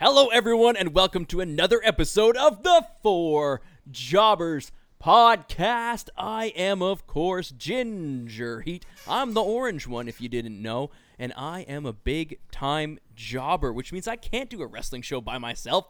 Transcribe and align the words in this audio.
Hello, 0.00 0.28
everyone, 0.28 0.76
and 0.76 0.94
welcome 0.94 1.24
to 1.24 1.40
another 1.40 1.80
episode 1.82 2.36
of 2.36 2.62
the 2.62 2.86
Four 3.02 3.62
Jobbers 3.90 4.70
Podcast. 5.02 6.08
I 6.16 6.52
am, 6.54 6.82
of 6.82 7.08
course, 7.08 7.50
Ginger 7.50 8.60
Heat. 8.60 8.86
I'm 9.08 9.34
the 9.34 9.42
orange 9.42 9.88
one, 9.88 10.06
if 10.06 10.20
you 10.20 10.28
didn't 10.28 10.62
know, 10.62 10.90
and 11.18 11.32
I 11.36 11.62
am 11.62 11.84
a 11.84 11.92
big 11.92 12.38
time 12.52 13.00
jobber, 13.16 13.72
which 13.72 13.92
means 13.92 14.06
I 14.06 14.14
can't 14.14 14.48
do 14.48 14.62
a 14.62 14.68
wrestling 14.68 15.02
show 15.02 15.20
by 15.20 15.36
myself. 15.36 15.88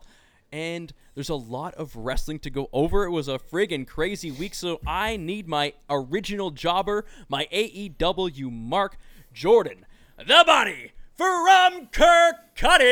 And 0.50 0.90
there's 1.14 1.28
a 1.28 1.34
lot 1.34 1.74
of 1.74 1.94
wrestling 1.94 2.38
to 2.38 2.50
go 2.50 2.70
over. 2.72 3.04
It 3.04 3.10
was 3.10 3.28
a 3.28 3.38
friggin' 3.38 3.86
crazy 3.86 4.30
week, 4.30 4.54
so 4.54 4.80
I 4.86 5.18
need 5.18 5.46
my 5.46 5.74
original 5.90 6.50
jobber, 6.50 7.04
my 7.28 7.46
AEW 7.52 8.50
Mark 8.50 8.96
Jordan, 9.34 9.84
the 10.16 10.44
body 10.46 10.92
from 11.18 11.88
Kirkcaldy, 11.88 12.84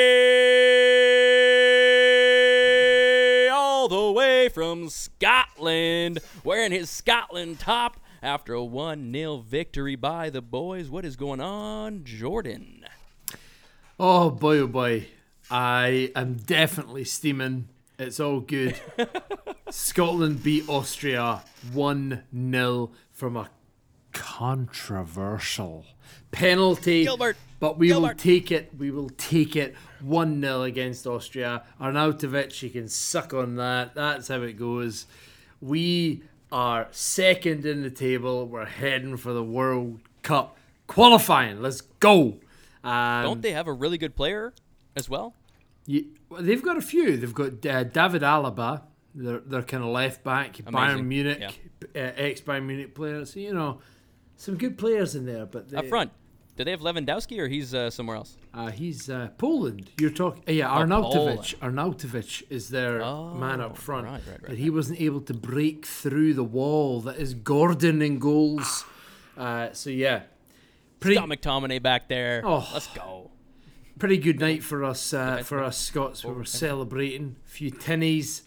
all 3.52 3.86
the 3.86 4.10
way 4.10 4.48
from 4.48 4.88
Scotland, 4.88 6.18
wearing 6.42 6.72
his 6.72 6.90
Scotland 6.90 7.60
top 7.60 8.00
after 8.20 8.52
a 8.52 8.64
1 8.64 9.12
0 9.12 9.36
victory 9.38 9.94
by 9.94 10.28
the 10.28 10.42
boys. 10.42 10.90
What 10.90 11.04
is 11.04 11.14
going 11.14 11.40
on, 11.40 12.02
Jordan? 12.02 12.84
Oh 14.00 14.30
boy, 14.30 14.58
oh 14.58 14.66
boy. 14.66 15.06
I 15.48 16.10
am 16.16 16.34
definitely 16.34 17.04
steaming. 17.04 17.68
It's 17.96 18.18
all 18.18 18.40
good. 18.40 18.74
Scotland 19.70 20.42
beat 20.42 20.68
Austria 20.68 21.44
1 21.72 22.24
0 22.50 22.90
from 23.12 23.36
a 23.36 23.50
controversial 24.12 25.84
penalty. 26.30 27.04
Gilbert, 27.04 27.36
But 27.60 27.78
we 27.78 27.92
will 27.92 28.14
take 28.14 28.50
it. 28.52 28.70
We 28.76 28.90
will 28.90 29.10
take 29.10 29.56
it 29.56 29.74
1 30.00 30.40
0 30.40 30.62
against 30.62 31.06
Austria. 31.06 31.64
Arnautovic, 31.80 32.62
you 32.62 32.70
can 32.70 32.88
suck 32.88 33.32
on 33.34 33.56
that. 33.56 33.94
That's 33.94 34.28
how 34.28 34.42
it 34.42 34.54
goes. 34.54 35.06
We 35.60 36.22
are 36.52 36.88
second 36.90 37.64
in 37.64 37.82
the 37.82 37.90
table. 37.90 38.46
We're 38.46 38.66
heading 38.66 39.16
for 39.16 39.32
the 39.32 39.42
World 39.42 40.00
Cup 40.22 40.56
qualifying. 40.86 41.62
Let's 41.62 41.80
go. 41.80 42.38
Um, 42.84 43.22
Don't 43.22 43.42
they 43.42 43.52
have 43.52 43.66
a 43.66 43.72
really 43.72 43.98
good 43.98 44.14
player 44.14 44.52
as 44.94 45.08
well? 45.08 45.34
yeah, 45.86 46.02
well, 46.28 46.42
they've 46.42 46.62
got 46.62 46.76
a 46.76 46.80
few. 46.82 47.16
They've 47.16 47.34
got 47.34 47.64
uh, 47.66 47.84
David 47.84 48.22
Alaba, 48.22 48.82
their 49.14 49.38
their 49.38 49.62
kind 49.62 49.82
of 49.82 49.90
left 49.90 50.22
back, 50.24 50.54
Bayern 50.56 50.68
Amazing. 50.68 51.08
Munich, 51.08 51.42
uh, 51.94 51.98
ex 51.98 52.40
Bayern 52.40 52.66
Munich 52.66 52.94
players. 52.94 53.32
So, 53.32 53.40
you 53.40 53.54
know, 53.54 53.80
some 54.36 54.56
good 54.56 54.78
players 54.78 55.14
in 55.14 55.26
there. 55.26 55.46
But 55.46 55.68
they, 55.70 55.76
Up 55.78 55.86
front. 55.86 56.12
Do 56.56 56.64
they 56.64 56.70
have 56.70 56.80
Lewandowski 56.80 57.38
or 57.38 57.48
he's 57.48 57.74
uh, 57.74 57.90
somewhere 57.90 58.16
else? 58.16 58.38
uh, 58.54 58.70
he's 58.70 59.10
uh, 59.10 59.28
Poland. 59.36 59.90
You're 60.00 60.08
talking, 60.10 60.42
yeah, 60.46 60.68
Arnautovic. 60.68 61.54
Arnautovic 61.56 62.44
is 62.48 62.70
their 62.70 63.00
man 63.00 63.60
up 63.60 63.76
front, 63.76 64.06
Oh, 64.06 64.12
right, 64.12 64.22
right, 64.26 64.32
right, 64.40 64.46
but 64.48 64.56
he 64.56 64.70
wasn't 64.70 64.98
able 65.00 65.20
to 65.20 65.34
break 65.34 65.84
through 65.84 66.32
the 66.32 66.44
wall 66.44 67.02
that 67.02 67.16
is 67.16 67.34
Gordon 67.34 68.00
in 68.00 68.18
goals. 68.18 68.86
Uh, 69.36 69.68
so 69.74 69.90
yeah, 69.90 70.22
pretty 70.98 71.16
Scott 71.16 71.28
McTominay 71.28 71.82
back 71.82 72.08
there. 72.08 72.40
Oh. 72.42 72.66
Let's 72.72 72.86
go. 72.86 73.30
pretty 73.98 74.16
good 74.16 74.40
night 74.40 74.62
for 74.62 74.82
us 74.82 75.12
uh, 75.12 75.42
for 75.44 75.62
us 75.62 75.76
Scots. 75.76 76.24
We 76.24 76.32
were 76.32 76.46
celebrating 76.46 77.36
a 77.44 77.48
few 77.50 77.70
tinnies. 77.70 78.44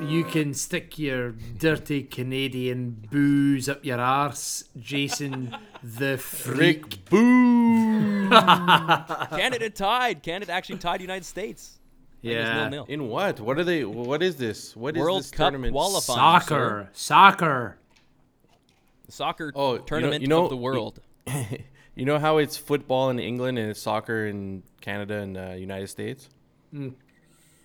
You 0.00 0.24
can 0.24 0.52
stick 0.52 0.98
your 0.98 1.30
dirty 1.58 2.02
Canadian 2.02 3.06
booze 3.10 3.68
up 3.68 3.84
your 3.84 4.00
arse, 4.00 4.64
Jason 4.78 5.56
the 5.82 6.18
freak. 6.18 7.04
Boo! 7.08 8.28
Canada 8.30 9.70
tied. 9.70 10.22
Canada 10.22 10.52
actually 10.52 10.78
tied 10.78 11.00
United 11.00 11.24
States. 11.24 11.78
I 11.78 12.26
think 12.26 12.34
it 12.34 12.38
was 12.38 12.46
Yeah, 12.48 12.54
nil-nil. 12.68 12.86
In 12.88 13.08
what? 13.08 13.40
What 13.40 13.58
are 13.58 13.64
they? 13.64 13.84
What 13.84 14.22
is 14.22 14.36
this? 14.36 14.74
What 14.76 14.96
is 14.96 15.00
World 15.00 15.20
this 15.20 15.30
Cup 15.30 15.38
tournament? 15.52 15.72
qualifying. 15.72 16.18
soccer, 16.18 16.88
soccer. 16.92 17.76
The 19.06 19.12
soccer 19.12 19.52
Oh, 19.54 19.72
you 19.74 19.78
know- 19.78 19.84
tournament 19.84 20.22
you 20.22 20.28
know- 20.28 20.44
of 20.44 20.50
the 20.50 20.56
world. 20.56 21.00
You 21.94 22.06
know 22.06 22.18
how 22.18 22.38
it's 22.38 22.56
football 22.56 23.10
in 23.10 23.18
England 23.18 23.58
and 23.58 23.68
it's 23.68 23.82
soccer 23.82 24.26
in 24.26 24.62
Canada 24.80 25.18
and 25.18 25.36
uh, 25.36 25.50
United 25.50 25.88
States. 25.88 26.30
Mm. 26.74 26.94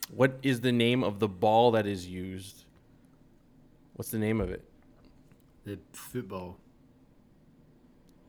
What 0.10 0.40
is 0.42 0.62
the 0.62 0.72
name 0.72 1.04
of 1.04 1.20
the 1.20 1.28
ball 1.28 1.72
that 1.72 1.86
is 1.86 2.08
used? 2.08 2.64
What's 3.96 4.10
the 4.12 4.18
name 4.20 4.40
of 4.40 4.50
it? 4.50 4.64
The 5.66 5.80
football. 5.92 6.58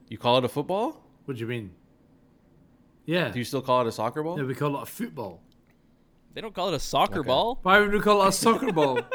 You 0.08 0.18
call 0.18 0.38
it 0.38 0.44
a 0.44 0.48
football? 0.48 1.04
What 1.24 1.34
do 1.36 1.40
you 1.40 1.46
mean? 1.46 1.70
Yeah, 3.04 3.30
Do 3.30 3.38
you 3.38 3.44
still 3.44 3.62
call 3.62 3.82
it 3.82 3.86
a 3.86 3.92
soccer 3.92 4.22
ball? 4.22 4.38
yeah, 4.38 4.44
we 4.44 4.54
call 4.54 4.76
it 4.76 4.82
a 4.82 4.86
football. 4.86 5.40
They 6.34 6.40
don't 6.40 6.54
call 6.54 6.68
it 6.68 6.74
a 6.74 6.80
soccer 6.80 7.20
Okay. 7.20 7.26
ball. 7.26 7.58
Why 7.62 7.80
would 7.80 7.92
we 7.92 8.00
call 8.00 8.22
it 8.24 8.28
a 8.28 8.32
soccer 8.32 8.72
ball? 8.72 9.00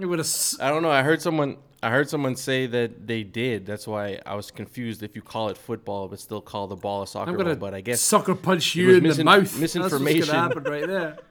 It 0.00 0.06
would 0.06 0.20
have. 0.20 0.30
I 0.60 0.68
don't 0.70 0.84
know. 0.84 0.92
I 0.92 1.02
heard 1.02 1.20
someone. 1.20 1.56
I 1.82 1.90
heard 1.90 2.08
someone 2.08 2.36
say 2.36 2.68
that 2.68 3.08
they 3.08 3.24
did. 3.24 3.66
That's 3.66 3.84
why 3.84 4.20
I 4.24 4.36
was 4.36 4.52
confused. 4.52 5.02
If 5.02 5.16
you 5.16 5.22
call 5.22 5.48
it 5.48 5.56
football, 5.58 6.06
but 6.06 6.20
still 6.20 6.40
call 6.40 6.68
the 6.68 6.76
ball 6.76 7.02
a 7.02 7.06
soccer 7.08 7.32
I'm 7.32 7.36
ball, 7.36 7.56
but 7.56 7.74
I 7.74 7.80
guess 7.80 8.00
soccer 8.00 8.36
punch 8.36 8.76
you 8.76 8.86
was 8.86 8.96
in 8.98 9.02
the 9.02 9.08
misin- 9.08 9.24
mouth. 9.24 9.38
That's 9.40 9.58
misinformation. 9.58 10.18
what's 10.20 10.30
gonna 10.30 10.40
happen 10.42 10.62
right 10.62 10.86
there. 10.86 11.18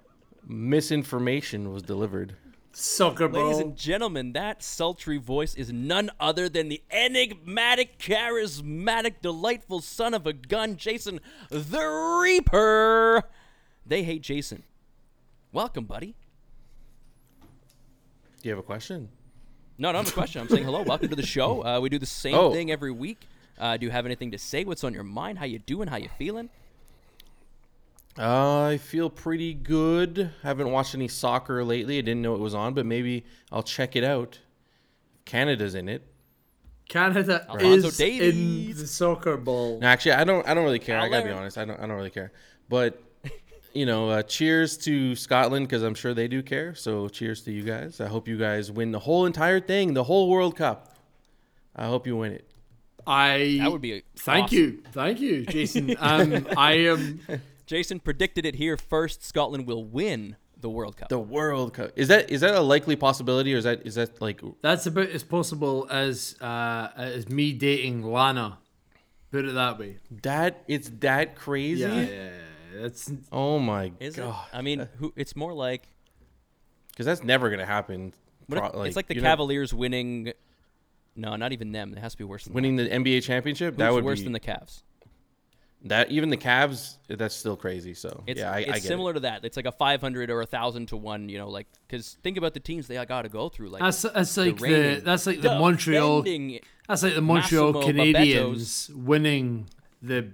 misinformation 0.47 1.71
was 1.73 1.83
delivered. 1.83 2.35
Soccer 2.71 3.27
ball. 3.27 3.45
Ladies 3.47 3.59
and 3.59 3.75
gentlemen, 3.75 4.33
that 4.33 4.61
sultry 4.61 5.17
voice 5.17 5.55
is 5.55 5.73
none 5.73 6.11
other 6.19 6.47
than 6.47 6.69
the 6.69 6.81
enigmatic, 6.91 7.97
charismatic, 7.97 9.15
delightful 9.21 9.81
son 9.81 10.13
of 10.13 10.27
a 10.27 10.33
gun, 10.33 10.75
Jason 10.77 11.19
the 11.49 12.19
Reaper. 12.21 13.23
They 13.85 14.03
hate 14.03 14.21
Jason. 14.21 14.63
Welcome, 15.51 15.85
buddy. 15.85 16.13
Do 17.41 18.49
you 18.49 18.51
have 18.51 18.59
a 18.59 18.63
question? 18.63 19.09
No, 19.79 19.91
not 19.91 20.07
a 20.07 20.11
question. 20.11 20.41
I'm 20.41 20.49
saying 20.49 20.63
hello. 20.63 20.83
Welcome 20.83 21.09
to 21.09 21.15
the 21.15 21.25
show. 21.25 21.63
Uh, 21.65 21.79
we 21.79 21.89
do 21.89 21.97
the 21.97 22.05
same 22.05 22.35
Oh. 22.35 22.51
thing 22.53 22.69
every 22.71 22.91
week. 22.91 23.27
Uh, 23.57 23.77
do 23.77 23.85
you 23.87 23.91
have 23.91 24.05
anything 24.05 24.31
to 24.31 24.37
say? 24.37 24.63
What's 24.63 24.83
on 24.83 24.93
your 24.93 25.03
mind? 25.03 25.39
How 25.39 25.45
you 25.45 25.57
doing? 25.57 25.87
How 25.87 25.97
you 25.97 26.09
feeling? 26.19 26.49
Uh, 28.19 28.63
I 28.63 28.77
feel 28.77 29.09
pretty 29.09 29.53
good. 29.53 30.31
Haven't 30.41 30.71
watched 30.71 30.95
any 30.95 31.07
soccer 31.07 31.63
lately. 31.63 31.97
I 31.99 32.01
didn't 32.01 32.21
know 32.21 32.33
it 32.33 32.39
was 32.39 32.55
on, 32.55 32.73
but 32.73 32.85
maybe 32.85 33.25
I'll 33.51 33.63
check 33.63 33.95
it 33.95 34.03
out. 34.03 34.39
Canada's 35.25 35.75
in 35.75 35.87
it. 35.89 36.03
Canada 36.89 37.45
Alonso 37.49 37.87
is 37.89 37.99
in 37.99 38.73
the 38.73 38.87
soccer 38.87 39.35
ball. 39.37 39.79
No, 39.81 39.87
actually, 39.87 40.13
I 40.13 40.23
don't. 40.23 40.47
I 40.47 40.53
don't 40.53 40.63
really 40.63 40.79
care. 40.79 40.97
I 40.97 41.09
gotta 41.09 41.25
be 41.25 41.31
honest. 41.31 41.57
I 41.57 41.65
don't. 41.65 41.77
I 41.79 41.85
don't 41.85 41.97
really 41.97 42.09
care. 42.09 42.31
But 42.69 43.03
you 43.73 43.85
know, 43.85 44.09
uh, 44.09 44.23
cheers 44.23 44.77
to 44.77 45.15
Scotland 45.15 45.67
because 45.67 45.83
I'm 45.83 45.93
sure 45.93 46.13
they 46.13 46.27
do 46.29 46.41
care. 46.41 46.73
So 46.75 47.09
cheers 47.09 47.41
to 47.43 47.51
you 47.51 47.63
guys. 47.63 47.99
I 47.99 48.07
hope 48.07 48.27
you 48.27 48.37
guys 48.37 48.71
win 48.71 48.91
the 48.91 48.99
whole 48.99 49.25
entire 49.25 49.59
thing, 49.59 49.93
the 49.93 50.05
whole 50.05 50.29
World 50.29 50.55
Cup. 50.55 50.95
I 51.75 51.85
hope 51.87 52.07
you 52.07 52.15
win 52.15 52.31
it. 52.31 52.49
I 53.05 53.57
That 53.61 53.71
would 53.71 53.81
be 53.81 54.03
thank 54.17 54.45
awesome. 54.45 54.57
you, 54.57 54.83
thank 54.91 55.19
you, 55.19 55.45
Jason. 55.45 55.95
Um, 55.99 56.47
I 56.57 56.73
am. 56.73 57.19
Jason 57.67 57.99
predicted 57.99 58.45
it 58.45 58.55
here 58.55 58.77
first. 58.77 59.23
Scotland 59.23 59.67
will 59.67 59.83
win 59.85 60.37
the 60.59 60.69
World 60.69 60.97
Cup. 60.97 61.09
The 61.09 61.19
World 61.19 61.73
Cup 61.75 61.91
is 61.95 62.07
that 62.07 62.31
is 62.31 62.41
that 62.41 62.55
a 62.55 62.61
likely 62.61 62.95
possibility 62.95 63.53
or 63.53 63.57
is 63.57 63.65
that 63.65 63.85
is 63.85 63.95
that 63.95 64.19
like 64.21 64.41
That's 64.61 64.87
about 64.87 65.09
as 65.09 65.23
possible 65.23 65.85
as 65.91 66.35
uh, 66.41 66.89
as 66.95 67.29
me 67.29 67.53
dating 67.53 68.01
Lana. 68.03 68.57
Put 69.29 69.45
it 69.45 69.53
that 69.53 69.77
way. 69.77 69.97
that? 70.23 70.63
It's 70.67 70.89
that 71.01 71.35
crazy. 71.35 71.81
Yeah, 71.81 71.93
yeah, 71.95 72.09
yeah. 72.09 72.81
That's 72.81 73.11
Oh 73.31 73.59
my 73.59 73.91
Is 73.99 74.15
god. 74.15 74.29
it? 74.53 74.57
I 74.57 74.61
mean, 74.61 74.87
who? 74.97 75.13
It's 75.17 75.35
more 75.35 75.53
like 75.53 75.83
Because 76.91 77.05
that's 77.05 77.23
never 77.23 77.49
gonna 77.49 77.65
happen. 77.65 78.13
what 78.47 78.71
Pro- 78.71 78.81
if- 78.81 78.87
it's 78.87 78.95
like 78.95 79.07
the 79.07 79.15
you're 79.15 79.23
not- 79.23 79.29
Cavaliers 79.31 79.73
winning. 79.73 80.31
No, 81.15 81.35
not 81.35 81.51
even 81.51 81.71
them. 81.71 81.91
It 81.93 81.99
has 81.99 82.13
to 82.13 82.17
be 82.19 82.23
worse 82.23 82.45
than 82.45 82.53
winning 82.53 82.75
the 82.77 82.87
NBA 82.87 83.23
championship. 83.23 83.73
That. 83.73 83.77
that 83.79 83.85
Who's 83.87 83.95
would 83.95 84.03
worse 84.05 84.19
be 84.19 84.25
than 84.25 84.33
the 84.33 84.39
Cavs. 84.39 84.83
That. 85.85 86.11
Even 86.11 86.29
the 86.29 86.37
Cavs, 86.37 86.95
that's 87.07 87.35
still 87.35 87.55
crazy. 87.55 87.93
So 87.93 88.23
It's, 88.27 88.39
yeah, 88.39 88.51
I, 88.51 88.59
it's 88.59 88.69
I 88.69 88.73
get 88.75 88.83
similar 88.83 89.13
to 89.13 89.19
that. 89.21 89.45
It's 89.45 89.57
like 89.57 89.65
a 89.65 89.71
500 89.71 90.29
or 90.29 90.35
a 90.39 90.43
1,000 90.43 90.87
to 90.87 90.97
1, 90.97 91.29
you 91.29 91.37
know, 91.37 91.49
like, 91.49 91.67
because 91.87 92.17
think 92.23 92.37
about 92.37 92.53
the 92.53 92.59
teams 92.59 92.87
they 92.87 93.03
got 93.05 93.21
to 93.23 93.29
go 93.29 93.49
through. 93.49 93.69
Like, 93.69 93.81
that's 93.81 94.01
that's 94.01 94.35
like 94.37 94.57
the, 94.57 94.63
reigning, 94.63 95.03
that's 95.03 95.25
like 95.27 95.41
the 95.41 95.57
Montreal 95.57 96.23
that's 96.87 97.03
like 97.03 97.15
the 97.15 97.21
Montreal 97.21 97.73
Massimo 97.73 97.91
Canadiens 98.03 98.93
winning 98.95 99.67
the 100.01 100.29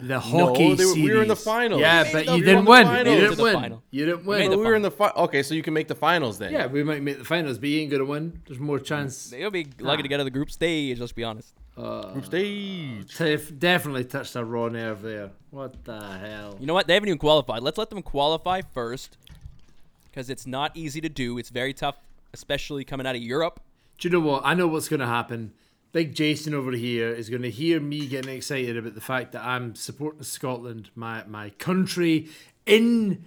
the 0.00 0.14
No, 0.14 0.20
hockey 0.20 0.74
they 0.74 0.84
were- 0.84 0.94
we 0.94 1.12
were 1.12 1.22
in 1.22 1.28
the 1.28 1.34
series. 1.34 1.44
finals. 1.56 1.80
Yeah, 1.80 2.04
We 2.04 2.12
but 2.12 2.26
made 2.26 2.34
you 2.36 2.44
the 2.44 2.46
didn't 2.52 2.64
win. 2.66 2.86
You 2.86 3.04
didn't 3.04 3.38
win. 3.42 3.54
final. 3.54 3.82
You 3.90 4.06
didn't 4.06 4.24
win. 4.26 4.42
the 4.42 4.48
But 4.50 4.58
we 4.60 4.64
were 4.64 4.74
in 4.76 4.82
the 4.82 4.90
fi- 4.92 5.10
okay, 5.16 5.42
so 5.42 5.54
you 5.54 5.62
can 5.64 5.74
make 5.74 5.88
the 5.88 5.96
finals 5.96 6.38
then. 6.38 6.52
Yeah, 6.52 6.66
we 6.66 6.84
might 6.84 7.02
make 7.02 7.18
the 7.18 7.24
finals, 7.24 7.58
but 7.58 7.68
you 7.68 7.80
ain't 7.80 7.90
gonna 7.90 8.04
win. 8.04 8.40
There's 8.46 8.60
more 8.60 8.78
chance. 8.78 9.30
They'll 9.30 9.50
be 9.50 9.66
lucky 9.80 10.02
to 10.02 10.08
get 10.08 10.16
out 10.16 10.20
of 10.20 10.26
the 10.26 10.30
group 10.30 10.52
stage, 10.52 11.00
let's 11.00 11.10
be 11.12 11.24
honest. 11.24 11.52
Uh, 11.78 12.12
Group 12.12 12.24
stage. 12.24 13.16
Tef- 13.16 13.58
definitely 13.58 14.04
touched 14.04 14.34
a 14.34 14.44
raw 14.44 14.68
nerve 14.68 15.00
there. 15.02 15.30
What 15.50 15.84
the 15.84 16.00
hell? 16.00 16.56
You 16.58 16.66
know 16.66 16.74
what? 16.74 16.88
They 16.88 16.94
haven't 16.94 17.08
even 17.08 17.18
qualified. 17.18 17.62
Let's 17.62 17.78
let 17.78 17.90
them 17.90 18.02
qualify 18.02 18.62
first 18.62 19.16
because 20.06 20.28
it's 20.28 20.46
not 20.46 20.76
easy 20.76 21.00
to 21.00 21.08
do. 21.08 21.38
It's 21.38 21.50
very 21.50 21.72
tough, 21.72 21.96
especially 22.34 22.84
coming 22.84 23.06
out 23.06 23.14
of 23.14 23.22
Europe. 23.22 23.60
Do 23.98 24.08
you 24.08 24.12
know 24.12 24.20
what? 24.20 24.42
I 24.44 24.54
know 24.54 24.66
what's 24.66 24.88
gonna 24.88 25.06
happen. 25.06 25.52
Big 25.92 26.14
Jason 26.14 26.52
over 26.52 26.72
here 26.72 27.08
is 27.08 27.30
going 27.30 27.42
to 27.42 27.50
hear 27.50 27.80
me 27.80 28.06
getting 28.06 28.34
excited 28.34 28.76
about 28.76 28.94
the 28.94 29.00
fact 29.00 29.32
that 29.32 29.42
I'm 29.42 29.74
supporting 29.74 30.22
Scotland, 30.22 30.90
my 30.94 31.24
my 31.26 31.50
country, 31.50 32.28
in 32.66 33.24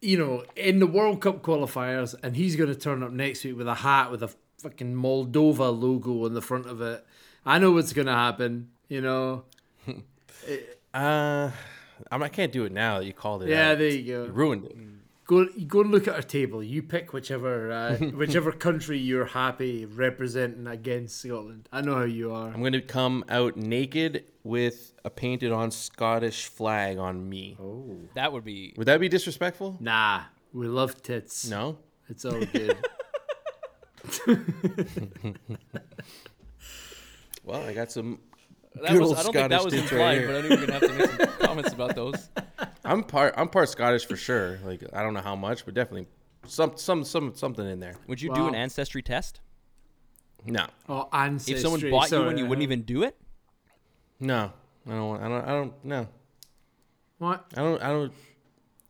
you 0.00 0.18
know 0.18 0.44
in 0.56 0.80
the 0.80 0.88
World 0.88 1.20
Cup 1.20 1.40
qualifiers, 1.42 2.16
and 2.22 2.34
he's 2.34 2.56
going 2.56 2.72
to 2.72 2.78
turn 2.78 3.02
up 3.02 3.12
next 3.12 3.44
week 3.44 3.56
with 3.56 3.68
a 3.68 3.76
hat 3.76 4.10
with 4.10 4.24
a 4.24 4.30
fucking 4.58 4.94
Moldova 4.94 5.70
logo 5.78 6.24
on 6.24 6.34
the 6.34 6.42
front 6.42 6.66
of 6.66 6.80
it. 6.80 7.06
I 7.46 7.58
know 7.58 7.72
what's 7.72 7.92
going 7.92 8.06
to 8.06 8.12
happen. 8.14 8.68
You 8.88 9.00
know. 9.00 9.44
Uh, 10.92 11.50
I'm, 12.10 12.22
I 12.22 12.28
can't 12.28 12.50
do 12.50 12.64
it 12.64 12.72
now 12.72 12.98
that 12.98 13.04
you 13.06 13.12
called 13.12 13.44
it. 13.44 13.48
Yeah, 13.50 13.70
out. 13.72 13.78
there 13.78 13.88
you 13.90 13.98
You 13.98 14.26
go. 14.26 14.32
ruined 14.32 14.64
it. 14.64 14.76
Go 15.26 15.46
you 15.54 15.64
go 15.66 15.82
and 15.82 15.92
look 15.92 16.08
at 16.08 16.14
our 16.14 16.22
table. 16.22 16.64
You 16.64 16.82
pick 16.82 17.12
whichever 17.12 17.70
uh, 17.70 17.96
whichever 18.16 18.50
country 18.50 18.98
you're 18.98 19.26
happy 19.26 19.84
representing 19.86 20.66
against 20.66 21.20
Scotland. 21.20 21.68
I 21.70 21.82
know 21.82 21.94
how 21.94 22.02
you 22.02 22.32
are. 22.34 22.48
I'm 22.48 22.58
going 22.58 22.72
to 22.72 22.80
come 22.80 23.24
out 23.28 23.56
naked 23.56 24.24
with 24.42 24.94
a 25.04 25.10
painted 25.10 25.52
on 25.52 25.70
Scottish 25.70 26.46
flag 26.48 26.98
on 26.98 27.28
me. 27.28 27.56
Oh. 27.60 27.96
That 28.14 28.32
would 28.32 28.42
be. 28.44 28.74
Would 28.76 28.88
that 28.88 28.98
be 28.98 29.08
disrespectful? 29.08 29.76
Nah, 29.78 30.22
we 30.52 30.66
love 30.66 31.00
tits. 31.02 31.48
No. 31.48 31.78
It's 32.08 32.24
all 32.24 32.44
good. 32.46 32.76
Well, 37.50 37.62
I 37.62 37.72
got 37.74 37.90
some. 37.90 38.18
That 38.74 38.92
Good 38.92 39.00
was, 39.00 39.08
old 39.10 39.18
I 39.18 39.22
don't 39.24 39.32
think 39.32 39.48
that 39.50 39.60
Scottish 39.60 39.64
was 39.82 39.82
implied, 39.92 40.00
right 40.00 40.18
here. 40.18 40.26
but 40.28 40.36
I 40.36 40.40
knew 40.42 40.48
we 40.48 40.56
were 40.60 40.66
gonna 40.66 40.72
have 40.72 40.82
to 40.82 40.92
make 40.98 41.10
some 41.30 41.38
comments 41.46 41.72
about 41.72 41.96
those. 41.96 42.28
I'm 42.84 43.02
part. 43.02 43.34
I'm 43.36 43.48
part 43.48 43.68
Scottish 43.68 44.06
for 44.06 44.16
sure. 44.16 44.58
Like 44.64 44.84
I 44.92 45.02
don't 45.02 45.14
know 45.14 45.20
how 45.20 45.34
much, 45.34 45.64
but 45.64 45.74
definitely 45.74 46.06
some 46.46 46.72
some 46.76 47.02
some 47.04 47.34
something 47.34 47.66
in 47.68 47.80
there. 47.80 47.96
Would 48.06 48.22
you 48.22 48.32
do 48.34 48.46
an 48.46 48.54
ancestry 48.54 49.02
test 49.02 49.40
No, 50.46 50.66
oh, 50.88 51.08
ancestry. 51.12 51.54
if 51.54 51.60
someone 51.60 51.80
bought 51.90 52.04
you 52.04 52.08
sorry, 52.18 52.28
and 52.30 52.38
you 52.38 52.46
wouldn't 52.46 52.62
even 52.62 52.82
do 52.82 53.02
it? 53.02 53.16
no, 54.20 54.52
I 54.86 54.90
don't. 54.90 55.08
want- 55.08 55.22
I 55.22 55.28
don't. 55.28 55.44
I 55.44 55.48
don't. 55.50 55.84
No, 55.84 56.08
What? 57.18 57.44
I 57.56 57.60
don't. 57.62 57.82
I 57.82 57.88
don't. 57.88 58.12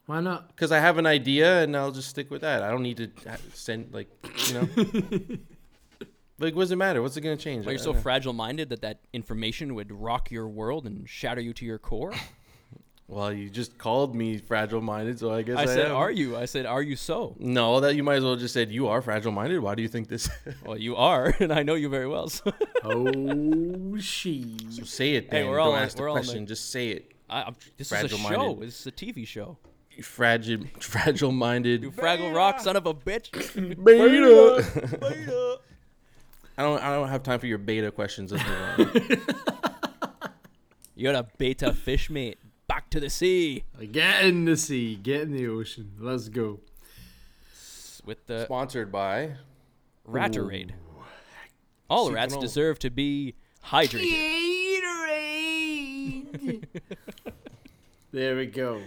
Why 0.07 0.21
not? 0.21 0.49
Because 0.49 0.73
I 0.73 0.79
have 0.81 0.99
an 0.99 1.07
idea 1.07 1.62
and 1.62 1.75
I'll 1.77 1.93
just 1.93 2.09
stick 2.11 2.31
with 2.31 2.43
that. 2.43 2.62
I 2.62 2.71
don't 2.71 2.83
need 2.83 2.97
to 2.99 3.11
ha- 3.31 3.39
send 3.55 3.95
like 3.95 4.09
you 4.49 4.55
know. 4.55 4.69
like, 6.41 6.55
what 6.55 6.63
does 6.63 6.71
it 6.73 6.77
matter? 6.77 7.03
What's 7.03 7.17
it 7.17 7.21
gonna 7.21 7.37
change? 7.37 7.67
Are 7.67 7.71
you're 7.71 7.79
so 7.79 7.95
fragile-minded 7.95 8.69
that 8.71 8.83
that 8.83 9.01
information 9.13 9.75
would 9.75 9.93
rock 9.93 10.31
your 10.31 10.49
world 10.49 10.87
and 10.87 11.09
shatter 11.09 11.41
you 11.41 11.53
to 11.55 11.65
your 11.65 11.79
core. 11.79 12.13
well, 13.09 13.33
you 13.33 13.51
just 13.51 13.77
called 13.79 14.15
me 14.15 14.39
fragile-minded, 14.39 15.19
so 15.19 15.33
I 15.33 15.43
guess 15.43 15.59
I, 15.59 15.63
I 15.63 15.67
said, 15.67 15.87
am. 15.91 15.97
"Are 15.97 16.11
you?" 16.11 16.37
I 16.37 16.45
said, 16.47 16.65
"Are 16.67 16.83
you 16.83 16.97
so?" 16.97 17.37
No, 17.39 17.81
that 17.81 17.95
you 17.95 18.03
might 18.03 18.17
as 18.17 18.25
well 18.25 18.37
just 18.37 18.55
said 18.55 18.71
you 18.73 18.89
are 18.89 19.03
fragile-minded. 19.03 19.59
Why 19.61 19.75
do 19.75 19.83
you 19.83 19.89
think 19.89 20.09
this? 20.09 20.29
Well, 20.65 20.79
you 20.79 20.97
are, 20.97 21.35
and 21.41 21.53
I 21.53 21.63
know 21.63 21.75
you 21.75 21.89
very 21.89 22.07
well. 22.09 22.29
So 22.29 22.53
Oh, 22.85 23.99
she. 23.99 24.57
so 24.71 24.85
say 24.85 25.15
it. 25.15 25.25
Hey, 25.25 25.41
Then. 25.43 25.49
we're 25.49 25.59
all 25.61 25.71
Don't 25.71 25.79
on- 25.79 25.85
ask 25.85 25.97
the 25.97 26.03
we're 26.03 26.09
all 26.09 26.17
on 26.17 26.23
the- 26.23 26.27
question. 26.27 26.47
Just 26.47 26.71
say 26.71 26.89
it. 26.91 27.13
I, 27.29 27.43
I'm, 27.43 27.57
this 27.77 27.87
is 27.89 27.93
a 27.93 28.09
show. 28.09 28.17
Fragile-minded. 28.17 28.67
This 28.69 28.81
is 28.81 28.87
a 28.87 28.93
TV 28.93 29.27
show. 29.27 29.57
You 29.93 30.03
fragile, 30.05 30.63
fragile-minded. 30.81 31.83
You 31.83 31.91
Fraggle 31.91 32.35
Rock, 32.35 32.61
son 32.61 32.77
of 32.77 32.87
a 32.87 32.95
bitch. 32.95 33.31
Beta. 33.85 35.59
I 36.61 36.62
don't. 36.62 36.83
I 36.83 36.95
don't 36.95 37.09
have 37.09 37.23
time 37.23 37.41
for 37.41 37.47
your 37.47 37.57
beta 37.57 37.91
questions. 37.91 38.33
Let's. 38.33 38.45
You 40.95 41.05
got 41.11 41.15
a 41.15 41.27
beta 41.39 41.73
fish 41.73 42.11
mate. 42.11 42.37
Back 42.67 42.91
to 42.91 43.01
the 43.01 43.09
sea 43.09 43.65
Get 43.91 44.27
in 44.27 44.45
the 44.45 44.55
sea. 44.55 44.97
Get 44.97 45.23
in 45.23 45.33
the 45.33 45.49
ocean. 45.49 45.93
Let's 45.99 46.29
go. 46.29 46.61
with 48.05 48.27
the 48.27 48.45
Sponsored 48.45 48.93
by. 48.93 49.37
Ratorade. 50.07 50.73
All 51.89 52.05
Super 52.05 52.17
rats 52.17 52.35
Bowl. 52.35 52.43
deserve 52.43 52.79
to 52.81 52.91
be 52.91 53.35
hydrated. 53.65 54.11
There 58.12 58.37
we 58.37 58.47
go. 58.47 58.83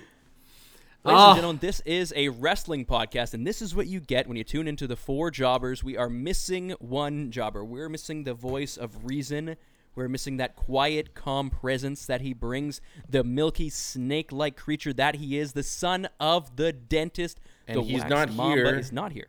Ladies 1.06 1.20
Ah. 1.20 1.30
and 1.32 1.38
gentlemen, 1.38 1.60
this 1.60 1.82
is 1.82 2.14
a 2.16 2.30
wrestling 2.30 2.86
podcast, 2.86 3.34
and 3.34 3.46
this 3.46 3.62
is 3.62 3.76
what 3.76 3.88
you 3.88 4.00
get 4.00 4.26
when 4.26 4.38
you 4.38 4.44
tune 4.46 4.70
into 4.70 4.88
the 4.88 4.96
four 4.96 5.30
jobbers. 5.32 5.84
We 5.84 5.98
are 5.98 6.08
missing 6.10 6.72
one 6.80 7.30
jobber. 7.30 7.64
We're 7.66 7.90
missing 7.90 8.24
the 8.24 8.34
voice 8.34 8.78
of 8.78 9.04
reason. 9.04 9.58
We're 9.96 10.08
missing 10.08 10.38
that 10.38 10.56
quiet, 10.56 11.14
calm 11.14 11.50
presence 11.50 12.06
that 12.06 12.22
he 12.22 12.34
brings, 12.34 12.80
the 13.08 13.24
milky, 13.24 13.70
snake 13.70 14.32
like 14.32 14.56
creature 14.56 14.94
that 14.94 15.16
he 15.16 15.38
is, 15.38 15.52
the 15.54 15.62
son 15.62 16.08
of 16.22 16.56
the 16.56 16.72
dentist. 16.72 17.40
And 17.68 17.80
the 17.80 17.84
he's 17.84 18.00
wax 18.00 18.10
not 18.10 18.34
mamba 18.34 18.56
here. 18.56 18.80
is 18.80 18.92
not 18.94 19.12
here. 19.12 19.28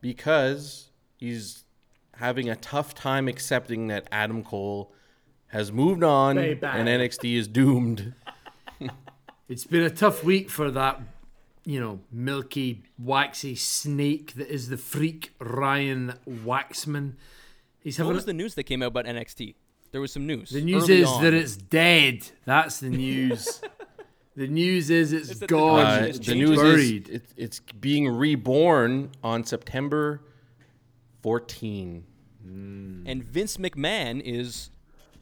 because 0.00 0.90
he's 1.16 1.64
having 2.14 2.48
a 2.48 2.54
tough 2.56 2.94
time 2.94 3.26
accepting 3.26 3.88
that 3.88 4.06
Adam 4.12 4.44
Cole 4.44 4.92
has 5.48 5.72
moved 5.72 6.04
on 6.04 6.36
Baby. 6.36 6.60
and 6.64 6.88
NXT 6.88 7.34
is 7.36 7.48
doomed. 7.48 8.14
It's 9.48 9.64
been 9.64 9.82
a 9.82 9.90
tough 9.90 10.22
week 10.24 10.50
for 10.50 10.70
that, 10.70 11.00
you 11.64 11.80
know, 11.80 12.00
milky, 12.12 12.82
waxy 12.98 13.54
snake 13.54 14.34
that 14.34 14.48
is 14.48 14.68
the 14.68 14.76
freak 14.76 15.32
Ryan 15.40 16.14
Waxman. 16.28 17.14
He's 17.80 17.98
What 17.98 18.04
having 18.04 18.14
was 18.16 18.24
the 18.26 18.34
news 18.34 18.54
that 18.56 18.64
came 18.64 18.82
out 18.82 18.88
about 18.88 19.06
NXT? 19.06 19.54
There 19.90 20.00
was 20.02 20.12
some 20.12 20.26
news. 20.26 20.50
the 20.50 20.60
news 20.62 20.88
is 20.90 21.08
on. 21.08 21.22
that 21.24 21.32
it's 21.32 21.56
dead. 21.56 22.28
That's 22.44 22.80
the 22.80 22.90
news. 22.90 23.62
the 24.36 24.46
news 24.48 24.90
is 24.90 25.14
it's 25.14 25.30
Is 25.30 25.38
that 25.40 25.48
the 25.48 25.54
gone. 25.54 25.78
direction 25.86 26.04
Uh, 26.04 26.08
is 26.08 26.18
the 26.26 26.34
news 26.34 26.56
buried. 26.58 27.08
is 27.08 27.14
it, 27.16 27.24
it's 27.38 27.60
being 27.60 28.08
reborn 28.08 29.12
on 29.22 29.44
September 29.44 30.20
14. 31.22 32.04
And 32.44 33.24
Vince 33.24 33.56
McMahon 33.58 34.20
is 34.24 34.70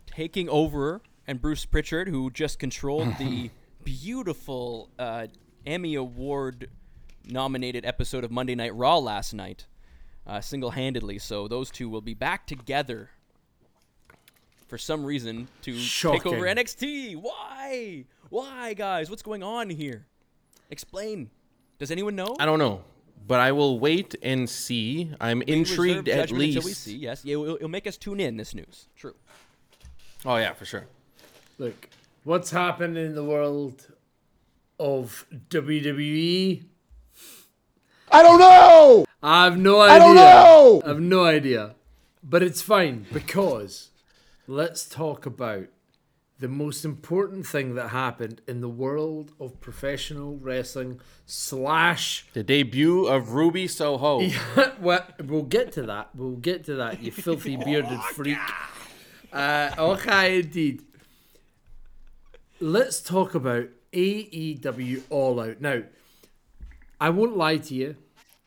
taking 0.07 0.49
over, 0.49 1.01
and 1.27 1.41
Bruce 1.41 1.65
Pritchard, 1.65 2.09
who 2.09 2.31
just 2.31 2.59
controlled 2.59 3.17
the 3.19 3.51
beautiful 3.87 4.91
uh, 4.99 5.29
Emmy 5.65 5.95
Award 5.95 6.69
nominated 7.25 7.87
episode 7.87 8.25
of 8.25 8.33
Monday 8.33 8.57
Night 8.57 8.75
Raw 8.75 8.99
last 8.99 9.33
night, 9.33 9.67
uh, 10.27 10.41
single 10.41 10.71
handedly. 10.73 11.19
So 11.19 11.47
those 11.47 11.71
two 11.71 11.89
will 11.89 12.01
be 12.01 12.13
back 12.13 12.49
together 12.49 13.11
for 14.67 14.77
some 14.77 15.05
reason 15.05 15.47
to 15.63 15.73
take 15.81 16.27
over 16.27 16.45
NXT. 16.47 17.15
Why? 17.15 18.05
Why, 18.29 18.75
guys? 18.75 19.09
What's 19.09 19.23
going 19.23 19.45
on 19.45 19.71
here? 19.71 20.05
Explain. 20.69 21.31
Does 21.79 21.93
anyone 21.93 22.17
know? 22.17 22.35
I 22.41 22.45
don't 22.45 22.59
know, 22.59 22.83
but 23.29 23.39
I 23.39 23.53
will 23.53 23.79
wait 23.79 24.17
and 24.21 24.51
see. 24.51 25.13
I'm 25.21 25.39
We 25.39 25.45
intrigued 25.47 26.09
at 26.09 26.33
least. 26.33 26.57
until 26.57 26.63
we 26.63 26.71
least. 26.71 26.83
see. 26.83 26.97
Yes, 26.97 27.25
yeah, 27.25 27.35
it'll, 27.35 27.55
it'll 27.55 27.69
make 27.69 27.87
us 27.87 27.97
tune 27.97 28.19
in. 28.19 28.37
This 28.37 28.53
news. 28.53 28.89
True. 28.97 29.15
Oh 30.25 30.37
yeah, 30.39 30.55
for 30.55 30.65
sure. 30.65 30.87
Look, 31.59 31.89
what's 32.27 32.51
happening 32.51 33.07
in 33.07 33.15
the 33.15 33.23
world 33.25 33.87
of 34.81 35.27
WWE? 35.49 36.65
I 38.11 38.23
don't 38.23 38.41
know. 38.41 39.07
I 39.23 39.45
have 39.45 39.57
no 39.57 39.81
idea. 39.81 39.95
I 39.95 39.99
don't 39.99 40.17
know. 40.17 40.83
I 40.85 40.89
have 40.89 41.01
no 41.01 41.25
idea. 41.25 41.77
But 42.25 42.43
it's 42.43 42.61
fine 42.61 43.07
because 43.13 43.91
let's 44.49 44.89
talk 44.89 45.25
about 45.25 45.67
the 46.41 46.49
most 46.49 46.85
important 46.85 47.47
thing 47.47 47.77
that 47.77 47.91
happened 47.91 48.43
in 48.49 48.61
the 48.61 48.69
world 48.69 49.31
of 49.39 49.61
professional 49.61 50.37
wrestling 50.37 51.01
slash 51.27 52.27
The 52.33 52.43
debut 52.43 53.07
of 53.07 53.35
Ruby 53.35 53.69
Soho. 53.69 54.29
well, 54.81 55.07
we'll 55.25 55.43
get 55.43 55.71
to 55.73 55.83
that. 55.83 56.11
We'll 56.15 56.33
get 56.33 56.65
to 56.65 56.75
that, 56.75 57.01
you 57.01 57.13
filthy 57.13 57.57
bearded 57.57 58.01
freak. 58.15 58.39
Uh, 59.33 59.71
okay, 59.79 60.41
indeed. 60.41 60.83
Let's 62.61 63.01
talk 63.01 63.35
about 63.35 63.69
AEW 63.93 65.03
All 65.11 65.41
Out. 65.41 65.61
Now, 65.61 65.83
I 67.01 67.11
won't 67.11 67.37
lie 67.37 67.59
to 67.59 67.75
you. 67.75 67.97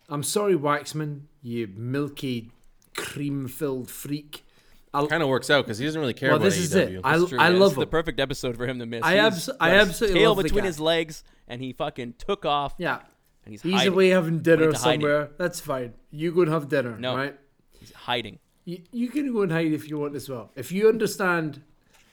I'm 0.07 0.23
sorry, 0.23 0.55
Waxman, 0.55 1.21
you 1.43 1.67
milky, 1.75 2.51
cream 2.95 3.47
filled 3.47 3.89
freak. 3.89 4.43
It 4.91 5.07
kind 5.09 5.21
of 5.21 5.29
works 5.29 5.51
out 5.51 5.65
because 5.65 5.77
he 5.77 5.85
doesn't 5.85 6.01
really 6.01 6.15
care 6.15 6.29
Well, 6.29 6.37
about 6.37 6.45
this 6.45 6.57
is 6.57 6.73
it. 6.73 6.89
AEW. 6.89 7.01
I, 7.03 7.17
true, 7.27 7.37
I 7.39 7.49
love 7.49 7.73
it's 7.73 7.79
the 7.79 7.85
perfect 7.85 8.19
episode 8.19 8.57
for 8.57 8.65
him 8.65 8.79
to 8.79 8.87
miss. 8.87 9.03
I 9.03 9.17
abs- 9.17 9.49
I 9.59 9.75
absolutely 9.75 10.19
tail 10.19 10.33
between 10.33 10.63
his 10.63 10.79
legs, 10.79 11.23
and 11.47 11.61
he 11.61 11.73
fucking 11.73 12.15
took 12.17 12.43
off. 12.43 12.73
Yeah. 12.79 13.01
and 13.45 13.53
he's, 13.53 13.61
He's 13.61 13.73
hiding. 13.73 13.93
away 13.93 14.09
having 14.09 14.39
dinner 14.39 14.73
somewhere. 14.73 15.29
That's 15.37 15.59
fine. 15.59 15.93
You 16.09 16.31
go 16.31 16.41
and 16.41 16.51
have 16.51 16.69
dinner, 16.69 16.97
No. 16.97 17.15
right? 17.15 17.37
He's 17.79 17.91
hiding. 17.93 18.39
You, 18.65 18.81
you 18.91 19.09
can 19.09 19.31
go 19.31 19.43
and 19.43 19.51
hide 19.51 19.71
if 19.73 19.87
you 19.87 19.99
want 19.99 20.15
as 20.15 20.27
well. 20.27 20.49
If 20.55 20.71
you 20.71 20.89
understand 20.89 21.61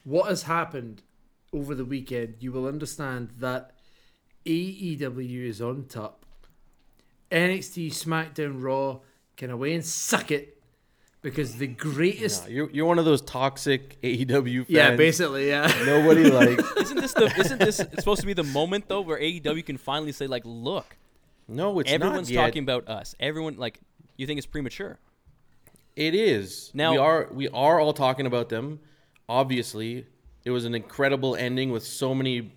what 0.05 0.29
has 0.29 0.43
happened 0.43 1.01
over 1.57 1.75
the 1.75 1.85
weekend, 1.85 2.37
you 2.41 2.53
will 2.53 2.67
understand 2.67 3.31
that 3.39 3.73
AEW 4.45 5.47
is 5.47 5.61
on 5.63 5.87
top. 5.89 6.25
NXT, 7.31 7.89
SmackDown, 7.89 8.63
Raw 8.63 9.01
can 9.37 9.51
away 9.51 9.75
and 9.75 9.85
suck 9.85 10.31
it 10.31 10.63
because 11.23 11.57
the 11.57 11.67
greatest. 11.67 12.49
You're, 12.49 12.71
you're 12.71 12.87
one 12.87 12.99
of 12.99 13.05
those 13.05 13.21
toxic 13.23 14.01
AEW 14.03 14.59
fans. 14.59 14.71
yeah, 14.71 14.95
basically, 14.95 15.49
yeah. 15.49 15.67
Nobody 15.85 16.31
likes. 16.31 16.63
Isn't 16.77 17.01
this 17.01 17.13
the? 17.15 17.27
Isn't 17.39 17.59
this 17.59 17.77
supposed 17.77 18.21
to 18.21 18.27
be 18.27 18.33
the 18.33 18.45
moment 18.45 18.89
though 18.89 19.01
where 19.01 19.19
AEW 19.19 19.65
can 19.67 19.77
finally 19.77 20.13
say 20.13 20.27
like, 20.29 20.43
look, 20.45 20.97
No, 21.49 21.79
it's 21.81 21.91
everyone's 21.91 22.29
not 22.31 22.35
yet. 22.35 22.47
talking 22.47 22.63
about 22.63 22.89
us. 22.89 23.15
Everyone 23.19 23.57
like, 23.57 23.81
you 24.17 24.27
think 24.27 24.39
it's 24.39 24.47
premature? 24.47 24.99
It 25.97 26.15
is. 26.15 26.71
Now- 26.75 26.93
we 26.93 26.99
are 26.99 27.29
we 27.33 27.49
are 27.49 27.81
all 27.81 27.93
talking 27.93 28.27
about 28.27 28.49
them. 28.51 28.79
Obviously, 29.29 30.07
it 30.47 30.51
was 30.51 30.65
an 30.65 30.75
incredible 30.75 31.37
ending 31.37 31.71
with 31.71 31.85
so 31.85 32.15
many 32.15 32.53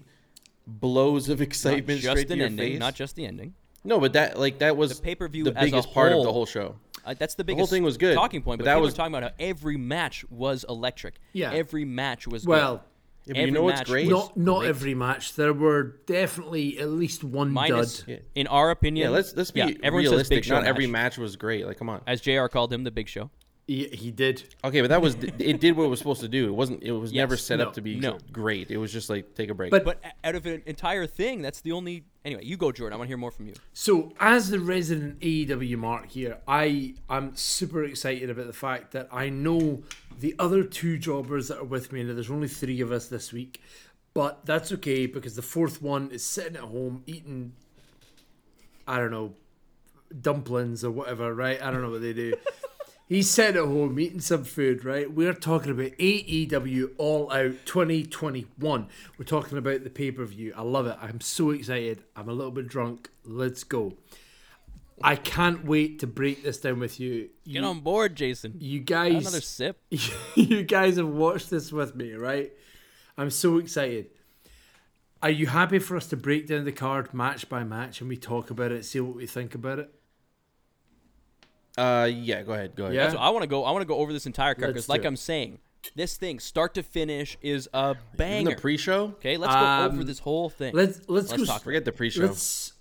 blows 0.66 1.28
of 1.30 1.40
Not 1.40 1.48
excitement 1.48 2.00
straight 2.00 2.14
just 2.16 2.28
to 2.28 2.34
an 2.34 2.40
your 2.40 2.48
ending, 2.48 2.72
face. 2.74 2.80
not 2.80 2.96
just 2.96 3.16
the 3.16 3.26
ending. 3.26 3.56
no, 3.84 4.00
but 4.00 4.14
that 4.14 4.40
like 4.40 4.60
that 4.60 4.78
was 4.78 4.96
The 4.98 5.02
pay-per-view 5.04 5.44
the 5.46 5.52
as 5.58 5.58
a 5.58 5.66
biggest 5.66 5.94
part 5.94 6.12
of 6.12 6.20
the 6.20 6.24
whole- 6.26 6.34
whole 6.34 6.46
show. 6.46 6.76
Uh, 7.06 7.16
that's 7.18 7.34
the 7.34 7.40
The 7.40 7.46
biggest 7.46 7.60
whole 7.60 7.68
thing 7.76 7.84
was 7.84 7.98
good, 7.98 8.14
talking 8.16 8.42
point. 8.42 8.60
but 8.60 8.66
But, 8.66 8.72
that 8.76 8.82
was- 8.82 8.94
talking 8.94 9.14
about 9.16 9.24
how 9.32 9.36
every 9.40 9.78
match 9.78 10.24
was 10.30 10.66
electric. 10.70 11.16
Yeah. 11.34 11.52
every 11.52 11.84
match 11.86 12.28
was 12.28 12.46
Well, 12.46 12.78
good. 12.78 12.84
Yeah, 13.26 13.34
but 13.34 13.36
you 13.36 13.42
Every 13.44 13.52
know 13.52 13.64
what's 13.64 13.80
match 13.82 13.88
great? 13.88 14.08
not 14.10 14.38
not 14.38 14.60
great. 14.60 14.70
every 14.70 14.94
match. 14.96 15.36
There 15.36 15.54
were 15.54 15.84
definitely 16.08 16.80
at 16.80 16.90
least 16.90 17.24
one 17.24 17.52
minus, 17.52 18.04
dud. 18.04 18.22
in 18.34 18.48
our 18.48 18.72
opinion. 18.72 19.10
Yeah, 19.10 19.16
let's 19.16 19.36
let's 19.36 19.52
be 19.52 19.60
yeah, 19.60 19.66
everyone 19.84 20.04
says 20.06 20.12
realistic. 20.12 20.38
Big 20.38 20.46
Show 20.46 20.56
Not 20.56 20.66
every 20.66 20.88
match. 20.88 21.14
match 21.14 21.18
was 21.20 21.36
great. 21.36 21.66
Like, 21.66 21.78
come 21.78 21.90
on. 21.90 22.02
as 22.08 22.22
Jr. 22.22 22.46
called 22.48 22.72
him, 22.74 22.84
the 22.86 22.92
Big 22.92 23.08
Show. 23.08 23.30
He, 23.70 23.86
he 23.90 24.10
did. 24.10 24.44
Okay, 24.64 24.82
but 24.82 24.88
that 24.90 25.00
was 25.00 25.14
it. 25.14 25.60
Did 25.60 25.78
what 25.78 25.84
it 25.84 25.90
was 25.90 26.00
supposed 26.00 26.22
to 26.22 26.28
do. 26.28 26.48
It 26.48 26.56
wasn't. 26.56 26.82
It 26.82 26.92
was 26.92 27.14
never 27.24 27.38
set 27.38 27.60
No. 27.60 27.66
up 27.68 27.74
to 27.74 27.82
be 27.82 28.00
No. 28.00 28.18
great. 28.32 28.72
It 28.72 28.78
was 28.78 28.92
just 28.92 29.12
like 29.12 29.36
take 29.36 29.52
a 29.52 29.54
break. 29.54 29.70
But- 29.70 29.86
But 29.86 30.02
out 30.24 30.34
of 30.34 30.48
an 30.48 30.64
entire 30.66 31.06
thing, 31.06 31.44
that's 31.44 31.62
the 31.62 31.72
only. 31.74 32.04
Anyway, 32.26 32.44
you 32.44 32.58
go, 32.58 32.72
Jordan. 32.72 32.96
I 32.96 32.98
want 32.98 33.08
to 33.08 33.12
hear 33.12 33.18
more 33.18 33.30
from 33.30 33.46
you. 33.46 33.54
So, 33.74 34.12
as 34.20 34.50
the 34.50 34.60
resident 34.60 35.20
AEW 35.20 35.78
mark 35.78 36.10
here, 36.10 36.40
I 36.48 36.96
I 37.08 37.18
am 37.18 37.36
super 37.36 37.84
excited 37.84 38.32
about 38.32 38.48
the 38.48 38.54
fact 38.54 38.92
that 38.94 39.08
I 39.12 39.30
know 39.30 39.84
the 40.20 40.34
other 40.40 40.64
two 40.64 40.98
jobbers 40.98 41.48
that 41.50 41.60
are 41.60 41.64
with 41.64 41.92
me, 41.92 42.02
and 42.02 42.10
there's 42.10 42.32
only 42.32 42.48
three 42.48 42.82
of 42.82 42.92
us 42.92 43.08
this 43.08 43.32
week, 43.32 43.62
but 44.16 44.48
that's 44.48 44.72
okay 44.72 45.06
because 45.06 45.36
the 45.36 45.44
fourth 45.44 45.80
one 45.80 46.10
is 46.10 46.24
sitting 46.26 46.56
at 46.56 46.64
home 46.64 47.04
eating, 47.06 47.54
I 48.88 48.98
don't 48.98 49.12
know, 49.12 49.36
dumplings 50.22 50.84
or 50.84 50.90
whatever, 50.90 51.36
right? 51.36 51.62
I 51.62 51.70
don't 51.70 51.84
know 51.84 51.92
what 51.92 52.02
they 52.02 52.14
do. 52.14 52.34
He's 53.10 53.28
sitting 53.28 53.60
at 53.60 53.68
home 53.68 54.00
eating 54.00 54.20
some 54.20 54.44
food, 54.44 54.86
right? 54.86 55.12
We're 55.12 55.34
talking 55.34 55.72
about 55.72 55.94
AEW 55.98 56.92
All 57.00 57.32
Out 57.32 57.56
2021. 57.66 58.88
We're 59.18 59.26
talking 59.26 59.58
about 59.58 59.84
the 59.84 59.90
pay 59.90 60.12
per 60.12 60.24
view. 60.26 60.54
I 60.56 60.62
love 60.62 60.86
it. 60.86 60.96
I'm 61.02 61.20
so 61.20 61.50
excited. 61.50 62.04
I'm 62.16 62.30
a 62.30 62.34
little 62.34 62.52
bit 62.52 62.68
drunk. 62.68 63.10
Let's 63.26 63.64
go. 63.64 63.94
I 65.02 65.16
can't 65.16 65.66
wait 65.66 65.98
to 66.00 66.08
break 66.08 66.44
this 66.44 66.60
down 66.60 66.80
with 66.80 67.00
you. 67.00 67.30
Get 67.48 67.64
on 67.64 67.80
board, 67.80 68.16
Jason. 68.16 68.54
you 68.60 68.78
Have 68.82 68.86
guys, 68.86 69.22
Another 69.22 69.42
sip. 69.42 69.80
you 70.36 70.62
guys 70.62 70.98
have 70.98 71.08
watched 71.08 71.50
this 71.50 71.72
with 71.72 71.96
me, 71.96 72.14
right? 72.14 72.54
I'm 73.18 73.32
so 73.32 73.58
excited. 73.58 74.12
Are 75.24 75.32
you 75.32 75.48
happy 75.48 75.80
for 75.80 75.98
us 75.98 76.06
to 76.10 76.16
break 76.18 76.46
down 76.46 76.64
the 76.64 76.72
card 76.72 77.12
match 77.12 77.50
by 77.50 77.64
match 77.64 78.02
and 78.02 78.10
we 78.10 78.18
talk 78.18 78.52
about 78.52 78.72
it, 78.72 78.86
see 78.86 79.00
what 79.00 79.16
we 79.16 79.26
think 79.26 79.56
about 79.56 79.80
it? 79.80 79.99
Uh, 81.78 82.10
yeah, 82.12 82.44
go 82.44 82.54
ahead. 82.54 82.76
Go 82.76 82.86
ahead. 82.86 82.96
Yeah. 82.96 83.04
That's 83.04 83.16
what 83.16 83.24
I 83.24 83.30
want 83.30 83.44
to 83.44 83.48
go. 83.48 83.64
I 83.64 83.72
want 83.72 83.82
to 83.82 83.88
go 83.88 83.96
over 83.96 84.12
this 84.14 84.26
entire 84.26 84.56
card 84.56 84.74
because, 84.74 84.90
like 84.90 85.04
it. 85.04 85.08
I'm 85.08 85.16
saying, 85.16 85.60
this 85.96 86.18
thing, 86.18 86.40
start 86.40 86.74
to 86.76 86.84
finish, 86.84 87.38
is 87.42 87.70
a 87.74 87.92
In 87.92 87.98
banger. 88.18 88.50
the 88.52 88.56
pre-show, 88.58 89.04
okay, 89.20 89.38
let's 89.38 89.54
go 89.54 89.60
Um, 89.60 89.94
over 89.94 90.04
this 90.04 90.20
whole 90.20 90.50
thing. 90.50 90.74
Let's 90.74 91.00
let's, 91.08 91.30
Let's 91.32 91.44
go. 91.44 91.46
talk. 91.46 91.62
forget 91.64 91.86
the 91.86 91.92
pre-show. 91.92 92.22
Let's 92.24 92.74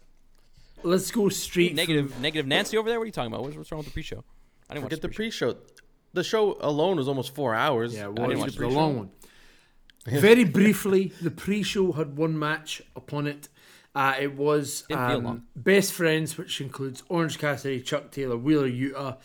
let's 0.83 1.11
go 1.11 1.29
straight. 1.29 1.75
negative, 1.75 2.19
negative 2.21 2.47
Nancy 2.47 2.77
over 2.77 2.89
there. 2.89 2.99
What 2.99 3.05
are 3.05 3.07
you 3.07 3.13
talking 3.13 3.33
about? 3.33 3.43
What's, 3.45 3.57
what's 3.57 3.71
wrong 3.73 3.79
with 3.79 3.87
the 3.87 3.93
pre-show? 3.93 4.25
I 4.69 4.75
didn't 4.75 4.85
forget 4.87 4.97
watch 4.99 5.03
the 5.03 5.09
the 5.09 5.15
pre-show. 5.15 5.53
pre-show. 5.53 5.75
The 6.15 6.25
show 6.25 6.57
alone 6.61 6.97
was 6.97 7.07
almost 7.07 7.35
four 7.35 7.55
hours. 7.55 7.95
Yeah, 7.95 8.07
I 8.07 8.09
well, 8.09 8.15
didn't 8.29 8.33
it 8.33 8.37
watch 8.39 8.47
was 8.47 8.55
the 8.57 8.61
the 8.63 8.69
long 8.69 8.97
one. 8.97 9.11
Very 10.07 10.45
briefly, 10.45 11.13
the 11.21 11.31
pre-show 11.31 11.93
had 11.93 12.17
one 12.17 12.39
match 12.39 12.81
upon 12.97 13.27
it. 13.27 13.49
Uh, 13.95 14.15
it 14.21 14.37
was 14.37 14.85
um. 14.91 15.45
Best 15.57 15.93
Friends, 15.93 16.39
which 16.39 16.61
includes 16.61 17.03
Orange 17.09 17.39
Cassidy, 17.39 17.81
Chuck 17.81 18.11
Taylor, 18.11 18.37
Wheeler 18.37 18.69
Yuta, 18.69 19.17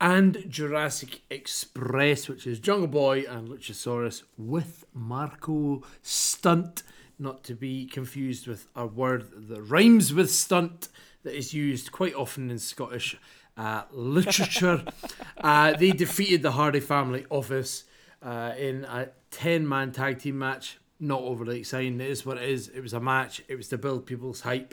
and 0.00 0.44
Jurassic 0.48 1.20
Express, 1.30 2.28
which 2.28 2.46
is 2.46 2.58
Jungle 2.58 2.88
Boy 2.88 3.24
and 3.28 3.48
Luchasaurus 3.48 4.22
with 4.36 4.84
Marko 4.92 5.82
Stunt, 6.02 6.82
not 7.18 7.44
to 7.44 7.54
be 7.54 7.86
confused 7.86 8.48
with 8.48 8.66
a 8.74 8.84
word 8.84 9.48
that 9.48 9.62
rhymes 9.62 10.12
with 10.12 10.30
stunt 10.30 10.88
that 11.22 11.36
is 11.36 11.54
used 11.54 11.92
quite 11.92 12.14
often 12.14 12.50
in 12.50 12.58
Scottish 12.58 13.16
uh, 13.56 13.82
literature. 13.92 14.84
uh, 15.38 15.76
they 15.76 15.90
defeated 15.90 16.42
the 16.42 16.52
Hardy 16.52 16.80
Family 16.80 17.24
Office 17.30 17.84
uh, 18.22 18.54
in 18.58 18.84
a 18.84 19.08
10 19.30 19.68
man 19.68 19.92
tag 19.92 20.18
team 20.18 20.38
match. 20.38 20.78
Not 21.04 21.20
overly 21.20 21.58
exciting. 21.58 22.00
It 22.00 22.08
is 22.08 22.24
what 22.24 22.36
it 22.36 22.48
is. 22.48 22.68
It 22.68 22.80
was 22.80 22.92
a 22.92 23.00
match. 23.00 23.42
It 23.48 23.56
was 23.56 23.66
to 23.68 23.76
build 23.76 24.06
people's 24.06 24.42
hype. 24.42 24.72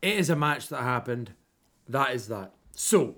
It 0.00 0.16
is 0.16 0.30
a 0.30 0.36
match 0.36 0.68
that 0.68 0.82
happened. 0.82 1.32
That 1.88 2.14
is 2.14 2.28
that. 2.28 2.54
So, 2.70 3.16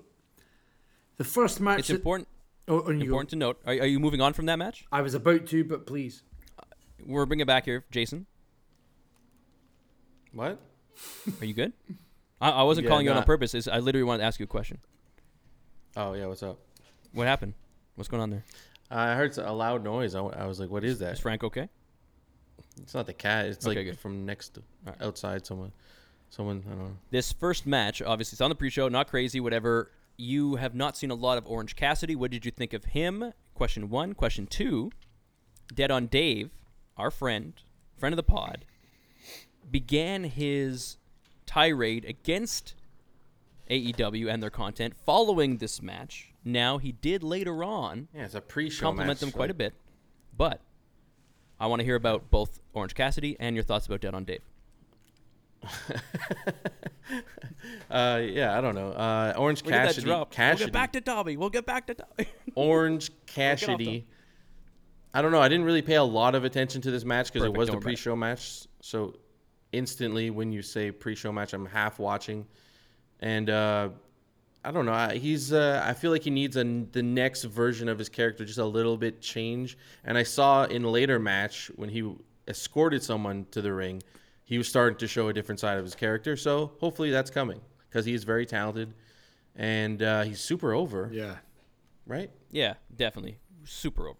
the 1.17 1.23
first 1.23 1.61
match. 1.61 1.77
It's 1.79 1.87
that- 1.89 1.97
important. 1.97 2.27
oh, 2.67 2.79
on 2.81 2.95
you 2.99 3.05
go. 3.05 3.09
Important 3.11 3.29
to 3.29 3.35
note. 3.35 3.61
Are, 3.63 3.73
are 3.73 3.85
you 3.85 3.99
moving 3.99 4.21
on 4.21 4.33
from 4.33 4.47
that 4.47 4.55
match? 4.55 4.85
I 4.91 5.03
was 5.03 5.13
about 5.13 5.45
to, 5.45 5.63
but 5.65 5.85
please. 5.85 6.23
We're 7.05 7.27
bringing 7.27 7.43
it 7.43 7.45
back 7.47 7.65
here, 7.65 7.85
Jason. 7.91 8.25
What? 10.33 10.59
Are 11.39 11.45
you 11.45 11.53
good? 11.53 11.73
I, 12.41 12.49
I 12.49 12.63
wasn't 12.63 12.85
Yeah, 12.85 12.89
calling 12.89 13.05
you 13.05 13.11
out 13.11 13.17
on 13.17 13.23
purpose. 13.23 13.53
It's, 13.53 13.67
I 13.67 13.77
literally 13.77 14.03
wanted 14.03 14.19
to 14.19 14.23
ask 14.25 14.39
you 14.39 14.45
a 14.45 14.47
question. 14.47 14.79
Oh 15.95 16.13
yeah, 16.13 16.25
what's 16.25 16.41
up? 16.41 16.57
What 17.13 17.27
happened? 17.27 17.53
What's 17.93 18.07
going 18.07 18.21
on 18.23 18.31
there? 18.31 18.43
I 18.89 19.13
heard 19.13 19.37
a 19.37 19.53
loud 19.53 19.83
noise. 19.83 20.15
I, 20.15 20.21
I 20.21 20.47
was 20.47 20.59
like, 20.59 20.69
"What 20.71 20.83
is 20.83 20.97
that?" 20.99 21.13
Is 21.13 21.17
that?" 21.19 21.21
Frank 21.21 21.43
okay? 21.43 21.69
It's 22.81 22.93
not 22.93 23.05
the 23.05 23.13
cat. 23.13 23.45
It's 23.47 23.65
Okay, 23.65 23.75
like 23.77 23.85
good. 23.85 23.99
from 23.99 24.25
next 24.25 24.53
to, 24.55 24.63
Alright. 24.85 25.01
outside. 25.01 25.45
Someone, 25.45 25.71
someone. 26.29 26.63
I 26.65 26.69
don't 26.69 26.79
know. 26.79 26.97
This 27.09 27.31
first 27.31 27.65
match, 27.65 28.01
obviously, 28.01 28.35
it's 28.35 28.41
on 28.41 28.49
the 28.49 28.55
pre-show. 28.55 28.87
Not 28.87 29.07
crazy, 29.09 29.39
whatever. 29.39 29.91
You 30.17 30.55
have 30.55 30.73
not 30.75 30.97
seen 30.97 31.11
a 31.11 31.15
lot 31.15 31.37
of 31.37 31.45
Orange 31.47 31.75
Cassidy. 31.75 32.15
What 32.15 32.31
did 32.31 32.45
you 32.45 32.51
think 32.51 32.73
of 32.73 32.85
him? 32.85 33.33
Question 33.53 33.89
one. 33.89 34.13
Question 34.13 34.47
two. 34.47 34.91
Dead 35.73 35.91
on 35.91 36.07
Dave, 36.07 36.51
our 36.95 37.11
friend, 37.11 37.53
friend 37.97 38.13
of 38.13 38.17
the 38.17 38.23
pod, 38.23 38.63
began 39.69 40.23
his 40.23 40.97
tirade 41.45 42.05
against 42.05 42.73
AEW 43.69 44.31
and 44.31 44.41
their 44.41 44.49
content 44.49 44.93
following 45.05 45.57
this 45.57 45.81
match. 45.81 46.31
Now 46.45 46.77
he 46.77 46.93
did 46.93 47.21
later 47.23 47.63
on 47.63 48.07
Yeah, 48.13 48.23
it's 48.25 48.35
a 48.35 48.39
pre-show. 48.41 48.85
compliment 48.85 49.09
match, 49.09 49.19
them 49.19 49.31
so- 49.31 49.35
quite 49.35 49.49
a 49.51 49.53
bit, 49.53 49.73
but 50.37 50.61
I 51.59 51.67
want 51.67 51.79
to 51.79 51.83
hear 51.83 51.95
about 51.95 52.29
both 52.29 52.59
Orange 52.73 52.93
Cassidy 52.95 53.35
and 53.39 53.55
your 53.55 53.63
thoughts 53.63 53.87
about 53.87 54.01
Dead 54.01 54.13
on 54.13 54.23
Dave. 54.25 54.41
Uh, 57.89 58.21
yeah, 58.23 58.57
I 58.57 58.61
don't 58.61 58.75
know. 58.75 58.91
Uh, 58.91 59.33
Orange 59.37 59.63
Look 59.63 59.73
at 59.73 59.77
that 59.77 59.95
Cassidy. 59.95 60.25
Cassidy. 60.31 60.65
We'll 60.65 60.67
get 60.67 60.73
back 60.73 60.91
to 60.93 61.01
Dobby. 61.01 61.37
We'll 61.37 61.49
get 61.49 61.65
back 61.65 61.87
to 61.87 61.93
Dobby. 61.93 62.27
Orange 62.55 63.11
Cassidy. 63.25 64.05
I 65.13 65.21
don't 65.21 65.31
know. 65.31 65.41
I 65.41 65.47
didn't 65.47 65.65
really 65.65 65.81
pay 65.81 65.95
a 65.95 66.03
lot 66.03 66.35
of 66.35 66.43
attention 66.43 66.81
to 66.81 66.91
this 66.91 67.05
match 67.05 67.31
because 67.31 67.45
it 67.45 67.53
was 67.53 67.67
the 67.67 67.73
worry 67.73 67.77
about 67.77 67.83
it. 67.83 67.83
pre-show 67.83 68.15
match. 68.15 68.67
So 68.81 69.15
instantly, 69.71 70.29
when 70.29 70.51
you 70.51 70.61
say 70.61 70.91
pre-show 70.91 71.31
match, 71.31 71.53
I'm 71.53 71.65
half 71.65 71.97
watching, 71.97 72.45
and 73.21 73.49
uh, 73.49 73.89
I 74.63 74.71
don't 74.71 74.85
know. 74.85 74.93
I, 74.93 75.15
he's. 75.17 75.53
Uh, 75.53 75.81
I 75.85 75.93
feel 75.93 76.11
like 76.11 76.23
he 76.23 76.29
needs 76.29 76.57
a, 76.57 76.63
the 76.91 77.03
next 77.03 77.43
version 77.43 77.87
of 77.87 77.97
his 77.97 78.09
character 78.09 78.43
just 78.43 78.57
a 78.59 78.65
little 78.65 78.97
bit 78.97 79.21
change. 79.21 79.77
And 80.03 80.17
I 80.17 80.23
saw 80.23 80.65
in 80.65 80.83
a 80.83 80.89
later 80.89 81.19
match 81.19 81.71
when 81.75 81.89
he 81.89 82.13
escorted 82.47 83.01
someone 83.03 83.45
to 83.51 83.61
the 83.61 83.71
ring, 83.73 84.01
he 84.43 84.57
was 84.57 84.67
starting 84.67 84.97
to 84.99 85.07
show 85.07 85.29
a 85.29 85.33
different 85.33 85.59
side 85.59 85.77
of 85.77 85.83
his 85.85 85.95
character. 85.95 86.35
So 86.35 86.71
hopefully 86.79 87.11
that's 87.11 87.29
coming 87.29 87.61
because 87.89 88.05
he 88.05 88.13
is 88.13 88.23
very 88.25 88.45
talented, 88.45 88.93
and 89.55 90.01
uh, 90.03 90.23
he's 90.23 90.39
super 90.41 90.73
over. 90.73 91.09
Yeah. 91.13 91.37
Right. 92.05 92.31
yeah, 92.51 92.75
definitely. 92.95 93.37
Super 93.65 94.07
over. 94.07 94.19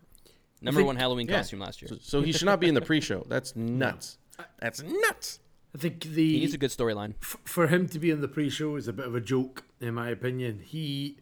Number 0.61 0.79
think- 0.79 0.87
one 0.87 0.95
Halloween 0.97 1.27
Yeah. 1.27 1.37
costume 1.37 1.59
last 1.59 1.81
year. 1.81 1.89
So, 1.89 1.97
so 2.01 2.21
he 2.21 2.31
should 2.33 2.45
not 2.45 2.59
be 2.59 2.67
in 2.67 2.73
the 2.73 2.81
pre-show. 2.81 3.25
That's 3.29 3.55
nuts. 3.55 4.17
That's 4.59 4.81
nuts. 4.83 5.39
I 5.77 5.79
think 5.79 6.03
He 6.03 6.09
the 6.09 6.39
needs 6.39 6.53
a 6.53 6.57
good 6.57 6.71
storyline. 6.71 7.13
f- 7.21 7.37
for 7.45 7.67
him 7.67 7.87
to 7.89 7.99
be 7.99 8.09
in 8.09 8.21
the 8.21 8.27
pre-show 8.27 8.75
is 8.77 8.87
a 8.87 8.93
bit 8.93 9.05
of 9.05 9.13
a 9.15 9.21
joke, 9.21 9.65
in 9.79 9.93
my 9.93 10.09
opinion. 10.09 10.61
He 10.65 11.17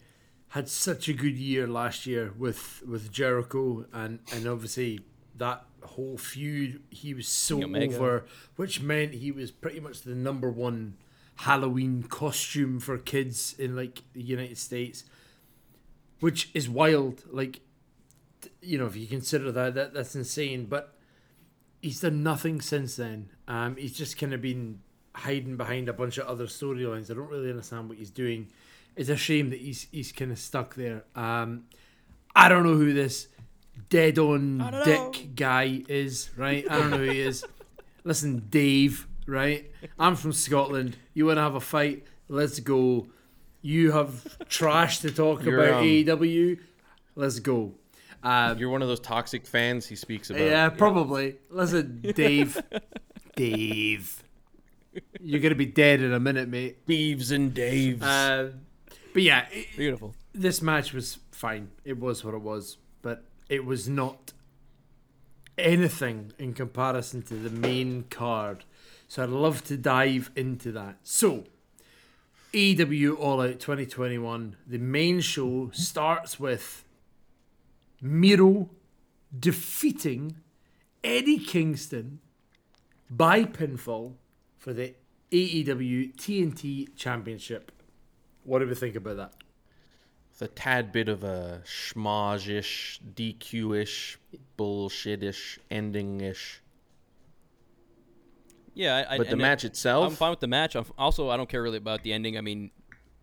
had 0.50 0.70
such 0.70 1.10
a 1.10 1.14
good 1.14 1.36
year 1.36 1.68
last 1.68 2.06
year 2.06 2.34
with 2.38 2.82
with 2.88 3.12
Jericho, 3.12 3.86
and 3.92 4.20
and 4.34 4.48
obviously 4.48 5.02
that 5.38 5.66
whole 5.84 6.18
feud, 6.18 6.82
he 6.90 7.14
was 7.14 7.28
so 7.28 7.62
Omega. 7.64 7.96
over, 7.96 8.26
which 8.56 8.82
meant 8.82 9.16
he 9.16 9.32
was 9.32 9.52
pretty 9.52 9.82
much 9.82 10.02
the 10.04 10.16
number 10.16 10.50
one 10.50 10.96
Halloween 11.40 12.04
costume 12.04 12.80
for 12.80 12.98
kids 12.98 13.54
in 13.60 13.76
like 13.76 14.04
the 14.14 14.22
United 14.24 14.58
States, 14.58 15.04
which 16.22 16.50
is 16.54 16.70
wild. 16.70 17.24
Like, 17.30 17.60
you 18.62 18.78
know, 18.78 18.86
if 18.86 18.96
you 18.96 19.06
consider 19.08 19.52
that, 19.52 19.76
that 19.76 19.94
that's 19.94 20.16
insane. 20.16 20.66
But 20.68 20.95
he's 21.82 22.02
done 22.02 22.24
nothing 22.24 22.62
since 22.62 22.96
then. 22.96 23.30
Um, 23.48 23.76
he's 23.76 23.94
just 23.94 24.18
kind 24.18 24.34
of 24.34 24.42
been 24.42 24.80
hiding 25.14 25.56
behind 25.56 25.90
a 25.90 25.94
bunch 25.94 26.18
of 26.18 26.28
other 26.28 26.46
storylines. 26.46 27.10
I 27.10 27.14
don't 27.14 27.30
really 27.30 27.50
understand 27.50 27.90
what 27.90 27.98
he's 27.98 28.10
doing. 28.10 28.48
It's 28.96 29.10
a 29.10 29.16
shame 29.16 29.50
that 29.50 29.60
he's 29.60 29.88
he's 29.92 30.12
kind 30.12 30.32
of 30.32 30.40
stuck 30.40 30.76
there. 30.76 31.04
Um, 31.16 31.66
I 32.36 32.50
don't 32.50 32.64
know 32.64 32.76
who 32.76 32.94
this 32.94 33.28
dead 33.90 34.20
on 34.20 34.60
dick 34.86 34.98
know. 34.98 35.14
guy 35.36 35.84
is. 35.88 36.30
Right? 36.38 36.66
I 36.70 36.78
don't 36.78 36.92
know 36.92 36.98
who 36.98 37.10
he 37.10 37.22
is. 37.22 37.46
Listen, 38.04 38.48
Dave. 38.50 39.08
Right? 39.28 39.72
I'm 39.98 40.16
from 40.16 40.34
Scotland. 40.34 40.98
You 41.14 41.26
want 41.26 41.38
to 41.38 41.42
have 41.42 41.56
a 41.56 41.60
fight? 41.60 42.06
Let's 42.30 42.60
go. 42.60 43.08
You 43.62 43.92
have 43.94 44.48
trash 44.48 45.00
to 45.00 45.12
talk 45.12 45.44
You're, 45.44 45.60
about 45.60 45.82
um, 45.82 45.86
AEW. 45.86 46.60
Let's 47.16 47.40
go. 47.40 47.74
Uh, 48.24 48.56
You're 48.58 48.70
one 48.70 48.82
of 48.82 48.88
those 48.88 49.00
toxic 49.00 49.46
fans 49.46 49.86
he 49.86 49.96
speaks 49.96 50.30
about. 50.30 50.42
yeah, 50.42 50.70
probably. 50.70 51.36
Listen, 51.50 52.02
Dave. 52.16 52.62
Dave. 53.36 54.24
You're 55.22 55.42
going 55.42 55.52
to 55.52 55.56
be 55.58 55.66
dead 55.66 56.02
in 56.02 56.14
a 56.14 56.20
minute, 56.20 56.48
mate. 56.48 56.86
Beeves 56.86 57.32
and 57.32 57.54
Daves. 57.54 58.02
Uh, 58.02 58.52
but 59.14 59.22
yeah, 59.24 59.46
it- 59.52 59.68
Beautiful. 59.76 60.16
this 60.34 60.62
match 60.62 60.94
was 60.94 61.20
fine. 61.32 61.70
It 61.84 62.00
was 62.00 62.24
what 62.24 62.34
it 62.34 62.42
was, 62.42 62.78
but 63.02 63.24
it 63.50 63.66
was 63.66 63.88
not 63.90 64.32
anything 65.58 66.32
in 66.38 66.54
comparison 66.54 67.22
to 67.24 67.34
the 67.36 67.50
main 67.50 68.06
card. 68.10 68.64
So 69.08 69.24
I'd 69.24 69.30
love 69.30 69.64
to 69.66 69.78
dive 69.78 70.32
into 70.36 70.72
that. 70.74 70.98
So, 71.04 71.44
AEW 72.54 73.18
All 73.20 73.42
Out 73.42 73.60
2021, 73.60 74.56
the 74.66 74.78
main 74.78 75.22
show 75.22 75.70
starts 75.74 76.40
with 76.40 76.84
Miro 78.02 78.70
defeating 79.38 80.38
Eddie 81.04 81.40
Kingston 81.40 82.20
by 83.10 83.44
pinfall 83.44 84.14
for 84.58 84.74
the 84.74 84.96
AEW 85.32 86.16
TNT 86.16 86.96
Championship. 86.96 87.72
What 88.44 88.60
do 88.60 88.68
we 88.68 88.76
think 88.76 88.96
about 88.96 89.18
that? 89.18 89.34
With 90.32 90.50
a 90.50 90.54
tad 90.54 90.92
bit 90.92 91.08
of 91.08 91.24
a 91.24 91.62
schmoz-ish, 91.66 93.00
DQ-ish, 93.16 94.20
bullshit-ish, 94.58 95.60
ending-ish. 95.72 96.62
Yeah, 98.74 99.06
I, 99.10 99.18
But 99.18 99.28
the 99.28 99.34
and 99.34 99.42
match 99.42 99.64
itself, 99.64 100.12
I'm 100.12 100.16
fine 100.16 100.32
with 100.32 100.42
the 100.42 100.48
match. 100.48 100.76
I'm, 100.76 100.86
also, 100.98 101.30
I 101.30 101.38
don't 101.38 101.48
care 101.48 101.64
really 101.64 101.78
about 101.78 102.04
the 102.04 102.12
ending. 102.12 102.38
I 102.38 102.42
mean, 102.42 102.72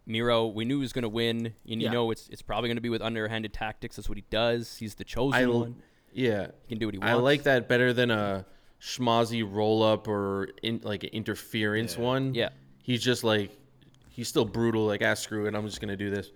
Miro, 0.07 0.47
we 0.47 0.65
knew 0.65 0.79
he 0.79 0.83
was 0.83 0.93
going 0.93 1.03
to 1.03 1.09
win, 1.09 1.47
and 1.47 1.81
you 1.81 1.87
Yeah. 1.87 1.91
know 1.93 2.11
it's 2.11 2.29
it's 2.29 2.43
probably 2.43 2.69
going 2.69 2.77
to 2.77 2.81
be 2.83 2.89
with 2.89 3.03
underhanded 3.03 3.53
tactics. 3.53 3.97
That's 3.97 4.09
what 4.09 4.19
he 4.19 4.25
does. 4.31 4.77
He's 4.77 4.95
the 4.97 5.05
chosen 5.05 5.41
I, 5.43 5.47
one. 5.47 5.77
yeah, 6.13 6.49
He 6.67 6.75
can 6.75 6.79
do 6.79 6.87
what 6.87 6.95
he 6.95 6.99
wants. 6.99 7.13
I 7.13 7.15
like 7.15 7.45
that 7.45 7.69
better 7.69 7.93
than 7.93 8.11
a 8.11 8.45
schmozzy 8.81 9.49
roll-up 9.49 10.09
or 10.09 10.49
in, 10.63 10.81
like 10.83 11.05
an 11.05 11.11
interference 11.11 11.97
one. 11.97 12.35
Yeah. 12.35 12.49
he's 12.83 13.03
just 13.03 13.23
like 13.23 13.57
he's 14.11 14.29
still 14.29 14.45
brutal. 14.45 14.87
Like 14.87 15.03
ah, 15.05 15.15
screw 15.15 15.47
it, 15.47 15.55
I'm 15.55 15.67
just 15.67 15.81
gonna 15.81 15.97
do 15.97 16.11
this. 16.11 16.31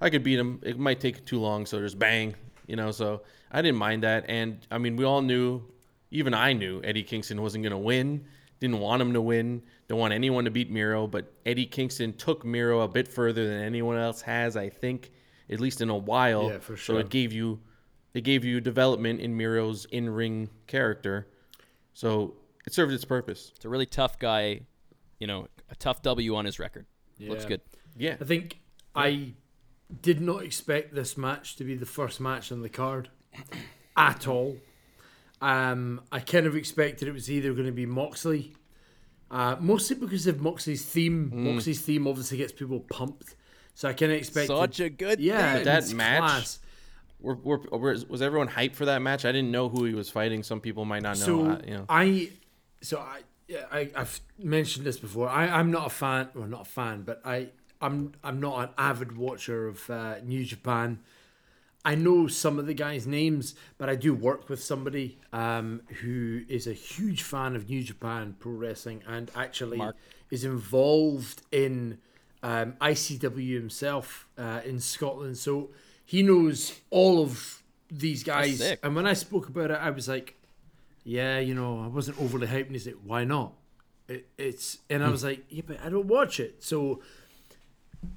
I 0.00 0.10
could 0.10 0.24
beat 0.24 0.38
him. 0.38 0.58
It 0.64 0.78
might 0.78 0.98
take 1.00 1.24
too 1.24 1.38
long, 1.38 1.64
so 1.64 1.78
just 1.80 1.96
bang, 1.98 2.34
you 2.66 2.74
know. 2.74 2.90
So 2.90 3.22
I 3.52 3.62
didn't 3.62 3.78
mind 3.78 4.02
that, 4.02 4.24
and 4.28 4.58
I 4.70 4.78
mean, 4.78 4.96
we 4.96 5.04
all 5.04 5.22
knew, 5.22 5.62
even 6.10 6.34
I 6.34 6.54
knew 6.54 6.80
Eddie 6.82 7.04
Kingston 7.04 7.40
wasn't 7.40 7.62
gonna 7.62 7.78
win. 7.78 8.24
Didn't 8.62 8.78
want 8.78 9.02
him 9.02 9.12
to 9.14 9.20
win. 9.20 9.60
Don't 9.88 9.98
want 9.98 10.14
anyone 10.14 10.44
to 10.44 10.50
beat 10.52 10.70
Miro, 10.70 11.08
but 11.08 11.32
Eddie 11.44 11.66
Kingston 11.66 12.12
took 12.12 12.44
Miro 12.44 12.82
a 12.82 12.86
bit 12.86 13.08
further 13.08 13.48
than 13.48 13.60
anyone 13.60 13.98
else 13.98 14.22
has. 14.22 14.56
I 14.56 14.68
think, 14.68 15.10
at 15.50 15.58
least 15.58 15.80
in 15.80 15.90
a 15.90 15.96
while. 15.96 16.48
Yeah, 16.48 16.58
for 16.58 16.76
sure. 16.76 16.76
So 16.76 16.92
sure. 16.92 17.00
it 17.00 17.08
gave 17.10 17.32
you, 17.32 17.58
it 18.14 18.20
gave 18.20 18.44
you 18.44 18.60
development 18.60 19.20
in 19.20 19.36
Miro's 19.36 19.84
in-ring 19.86 20.48
character. 20.68 21.26
So 21.92 22.34
it 22.64 22.72
served 22.72 22.92
its 22.92 23.04
purpose. 23.04 23.50
It's 23.56 23.64
a 23.64 23.68
really 23.68 23.84
tough 23.84 24.20
guy. 24.20 24.60
You 25.18 25.26
know, 25.26 25.48
a 25.68 25.74
tough 25.74 26.00
W 26.02 26.36
on 26.36 26.44
his 26.44 26.60
record. 26.60 26.86
Yeah. 27.18 27.30
Looks 27.30 27.44
good. 27.44 27.62
Yeah. 27.96 28.14
I 28.20 28.24
think 28.24 28.60
I 28.94 29.32
did 30.00 30.20
not 30.20 30.44
expect 30.44 30.94
this 30.94 31.18
match 31.18 31.56
to 31.56 31.64
be 31.64 31.74
the 31.74 31.84
first 31.84 32.20
match 32.20 32.52
on 32.52 32.62
the 32.62 32.68
card 32.68 33.08
at 33.96 34.28
all. 34.28 34.56
Um, 35.42 36.00
I 36.12 36.20
kind 36.20 36.46
of 36.46 36.54
expected 36.54 37.08
it 37.08 37.12
was 37.12 37.30
either 37.30 37.52
going 37.52 37.66
to 37.66 37.72
be 37.72 37.84
Moxley, 37.84 38.54
uh, 39.28 39.56
mostly 39.58 39.96
because 39.96 40.26
of 40.28 40.40
Moxley's 40.40 40.84
theme. 40.84 41.32
Moxley's 41.34 41.80
theme 41.80 42.06
obviously 42.06 42.38
gets 42.38 42.52
people 42.52 42.78
pumped, 42.78 43.34
so 43.74 43.88
I 43.88 43.92
kind 43.92 44.12
of 44.12 44.18
expected 44.18 44.56
Such 44.56 44.78
a 44.78 44.88
good 44.88 45.18
yeah 45.18 45.56
theme. 45.56 45.64
That 45.64 45.92
match- 45.92 46.20
class. 46.20 46.58
Were, 47.20 47.34
were, 47.34 47.58
was 47.78 48.06
was 48.08 48.22
everyone 48.22 48.48
hyped 48.48 48.74
for 48.74 48.84
that 48.84 49.00
match? 49.02 49.24
I 49.24 49.32
didn't 49.32 49.50
know 49.50 49.68
who 49.68 49.84
he 49.84 49.94
was 49.94 50.08
fighting. 50.10 50.42
Some 50.42 50.60
people 50.60 50.84
might 50.84 51.02
not 51.02 51.18
know. 51.18 51.24
So 51.24 51.50
uh, 51.50 51.60
you 51.64 51.74
know, 51.74 51.84
I, 51.88 52.30
so 52.80 52.98
I, 52.98 53.20
I, 53.70 53.90
I've 53.94 54.20
mentioned 54.38 54.86
this 54.86 54.98
before. 54.98 55.28
I, 55.28 55.46
I'm 55.46 55.70
not 55.70 55.86
a 55.86 55.90
fan, 55.90 56.28
well, 56.34 56.48
not 56.48 56.62
a 56.62 56.70
fan, 56.70 57.02
but 57.02 57.20
I, 57.24 57.48
I'm, 57.80 58.14
I'm 58.24 58.40
not 58.40 58.58
an 58.62 58.68
avid 58.78 59.16
watcher 59.16 59.68
of 59.68 59.88
uh, 59.90 60.16
New 60.24 60.44
Japan. 60.44 61.00
I 61.84 61.94
know 61.96 62.28
some 62.28 62.58
of 62.58 62.66
the 62.66 62.74
guys' 62.74 63.06
names, 63.06 63.54
but 63.76 63.88
I 63.88 63.96
do 63.96 64.14
work 64.14 64.48
with 64.48 64.62
somebody 64.62 65.18
um, 65.32 65.82
who 66.00 66.42
is 66.48 66.66
a 66.66 66.72
huge 66.72 67.22
fan 67.22 67.56
of 67.56 67.68
New 67.68 67.82
Japan 67.82 68.36
Pro 68.38 68.52
Wrestling 68.52 69.02
and 69.06 69.30
actually 69.34 69.78
Mark. 69.78 69.96
is 70.30 70.44
involved 70.44 71.42
in 71.50 71.98
um, 72.42 72.74
ICW 72.80 73.54
himself 73.54 74.28
uh, 74.38 74.60
in 74.64 74.78
Scotland. 74.78 75.38
So 75.38 75.70
he 76.04 76.22
knows 76.22 76.80
all 76.90 77.20
of 77.20 77.62
these 77.90 78.22
guys. 78.22 78.60
And 78.82 78.94
when 78.94 79.06
I 79.06 79.14
spoke 79.14 79.48
about 79.48 79.70
it, 79.70 79.78
I 79.80 79.90
was 79.90 80.08
like, 80.08 80.36
yeah, 81.04 81.38
you 81.38 81.54
know, 81.54 81.80
I 81.80 81.88
wasn't 81.88 82.20
overly 82.20 82.46
hyped. 82.46 82.66
And 82.66 82.72
he's 82.72 82.86
like, 82.86 82.96
why 83.04 83.24
not? 83.24 83.54
It, 84.08 84.28
it's 84.38 84.78
and 84.90 85.02
I 85.02 85.08
was 85.08 85.24
like, 85.24 85.44
yeah, 85.48 85.62
but 85.66 85.78
I 85.84 85.88
don't 85.88 86.06
watch 86.06 86.38
it. 86.38 86.62
So 86.62 87.00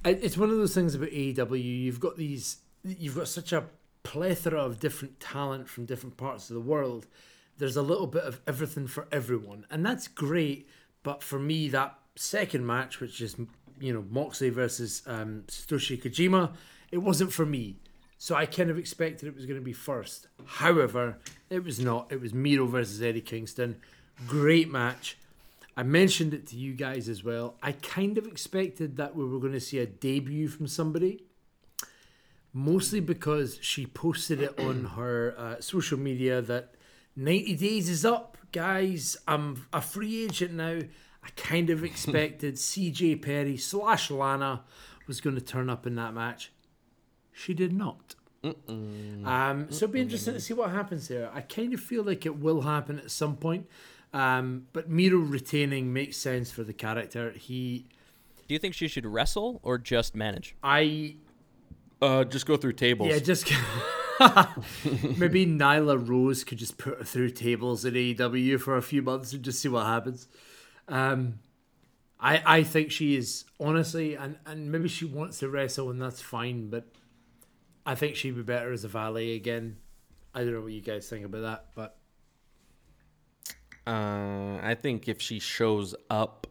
it's 0.04 0.36
one 0.36 0.50
of 0.50 0.56
those 0.56 0.74
things 0.74 0.94
about 0.94 1.10
AEW. 1.10 1.82
You've 1.82 2.00
got 2.00 2.16
these, 2.16 2.58
you've 2.86 3.16
got 3.16 3.28
such 3.28 3.52
a 3.52 3.64
plethora 4.02 4.60
of 4.60 4.78
different 4.78 5.18
talent 5.18 5.68
from 5.68 5.84
different 5.84 6.16
parts 6.16 6.48
of 6.48 6.54
the 6.54 6.60
world. 6.60 7.06
There's 7.58 7.76
a 7.76 7.82
little 7.82 8.06
bit 8.06 8.22
of 8.22 8.40
everything 8.46 8.86
for 8.86 9.08
everyone, 9.10 9.66
and 9.70 9.84
that's 9.84 10.08
great. 10.08 10.68
But 11.02 11.22
for 11.22 11.38
me, 11.38 11.68
that 11.70 11.98
second 12.14 12.66
match, 12.66 13.00
which 13.00 13.20
is 13.20 13.36
you 13.80 13.92
know 13.92 14.04
Moxley 14.10 14.50
versus 14.50 15.02
um, 15.06 15.44
Satoshi 15.48 16.00
Kojima, 16.00 16.52
it 16.92 16.98
wasn't 16.98 17.32
for 17.32 17.46
me. 17.46 17.76
So 18.18 18.34
I 18.34 18.46
kind 18.46 18.70
of 18.70 18.78
expected 18.78 19.28
it 19.28 19.34
was 19.34 19.44
going 19.44 19.58
to 19.58 19.64
be 19.64 19.74
first. 19.74 20.28
However, 20.46 21.18
it 21.50 21.64
was 21.64 21.78
not. 21.78 22.10
It 22.10 22.20
was 22.20 22.32
Miro 22.32 22.66
versus 22.66 23.02
Eddie 23.02 23.20
Kingston. 23.20 23.76
Great 24.26 24.70
match. 24.70 25.18
I 25.76 25.82
mentioned 25.82 26.32
it 26.32 26.46
to 26.48 26.56
you 26.56 26.72
guys 26.72 27.08
as 27.08 27.22
well. 27.22 27.56
I 27.62 27.72
kind 27.72 28.16
of 28.16 28.26
expected 28.26 28.96
that 28.96 29.14
we 29.14 29.24
were 29.26 29.38
going 29.38 29.52
to 29.52 29.60
see 29.60 29.78
a 29.78 29.86
debut 29.86 30.48
from 30.48 30.66
somebody, 30.66 31.24
mostly 32.56 33.00
because 33.00 33.58
she 33.60 33.84
posted 33.84 34.40
it 34.40 34.58
on 34.58 34.84
her 34.96 35.34
uh, 35.36 35.60
social 35.60 35.98
media 35.98 36.40
that 36.40 36.72
90 37.14 37.54
days 37.56 37.90
is 37.90 38.02
up, 38.02 38.38
guys. 38.50 39.14
I'm 39.28 39.66
a 39.74 39.82
free 39.82 40.24
agent 40.24 40.54
now. 40.54 40.80
I 41.22 41.28
kind 41.36 41.68
of 41.68 41.84
expected 41.90 42.54
CJ 42.54 43.20
Perry 43.20 43.58
slash 43.58 44.10
Lana 44.10 44.64
was 45.06 45.20
going 45.20 45.36
to 45.36 45.42
turn 45.42 45.68
up 45.68 45.86
in 45.86 45.96
that 45.96 46.14
match. 46.14 46.50
She 47.30 47.52
did 47.52 47.74
not. 47.74 48.14
Um, 48.42 49.66
so 49.70 49.84
it'll 49.84 49.88
be 49.88 50.00
interesting 50.00 50.34
to 50.34 50.40
see 50.40 50.54
what 50.54 50.70
happens 50.70 51.08
there. 51.08 51.30
I 51.34 51.42
kind 51.42 51.74
of 51.74 51.80
feel 51.80 52.04
like 52.04 52.24
it 52.24 52.38
will 52.38 52.62
happen 52.62 52.98
at 52.98 53.10
some 53.10 53.36
point. 53.36 53.66
Um, 54.14 54.66
but 54.72 54.88
Miro 54.88 55.18
retaining 55.18 55.92
makes 55.92 56.16
sense 56.16 56.50
for 56.50 56.62
the 56.62 56.72
character. 56.72 57.32
He, 57.32 57.86
Do 58.48 58.54
you 58.54 58.58
think 58.58 58.74
she 58.74 58.88
should 58.88 59.04
wrestle 59.04 59.60
or 59.62 59.76
just 59.76 60.14
manage? 60.14 60.54
I, 60.62 61.16
uh, 62.02 62.24
just 62.24 62.46
go 62.46 62.56
through 62.56 62.72
tables. 62.74 63.08
yeah, 63.08 63.18
just 63.18 63.50
maybe 65.18 65.46
Nyla 65.46 66.08
Rose 66.08 66.44
could 66.44 66.58
just 66.58 66.78
put 66.78 66.98
her 66.98 67.04
through 67.04 67.30
tables 67.30 67.84
at 67.84 67.92
AEW 67.94 68.60
for 68.60 68.76
a 68.76 68.82
few 68.82 69.02
months 69.02 69.32
and 69.32 69.42
just 69.42 69.60
see 69.60 69.68
what 69.68 69.86
happens. 69.86 70.26
Um, 70.88 71.40
I 72.20 72.42
I 72.58 72.62
think 72.62 72.90
she 72.90 73.16
is 73.16 73.44
honestly, 73.60 74.14
and 74.14 74.36
and 74.46 74.70
maybe 74.72 74.88
she 74.88 75.04
wants 75.04 75.38
to 75.40 75.48
wrestle, 75.48 75.90
and 75.90 76.00
that's 76.00 76.20
fine. 76.22 76.70
But 76.70 76.84
I 77.84 77.94
think 77.94 78.16
she'd 78.16 78.36
be 78.36 78.42
better 78.42 78.72
as 78.72 78.84
a 78.84 78.88
valet 78.88 79.34
again. 79.34 79.76
I 80.34 80.40
don't 80.44 80.52
know 80.52 80.60
what 80.60 80.72
you 80.72 80.80
guys 80.82 81.08
think 81.08 81.24
about 81.24 81.42
that, 81.42 81.66
but 81.74 81.96
Uh, 83.86 84.58
I 84.62 84.76
think 84.80 85.08
if 85.08 85.20
she 85.22 85.38
shows 85.38 85.94
up, 86.10 86.46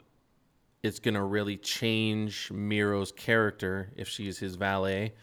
it's 0.84 1.00
gonna 1.00 1.24
really 1.24 1.58
change 1.58 2.50
Miro's 2.52 3.12
character 3.12 3.92
if 3.96 4.08
she's 4.08 4.38
his 4.40 4.56
valet. 4.56 5.14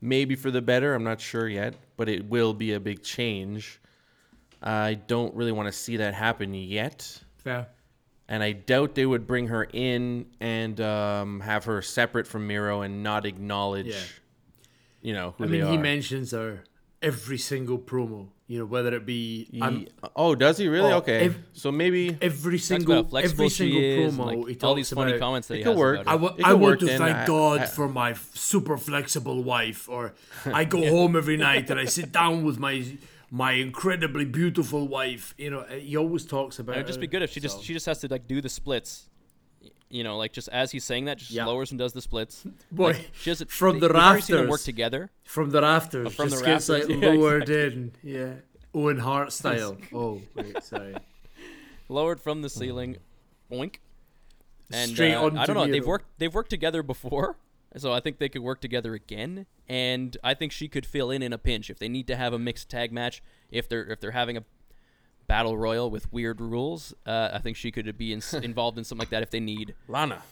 Maybe 0.00 0.36
for 0.36 0.50
the 0.50 0.62
better. 0.62 0.94
I'm 0.94 1.04
not 1.04 1.20
sure 1.20 1.48
yet, 1.48 1.74
but 1.96 2.08
it 2.08 2.26
will 2.28 2.52
be 2.54 2.72
a 2.74 2.80
big 2.80 3.02
change. 3.02 3.80
I 4.62 4.94
don't 4.94 5.34
really 5.34 5.52
want 5.52 5.66
to 5.68 5.72
see 5.72 5.96
that 5.98 6.14
happen 6.14 6.52
yet, 6.54 7.20
fair. 7.38 7.68
and 8.28 8.42
I 8.42 8.52
doubt 8.52 8.94
they 8.94 9.06
would 9.06 9.26
bring 9.26 9.48
her 9.48 9.64
in 9.72 10.26
and 10.40 10.80
um, 10.80 11.40
have 11.40 11.64
her 11.64 11.82
separate 11.82 12.26
from 12.26 12.46
Miro 12.46 12.80
and 12.82 13.02
not 13.02 13.26
acknowledge, 13.26 13.86
Yeah. 13.88 14.00
you 15.02 15.12
know, 15.12 15.34
who 15.38 15.44
I 15.44 15.46
they 15.48 15.60
mean, 15.62 15.70
he 15.72 15.76
mentions 15.78 16.30
her 16.32 16.64
every 17.02 17.38
single 17.38 17.78
promo. 17.78 18.28
You 18.48 18.60
know, 18.60 18.64
whether 18.66 18.94
it 18.94 19.04
be 19.04 19.48
Ye- 19.50 19.88
oh, 20.14 20.36
does 20.36 20.56
he 20.58 20.68
really? 20.68 20.92
Oh, 20.92 20.98
okay, 20.98 21.26
if- 21.26 21.36
so 21.52 21.72
maybe 21.72 22.16
every 22.22 22.58
single 22.58 22.92
about 22.92 23.04
how 23.06 23.10
flexible 23.10 23.44
every 23.44 23.48
single 23.50 23.80
is, 23.80 24.14
promo. 24.14 24.28
and, 24.28 24.38
he 24.38 24.54
like, 24.54 24.64
all 24.64 24.74
these 24.76 24.90
funny 24.90 25.10
about, 25.12 25.20
comments 25.20 25.48
that 25.48 25.54
It 25.54 25.58
he 25.58 25.62
could 25.64 25.70
has 25.70 25.78
work. 25.78 26.00
about 26.02 26.14
I, 26.14 26.18
her. 26.22 26.34
It 26.38 26.44
I 26.46 26.54
want 26.54 26.80
to 26.80 26.86
thank 26.86 27.02
I- 27.02 27.26
God 27.26 27.60
I- 27.62 27.66
for 27.66 27.88
my 27.88 28.14
super 28.34 28.76
flexible 28.76 29.42
wife, 29.42 29.88
or 29.88 30.14
I 30.46 30.64
go 30.64 30.88
home 30.88 31.16
every 31.16 31.36
night 31.36 31.68
and 31.70 31.80
I 31.80 31.84
sit 31.98 32.12
down 32.12 32.44
with 32.44 32.58
my 32.60 32.96
my 33.32 33.52
incredibly 33.52 34.24
beautiful 34.24 34.86
wife. 34.86 35.34
You 35.36 35.50
know, 35.50 35.62
he 35.64 35.96
always 35.96 36.24
talks 36.24 36.60
about. 36.60 36.76
It'd 36.76 36.86
just 36.86 37.00
be 37.00 37.08
good 37.08 37.22
if 37.22 37.32
she 37.32 37.40
just 37.40 37.64
she 37.64 37.72
just 37.72 37.86
has 37.86 37.98
to 38.02 38.08
like 38.08 38.28
do 38.28 38.40
the 38.40 38.48
splits, 38.48 39.08
you 39.88 40.02
know, 40.04 40.16
like 40.18 40.32
just 40.32 40.48
as 40.48 40.70
he's 40.72 40.84
saying 40.84 41.04
that, 41.06 41.18
just 41.18 41.30
Yeah. 41.30 41.46
lowers 41.46 41.70
and 41.70 41.78
does 41.78 41.92
the 41.92 42.00
splits. 42.02 42.44
Boy, 42.72 42.92
Like, 42.92 43.10
she 43.20 43.30
doesn't- 43.30 43.50
from 43.50 43.74
they- 43.80 43.86
the 43.88 43.94
rafters. 43.94 44.02
Have 44.02 44.06
already 44.10 44.22
seen 44.22 44.36
them 44.36 44.48
work 44.48 44.60
together. 44.62 45.10
from 45.24 45.50
the 45.50 45.62
rafters, 45.62 46.06
Oh, 46.08 46.10
from 46.10 46.28
just 46.30 46.40
the 46.42 46.46
gets 46.46 46.68
like 46.68 46.82
rafters, 46.82 47.00
yeah, 47.02 47.08
lowered 47.10 47.48
in. 47.50 47.92
Yeah, 48.02 48.32
Owen 48.74 48.98
Hart 48.98 49.32
style. 49.32 49.76
oh 49.94 50.20
wait, 50.34 50.62
sorry. 50.62 50.96
lowered 51.88 52.20
from 52.20 52.42
the 52.42 52.48
ceiling, 52.50 52.96
boink. 53.50 53.76
And 54.72 54.90
Straight 54.90 55.14
uh, 55.14 55.22
onto 55.24 55.38
I 55.38 55.46
don't 55.46 55.54
know. 55.56 55.66
They've 55.68 55.86
worked. 55.86 56.06
They've 56.18 56.34
worked 56.34 56.50
together 56.50 56.82
before, 56.82 57.36
so 57.76 57.92
I 57.92 58.00
think 58.00 58.18
they 58.18 58.28
could 58.28 58.42
work 58.42 58.60
together 58.60 58.94
again. 58.94 59.46
And 59.68 60.16
I 60.24 60.34
think 60.34 60.50
she 60.50 60.66
could 60.66 60.84
fill 60.84 61.10
in 61.12 61.22
in 61.22 61.32
a 61.32 61.38
pinch 61.38 61.70
if 61.70 61.78
they 61.78 61.88
need 61.88 62.08
to 62.08 62.16
have 62.16 62.32
a 62.32 62.38
mixed 62.38 62.68
tag 62.68 62.90
match. 62.92 63.22
If 63.50 63.68
they're 63.68 63.84
if 63.86 64.00
they're 64.00 64.10
having 64.10 64.36
a 64.36 64.42
battle 65.26 65.56
royal 65.56 65.90
with 65.90 66.12
weird 66.12 66.40
rules, 66.40 66.94
uh, 67.06 67.30
I 67.32 67.38
think 67.38 67.56
she 67.56 67.70
could 67.70 67.96
be 67.98 68.12
in, 68.12 68.22
involved 68.42 68.78
in 68.78 68.84
something 68.84 69.02
like 69.02 69.10
that 69.10 69.22
if 69.22 69.30
they 69.30 69.40
need. 69.40 69.74
Lana, 69.88 70.22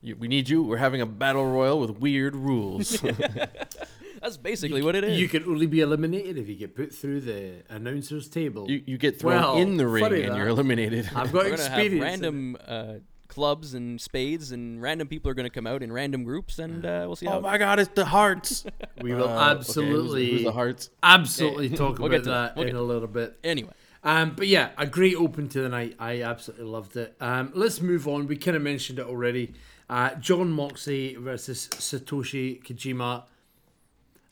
you, 0.00 0.16
we 0.16 0.28
need 0.28 0.48
you. 0.48 0.62
We're 0.62 0.76
having 0.78 1.00
a 1.00 1.06
battle 1.06 1.46
royal 1.46 1.78
with 1.80 1.98
weird 1.98 2.34
rules. 2.36 3.00
That's 4.20 4.36
basically 4.36 4.82
what 4.82 4.94
it 4.94 5.02
is. 5.02 5.18
You 5.20 5.28
can 5.28 5.44
only 5.44 5.66
be 5.66 5.80
eliminated 5.80 6.38
if 6.38 6.48
you 6.48 6.54
get 6.54 6.76
put 6.76 6.94
through 6.94 7.22
the 7.22 7.64
announcer's 7.68 8.28
table. 8.28 8.70
you, 8.70 8.80
you 8.86 8.96
get 8.96 9.18
thrown 9.18 9.40
Well, 9.40 9.56
in 9.56 9.76
the 9.76 9.88
ring 9.88 10.04
and 10.04 10.12
that. 10.32 10.36
you're 10.36 10.46
eliminated. 10.48 11.06
I've 11.14 11.32
got 11.32 11.44
We're 11.44 11.50
gonna 11.56 11.62
have 11.68 11.78
experience. 11.80 12.00
random 12.02 12.56
uh, 12.66 12.94
clubs 13.26 13.74
and 13.74 14.00
spades, 14.00 14.52
and 14.52 14.80
random 14.80 15.08
people 15.08 15.28
are 15.28 15.34
gonna 15.34 15.50
come 15.50 15.66
out 15.66 15.82
in 15.82 15.92
random 15.92 16.22
groups, 16.22 16.60
and 16.60 16.86
uh, 16.86 17.02
we'll 17.06 17.16
see 17.16 17.26
how. 17.26 17.38
oh 17.38 17.40
my 17.40 17.58
God, 17.58 17.80
it's 17.80 17.90
the 17.94 18.04
hearts. 18.04 18.64
We 19.00 19.12
will 19.12 19.24
Uh, 19.24 19.26
okay, 19.26 19.32
who's- 19.32 19.58
absolutely, 19.68 20.30
who's 20.30 20.44
the 20.44 20.52
hearts? 20.52 20.90
absolutely 21.02 21.70
talk 21.70 21.98
we'll 21.98 22.06
about 22.06 22.18
get 22.18 22.24
that 22.26 22.30
that. 22.30 22.56
We'll 22.56 22.66
in 22.68 22.74
get 22.74 22.80
a 22.80 22.84
little 22.84 23.08
bit. 23.08 23.38
Anyway, 23.42 23.72
Um, 24.04 24.34
but 24.36 24.48
yeah, 24.48 24.70
a 24.76 24.86
great 24.86 25.16
open 25.16 25.48
to 25.50 25.62
the 25.62 25.68
night. 25.68 25.94
I 25.98 26.22
absolutely 26.22 26.66
loved 26.66 26.96
it. 26.96 27.14
Um, 27.20 27.52
let's 27.54 27.80
move 27.80 28.08
on. 28.08 28.26
We 28.26 28.36
kind 28.36 28.56
of 28.56 28.62
mentioned 28.62 28.98
it 28.98 29.06
already. 29.06 29.54
Uh, 29.88 30.14
Jon 30.16 30.50
Moxley 30.50 31.14
versus 31.16 31.68
Satoshi 31.72 32.62
Kojima. 32.64 33.24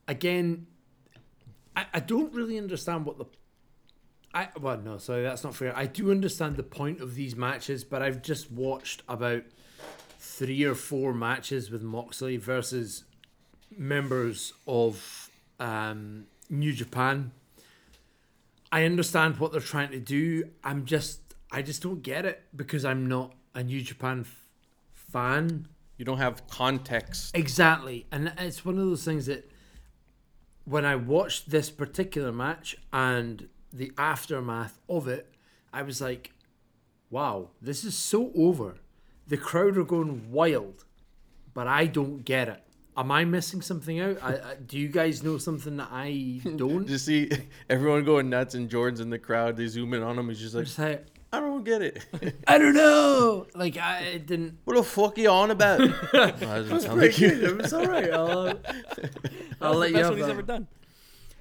Again, 0.09 0.67
I, 1.77 1.87
I 1.95 2.01
don't 2.01 2.33
really 2.33 2.59
understand 2.59 3.05
what 3.05 3.19
the. 3.19 3.27
I 4.33 4.49
well 4.61 4.79
no 4.79 4.99
sorry 4.99 5.25
that's 5.25 5.43
not 5.43 5.57
fair. 5.57 5.77
I 5.77 5.87
do 5.87 6.11
understand 6.13 6.57
the 6.57 6.63
point 6.63 7.01
of 7.01 7.15
these 7.17 7.35
matches, 7.35 7.83
but 7.83 8.01
I've 8.01 8.23
just 8.23 8.51
watched 8.51 9.03
about 9.09 9.43
three 10.19 10.63
or 10.65 10.75
four 10.75 11.13
matches 11.13 11.71
with 11.71 11.83
Moxley 11.83 12.37
versus 12.37 13.05
members 13.77 14.53
of 14.67 15.31
um, 15.59 16.27
New 16.49 16.73
Japan. 16.73 17.33
I 18.73 18.85
understand 18.85 19.39
what 19.39 19.53
they're 19.53 19.61
trying 19.61 19.91
to 19.91 20.01
do. 20.01 20.45
I'm 20.63 20.85
just, 20.85 21.21
I 21.51 21.63
just 21.63 21.83
don't 21.83 22.03
get 22.03 22.25
it 22.25 22.43
because 22.55 22.85
I'm 22.85 23.07
not 23.07 23.35
a 23.55 23.63
New 23.63 23.83
Japan 23.83 24.21
f- 24.21 24.49
fan. 24.95 25.67
You 25.97 26.05
don't 26.05 26.19
have 26.19 26.47
context. 26.49 27.37
Exactly, 27.37 28.07
and 28.11 28.33
it's 28.39 28.65
one 28.65 28.79
of 28.79 28.87
those 28.87 29.05
things 29.05 29.27
that 29.27 29.51
when 30.65 30.85
I 30.85 30.97
watched 30.97 31.51
this 31.51 31.69
particular 31.69 32.33
match 32.33 32.77
and 32.93 33.49
the 33.73 33.93
aftermath 33.99 34.79
of 34.89 35.09
it, 35.09 35.35
I 35.73 35.83
was 35.83 36.01
like, 36.01 36.33
"Wow, 37.11 37.51
this 37.61 37.85
is 37.85 37.95
so 37.97 38.33
over." 38.35 38.77
The 39.27 39.37
crowd 39.37 39.77
are 39.77 39.85
going 39.85 40.31
wild, 40.31 40.85
but 41.55 41.67
I 41.67 41.87
don't 41.87 42.25
get 42.25 42.49
it. 42.49 42.63
Am 42.97 43.11
I 43.11 43.25
missing 43.25 43.63
something 43.63 44.01
out? 44.01 44.19
I, 44.23 44.35
I, 44.35 44.55
do 44.67 44.79
you 44.79 44.89
guys 44.89 45.23
know 45.23 45.39
something 45.39 45.77
that 45.77 45.89
I 45.91 46.41
don't? 46.57 46.87
Just 46.87 47.07
see 47.07 47.31
everyone 47.69 48.05
going 48.05 48.29
nuts 48.31 48.55
and 48.55 48.69
Jordan's 48.69 49.01
in 49.01 49.11
the 49.11 49.19
crowd. 49.19 49.57
They 49.57 49.67
zoom 49.69 49.95
in 49.95 50.03
on 50.03 50.19
him. 50.19 50.29
He's 50.29 50.41
just 50.41 50.55
like, 50.55 50.65
Just 50.65 50.79
like, 50.79 51.07
I 51.33 51.41
don't 51.41 51.65
get 51.65 51.83
it. 51.83 52.05
I 52.49 52.59
don't 52.59 52.75
know. 52.75 53.47
Like 53.55 53.77
I 53.77 54.01
it 54.01 54.27
didn't. 54.27 54.59
what 54.65 54.77
the 54.77 54.83
fuck 54.83 55.17
are 55.17 55.21
you 55.21 55.31
on 55.31 55.51
about? 55.51 55.79
That 56.13 56.41
doesn't 56.41 56.81
sound 56.81 57.01
like 57.01 57.19
you. 57.19 57.29
It 57.29 57.57
was 57.57 57.73
all 57.73 57.87
right. 57.87 58.11
I'll, 58.11 58.39
uh, 58.39 58.55
I'll 59.61 59.75
let 59.75 59.91
you 59.91 59.97
best 59.97 60.05
have 60.05 60.11
one 60.11 60.19
he's 60.19 60.29
ever 60.29 60.43
done. 60.43 60.67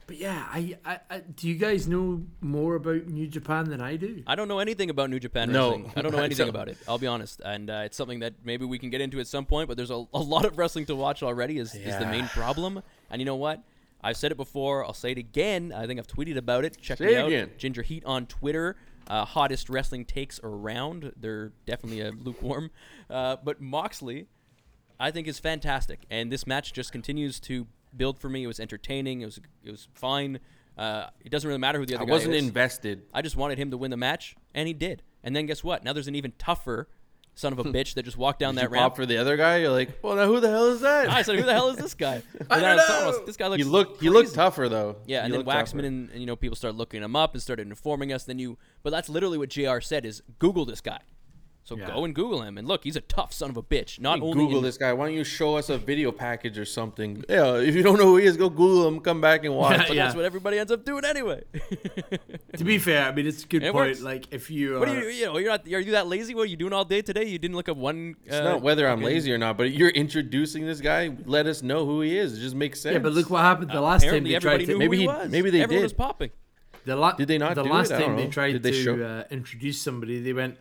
But 0.10 0.18
yeah, 0.18 0.44
I, 0.52 0.76
I, 0.84 1.00
I, 1.08 1.20
do 1.20 1.48
you 1.48 1.54
guys 1.54 1.88
know 1.88 2.24
more 2.42 2.74
about 2.74 3.06
New 3.06 3.28
Japan 3.28 3.70
than 3.70 3.80
I 3.80 3.96
do? 3.96 4.24
I 4.26 4.34
don't 4.34 4.48
know 4.48 4.58
anything 4.58 4.90
about 4.90 5.12
New 5.12 5.20
Japan 5.20 5.52
No, 5.52 5.70
wrestling. 5.70 5.92
I 5.96 6.02
don't 6.02 6.12
know 6.12 6.18
anything 6.24 6.48
don't. 6.48 6.50
about 6.50 6.68
it. 6.68 6.80
I'll 6.88 6.98
be 6.98 7.06
honest, 7.06 7.42
and 7.46 7.70
uh, 7.70 7.84
it's 7.86 7.96
something 7.96 8.22
that 8.22 8.34
maybe 8.44 8.66
we 8.66 8.80
can 8.80 8.90
get 8.90 9.02
into 9.02 9.20
at 9.20 9.28
some 9.28 9.46
point. 9.46 9.68
But 9.68 9.78
there's 9.78 9.92
a, 9.92 10.04
a 10.12 10.20
lot 10.20 10.46
of 10.46 10.58
wrestling 10.58 10.88
to 10.88 10.96
watch 10.96 11.22
already. 11.22 11.60
Is 11.60 11.76
is 11.76 11.96
the 12.00 12.08
main 12.08 12.28
problem? 12.28 12.82
And 13.12 13.22
you 13.22 13.26
know 13.26 13.36
what? 13.36 13.62
I've 14.04 14.18
said 14.18 14.32
it 14.32 14.36
before. 14.36 14.84
I'll 14.84 14.96
say 14.96 15.12
it 15.12 15.20
again. 15.20 15.72
I 15.72 15.86
think 15.86 16.00
I've 16.00 16.08
tweeted 16.08 16.38
about 16.38 16.66
it. 16.66 16.82
Check 16.82 16.98
Say 16.98 17.06
me 17.06 17.14
it 17.14 17.18
out. 17.18 17.28
again. 17.28 17.52
Ginger 17.60 17.84
Heat 17.84 18.04
on 18.04 18.26
Twitter. 18.26 18.78
Uh, 19.08 19.26
hottest 19.26 19.70
wrestling 19.70 20.06
takes 20.06 20.40
around. 20.44 21.12
They're 21.18 21.52
definitely 21.68 22.02
a 22.02 22.10
lukewarm. 22.10 22.72
Uh, 23.12 23.38
but 23.44 23.62
Moxley, 23.62 24.26
I 25.00 25.12
think 25.12 25.28
is 25.28 25.38
fantastic, 25.38 26.00
and 26.10 26.32
this 26.32 26.48
match 26.48 26.74
just 26.74 26.92
continues 26.92 27.40
to 27.42 27.68
build 27.96 28.20
for 28.20 28.30
me. 28.30 28.44
It 28.44 28.48
was 28.48 28.60
entertaining. 28.60 29.22
It 29.22 29.26
was 29.26 29.40
it 29.64 29.72
was 29.72 29.88
fine. 29.94 30.40
Uh, 30.78 31.08
it 31.24 31.30
doesn't 31.30 31.48
really 31.48 31.60
matter 31.60 31.78
who 31.80 31.86
the 31.86 31.96
other 31.96 32.04
I 32.04 32.06
guy 32.08 32.12
wasn't 32.12 32.36
is. 32.36 32.44
invested. 32.48 33.04
I 33.14 33.22
just 33.22 33.36
wanted 33.36 33.58
him 33.58 33.72
to 33.72 33.78
win 33.78 33.92
the 33.92 33.98
match, 33.98 34.36
and 34.56 34.68
he 34.68 34.74
did. 34.74 35.04
And 35.24 35.36
then 35.36 35.46
guess 35.46 35.64
what? 35.64 35.84
Now 35.84 35.92
there's 35.94 36.08
an 36.08 36.16
even 36.16 36.32
tougher 36.38 36.88
son 37.36 37.52
of 37.54 37.60
a 37.60 37.64
bitch 37.76 37.96
that 37.96 38.04
just 38.04 38.18
walked 38.18 38.40
down 38.40 38.56
Did 38.56 38.62
that 38.62 38.70
you 38.72 38.76
pop 38.76 38.82
ramp. 38.92 38.96
for 38.96 39.06
the 39.06 39.18
other 39.18 39.36
guy? 39.36 39.58
You're 39.58 39.72
like, 39.72 40.00
well, 40.02 40.16
now 40.16 40.26
who 40.28 40.40
the 40.40 40.50
hell 40.50 40.68
is 40.68 40.82
that? 40.82 41.10
I 41.10 41.22
said, 41.22 41.38
"Who 41.38 41.44
the 41.46 41.54
hell 41.54 41.70
is 41.70 41.78
this 41.78 41.94
guy?" 41.96 42.22
I 42.50 42.60
don't 42.62 42.78
know. 42.78 42.86
"Oh, 42.88 43.24
This 43.26 43.36
guy 43.36 43.48
looks. 43.48 43.58
He 43.62 43.64
looked. 43.70 44.02
He 44.02 44.10
looked 44.10 44.28
crazy." 44.28 44.36
tougher 44.36 44.70
though. 44.70 44.96
Yeah, 45.06 45.20
He 45.20 45.26
and 45.26 45.34
then 45.34 45.40
looked 45.42 45.50
Waxman 45.50 45.66
tougher. 45.72 45.80
and, 45.88 46.10
and 46.12 46.20
you 46.22 46.26
know 46.26 46.36
people 46.38 46.56
started 46.56 46.78
looking 46.78 47.04
him 47.04 47.16
up 47.16 47.34
and 47.34 47.42
started 47.42 47.68
informing 47.68 48.14
us. 48.14 48.24
Then 48.24 48.40
you, 48.40 48.58
but 48.84 48.92
that's 48.92 49.10
literally 49.10 49.38
what 49.38 49.50
Jr. 49.50 49.80
said: 49.82 50.06
is 50.06 50.22
Google 50.40 50.64
this 50.66 50.80
guy. 50.82 51.00
So 51.70 51.78
Yeah. 51.78 51.86
go 51.94 52.04
and 52.04 52.16
Google 52.16 52.42
him, 52.42 52.58
and 52.58 52.68
look, 52.68 52.84
he's 52.84 52.96
a 52.96 53.02
tough 53.02 53.32
son 53.32 53.52
of 53.52 53.58
a 53.58 53.62
bitch. 53.62 54.00
Not 54.00 54.22
only 54.24 54.34
Google 54.34 54.58
in- 54.58 54.64
this 54.64 54.76
guy. 54.76 54.92
Why 54.92 55.06
don't 55.06 55.14
you 55.14 55.24
show 55.24 55.56
us 55.56 55.70
a 55.70 55.78
video 55.78 56.12
package 56.12 56.58
or 56.58 56.66
something? 56.66 57.24
Yeah, 57.30 57.58
if 57.58 57.76
you 57.76 57.84
don't 57.84 58.00
know 58.00 58.06
who 58.06 58.18
he 58.18 58.26
is, 58.26 58.38
go 58.38 58.50
Google 58.50 58.88
him. 58.88 59.00
Come 59.02 59.22
back 59.22 59.46
and 59.46 59.54
watch. 59.56 59.78
but 59.88 59.96
Yeah. 59.96 60.06
that's 60.06 60.16
what 60.16 60.26
everybody 60.26 60.58
ends 60.58 60.72
up 60.72 60.84
doing 60.84 61.06
anyway. 61.06 61.44
To 62.58 62.64
be 62.64 62.80
fair, 62.80 63.06
I 63.08 63.12
mean 63.14 63.28
it's 63.28 63.44
a 63.44 63.48
good 63.48 63.62
It 63.64 63.72
point. 63.72 63.90
works. 63.90 64.02
Like 64.02 64.26
if 64.32 64.50
you, 64.50 64.76
are, 64.76 64.80
what 64.80 64.90
are 64.90 65.00
you? 65.00 65.10
You 65.10 65.26
know, 65.28 65.38
you're 65.38 65.52
not. 65.52 65.66
Are 65.68 65.80
you 65.80 65.92
that 65.92 66.08
lazy? 66.08 66.34
What 66.34 66.44
are 66.44 66.52
you 66.54 66.58
doing 66.58 66.74
all 66.74 66.84
day 66.86 67.02
today? 67.04 67.26
You 67.26 67.38
didn't 67.38 67.56
look 67.56 67.70
up 67.70 67.78
one. 67.78 68.16
It's 68.26 68.36
uh, 68.36 68.44
not 68.44 68.62
whether 68.64 68.88
I'm 68.88 68.98
fucking- 68.98 69.06
lazy 69.16 69.32
or 69.32 69.38
not, 69.38 69.56
but 69.60 69.72
you're 69.72 69.90
introducing 70.04 70.66
this 70.66 70.82
guy. 70.82 71.16
Let 71.26 71.46
us 71.46 71.62
know 71.62 71.86
who 71.86 72.02
he 72.02 72.18
is. 72.18 72.36
It 72.38 72.42
just 72.42 72.56
makes 72.56 72.82
sense. 72.82 72.94
yeah, 72.94 73.00
but 73.00 73.14
look 73.14 73.30
what 73.30 73.42
happened 73.42 73.70
the 73.72 73.80
last 73.80 74.04
time 74.04 74.24
they 74.24 74.34
everybody 74.36 74.40
tried 74.66 74.68
knew 74.68 74.74
to. 74.74 74.80
Maybe 74.80 74.98
who 74.98 75.02
he, 75.04 75.08
he- 75.08 75.08
was. 75.08 75.30
maybe 75.30 75.50
they 75.52 75.62
Everyone 75.62 75.82
did. 75.82 75.86
was 75.86 75.94
popping. 75.94 76.32
The 76.86 76.96
la- 76.96 77.12
Did 77.14 77.28
they 77.28 77.38
not 77.38 77.54
The 77.56 77.64
do 77.64 77.70
last 77.70 77.92
it? 77.92 78.00
Time 78.00 78.16
they 78.16 78.28
tried 78.28 78.54
Did 78.54 78.64
they 78.64 78.72
to 78.72 78.84
show- 78.84 79.00
uh, 79.00 79.24
introduce 79.30 79.80
somebody, 79.80 80.22
they 80.22 80.34
went, 80.34 80.58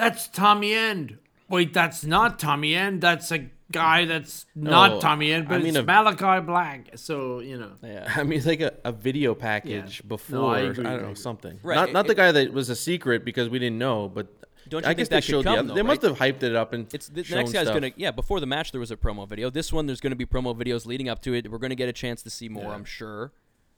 "That's 0.00 0.28
Tommy 0.28 0.72
End." 0.74 1.18
Wait, 1.48 1.72
that's 1.72 2.04
not 2.04 2.38
Tommy 2.38 2.74
End. 2.74 3.00
That's 3.00 3.30
a 3.32 3.50
guy 3.72 4.04
that's 4.04 4.46
not 4.54 4.92
Oh, 4.92 5.00
Tommy 5.00 5.32
End, 5.32 5.46
I 5.46 5.50
but 5.50 5.58
mean, 5.58 5.68
it's 5.76 5.78
a- 5.78 5.82
Malakai 5.84 6.44
Black. 6.46 6.90
So 6.96 7.40
you 7.40 7.58
know, 7.58 7.72
Yeah. 7.82 8.12
I 8.16 8.22
mean, 8.24 8.38
it's 8.38 8.46
like 8.46 8.60
a, 8.60 8.72
a 8.84 8.92
video 8.92 9.34
package 9.34 10.00
Yeah. 10.02 10.08
before. 10.08 10.38
No, 10.38 10.46
I 10.48 10.58
I, 10.58 10.60
agree, 10.62 10.86
I 10.86 10.90
don't 10.96 11.02
know 11.08 11.14
something. 11.14 11.58
Right, 11.62 11.92
Not 11.92 12.04
it- 12.06 12.08
the 12.08 12.14
guy 12.14 12.32
that 12.32 12.52
was 12.52 12.68
a 12.70 12.76
secret 12.76 13.24
because 13.24 13.48
we 13.48 13.58
didn't 13.58 13.78
know, 13.78 14.08
but 14.08 14.26
Don't 14.68 14.82
you 14.82 14.86
I 14.86 14.90
think 14.90 14.98
guess 14.98 15.08
that 15.08 15.14
they 15.16 15.20
could 15.20 15.24
showed 15.24 15.44
come, 15.44 15.56
the 15.68 15.72
though, 15.72 15.74
They 15.74 15.82
must 15.82 16.02
have 16.02 16.18
hyped 16.18 16.42
it 16.44 16.54
up 16.56 16.72
and 16.72 16.92
It's 16.94 17.08
the 17.08 17.22
shown 17.24 17.38
next 17.38 17.52
guy's 17.52 17.62
stuff. 17.66 17.74
gonna 17.74 17.92
yeah. 17.96 18.10
Before 18.12 18.38
the 18.40 18.46
match, 18.46 18.70
there 18.72 18.80
was 18.80 18.90
a 18.90 18.96
promo 18.96 19.28
video. 19.28 19.50
This 19.50 19.72
one, 19.72 19.86
there's 19.86 20.00
gonna 20.00 20.16
be 20.16 20.26
promo 20.26 20.54
videos 20.56 20.86
leading 20.86 21.08
up 21.08 21.20
to 21.22 21.34
it. 21.34 21.50
We're 21.50 21.58
gonna 21.58 21.74
get 21.74 21.88
a 21.88 21.92
chance 21.92 22.22
to 22.22 22.30
see 22.30 22.48
more, 22.48 22.64
Yeah. 22.64 22.70
I'm 22.74 22.84
sure, 22.84 23.32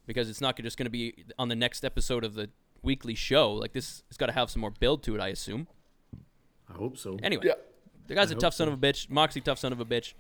because 0.06 0.28
it's 0.30 0.40
not 0.40 0.58
just 0.58 0.76
gonna 0.78 0.90
be 0.90 1.24
on 1.38 1.48
the 1.48 1.56
next 1.56 1.84
episode 1.84 2.24
of 2.24 2.34
the 2.34 2.50
weekly 2.82 3.14
show. 3.14 3.52
Like 3.52 3.72
this, 3.72 4.02
it's 4.08 4.16
got 4.18 4.26
to 4.26 4.32
have 4.32 4.50
some 4.50 4.60
more 4.60 4.70
build 4.72 5.02
to 5.04 5.14
it, 5.14 5.20
I 5.20 5.28
assume. 5.28 5.68
I 6.72 6.76
hope 6.78 6.96
so. 6.96 7.18
Anyway, 7.22 7.42
Yeah. 7.46 7.54
the 8.06 8.14
guy's 8.14 8.30
a 8.30 8.34
hope 8.34 8.40
tough 8.42 8.54
son 8.54 8.68
of 8.68 8.74
a 8.74 8.76
bitch. 8.76 9.10
Moxie, 9.10 9.40
tough 9.40 9.58
son 9.58 9.72
of 9.72 9.80
a 9.80 9.84
bitch. 9.84 10.14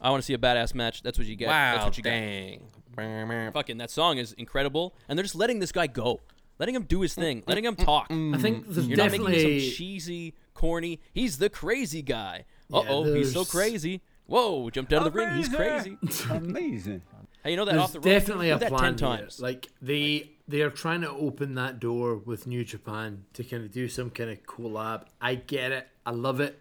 I 0.00 0.10
want 0.10 0.22
to 0.22 0.26
see 0.26 0.34
a 0.34 0.38
badass 0.38 0.74
match. 0.74 1.02
That's 1.02 1.18
what 1.18 1.26
you 1.26 1.36
get. 1.36 1.48
That's 1.48 1.78
Wow, 1.78 1.84
what 1.86 1.96
you 1.96 2.02
got. 2.02 2.10
dang. 2.10 3.52
Fucking 3.52 3.78
that 3.78 3.90
song 3.90 4.18
is 4.18 4.32
incredible, 4.34 4.94
and 5.08 5.18
they're 5.18 5.22
just 5.24 5.34
letting 5.34 5.58
this 5.58 5.72
guy 5.72 5.86
go, 5.86 6.20
letting 6.58 6.74
him 6.74 6.84
do 6.84 7.00
his 7.02 7.14
thing, 7.14 7.42
letting 7.46 7.64
him 7.64 7.76
talk. 7.76 8.06
I 8.10 8.38
think 8.38 8.66
there's 8.68 8.86
You're 8.88 8.96
not 8.96 9.10
making 9.10 9.26
him 9.26 9.32
definitely 9.32 9.60
some 9.68 9.76
cheesy, 9.76 10.34
corny. 10.54 11.00
He's 11.12 11.38
the 11.38 11.50
crazy 11.50 12.02
guy. 12.02 12.44
Uh 12.72 12.82
oh, 12.88 13.04
he's 13.14 13.32
so 13.32 13.44
crazy. 13.44 14.02
Whoa, 14.26 14.70
jumped 14.70 14.92
out 14.92 15.06
of 15.06 15.12
the 15.12 15.18
ring. 15.18 15.34
He's 15.36 15.48
crazy. 15.48 15.96
Amazing. 16.30 17.02
Hey, 17.44 17.52
you 17.52 17.56
know 17.56 17.64
that 17.64 17.72
there's 17.72 17.82
off 17.84 17.92
the 17.92 18.00
rope? 18.00 18.04
definitely 18.04 18.48
Do 18.48 18.54
a 18.54 18.58
that 18.58 18.68
plan 18.70 18.96
ten 18.96 19.08
here. 19.10 19.18
times. 19.18 19.40
Like 19.40 19.68
they 19.80 20.32
they 20.48 20.62
are 20.62 20.70
trying 20.70 21.00
to 21.00 21.10
open 21.10 21.54
that 21.54 21.80
door 21.80 22.16
with 22.16 22.46
New 22.46 22.64
Japan 22.64 23.24
to 23.32 23.42
kind 23.42 23.64
of 23.64 23.72
do 23.72 23.88
some 23.88 24.10
kind 24.10 24.30
of 24.30 24.42
collab. 24.44 25.04
I 25.20 25.34
get 25.34 25.72
it. 25.72 25.88
I 26.04 26.10
love 26.10 26.40
it. 26.40 26.60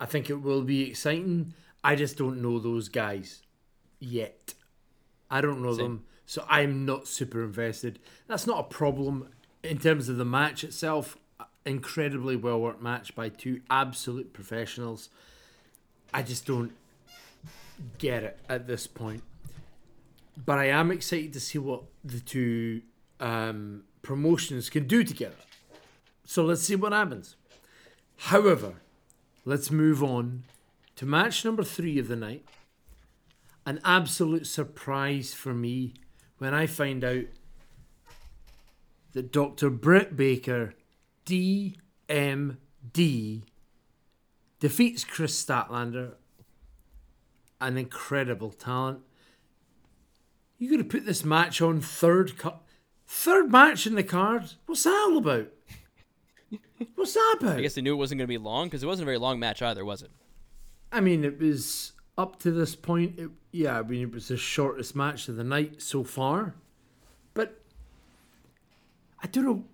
I 0.00 0.06
think 0.06 0.30
it 0.30 0.40
will 0.42 0.62
be 0.62 0.88
exciting. 0.88 1.54
I 1.82 1.96
just 1.96 2.16
don't 2.16 2.40
know 2.40 2.58
those 2.58 2.88
guys 2.88 3.42
yet. 3.98 4.54
I 5.30 5.40
don't 5.40 5.62
know 5.62 5.74
them, 5.74 6.04
so 6.26 6.44
I'm 6.48 6.86
not 6.86 7.08
super 7.08 7.42
invested. 7.44 7.98
That's 8.28 8.46
not 8.46 8.60
a 8.60 8.62
problem 8.62 9.28
in 9.62 9.78
terms 9.78 10.08
of 10.08 10.16
the 10.16 10.24
match 10.24 10.62
itself. 10.64 11.18
Incredibly 11.66 12.36
well 12.36 12.60
worked 12.60 12.82
match 12.82 13.14
by 13.14 13.28
two 13.28 13.60
absolute 13.68 14.32
professionals. 14.32 15.10
I 16.14 16.22
just 16.22 16.46
don't 16.46 16.72
get 17.98 18.22
it 18.22 18.38
at 18.48 18.66
this 18.66 18.86
point. 18.86 19.22
But 20.46 20.58
I 20.58 20.66
am 20.66 20.90
excited 20.90 21.32
to 21.34 21.40
see 21.40 21.58
what 21.58 21.82
the 22.04 22.20
two 22.20 22.82
um, 23.20 23.84
promotions 24.02 24.70
can 24.70 24.86
do 24.86 25.04
together. 25.04 25.34
So 26.24 26.44
let's 26.44 26.62
see 26.62 26.76
what 26.76 26.92
happens. 26.92 27.36
However, 28.16 28.74
let's 29.44 29.70
move 29.70 30.02
on 30.02 30.44
to 30.96 31.06
match 31.06 31.44
number 31.44 31.62
three 31.62 31.98
of 31.98 32.08
the 32.08 32.16
night. 32.16 32.44
An 33.64 33.80
absolute 33.84 34.46
surprise 34.46 35.34
for 35.34 35.54
me 35.54 35.94
when 36.38 36.54
I 36.54 36.66
find 36.66 37.04
out 37.04 37.24
that 39.12 39.32
Dr. 39.32 39.70
Britt 39.70 40.16
Baker, 40.16 40.74
DMD, 41.26 41.76
defeats 44.60 45.04
Kris 45.04 45.44
Statlander, 45.44 46.14
an 47.60 47.76
incredible 47.76 48.50
talent. 48.50 49.00
You 50.58 50.70
got 50.70 50.78
to 50.78 50.84
put 50.84 51.06
this 51.06 51.24
match 51.24 51.60
on 51.60 51.80
third 51.80 52.36
cut, 52.38 52.62
third 53.08 53.50
match 53.50 53.86
in 53.86 53.94
the 53.94 54.04
card. 54.04 54.52
What's 54.66 54.84
that 54.84 55.08
all 55.08 55.16
about? 55.16 55.48
What's 56.94 57.14
that 57.14 57.36
about? 57.40 57.56
I 57.56 57.62
guess 57.62 57.74
they 57.74 57.82
knew 57.82 57.94
it 57.94 57.96
wasn't 57.96 58.18
going 58.18 58.26
to 58.26 58.28
be 58.28 58.38
long 58.38 58.66
because 58.66 58.82
it 58.82 58.86
wasn't 58.86 59.04
a 59.04 59.06
very 59.06 59.18
long 59.18 59.40
match 59.40 59.62
either, 59.62 59.84
was 59.84 60.02
it? 60.02 60.10
I 60.92 61.00
mean, 61.00 61.24
it 61.24 61.40
was 61.40 61.92
up 62.16 62.38
to 62.40 62.50
this 62.50 62.76
point. 62.76 63.18
It, 63.18 63.30
yeah, 63.50 63.78
I 63.78 63.82
mean, 63.82 64.02
it 64.02 64.12
was 64.12 64.28
the 64.28 64.36
shortest 64.36 64.94
match 64.94 65.28
of 65.28 65.36
the 65.36 65.44
night 65.44 65.82
so 65.82 66.04
far. 66.04 66.54
But 67.34 67.60
I 69.22 69.26
don't 69.26 69.44
know. 69.44 69.64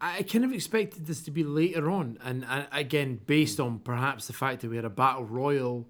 I 0.00 0.22
kind 0.22 0.44
of 0.44 0.52
expected 0.52 1.06
this 1.06 1.22
to 1.22 1.30
be 1.30 1.44
later 1.44 1.90
on, 1.90 2.18
and, 2.24 2.46
and 2.48 2.66
again, 2.72 3.20
based 3.26 3.60
on 3.60 3.80
perhaps 3.80 4.26
the 4.26 4.32
fact 4.32 4.62
that 4.62 4.70
we 4.70 4.76
had 4.76 4.86
a 4.86 4.90
battle 4.90 5.24
royal 5.24 5.86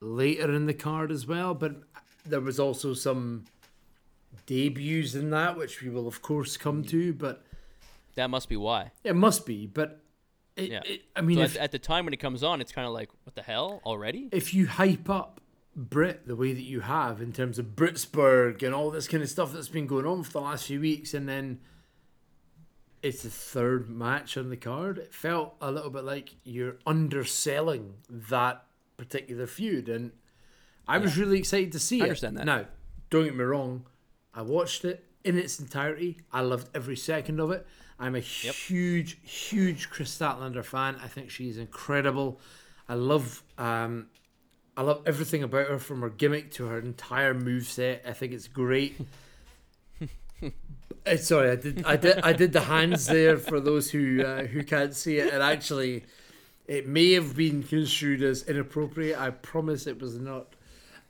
later 0.00 0.52
in 0.52 0.66
the 0.66 0.74
card 0.74 1.12
as 1.12 1.24
well. 1.24 1.54
But 1.54 1.76
there 2.26 2.40
was 2.40 2.58
also 2.58 2.94
some 2.94 3.44
debuts 4.46 5.14
in 5.14 5.30
that, 5.30 5.56
which 5.56 5.82
we 5.82 5.90
will 5.90 6.06
of 6.08 6.22
course 6.22 6.56
come 6.56 6.82
to. 6.84 7.12
Mm. 7.12 7.18
But 7.18 7.44
That 8.14 8.30
must 8.30 8.48
be 8.48 8.56
why. 8.56 8.92
it 9.04 9.16
must 9.16 9.46
be. 9.46 9.66
But 9.66 10.00
it, 10.56 10.70
Yeah. 10.70 10.80
it, 10.84 11.02
I 11.14 11.20
mean, 11.20 11.38
so 11.38 11.42
if, 11.44 11.56
at, 11.56 11.62
at 11.62 11.72
the 11.72 11.78
time 11.78 12.04
when 12.04 12.14
it 12.14 12.18
comes 12.18 12.42
on, 12.42 12.60
it's 12.60 12.72
kind 12.72 12.86
of 12.86 12.92
like, 12.92 13.10
what 13.24 13.34
the 13.34 13.42
hell 13.42 13.80
already? 13.84 14.28
if 14.32 14.52
you 14.54 14.66
hype 14.66 15.08
up 15.08 15.40
Britt 15.76 16.26
the 16.26 16.34
way 16.34 16.52
that 16.52 16.62
you 16.64 16.80
have 16.80 17.20
in 17.22 17.32
terms 17.32 17.58
of 17.58 17.76
Brittsburgh 17.76 18.62
and 18.64 18.74
all 18.74 18.90
this 18.90 19.06
kind 19.06 19.22
of 19.22 19.28
stuff 19.28 19.52
that's 19.52 19.68
been 19.68 19.86
going 19.86 20.06
on 20.06 20.24
for 20.24 20.32
the 20.32 20.40
last 20.40 20.66
few 20.66 20.80
weeks, 20.80 21.14
and 21.14 21.28
then 21.28 21.60
it's 23.00 23.22
the 23.22 23.30
third 23.30 23.88
match 23.88 24.36
on 24.36 24.50
the 24.50 24.56
card, 24.56 24.98
it 24.98 25.14
felt 25.14 25.54
a 25.60 25.70
little 25.70 25.90
bit 25.90 26.02
like 26.04 26.34
you're 26.42 26.76
underselling 26.84 27.94
that 28.08 28.64
particular 28.96 29.46
feud, 29.46 29.88
and 29.88 30.10
I 30.88 30.98
was 30.98 31.16
really 31.16 31.38
excited 31.38 31.70
to 31.72 31.78
see 31.78 32.00
I 32.00 32.06
it. 32.06 32.08
understand 32.08 32.36
that. 32.38 32.44
Now, 32.46 32.64
don't 33.10 33.24
get 33.24 33.36
me 33.36 33.44
wrong, 33.44 33.84
I 34.38 34.42
watched 34.42 34.84
it 34.84 35.04
in 35.24 35.36
its 35.36 35.58
entirety. 35.58 36.18
I 36.32 36.42
loved 36.42 36.68
every 36.72 36.96
second 36.96 37.40
of 37.40 37.50
it. 37.50 37.66
I'm 37.98 38.14
a 38.14 38.20
huge, 38.20 39.18
huge 39.28 39.90
Kris 39.90 40.16
Statlander 40.16 40.64
fan. 40.64 40.96
I 41.02 41.08
think 41.08 41.28
she's 41.28 41.58
incredible. 41.58 42.38
I 42.88 42.94
love 42.94 43.42
um, 43.58 44.06
I 44.76 44.82
love 44.82 45.02
everything 45.06 45.42
about 45.42 45.66
her 45.66 45.80
from 45.80 46.02
her 46.02 46.08
gimmick 46.08 46.52
to 46.52 46.66
her 46.66 46.78
entire 46.78 47.34
move 47.34 47.64
set. 47.64 48.04
I 48.06 48.12
think 48.12 48.32
it's 48.32 48.48
great. 48.48 49.00
Uh, 51.06 51.16
Sorry, 51.16 51.50
I 51.50 51.56
did, 51.56 51.84
I 51.86 51.96
did, 51.96 52.18
I 52.20 52.32
did 52.32 52.52
the 52.52 52.60
hands 52.60 53.06
there 53.06 53.38
for 53.38 53.60
those 53.60 53.90
who 53.90 54.22
uh, 54.22 54.42
who 54.44 54.62
can't 54.62 54.94
see 54.94 55.18
it, 55.18 55.32
and 55.32 55.42
actually, 55.42 56.04
it 56.66 56.86
may 56.86 57.12
have 57.12 57.34
been 57.34 57.62
construed 57.62 58.22
as 58.22 58.42
inappropriate. 58.42 59.18
I 59.18 59.30
promise 59.30 59.86
it 59.86 60.00
was 60.00 60.18
not. 60.18 60.54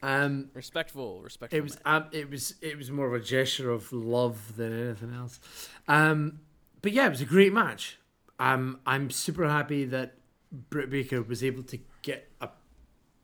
Um, 0.03 0.51
Respectful, 0.55 1.21
respectful. 1.23 1.59
it 1.59 1.63
was 1.63 1.77
um, 1.85 2.07
it 2.13 2.31
was 2.31 2.55
it 2.63 2.77
was 2.79 2.91
more 2.91 3.07
of 3.09 3.15
a 3.21 3.25
gesture 3.25 3.71
of 3.71 3.93
love 3.93 4.57
than 4.57 4.73
anything 4.87 5.13
else. 5.15 5.41
Um, 5.89 6.41
but 6.83 6.93
yeah, 6.93 7.07
it 7.07 7.11
was 7.11 7.21
a 7.21 7.25
great 7.27 7.53
match. 7.53 7.99
Um, 8.39 8.79
I'm 8.87 9.11
super 9.11 9.49
happy 9.49 9.85
that 9.87 10.15
Britt 10.53 10.91
Baker 10.91 11.21
was 11.23 11.43
able 11.43 11.65
to 11.65 11.79
get 12.03 12.31
a 12.41 12.49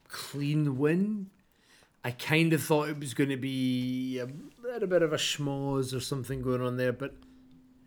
clean 0.08 0.76
win. 0.78 1.30
I 2.02 2.10
kind 2.10 2.52
of 2.52 2.62
thought 2.62 2.88
it 2.88 2.98
was 2.98 3.14
going 3.14 3.30
to 3.30 3.36
be 3.36 4.18
a 4.18 4.26
little 4.62 4.88
bit 4.88 5.02
of 5.02 5.12
a 5.12 5.16
schmoz 5.16 5.96
or 5.96 6.00
something 6.00 6.42
going 6.42 6.60
on 6.60 6.76
there, 6.76 6.92
but 6.92 7.14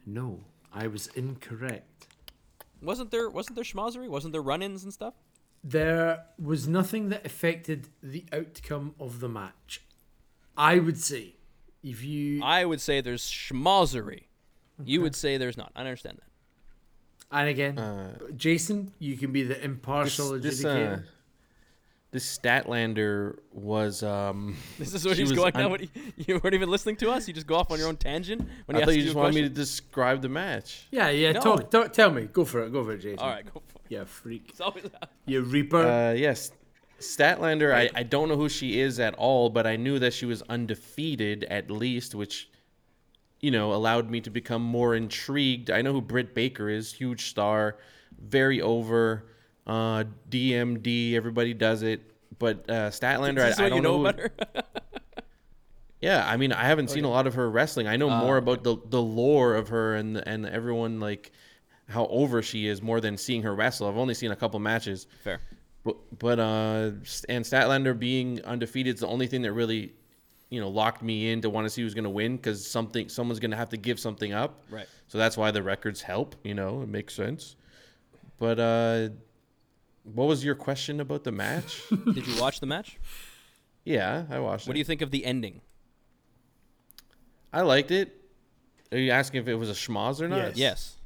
no, 0.05 0.39
I 0.73 0.87
was 0.87 1.07
incorrect. 1.07 2.07
Wasn't 2.81 3.11
there 3.11 3.29
wasn't 3.29 3.55
there 3.55 3.63
schmozzery? 3.65 4.07
Wasn't 4.07 4.31
there 4.31 4.41
run-ins 4.41 4.83
and 4.83 4.93
stuff? 4.93 5.13
There 5.63 6.23
was 6.39 6.67
nothing 6.67 7.09
that 7.09 7.25
affected 7.25 7.89
the 8.01 8.25
outcome 8.31 8.95
of 8.99 9.19
the 9.19 9.27
match. 9.29 9.81
I 10.55 10.79
would 10.79 10.97
say, 10.97 11.35
if 11.83 12.03
you 12.03 12.41
I 12.43 12.63
would 12.65 12.81
say 12.81 13.01
there's 13.01 13.23
schmozzery. 13.23 14.23
You 14.83 15.01
would 15.01 15.15
say 15.15 15.37
there's 15.37 15.57
not. 15.57 15.71
I 15.75 15.79
understand 15.81 16.19
that. 16.19 17.35
And 17.39 17.49
again, 17.49 17.77
Uh, 17.77 18.13
Jason, 18.35 18.93
you 18.99 19.17
can 19.17 19.31
be 19.31 19.43
the 19.43 19.61
impartial 19.63 20.39
this, 20.39 20.63
adjudicator. 20.63 20.99
uh, 20.99 21.01
this 22.11 22.37
Statlander 22.37 23.37
was. 23.51 24.01
Um, 24.03 24.55
This 24.79 24.93
is 24.93 25.03
where 25.03 25.13
she 25.15 25.21
he's 25.23 25.31
was 25.31 25.37
going 25.39 25.55
un- 25.55 25.63
now. 25.63 25.69
What, 25.69 25.81
you, 25.81 25.89
you 26.15 26.39
weren't 26.41 26.53
even 26.53 26.69
listening 26.69 26.95
to 26.97 27.11
us. 27.11 27.27
You 27.27 27.33
just 27.33 27.47
go 27.47 27.55
off 27.55 27.69
on 27.71 27.79
your 27.79 27.87
own 27.89 27.97
tangent 27.97 28.47
when 28.65 28.77
I 28.77 28.85
thought 28.85 28.91
you 28.91 28.99
you 28.99 29.03
just 29.03 29.15
a 29.15 29.19
wanted 29.19 29.35
me 29.35 29.41
to 29.41 29.49
describe 29.49 30.21
the 30.21 30.29
match. 30.29 30.87
yeah, 30.91 31.09
yeah. 31.09 31.33
No. 31.33 31.41
Talk, 31.41 31.69
talk, 31.71 31.91
tell 31.93 32.11
me. 32.11 32.27
Go 32.31 32.45
for 32.45 32.63
it. 32.63 32.71
Go 32.71 32.83
for 32.83 32.93
it, 32.93 32.99
Jason. 32.99 33.19
All 33.19 33.29
right, 33.29 33.43
go 33.45 33.61
for 33.65 33.75
it. 33.75 33.76
Yeah, 33.89 34.03
freak. 34.05 34.47
It's 34.49 34.61
always 34.61 34.85
You 35.25 35.41
reaper. 35.41 35.85
Uh, 35.85 36.13
yes, 36.13 36.51
Statlander. 36.99 37.73
I, 37.73 37.89
I 37.93 38.03
don't 38.03 38.27
know 38.29 38.35
who 38.37 38.49
she 38.49 38.79
is 38.79 38.99
at 38.99 39.13
all, 39.15 39.49
but 39.49 39.67
I 39.67 39.75
knew 39.75 39.99
that 39.99 40.13
she 40.13 40.25
was 40.25 40.41
undefeated 40.43 41.43
at 41.45 41.69
least, 41.69 42.15
which 42.15 42.49
you 43.39 43.51
know 43.51 43.73
allowed 43.73 44.09
me 44.09 44.19
to 44.21 44.29
become 44.29 44.61
more 44.63 44.95
intrigued. 44.95 45.69
I 45.69 45.81
know 45.81 45.93
who 45.93 46.01
Britt 46.01 46.33
Baker 46.33 46.69
is, 46.69 46.93
huge 46.93 47.29
star, 47.29 47.77
very 48.19 48.61
over. 48.61 49.25
Uh, 49.65 50.05
DMD, 50.29 51.13
everybody 51.13 51.53
does 51.53 51.81
it, 51.83 52.01
but 52.39 52.69
uh, 52.69 52.89
Statlander, 52.89 53.41
I, 53.41 53.65
I 53.65 53.69
don't 53.69 53.77
you 53.77 53.81
know 53.81 54.01
know. 54.01 54.07
about 54.07 54.19
her. 54.19 54.31
Yeah, 55.99 56.23
I 56.29 56.37
mean, 56.37 56.53
I 56.53 56.63
haven't 56.65 56.89
seen 56.91 57.05
a 57.05 57.09
lot 57.09 57.25
of 57.25 57.33
her 57.33 57.49
wrestling. 57.49 57.87
I 57.87 57.97
know 57.97 58.09
Ah, 58.09 58.19
more 58.21 58.37
about 58.37 58.63
the 58.63 58.77
the 58.87 59.01
lore 59.01 59.55
of 59.55 59.69
her 59.69 59.95
and 59.95 60.17
and 60.17 60.45
everyone 60.45 60.99
like 60.99 61.31
how 61.89 62.05
over 62.07 62.41
she 62.41 62.67
is 62.67 62.81
more 62.81 62.99
than 62.99 63.17
seeing 63.17 63.43
her 63.43 63.55
wrestle. 63.55 63.87
I've 63.87 63.97
only 63.97 64.13
seen 64.13 64.31
a 64.31 64.35
couple 64.35 64.59
matches. 64.59 65.07
Fair. 65.23 65.39
But 65.83 65.95
but 66.19 66.39
uh, 66.39 66.91
and 67.29 67.45
Statlander 67.45 67.97
being 67.97 68.43
undefeated 68.43 68.95
is 68.95 69.01
the 69.01 69.07
only 69.07 69.27
thing 69.27 69.41
that 69.43 69.53
really, 69.53 69.93
you 70.49 70.59
know, 70.59 70.67
locked 70.69 71.01
me 71.01 71.31
in 71.31 71.41
to 71.41 71.49
want 71.49 71.65
to 71.65 71.69
see 71.69 71.81
who's 71.81 71.93
going 71.93 72.03
to 72.03 72.09
win 72.09 72.35
because 72.35 72.65
something 72.69 73.07
someone's 73.07 73.39
going 73.39 73.51
to 73.51 73.57
have 73.57 73.69
to 73.69 73.77
give 73.77 73.99
something 73.99 74.33
up. 74.33 74.61
Right. 74.69 74.85
So 75.07 75.17
that's 75.17 75.37
why 75.37 75.51
the 75.51 75.63
records 75.63 76.01
help. 76.01 76.35
You 76.43 76.55
know, 76.55 76.81
it 76.81 76.89
makes 76.89 77.13
sense. 77.13 77.55
But 78.37 78.59
uh, 78.59 79.09
what 80.13 80.25
was 80.27 80.43
your 80.43 80.55
question 80.55 80.99
about 80.99 81.23
the 81.23 81.31
match? 81.31 81.81
Did 82.13 82.27
you 82.27 82.39
watch 82.41 82.59
the 82.59 82.65
match? 82.67 82.97
yeah, 83.85 84.25
I 84.29 84.39
watched 84.39 84.67
What 84.67 84.71
it. 84.71 84.75
do 84.75 84.79
you 84.79 84.85
think 84.85 85.01
of 85.01 85.11
the 85.11 85.23
ending? 85.25 85.61
I 87.53 87.61
liked 87.61 87.91
it. 87.91 88.13
Are 88.91 88.97
you 88.97 89.11
asking 89.11 89.41
if 89.41 89.47
it 89.47 89.55
was 89.55 89.69
a 89.69 89.73
schmoz 89.73 90.21
or 90.21 90.27
not? 90.27 90.37
Yes. 90.37 90.57
Yes. 90.57 90.96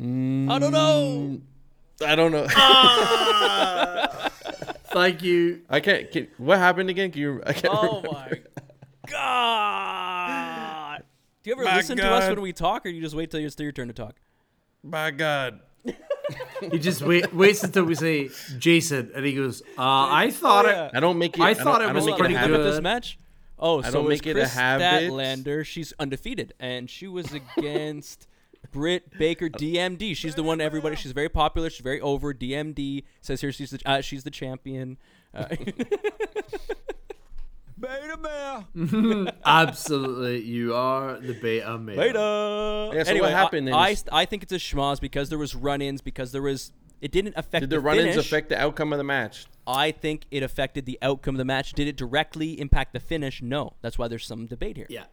Mm, 0.00 0.50
I 0.50 0.58
don't 0.58 0.72
know. 0.72 1.40
I 2.06 2.16
don't 2.16 2.32
know. 2.32 2.46
Thank 4.92 5.22
you. 5.22 5.60
I 5.68 5.80
can't. 5.80 6.10
Can, 6.10 6.28
what 6.38 6.58
happened 6.58 6.90
again? 6.90 7.10
Can 7.10 7.20
you? 7.20 7.42
I 7.46 7.52
can't 7.52 7.74
Oh 7.76 8.00
remember. 8.02 8.40
my 9.06 9.10
god! 9.10 11.02
Do 11.42 11.50
you 11.50 11.56
ever 11.56 11.64
My 11.64 11.76
listen 11.76 11.96
to 11.98 12.10
us 12.10 12.28
when 12.28 12.40
we 12.40 12.52
talk, 12.52 12.84
or 12.86 12.88
you 12.88 13.00
just 13.00 13.14
wait 13.14 13.30
till 13.30 13.40
it's 13.40 13.58
your 13.58 13.72
turn 13.72 13.88
to 13.88 13.94
talk? 13.94 14.16
My 14.82 15.10
God. 15.10 15.60
He 16.60 16.78
just 16.78 17.02
wait, 17.02 17.34
waits 17.34 17.62
until 17.64 17.84
we 17.84 17.94
say 17.94 18.28
Jason, 18.58 19.10
and 19.14 19.24
he 19.26 19.34
goes, 19.34 19.62
uh, 19.76 19.82
"I 20.10 20.30
thought 20.30 20.66
yeah. 20.66 20.86
it." 20.86 20.92
I 20.94 21.00
don't 21.00 21.18
make 21.18 21.36
it. 21.36 21.40
I 21.42 21.54
don't- 21.54 21.64
thought 21.64 21.82
it 21.82 21.92
was 21.92 22.06
make 22.06 22.14
Hold 22.16 22.20
it 22.30 22.34
let 22.34 22.36
a 22.36 22.38
pretty 22.38 22.52
look 22.52 22.62
this 22.72 22.80
match. 22.82 23.18
Oh, 23.58 23.82
so 23.82 23.90
don't 23.90 24.04
it 24.04 24.08
was 24.08 24.18
make 24.20 24.26
it 24.26 24.30
a 24.36 24.40
Kris 24.40 24.54
habit. 24.54 25.10
Statlander. 25.10 25.64
She's 25.66 25.92
undefeated, 25.98 26.54
and 26.60 26.88
she 26.88 27.06
was 27.08 27.32
against 27.32 28.26
Britt 28.72 29.18
Baker, 29.18 29.48
DMD. 29.48 30.14
She's 30.16 30.34
the 30.34 30.42
one 30.42 30.60
everybody. 30.60 30.96
She's 30.96 31.12
very 31.12 31.28
popular. 31.28 31.70
She's 31.70 31.82
very 31.82 32.00
over. 32.00 32.32
DMD 32.34 33.04
says 33.20 33.40
here 33.40 33.52
she's 33.52 33.70
the 33.70 33.80
uh, 33.86 34.00
she's 34.00 34.24
the 34.24 34.30
champion. 34.30 34.98
Uh, 35.34 35.46
Beta 37.78 38.18
male. 38.18 39.32
Absolutely, 39.46 40.42
you 40.42 40.74
are 40.74 41.18
the 41.18 41.32
beta 41.32 41.78
male. 41.78 41.96
Beta. 41.96 42.90
Yeah, 42.94 43.04
so 43.04 43.10
anyway, 43.10 43.28
what 43.28 43.32
happened 43.32 43.70
I, 43.70 43.88
I, 43.90 43.96
I 44.12 44.24
think 44.26 44.42
it's 44.42 44.52
a 44.52 44.56
schmoz 44.56 45.00
because 45.00 45.30
there 45.30 45.38
was 45.38 45.54
run-ins 45.54 46.02
because 46.02 46.30
there 46.32 46.42
was 46.42 46.72
it 47.00 47.10
didn't 47.10 47.34
affect 47.36 47.62
Did 47.62 47.70
the 47.70 47.76
the 47.76 47.80
run-ins 47.80 48.10
finish. 48.10 48.26
affect 48.26 48.50
the 48.50 48.60
outcome 48.60 48.92
of 48.92 48.98
the 48.98 49.04
match? 49.04 49.46
I 49.66 49.92
think 49.92 50.26
it 50.30 50.42
affected 50.42 50.84
the 50.84 50.98
outcome 51.00 51.36
of 51.36 51.38
the 51.38 51.44
match. 51.46 51.72
Did 51.72 51.88
it 51.88 51.96
directly 51.96 52.60
impact 52.60 52.92
the 52.92 53.00
finish? 53.00 53.40
No. 53.40 53.74
That's 53.80 53.96
why 53.98 54.08
there's 54.08 54.26
some 54.26 54.44
debate 54.46 54.76
here. 54.76 54.86
Yeah, 54.90 55.04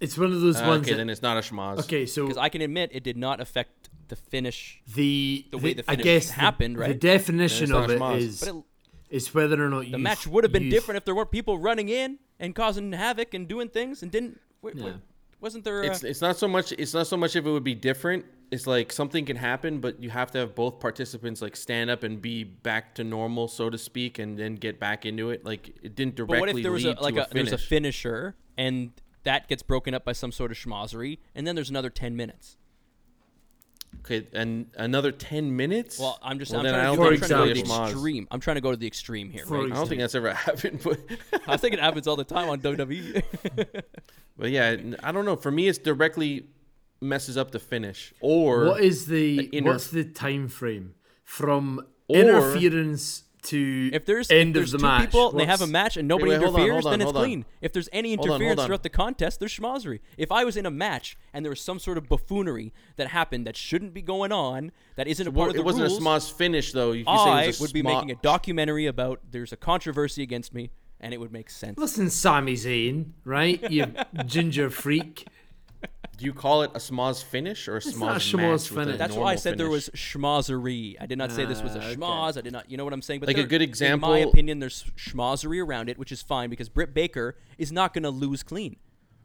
it's 0.00 0.16
one 0.18 0.32
of 0.32 0.40
those 0.40 0.60
Uh, 0.60 0.66
ones. 0.66 0.82
okay, 0.82 0.92
that- 0.92 0.96
then 0.98 1.10
it's 1.10 1.22
not 1.22 1.36
a 1.36 1.40
schmoz. 1.40 1.78
okay, 1.80 2.06
so 2.06 2.24
Because 2.26 2.38
I 2.38 2.48
can 2.48 2.62
admit 2.62 2.90
it 2.92 3.02
did 3.04 3.16
not 3.16 3.40
affect 3.40 3.88
the 4.08 4.16
finish. 4.16 4.80
the 4.94 5.46
the 5.50 5.58
way 5.58 5.74
the 5.74 5.84
I 5.88 5.92
finish 5.96 6.04
guess 6.04 6.30
happened, 6.30 6.76
The 6.76 6.80
right? 6.80 6.88
The 7.00 7.08
definition 7.08 7.72
of 7.72 7.84
it's 7.84 7.92
it 7.94 7.98
not 7.98 8.14
a 8.14 8.18
schmoz. 8.18 8.20
is 8.20 8.40
But 8.40 8.48
it, 8.48 8.64
is 9.10 9.34
whether 9.34 9.64
or 9.64 9.68
not 9.68 9.86
you 9.86 9.92
the 9.92 9.98
match 9.98 10.26
would 10.26 10.44
have 10.44 10.52
been 10.52 10.64
you- 10.64 10.70
different 10.70 10.96
if 10.96 11.04
there 11.04 11.14
weren't 11.14 11.30
people 11.30 11.58
running 11.58 11.88
in 11.88 12.18
and 12.38 12.54
causing 12.54 12.92
havoc 12.92 13.34
and 13.34 13.46
doing 13.48 13.68
things 13.68 14.02
and 14.02 14.10
didn't. 14.10 14.40
W- 14.62 14.76
w- 14.78 14.94
Yeah. 14.96 15.00
wasn't 15.40 15.64
there? 15.64 15.82
It's 15.84 16.02
uh, 16.04 16.08
it's 16.08 16.20
not 16.20 16.36
so 16.36 16.46
much. 16.48 16.72
It's 16.72 16.94
not 16.94 17.06
so 17.06 17.16
much 17.16 17.34
if 17.36 17.44
it 17.46 17.50
would 17.50 17.64
be 17.64 17.74
different. 17.74 18.24
it's 18.52 18.66
like 18.66 18.92
something 18.92 19.24
can 19.24 19.36
happen, 19.36 19.78
but 19.78 20.02
you 20.02 20.10
have 20.10 20.28
to 20.32 20.38
have 20.38 20.56
both 20.56 20.80
participants 20.80 21.40
like 21.40 21.54
stand 21.54 21.88
up 21.88 22.02
and 22.02 22.20
be 22.20 22.42
back 22.42 22.96
to 22.96 23.04
normal, 23.04 23.46
so 23.46 23.70
to 23.70 23.78
speak, 23.78 24.18
and 24.18 24.36
then 24.36 24.56
get 24.56 24.80
back 24.80 25.06
into 25.06 25.30
it. 25.30 25.44
Like 25.44 25.68
it 25.84 25.94
didn't 25.94 26.16
directly 26.16 26.34
But 26.36 26.40
what 26.40 26.48
if 26.56 26.62
there 26.64 26.72
was 26.72 26.84
a 26.84 26.94
like 27.00 27.14
to 27.14 27.20
a, 27.20 27.24
a 27.26 27.28
there's 27.32 27.48
finish. 27.50 27.52
a 27.52 27.58
finisher 27.68 28.34
and 28.58 28.90
that 29.24 29.48
gets 29.48 29.62
broken 29.62 29.94
up 29.94 30.04
by 30.04 30.12
some 30.12 30.32
sort 30.32 30.50
of 30.50 30.56
schmozzery, 30.56 31.18
and 31.34 31.46
then 31.46 31.54
there's 31.54 31.70
another 31.70 31.90
ten 31.90 32.16
minutes. 32.16 32.56
okay, 34.00 34.26
and 34.32 34.66
another 34.76 35.12
ten 35.12 35.56
minutes. 35.56 35.98
Well, 35.98 36.18
I'm 36.22 36.38
just 36.38 36.52
Well, 36.52 36.60
I'm 36.60 36.64
then 36.64 36.74
trying, 36.74 36.86
I 36.86 36.90
to, 36.90 36.96
don't 36.96 37.06
I'm 37.06 37.12
think 37.12 37.20
trying 37.28 37.30
to 37.30 37.34
go 37.36 37.44
to 37.44 37.50
it's 37.50 37.60
the 37.60 37.66
really 37.68 37.80
a 37.82 37.86
schmoz. 37.86 37.90
extreme. 37.92 38.28
I'm 38.30 38.40
trying 38.40 38.54
to 38.56 38.60
go 38.60 38.70
to 38.70 38.76
the 38.76 38.86
extreme 38.86 39.30
here, 39.30 39.44
right? 39.46 39.70
I 39.72 39.74
don't 39.74 39.88
think 39.88 40.00
that's 40.00 40.14
ever 40.14 40.32
happened, 40.48 40.80
but 40.84 40.98
I 41.46 41.56
think 41.56 41.74
it 41.74 41.80
happens 41.80 42.06
all 42.06 42.16
the 42.16 42.24
time 42.24 42.48
on 42.48 42.60
WWE. 42.60 43.22
but 44.38 44.50
yeah, 44.50 44.76
I 45.02 45.12
don't 45.12 45.24
know. 45.24 45.36
For 45.36 45.50
me, 45.50 45.68
it's 45.68 45.78
directly 45.78 46.46
messes 47.00 47.36
up 47.36 47.50
the 47.50 47.58
finish, 47.58 48.12
or 48.20 48.66
What 48.66 48.80
is 48.82 49.06
the 49.06 49.40
inner- 49.52 49.72
what's 49.72 49.88
the 49.88 50.04
time 50.04 50.48
frame 50.48 50.94
from 51.24 51.80
Or- 52.08 52.16
interference 52.16 53.24
to 53.42 53.90
If 53.92 54.04
there's 54.06 54.30
end 54.30 54.50
if 54.50 54.54
there's 54.54 54.74
of 54.74 54.80
the 54.80 54.86
two 54.86 54.90
match? 54.92 55.00
people 55.06 55.30
and 55.30 55.40
they 55.40 55.46
have 55.46 55.60
a 55.62 55.66
match 55.66 55.96
and 55.96 56.06
nobody 56.08 56.32
wait, 56.32 56.42
hold 56.42 56.54
on, 56.56 56.60
interferes, 56.60 56.82
hold 56.84 56.86
on, 56.86 56.90
then 56.92 57.00
it's 57.00 57.12
hold 57.12 57.16
on. 57.16 57.22
clean. 57.24 57.44
If 57.60 57.72
there's 57.72 57.88
any 57.92 58.14
Hold 58.14 58.20
on, 58.20 58.28
hold 58.28 58.40
interference 58.40 58.60
on. 58.60 58.66
throughout 58.66 58.82
the 58.82 58.88
contest, 58.88 59.40
there's 59.40 59.52
schmozzery. 59.56 60.00
If 60.18 60.30
I 60.32 60.44
was 60.44 60.56
in 60.56 60.66
a 60.66 60.70
match 60.70 61.16
and 61.32 61.44
there 61.44 61.50
was 61.50 61.60
some 61.60 61.78
sort 61.78 61.98
of 61.98 62.08
buffoonery 62.08 62.72
that 62.96 63.08
happened 63.08 63.46
that 63.46 63.56
shouldn't 63.56 63.94
be 63.94 64.02
going 64.02 64.32
on, 64.32 64.72
that 64.96 65.06
isn't 65.06 65.26
a 65.26 65.30
part 65.30 65.36
Well, 65.36 65.48
of 65.48 65.54
the 65.54 65.60
it 65.60 65.64
wasn't 65.64 65.84
rules, 65.88 65.98
a 65.98 66.00
Smosh 66.00 66.32
finish 66.32 66.72
though. 66.72 66.92
You, 66.92 67.00
you 67.00 67.04
say 67.04 67.10
I 67.12 67.42
it 67.42 67.46
was 67.48 67.60
would 67.60 67.72
be 67.72 67.82
Smo- 67.82 67.94
making 67.94 68.10
a 68.10 68.16
documentary 68.16 68.86
about 68.86 69.20
there's 69.30 69.52
a 69.52 69.56
controversy 69.56 70.22
against 70.22 70.52
me, 70.54 70.70
and 71.00 71.14
it 71.14 71.18
would 71.18 71.32
make 71.32 71.50
sense. 71.50 71.78
Listen, 71.78 72.10
Sami 72.10 72.54
Zayn, 72.54 73.12
right? 73.24 73.70
You 73.70 73.86
ginger 74.26 74.70
freak. 74.70 75.26
Do 76.16 76.26
you 76.26 76.34
call 76.34 76.62
it 76.62 76.70
a 76.74 76.78
Smosh 76.78 77.22
finish 77.24 77.66
or 77.66 77.78
a 77.78 77.80
Smosh 77.80 77.98
not 77.98 78.10
a 78.10 78.12
match? 78.14 78.22
schmoz 78.32 78.68
finish. 78.68 78.98
That's 78.98 79.14
why 79.14 79.20
I 79.20 79.24
normal 79.24 79.38
said 79.38 79.56
there 79.58 79.70
was 79.70 79.88
schmozzery. 79.90 80.96
I 81.00 81.06
did 81.06 81.16
not 81.16 81.32
say 81.32 81.46
this 81.46 81.62
was 81.62 81.74
a 81.74 81.78
Ah, 81.78 82.28
okay. 82.28 82.38
I 82.38 82.40
did 82.42 82.52
not, 82.52 82.70
you 82.70 82.76
know 82.76 82.84
what 82.84 82.92
I'm 82.92 83.00
saying? 83.00 83.20
But 83.20 83.28
Like 83.28 83.36
a 83.38 83.40
there- 83.46 83.58
good 83.58 83.80
in 83.82 84.00
my 84.00 84.18
opinion, 84.18 84.58
there's 84.58 84.84
schmozzery 84.98 85.64
around 85.64 85.88
it, 85.88 85.96
which 85.98 86.12
is 86.12 86.20
fine 86.20 86.50
because 86.50 86.68
Britt 86.68 86.92
Baker 86.92 87.36
is 87.56 87.72
not 87.72 87.94
going 87.94 88.02
to 88.02 88.10
lose 88.10 88.42
clean. 88.42 88.76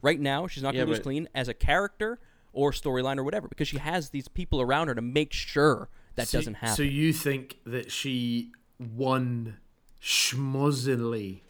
Right 0.01 0.19
now, 0.21 0.47
she's 0.47 0.63
not 0.63 0.73
going 0.73 0.85
to 0.85 0.89
lose 0.89 0.99
but- 0.99 1.03
clean 1.03 1.27
as 1.35 1.49
a 1.49 1.53
character 1.53 2.19
or 2.53 2.71
storyline 2.71 3.17
or 3.17 3.23
whatever 3.25 3.49
because 3.49 3.67
she 3.67 3.77
has 3.79 4.11
these 4.11 4.29
people 4.29 4.61
around 4.61 4.87
her 4.87 4.95
to 4.95 5.01
make 5.01 5.33
sure 5.33 5.89
that 6.15 6.29
So- 6.29 6.37
doesn't 6.37 6.53
happen. 6.55 6.75
So 6.77 6.83
you 6.83 7.11
think 7.11 7.57
that 7.65 7.91
she 7.91 8.53
won 8.79 9.57
schmozzily? 10.01 11.41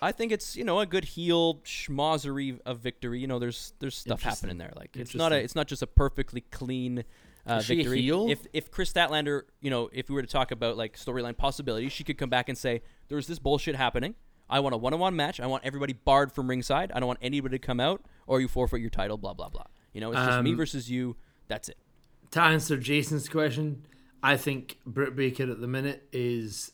I 0.00 0.12
think 0.12 0.32
it's 0.32 0.56
you 0.56 0.64
know 0.64 0.80
a 0.80 0.86
good 0.86 1.04
heel 1.04 1.56
schmozzery 1.64 2.58
of 2.64 2.78
victory. 2.80 3.20
You 3.20 3.26
know, 3.26 3.38
there's 3.38 3.72
there's 3.78 3.96
stuff 3.96 4.22
happening 4.22 4.58
there. 4.58 4.72
Like 4.76 4.96
it's 4.96 5.14
not 5.14 5.32
a 5.32 5.36
it's 5.36 5.54
not 5.54 5.66
just 5.66 5.82
a 5.82 5.86
perfectly 5.86 6.42
clean 6.50 7.04
uh, 7.48 7.54
Is 7.54 7.64
she 7.64 7.74
a 7.74 7.76
victory. 7.76 8.08
If 8.30 8.46
if 8.52 8.70
Kris 8.70 8.92
Statlander, 8.92 9.42
you 9.60 9.70
know, 9.70 9.88
if 9.92 10.08
we 10.08 10.14
were 10.14 10.22
to 10.22 10.28
talk 10.28 10.50
about 10.50 10.76
like 10.76 10.96
storyline 10.96 11.36
possibilities, 11.36 11.92
she 11.92 12.04
could 12.04 12.18
come 12.18 12.30
back 12.30 12.48
and 12.48 12.56
say 12.56 12.82
there's 13.08 13.26
this 13.26 13.38
bullshit 13.38 13.74
happening. 13.74 14.14
I 14.50 14.60
want 14.60 14.74
a 14.74 14.78
one-on-one 14.78 15.14
match. 15.14 15.40
I 15.40 15.46
want 15.46 15.64
everybody 15.64 15.92
barred 15.92 16.32
from 16.32 16.48
ringside. 16.48 16.90
I 16.92 17.00
don't 17.00 17.06
want 17.06 17.18
anybody 17.20 17.58
to 17.58 17.66
come 17.66 17.80
out, 17.80 18.02
or 18.26 18.40
you 18.40 18.48
forfeit 18.48 18.80
your 18.80 18.90
title. 18.90 19.18
Blah 19.18 19.34
blah 19.34 19.48
blah. 19.48 19.64
You 19.92 20.00
know, 20.00 20.12
it's 20.12 20.20
just 20.20 20.42
me 20.42 20.52
Um, 20.52 20.56
versus 20.56 20.90
you. 20.90 21.16
That's 21.48 21.68
it. 21.68 21.76
To 22.32 22.42
answer 22.42 22.76
Jason's 22.76 23.28
question, 23.28 23.86
I 24.22 24.36
think 24.36 24.78
Britt 24.86 25.16
Baker 25.16 25.50
at 25.50 25.60
the 25.60 25.66
minute 25.66 26.06
is, 26.12 26.72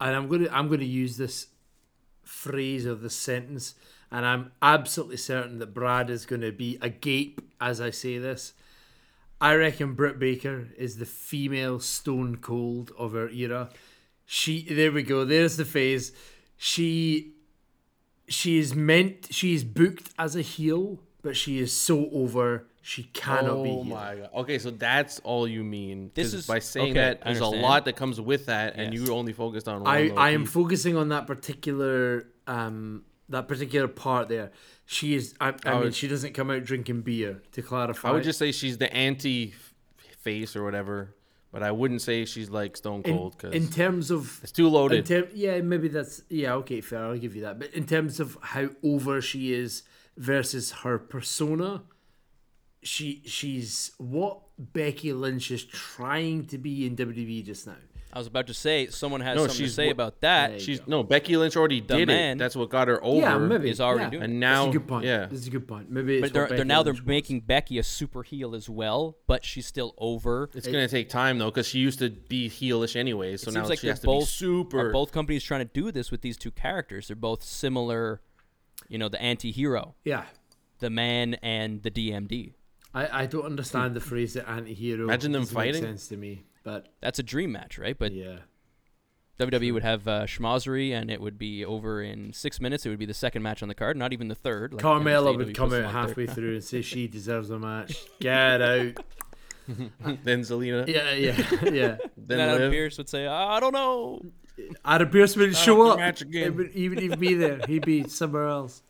and 0.00 0.16
I'm 0.16 0.28
gonna 0.28 0.48
I'm 0.50 0.68
gonna 0.68 0.84
use 0.84 1.16
this 1.16 1.46
phrase 2.30 2.86
or 2.86 2.94
the 2.94 3.10
sentence, 3.10 3.74
and 4.10 4.24
I'm 4.24 4.52
absolutely 4.62 5.16
certain 5.16 5.58
that 5.58 5.74
Brad 5.74 6.08
is 6.08 6.24
going 6.24 6.42
to 6.42 6.52
be 6.52 6.78
agape 6.80 7.40
as 7.60 7.80
I 7.80 7.90
say 7.90 8.18
this. 8.18 8.54
I 9.40 9.54
reckon 9.54 9.94
Britt 9.94 10.18
Baker 10.18 10.68
is 10.78 10.96
the 10.96 11.06
female 11.06 11.80
Stone 11.80 12.36
Cold 12.36 12.92
of 12.96 13.12
her 13.12 13.28
era. 13.28 13.70
She 14.26 14.62
there 14.62 14.92
we 14.92 15.02
go. 15.02 15.24
There's 15.24 15.56
the 15.56 15.64
phase. 15.64 16.12
She 16.56 17.32
she 18.28 18.58
is 18.58 18.74
meant 18.74 19.28
she 19.30 19.54
is 19.54 19.64
booked 19.64 20.10
as 20.18 20.36
a 20.36 20.42
heel, 20.42 21.00
but 21.22 21.36
she 21.36 21.58
is 21.58 21.72
so 21.72 22.08
over 22.12 22.66
she 22.82 23.04
cannot 23.04 23.62
be 23.62 23.70
Oh 23.70 23.82
heel. 23.82 23.84
my 23.84 24.14
god. 24.16 24.30
Okay, 24.34 24.58
so 24.58 24.70
that's 24.70 25.18
all 25.20 25.46
you 25.46 25.62
mean. 25.62 26.10
This 26.14 26.32
is- 26.34 26.46
by 26.46 26.58
saying 26.60 26.92
okay, 26.92 27.00
that 27.00 27.22
there's 27.24 27.40
a 27.40 27.46
lot 27.46 27.84
that 27.84 27.96
comes 27.96 28.20
with 28.20 28.46
that, 28.46 28.76
and 28.76 28.94
Yes. 28.94 29.06
you 29.08 29.14
only 29.14 29.32
focused 29.32 29.68
on 29.68 29.82
one. 29.82 29.88
I, 29.94 30.08
I 30.10 30.30
am 30.30 30.42
key. 30.42 30.46
focusing 30.46 30.96
on 30.96 31.08
that 31.10 31.26
particular 31.26 32.26
um 32.46 33.04
that 33.28 33.46
particular 33.46 33.86
part 33.86 34.28
there. 34.28 34.50
She 34.86 35.14
is 35.14 35.34
I, 35.40 35.48
I, 35.50 35.52
I 35.66 35.72
mean 35.74 35.80
would- 35.84 35.94
she 35.94 36.08
doesn't 36.08 36.32
come 36.32 36.50
out 36.50 36.64
drinking 36.64 37.02
beer 37.02 37.42
to 37.52 37.62
clarify. 37.62 38.08
I 38.08 38.12
would 38.12 38.24
just 38.24 38.38
say 38.38 38.50
she's 38.50 38.78
the 38.78 38.92
anti 38.92 39.54
face 40.18 40.56
or 40.56 40.64
whatever, 40.64 41.14
but 41.52 41.62
I 41.62 41.70
wouldn't 41.72 42.02
say 42.02 42.24
she's 42.24 42.50
like 42.50 42.76
Stone 42.76 43.02
Cold 43.04 43.36
because 43.36 43.54
in 43.54 43.68
terms 43.68 44.10
of 44.10 44.40
it's 44.42 44.52
too 44.52 44.66
in 44.66 44.72
loaded. 44.72 45.06
ter- 45.06 45.28
yeah, 45.34 45.60
maybe 45.60 45.88
that's 45.88 46.22
yeah, 46.28 46.54
okay, 46.54 46.80
fair, 46.80 47.04
I'll 47.04 47.18
give 47.18 47.36
you 47.36 47.42
that. 47.42 47.58
But 47.58 47.72
in 47.74 47.86
terms 47.86 48.20
of 48.20 48.36
how 48.40 48.70
over 48.82 49.20
she 49.20 49.52
is 49.52 49.82
versus 50.16 50.72
her 50.82 50.98
persona, 50.98 51.82
she 52.82 53.22
she's 53.26 53.92
what 53.98 54.40
Becky 54.58 55.12
Lynch 55.12 55.50
is 55.50 55.64
trying 55.64 56.46
to 56.46 56.58
be 56.58 56.86
in 56.86 56.96
WWE 56.96 57.44
just 57.44 57.66
now. 57.66 57.74
I 58.12 58.18
was 58.18 58.26
about 58.26 58.48
to 58.48 58.54
say 58.54 58.88
someone 58.88 59.20
has 59.20 59.36
No, 59.36 59.46
something 59.46 59.66
to 59.66 59.70
say 59.70 59.86
wha- 59.86 59.92
about 59.92 60.20
that. 60.22 60.50
There 60.50 60.58
she's 60.58 60.80
go. 60.80 60.86
no 60.88 61.02
Becky 61.04 61.36
Lynch 61.36 61.56
already 61.56 61.80
did 61.80 62.08
man 62.08 62.36
it. 62.36 62.38
That's 62.40 62.56
what 62.56 62.68
got 62.68 62.88
her 62.88 62.98
over. 63.04 63.20
yeah, 63.20 63.38
maybe 63.38 63.70
is 63.70 63.80
already 63.80 64.04
yeah. 64.06 64.10
doing 64.10 64.22
it. 64.22 64.24
And 64.24 64.42
That's 64.42 64.50
now, 64.64 64.68
a 64.68 64.72
good 64.72 64.88
point. 64.88 65.04
yeah, 65.04 65.26
This 65.26 65.40
is 65.42 65.46
a 65.46 65.50
good 65.50 65.68
point. 65.68 65.90
Maybe 65.92 66.16
it's 66.16 66.22
But 66.22 66.32
they're, 66.32 66.48
they're 66.48 66.56
Becky 66.58 66.66
now 66.68 66.82
they're 66.82 66.92
Lynch 66.92 67.02
was. 67.02 67.06
making 67.08 67.40
Becky 67.42 67.78
a 67.78 67.84
super 67.84 68.24
heel 68.24 68.56
as 68.56 68.68
well, 68.68 69.16
but 69.28 69.44
she's 69.44 69.66
still 69.66 69.94
over. 69.98 70.50
it's 70.54 70.66
gonna 70.66 70.88
take 70.88 71.08
time 71.08 71.38
though 71.38 71.50
because 71.50 71.68
she 71.68 71.78
used 71.78 72.00
to 72.00 72.10
be 72.10 72.48
heelish 72.50 72.96
anyway. 72.96 73.36
So 73.36 73.50
It 73.50 73.54
now 73.54 73.60
seems 73.60 73.68
like 73.70 73.78
she 73.78 73.86
they're 73.86 73.92
has 73.92 74.00
to 74.00 74.06
both 74.06 74.22
be 74.22 74.26
super. 74.26 74.88
Are 74.88 74.92
both 74.92 75.12
companies 75.12 75.44
trying 75.44 75.60
to 75.64 75.72
do 75.72 75.92
this 75.92 76.10
with 76.10 76.22
these 76.22 76.36
two 76.36 76.50
characters? 76.50 77.06
They're 77.06 77.14
both 77.16 77.44
similar. 77.44 78.22
You 78.88 78.98
know, 78.98 79.08
the 79.08 79.22
anti-hero, 79.22 79.94
Yeah. 80.04 80.24
the 80.80 80.90
man, 80.90 81.34
and 81.42 81.80
the 81.84 81.92
DMD. 81.92 82.54
I, 82.92 83.22
I 83.22 83.26
don't 83.26 83.44
understand 83.44 83.94
the 83.94 84.00
phrase 84.00 84.34
the 84.34 84.48
anti-hero. 84.48 85.04
Imagine 85.04 85.32
them 85.32 85.46
fighting. 85.46 85.82
sense 85.82 86.08
to 86.08 86.16
me, 86.16 86.44
but 86.64 86.88
That's 87.00 87.18
a 87.18 87.22
dream 87.22 87.52
match, 87.52 87.78
right? 87.78 87.96
But 87.98 88.12
yeah. 88.12 88.38
WWE 89.38 89.72
would 89.72 89.82
have 89.82 90.06
uh, 90.06 90.26
schmozzery, 90.26 90.92
and 90.92 91.10
it 91.10 91.18
would 91.20 91.38
be 91.38 91.64
over 91.64 92.02
in 92.02 92.32
six 92.34 92.60
minutes. 92.60 92.84
It 92.84 92.90
would 92.90 92.98
be 92.98 93.06
the 93.06 93.14
second 93.14 93.42
match 93.42 93.62
on 93.62 93.68
the 93.68 93.74
card, 93.74 93.96
not 93.96 94.12
even 94.12 94.28
the 94.28 94.34
third. 94.34 94.74
Like 94.74 94.84
Carmella 94.84 95.34
would 95.34 95.56
come 95.56 95.72
out 95.72 95.90
halfway 95.90 96.26
third. 96.26 96.34
through 96.34 96.54
and 96.54 96.64
say 96.64 96.82
she 96.82 97.08
deserves 97.08 97.48
a 97.48 97.58
match. 97.58 98.04
Get 98.20 98.60
out. 98.60 98.98
then 100.24 100.40
Zelina. 100.42 100.86
Yeah, 100.86 101.12
yeah, 101.12 101.36
yeah. 101.70 101.96
Then 102.18 102.40
And 102.40 102.50
Adam 102.50 102.58
Liv. 102.62 102.72
Pearce 102.72 102.98
would 102.98 103.08
say, 103.08 103.26
"I 103.26 103.60
don't 103.60 103.72
know." 103.72 104.20
Adam 104.84 105.08
Pearce 105.08 105.36
would 105.36 105.56
show 105.56 105.88
up. 105.88 105.98
match 105.98 106.20
again. 106.20 106.42
He 106.42 106.50
would, 106.50 106.70
he 106.72 106.88
wouldn't 106.90 107.04
even 107.04 107.18
be 107.18 107.34
there. 107.34 107.60
He'd 107.66 107.86
be 107.86 108.06
somewhere 108.08 108.46
else. 108.48 108.82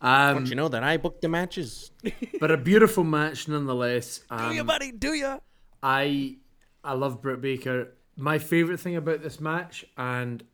Um, 0.00 0.34
Don't 0.36 0.46
you 0.50 0.54
know 0.56 0.68
that 0.68 0.84
I 0.84 0.96
booked 0.96 1.22
the 1.22 1.28
matches? 1.28 1.90
but 2.40 2.50
a 2.50 2.56
beautiful 2.56 3.04
match 3.04 3.48
nonetheless. 3.48 4.20
Do 4.30 4.54
you, 4.54 4.60
Um, 4.60 4.66
buddy? 4.66 4.92
Do 4.92 5.12
you? 5.14 5.40
I 5.82 6.36
I 6.84 6.92
love 6.94 7.20
Britt 7.20 7.40
Baker. 7.40 7.94
My 8.16 8.38
favorite 8.38 8.78
thing 8.80 8.96
about 8.96 9.22
this 9.22 9.40
match, 9.40 9.84
and 9.96 10.44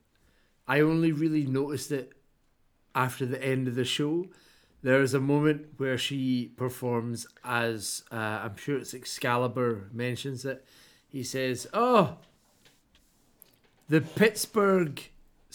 I 0.66 0.80
only 0.80 1.12
really 1.12 1.46
noticed 1.46 1.92
it 1.92 2.12
after 2.94 3.26
the 3.26 3.42
end 3.42 3.68
of 3.68 3.74
the 3.74 3.84
show. 3.84 4.26
There 4.82 5.00
is 5.00 5.14
a 5.14 5.20
moment 5.20 5.66
where 5.78 5.96
she 5.96 6.52
performs 6.56 7.26
as 7.42 8.02
uh, 8.12 8.16
I'm 8.44 8.56
sure 8.56 8.76
it's 8.78 8.92
Excalibur 8.94 9.88
mentions 9.92 10.44
it. 10.44 10.64
He 11.08 11.22
says, 11.22 11.66
"Oh, 11.72 12.16
the 13.88 14.00
Pittsburgh 14.00 15.02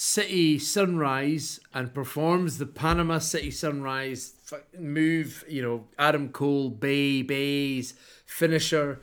City 0.01 0.57
Sunrise," 0.57 1.59
and 1.73 1.93
performs 1.93 2.57
the 2.57 2.65
Panama 2.65 3.19
City 3.19 3.51
Sunrise 3.51 4.33
move. 4.79 5.43
You 5.49 5.61
know, 5.61 5.87
Adam 5.97 6.29
Cole, 6.29 6.69
Bay, 6.69 7.21
Bay's 7.21 7.95
finisher 8.25 9.01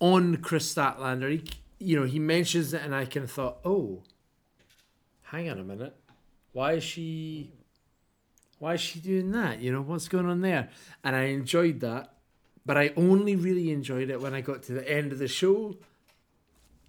on 0.00 0.38
Kris 0.38 0.74
Statlander. 0.74 1.30
He, 1.30 1.44
you 1.78 2.00
know, 2.00 2.04
he 2.04 2.18
mentions 2.18 2.74
it, 2.74 2.82
and 2.82 2.92
I 2.92 3.04
kind 3.04 3.22
of 3.22 3.30
thought, 3.30 3.58
oh, 3.64 4.02
hang 5.22 5.48
on 5.48 5.60
a 5.60 5.62
minute, 5.62 5.94
why 6.52 6.72
is 6.72 6.84
she, 6.84 7.52
why 8.58 8.74
is 8.74 8.80
she 8.80 8.98
doing 8.98 9.30
that? 9.30 9.60
You 9.60 9.70
know, 9.70 9.82
what's 9.82 10.08
going 10.08 10.26
on 10.26 10.40
there? 10.40 10.68
And 11.04 11.14
I 11.14 11.26
enjoyed 11.26 11.78
that, 11.80 12.12
but 12.66 12.76
I 12.76 12.92
only 12.96 13.36
really 13.36 13.70
enjoyed 13.70 14.10
it 14.10 14.20
when 14.20 14.34
I 14.34 14.40
got 14.40 14.64
to 14.64 14.72
the 14.72 14.88
end 14.90 15.12
of 15.12 15.20
the 15.20 15.28
show, 15.28 15.76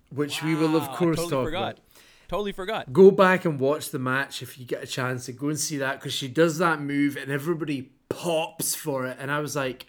which 0.10 0.42
we 0.42 0.56
will 0.56 0.76
of 0.76 0.88
course 0.90 1.18
totally 1.18 1.30
talk 1.30 1.46
forgot. 1.46 1.72
about. 1.74 1.80
Totally 2.28 2.52
forgot. 2.52 2.92
Go 2.92 3.12
back 3.12 3.46
and 3.46 3.60
watch 3.60 3.90
the 3.90 4.00
match 4.00 4.42
if 4.42 4.58
you 4.58 4.66
get 4.66 4.84
a 4.84 4.88
chance 4.88 5.26
to 5.26 5.32
go 5.32 5.50
and 5.50 5.60
see 5.60 5.78
that 5.78 6.00
because 6.00 6.14
she 6.14 6.28
does 6.28 6.58
that 6.58 6.82
move 6.82 7.18
and 7.18 7.32
everybody 7.32 7.92
pops 8.10 8.76
for 8.76 9.06
it. 9.06 9.18
And 9.20 9.32
I 9.32 9.40
was 9.40 9.56
like, 9.56 9.86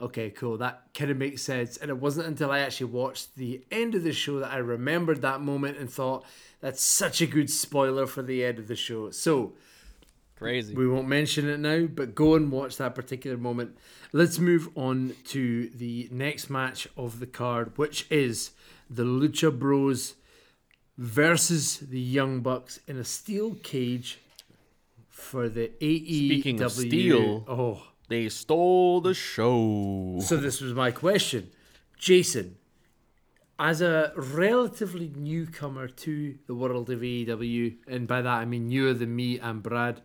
okay, 0.00 0.30
cool, 0.30 0.58
that 0.58 0.82
kind 0.94 1.10
of 1.10 1.16
makes 1.16 1.42
sense. 1.42 1.76
And 1.76 1.90
it 1.90 1.98
wasn't 1.98 2.26
until 2.26 2.50
I 2.50 2.60
actually 2.60 2.92
watched 2.92 3.36
the 3.36 3.62
end 3.70 3.94
of 3.94 4.02
the 4.02 4.12
show 4.12 4.38
that 4.40 4.52
I 4.52 4.58
remembered 4.58 5.22
that 5.22 5.40
moment 5.40 5.78
and 5.78 5.90
thought, 5.90 6.24
that's 6.60 6.82
such 6.82 7.20
a 7.20 7.26
good 7.26 7.50
spoiler 7.50 8.06
for 8.06 8.22
the 8.22 8.44
end 8.44 8.58
of 8.58 8.68
the 8.68 8.76
show. 8.76 9.10
So, 9.10 9.52
Crazy. 10.36 10.74
We 10.74 10.88
won't 10.88 11.06
mention 11.06 11.48
it 11.48 11.60
now, 11.60 11.86
but 11.86 12.14
go 12.14 12.34
and 12.34 12.50
watch 12.50 12.76
that 12.78 12.94
particular 12.94 13.36
moment. 13.36 13.76
Let's 14.12 14.38
move 14.38 14.68
on 14.74 15.14
to 15.26 15.68
the 15.68 16.08
next 16.10 16.50
match 16.50 16.88
of 16.96 17.20
the 17.20 17.26
card, 17.26 17.78
which 17.78 18.06
is 18.10 18.50
the 18.90 19.04
Lucha 19.04 19.56
Bros 19.56 20.14
versus 20.96 21.78
the 21.78 22.00
Young 22.00 22.40
Bucks 22.40 22.80
in 22.86 22.98
a 22.98 23.04
steel 23.04 23.54
cage 23.62 24.20
for 25.08 25.48
the 25.48 25.70
AEW. 25.80 26.26
Speaking 26.28 26.60
of 26.62 26.72
steel. 26.72 27.44
oh, 27.48 27.82
They 28.08 28.28
stole 28.28 29.00
the 29.00 29.14
show. 29.14 30.18
so 30.20 30.36
this 30.36 30.60
was 30.60 30.72
my 30.74 30.90
question, 30.90 31.50
Jason. 31.98 32.56
As 33.58 33.80
a 33.80 34.12
relatively 34.16 35.12
newcomer 35.14 35.86
to 35.86 36.36
the 36.48 36.54
world 36.54 36.90
of 36.90 37.00
AEW, 37.00 37.76
and 37.86 38.06
by 38.08 38.20
that 38.20 38.38
I 38.40 38.44
mean 38.44 38.68
newer 38.68 38.92
than 38.94 39.14
me 39.14 39.38
and 39.38 39.62
Brad, 39.62 40.00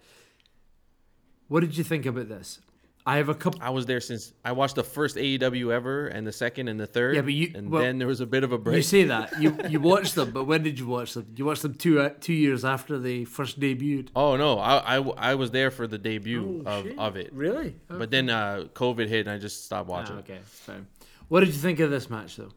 what 1.48 1.62
did 1.62 1.76
you 1.76 1.84
think 1.84 2.06
about 2.06 2.30
this? 2.30 2.60
I 3.06 3.18
have 3.18 3.30
a 3.30 3.34
couple. 3.34 3.60
I 3.64 3.72
was 3.72 3.86
there 3.88 4.02
since 4.02 4.34
I 4.46 4.52
watched 4.52 4.76
the 4.76 4.84
first 4.84 5.16
AEW 5.16 5.72
ever, 5.72 6.08
and 6.08 6.28
the 6.28 6.32
second 6.32 6.68
and 6.68 6.80
the 6.80 6.86
third. 6.86 7.16
Yeah, 7.16 7.22
but 7.22 7.34
you- 7.34 7.52
and 7.56 7.72
well, 7.72 7.82
then 7.82 7.98
there 7.98 8.08
was 8.08 8.20
a 8.20 8.26
bit 8.28 8.44
of 8.44 8.52
a 8.52 8.58
break. 8.58 8.76
You 8.78 8.82
say 8.84 9.04
that 9.06 9.42
you 9.42 9.58
you 9.70 9.80
watched 9.80 10.14
them, 10.16 10.32
but 10.32 10.44
when 10.44 10.62
did 10.64 10.78
you 10.78 10.86
watch 10.86 11.14
them? 11.14 11.26
You 11.36 11.46
watched 11.46 11.64
them 11.64 11.74
two 11.74 12.00
uh, 12.02 12.10
two 12.20 12.34
years 12.34 12.64
after 12.64 13.00
they 13.00 13.24
first 13.26 13.60
debuted. 13.60 14.10
oh 14.16 14.36
no, 14.36 14.60
I, 14.60 14.98
I, 14.98 15.32
I 15.32 15.36
was 15.36 15.50
there 15.52 15.72
for 15.72 15.88
the 15.88 15.98
debut 15.98 16.64
Oh, 16.66 16.70
of, 16.70 16.84
shit. 16.86 17.00
of 17.00 17.16
it, 17.16 17.34
Really? 17.34 17.76
but 17.88 18.12
then 18.12 18.30
uh, 18.30 18.66
COVID 18.74 19.08
hit 19.08 19.22
and 19.26 19.32
I 19.32 19.38
just 19.40 19.66
stopped 19.66 19.90
Ah, 19.90 19.94
watching. 19.94 20.18
okay, 20.18 20.40
fine. 20.44 20.86
What 21.30 21.40
did 21.40 21.50
you 21.50 21.60
think 21.62 21.80
of 21.80 21.90
this 21.90 22.10
match, 22.10 22.36
though? 22.36 22.52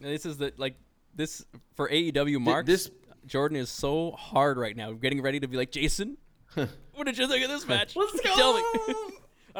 This 0.00 0.24
is 0.24 0.38
the 0.38 0.52
like 0.56 0.76
this 1.14 1.44
for 1.76 1.88
AEW 1.88 2.40
marks. 2.40 2.66
this- 2.66 2.90
Jordan 3.26 3.58
is 3.58 3.68
so 3.68 4.12
hard 4.12 4.56
right 4.56 4.74
now, 4.74 4.92
getting 4.92 5.20
ready 5.20 5.38
to 5.40 5.48
be 5.48 5.58
like 5.58 5.70
Jason. 5.70 6.16
what 6.54 7.04
did 7.04 7.18
you 7.18 7.28
think 7.28 7.44
of 7.44 7.50
this 7.50 7.66
match? 7.68 7.94
Let's 7.94 8.18
Tell 8.22 8.54
me. 8.54 8.62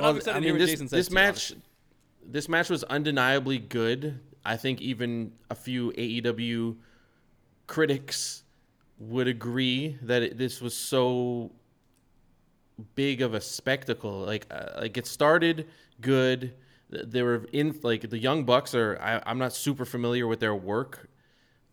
I'm 0.04 0.16
excited 0.16 0.36
I 0.36 0.40
mean, 0.40 0.58
this, 0.58 0.78
this 0.90 1.08
too, 1.08 1.14
match, 1.14 1.50
honestly. 1.52 1.56
this 2.26 2.48
match 2.48 2.70
was 2.70 2.84
undeniably 2.84 3.58
good. 3.58 4.20
I 4.44 4.56
think 4.56 4.80
even 4.80 5.32
a 5.50 5.54
few 5.54 5.92
AEW 5.92 6.76
critics 7.66 8.44
would 8.98 9.28
agree 9.28 9.98
that 10.02 10.22
it, 10.22 10.38
this 10.38 10.60
was 10.60 10.74
so 10.74 11.52
big 12.94 13.22
of 13.22 13.34
a 13.34 13.40
spectacle. 13.40 14.20
Like, 14.20 14.46
uh, 14.50 14.80
like 14.80 14.96
it 14.96 15.06
started 15.06 15.68
good. 16.00 16.54
They 16.90 17.22
were 17.22 17.46
in 17.52 17.78
like 17.82 18.08
the 18.08 18.18
Young 18.18 18.44
Bucks 18.44 18.74
are. 18.74 18.98
I, 19.00 19.22
I'm 19.26 19.38
not 19.38 19.52
super 19.52 19.84
familiar 19.84 20.26
with 20.26 20.40
their 20.40 20.54
work, 20.54 21.08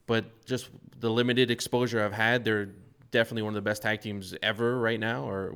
but 0.07 0.45
just 0.45 0.69
the 0.99 1.09
limited 1.09 1.51
exposure 1.51 2.03
I've 2.03 2.13
had, 2.13 2.43
they're 2.43 2.69
definitely 3.11 3.43
one 3.43 3.51
of 3.51 3.55
the 3.55 3.61
best 3.61 3.82
tag 3.82 4.01
teams 4.01 4.36
ever 4.43 4.78
right 4.80 4.99
now, 4.99 5.28
or 5.30 5.55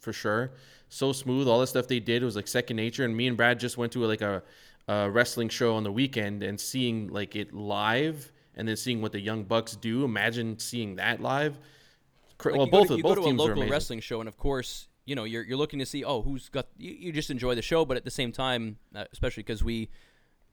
for 0.00 0.12
sure. 0.12 0.52
So 0.92 1.12
smooth, 1.12 1.48
all 1.48 1.58
the 1.58 1.66
stuff 1.66 1.88
they 1.88 2.00
did 2.00 2.22
was 2.22 2.36
like 2.36 2.46
second 2.46 2.76
nature. 2.76 3.06
And 3.06 3.16
me 3.16 3.26
and 3.26 3.34
Brad 3.34 3.58
just 3.58 3.78
went 3.78 3.92
to 3.92 4.04
like 4.04 4.20
a, 4.20 4.42
a 4.86 5.10
wrestling 5.10 5.48
show 5.48 5.74
on 5.74 5.84
the 5.84 5.90
weekend 5.90 6.42
and 6.42 6.60
seeing 6.60 7.08
like 7.08 7.34
it 7.34 7.54
live, 7.54 8.30
and 8.54 8.68
then 8.68 8.76
seeing 8.76 9.00
what 9.00 9.12
the 9.12 9.20
Young 9.20 9.44
Bucks 9.44 9.74
do. 9.74 10.04
Imagine 10.04 10.58
seeing 10.58 10.96
that 10.96 11.22
live. 11.22 11.58
Like, 12.44 12.54
well, 12.56 12.66
both 12.66 12.88
to, 12.88 12.92
of 12.92 12.98
you 12.98 13.02
both 13.04 13.16
go 13.16 13.22
to 13.22 13.22
a 13.22 13.24
teams 13.30 13.40
are 13.40 13.56
local 13.56 13.68
wrestling 13.68 14.00
show, 14.00 14.20
and 14.20 14.28
of 14.28 14.36
course, 14.36 14.88
you 15.06 15.14
know 15.14 15.24
you're 15.24 15.42
you're 15.42 15.56
looking 15.56 15.78
to 15.78 15.86
see 15.86 16.04
oh 16.04 16.20
who's 16.20 16.50
got 16.50 16.66
you, 16.76 16.90
you 16.90 17.12
just 17.12 17.30
enjoy 17.30 17.54
the 17.54 17.62
show, 17.62 17.86
but 17.86 17.96
at 17.96 18.04
the 18.04 18.10
same 18.10 18.30
time, 18.30 18.76
uh, 18.94 19.04
especially 19.14 19.44
because 19.44 19.64
we 19.64 19.88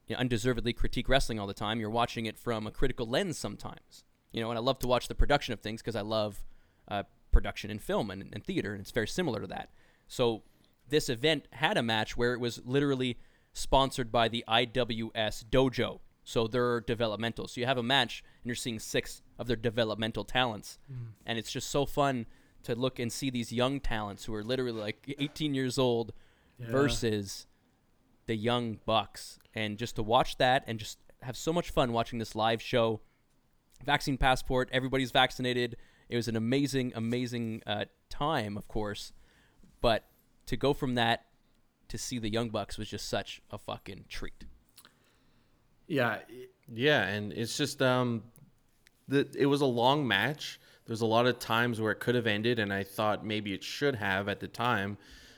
you 0.08 0.16
know, 0.16 0.20
undeservedly 0.22 0.72
critique 0.72 1.10
wrestling 1.10 1.38
all 1.38 1.48
the 1.48 1.54
time, 1.54 1.82
you're 1.82 1.90
watching 1.90 2.28
it 2.28 2.38
from 2.38 2.66
a 2.66 2.72
critical 2.72 3.06
lens 3.06 3.38
sometimes. 3.38 4.06
You 4.32 4.42
know, 4.42 4.52
and 4.52 4.58
I 4.58 4.62
love 4.62 4.80
to 4.80 4.88
watch 4.88 5.10
the 5.10 5.16
production 5.16 5.54
of 5.54 5.60
things 5.60 5.82
because 5.82 5.98
I 5.98 6.02
love 6.02 6.46
uh, 6.88 7.04
production 7.34 7.70
in 7.70 7.80
film 7.80 8.10
and, 8.10 8.30
and 8.32 8.42
theater, 8.42 8.72
and 8.72 8.80
it's 8.80 8.92
very 8.92 9.08
similar 9.08 9.42
to 9.42 9.48
that. 9.48 9.72
So 10.10 10.43
this 10.89 11.07
event 11.07 11.47
had 11.51 11.78
a 11.78 11.84
match 11.84 12.18
where 12.18 12.34
it 12.34 12.39
was 12.41 12.60
literally 12.66 13.18
sponsored 13.53 14.12
by 14.12 14.28
the 14.28 14.43
IWS 14.49 15.45
Dojo. 15.45 15.99
So 16.26 16.47
they're 16.47 16.82
developmental. 16.82 17.47
So 17.47 17.62
you 17.62 17.68
have 17.68 17.78
a 17.78 17.84
match 17.84 18.24
and 18.43 18.47
you're 18.49 18.55
seeing 18.55 18.80
six 18.80 19.22
of 19.38 19.47
their 19.47 19.55
developmental 19.55 20.24
talents. 20.26 20.78
And 21.26 21.39
it's 21.39 21.51
just 21.51 21.70
so 21.70 21.86
fun 21.86 22.26
to 22.64 22.76
look 22.76 22.99
and 22.99 23.12
see 23.12 23.30
these 23.30 23.51
young 23.53 23.80
talents 23.80 24.26
who 24.26 24.34
are 24.36 24.43
literally 24.43 24.80
like 24.80 25.16
18 25.18 25.53
years 25.55 25.78
old 25.80 26.12
versus 26.60 27.47
the 28.26 28.36
young 28.36 28.80
bucks 28.86 29.39
and 29.55 29.78
just 29.78 29.95
to 29.95 30.03
watch 30.03 30.38
that 30.38 30.64
and 30.68 30.78
just 30.78 30.97
have 31.22 31.38
so 31.38 31.53
much 31.53 31.72
fun 31.72 31.93
watching 31.93 32.20
this 32.20 32.36
live 32.36 32.62
show 32.62 32.99
vaccine 33.86 34.18
passport 34.18 34.70
everybody's 34.74 35.12
vaccinated 35.12 35.78
it 36.10 36.16
was 36.18 36.28
an 36.28 36.36
amazing 36.36 36.91
amazing 36.95 37.64
uh, 37.66 37.86
time 38.10 38.57
of 38.57 38.68
course 38.68 39.14
but 39.82 40.05
to 40.45 40.57
go 40.57 40.73
from 40.73 40.95
that 40.95 41.25
to 41.88 41.97
see 41.97 42.19
the 42.19 42.30
young 42.30 42.49
bucks 42.49 42.77
was 42.77 42.89
just 42.89 43.09
such 43.09 43.41
a 43.51 43.57
fucking 43.57 44.05
treat 44.07 44.45
Yeah, 45.88 46.19
Yeah, 46.71 47.03
and 47.03 47.34
it's 47.34 47.57
just 47.57 47.82
um, 47.82 48.23
the 49.07 49.27
it 49.38 49.47
was 49.47 49.61
a 49.61 49.65
long 49.65 50.07
match. 50.07 50.59
There's 50.86 51.01
a 51.01 51.05
lot 51.05 51.27
of 51.27 51.38
times 51.39 51.80
where 51.80 51.91
it 51.91 51.99
could 51.99 52.15
have 52.15 52.27
ended, 52.27 52.57
and 52.59 52.73
I 52.73 52.84
thought 52.84 53.25
maybe 53.25 53.53
it 53.53 53.63
should 53.63 53.95
have 53.95 54.27
at 54.27 54.39
the 54.39 54.47
time. 54.47 54.97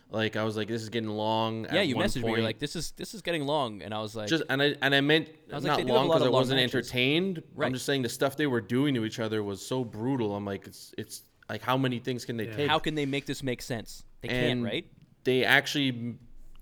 Like 0.09 0.35
I 0.35 0.43
was 0.43 0.57
like, 0.57 0.67
this 0.67 0.81
is 0.81 0.89
getting 0.89 1.09
long. 1.09 1.63
yeah 1.71 1.79
at 1.79 1.87
you 1.87 1.95
one 1.95 2.05
messaged 2.05 2.17
me 2.17 2.21
point. 2.23 2.35
you're 2.35 2.43
like 2.43 2.59
this 2.59 2.75
is 2.75 2.91
this 2.91 3.13
is 3.13 3.21
getting 3.21 3.45
long 3.45 3.81
and 3.81 3.93
i 3.93 4.01
was 4.01 4.13
like 4.13 4.27
just 4.27 4.43
and 4.49 4.61
I 4.61 4.75
and 4.81 4.93
I 4.93 4.99
meant 4.99 5.29
I 5.49 5.55
was 5.55 5.63
not 5.63 5.79
do 5.79 5.87
have 5.87 5.89
a 5.89 5.93
long 5.93 6.07
because 6.07 6.23
I 6.23 6.29
wasn't 6.29 6.59
matches. 6.59 6.75
entertained. 6.75 7.43
Right. 7.55 7.67
I'm 7.67 7.73
just 7.73 7.85
saying 7.85 8.01
the 8.01 8.09
stuff 8.09 8.35
they 8.35 8.47
were 8.47 8.59
doing 8.59 8.93
to 8.95 9.05
each 9.05 9.19
other 9.19 9.41
was 9.41 9.65
so 9.65 9.85
brutal. 9.85 10.35
I'm 10.35 10.43
like, 10.45 10.67
it's 10.67 10.93
it's 10.97 11.23
like 11.49 11.61
how 11.61 11.77
many 11.77 11.99
things 11.99 12.25
can 12.25 12.35
they 12.35 12.47
take? 12.47 12.67
how 12.67 12.77
can 12.77 12.95
they 12.95 13.05
make 13.05 13.25
this 13.25 13.41
make 13.41 13.61
sense 13.61 14.03
they 14.22 14.30
and 14.30 14.39
can't 14.39 14.63
right? 14.63 14.86
They 15.24 15.43
actually 15.43 16.15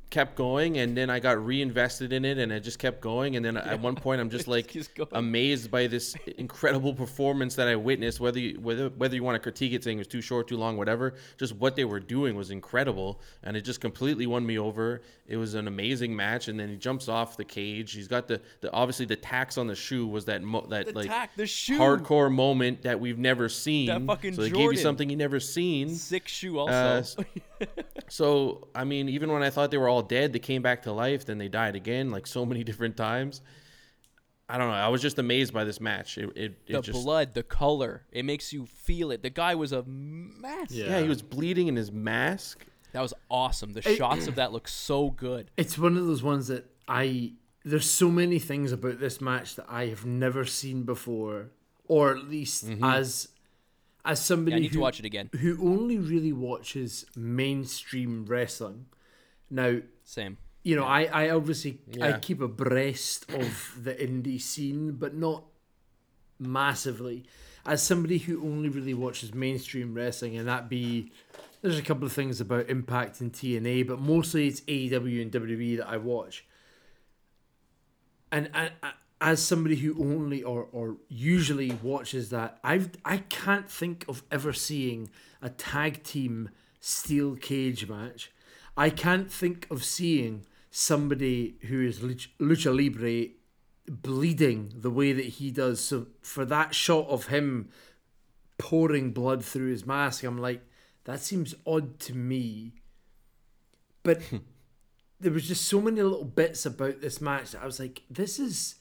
kept 0.10 0.36
going, 0.36 0.78
and 0.80 0.96
then 0.98 1.10
I 1.10 1.20
got 1.20 1.44
reinvested 1.46 2.14
in 2.14 2.26
it, 2.26 2.38
and 2.38 2.52
it 2.52 2.62
just 2.62 2.80
kept 2.80 3.02
going. 3.02 3.36
And 3.36 3.46
then 3.46 3.58
at 3.58 3.80
one 3.80 3.96
point, 3.96 4.20
I'm 4.22 4.30
just 4.38 4.48
like 4.48 4.74
going. 4.96 5.10
amazed 5.12 5.70
by 5.70 5.88
this 5.88 6.16
incredible 6.38 6.94
performance 6.94 7.56
that 7.56 7.68
I 7.68 7.76
witnessed. 7.76 8.20
Whether 8.20 8.40
you, 8.40 8.60
whether 8.60 8.90
whether 8.90 9.16
you 9.16 9.24
want 9.24 9.36
to 9.36 9.40
critique 9.40 9.74
it, 9.74 9.84
saying 9.84 9.98
it 9.98 10.02
was 10.02 10.08
too 10.08 10.22
short, 10.22 10.48
too 10.48 10.58
long, 10.58 10.78
whatever, 10.78 11.16
just 11.38 11.56
what 11.56 11.76
they 11.76 11.86
were 11.86 12.00
doing 12.00 12.36
was 12.36 12.52
incredible, 12.52 13.22
and 13.44 13.56
it 13.56 13.62
just 13.62 13.82
completely 13.82 14.26
won 14.28 14.46
me 14.46 14.58
over. 14.58 15.02
It 15.28 15.38
was 15.38 15.54
an 15.54 15.68
amazing 15.68 16.16
match, 16.16 16.48
and 16.48 16.60
then 16.60 16.70
he 16.70 16.76
jumps 16.76 17.08
off 17.08 17.38
the 17.38 17.46
cage. 17.46 17.92
He's 17.94 18.08
got 18.08 18.28
the, 18.28 18.42
the 18.62 18.72
obviously 18.72 19.06
the 19.06 19.16
tax 19.16 19.60
on 19.60 19.68
the 19.68 19.76
shoe 19.76 20.08
was 20.08 20.26
that 20.26 20.42
mo- 20.42 20.66
that 20.70 20.88
The 20.88 20.94
like 20.94 21.08
tack, 21.08 21.36
hardcore 21.38 22.32
moment 22.34 22.82
that 22.82 23.00
we've 23.00 23.20
never 23.20 23.48
seen. 23.48 24.08
fucking 24.08 24.34
so 24.34 24.42
they 24.42 24.50
gave 24.50 24.58
you 24.58 24.64
Jordan. 24.66 24.82
something 24.82 25.10
you 25.10 25.16
never 25.16 25.40
seen. 25.40 25.90
sick 25.94 26.28
shoe 26.28 26.58
Uh, 26.60 26.96
also 26.98 27.24
So 28.10 28.68
I 28.74 28.84
mean, 28.86 29.08
even 29.10 29.32
when 29.32 29.44
I 29.44 29.50
thought 29.50 29.70
they 29.70 29.78
were 29.78 29.88
all 29.90 29.99
dead, 30.02 30.34
they 30.34 30.40
came 30.40 30.62
back 30.62 30.84
to 30.84 30.92
life. 30.92 31.26
Then 31.26 31.38
they 31.38 31.48
died 31.48 31.76
again, 31.76 32.12
like 32.12 32.28
so 32.28 32.46
many 32.46 32.64
different 32.70 32.98
times. 32.98 33.42
I 34.52 34.58
don't 34.58 34.68
know. 34.68 34.74
I 34.74 34.88
was 34.88 35.02
just 35.02 35.20
amazed 35.20 35.54
by 35.54 35.64
this 35.64 35.80
match. 35.80 36.18
It, 36.18 36.30
it, 36.36 36.60
it 36.66 36.74
the 36.74 36.82
just 36.82 37.04
blood 37.04 37.36
the 37.36 37.44
color 37.44 38.04
it 38.12 38.26
makes 38.26 38.52
you 38.52 38.66
feel 38.66 39.12
it 39.12 39.22
the 39.22 39.30
guy 39.30 39.54
was 39.54 39.72
a 39.72 39.84
mess 39.84 40.72
Yeah. 40.72 40.86
yeah, 40.90 41.02
he 41.02 41.08
was 41.08 41.22
bleeding 41.22 41.68
in 41.68 41.76
his 41.76 41.92
mask. 41.92 42.66
that 42.94 43.02
was 43.02 43.14
awesome 43.30 43.74
the 43.74 43.84
shots 43.84 44.26
of 44.26 44.36
that 44.36 44.52
look 44.52 44.68
so 44.68 45.12
good 45.12 45.52
it's 45.56 45.78
one 45.78 45.98
of 45.98 46.08
those 46.08 46.24
ones 46.24 46.48
that 46.48 46.66
I. 46.90 47.34
There's 47.64 47.90
so 47.90 48.10
many 48.10 48.40
things 48.40 48.72
about 48.72 49.00
this 49.00 49.22
match 49.22 49.56
that 49.56 49.66
I 49.70 49.88
have 49.88 50.06
never 50.06 50.46
seen 50.46 50.84
before, 50.84 51.52
or 51.88 52.16
at 52.16 52.28
least 52.28 52.66
mm-hmm. 52.66 52.84
as 52.84 53.28
as 54.04 54.20
somebody 54.20 54.52
Yeah, 54.52 54.58
I 54.58 54.62
need 54.62 54.72
to 54.72 54.76
who, 54.76 54.82
watch 54.82 55.00
it 55.00 55.06
again. 55.06 55.30
who 55.40 55.58
only 55.62 55.98
really 56.00 56.34
watches 56.34 57.06
mainstream 57.16 58.26
wrestling. 58.26 58.88
Now, 59.50 59.80
same 60.04 60.38
you 60.64 60.76
know, 60.76 60.84
I, 60.84 61.04
I 61.06 61.30
obviously 61.30 61.80
I 62.02 62.14
keep 62.14 62.42
abreast 62.42 63.32
of 63.32 63.74
the 63.82 63.94
indie 63.94 64.42
scene, 64.42 64.94
but 64.94 65.16
not 65.16 65.46
massively. 66.38 67.26
As 67.66 67.82
somebody 67.82 68.18
who 68.18 68.44
only 68.44 68.70
really 68.70 68.94
watches 68.94 69.34
mainstream 69.34 69.94
wrestling, 69.94 70.38
and 70.38 70.48
that 70.48 70.70
be 70.70 71.12
there's 71.62 71.80
a 71.80 71.84
couple 71.84 72.06
of 72.06 72.14
things 72.14 72.42
about 72.42 72.70
Impact 72.70 73.22
and 73.22 73.32
TNA, 73.32 73.88
but 73.88 74.00
mostly 74.00 74.48
it's 74.48 74.62
AEW 74.62 75.22
and 75.22 75.32
WWE 75.32 75.78
that 75.78 75.88
I 75.88 75.98
watch. 75.98 76.46
And, 78.32 78.50
and 78.54 78.72
uh, 78.84 78.92
as 79.20 79.42
somebody 79.42 79.76
who 79.76 79.96
only 80.00 80.44
or, 80.44 80.68
or 80.72 80.98
usually 81.10 81.72
watches 81.82 82.30
that, 82.30 82.60
I've 82.64 82.92
I 83.04 83.18
can't 83.18 83.70
think 83.70 84.06
of 84.08 84.24
ever 84.32 84.54
seeing 84.54 85.10
a 85.42 85.50
tag 85.50 86.04
team 86.04 86.50
steel 86.80 87.36
cage 87.36 87.88
match. 87.90 88.32
I 88.80 88.90
can't 88.90 89.30
think 89.30 89.68
of 89.70 89.84
seeing 89.84 90.46
somebody 90.72 91.58
who 91.64 91.82
is 91.86 92.00
luch- 92.00 92.30
lucha 92.40 92.74
libre 92.74 93.34
bleeding 93.90 94.72
the 94.74 94.90
way 94.90 95.12
that 95.12 95.26
he 95.26 95.52
does. 95.52 95.82
So 95.82 96.08
for 96.22 96.46
that 96.46 96.74
shot 96.74 97.06
of 97.10 97.28
him 97.28 97.68
pouring 98.58 99.12
blood 99.12 99.44
through 99.44 99.72
his 99.72 99.86
mask, 99.86 100.24
I'm 100.24 100.38
like, 100.38 100.62
that 101.04 101.20
seems 101.20 101.56
odd 101.68 102.00
to 102.00 102.14
me. 102.14 102.76
But 104.02 104.22
there 105.20 105.34
was 105.34 105.46
just 105.46 105.66
so 105.66 105.82
many 105.82 106.02
little 106.02 106.24
bits 106.24 106.66
about 106.66 107.02
this 107.02 107.20
match 107.20 107.52
that 107.52 107.62
I 107.62 107.66
was 107.66 107.82
like, 107.82 108.04
this 108.10 108.40
is 108.40 108.76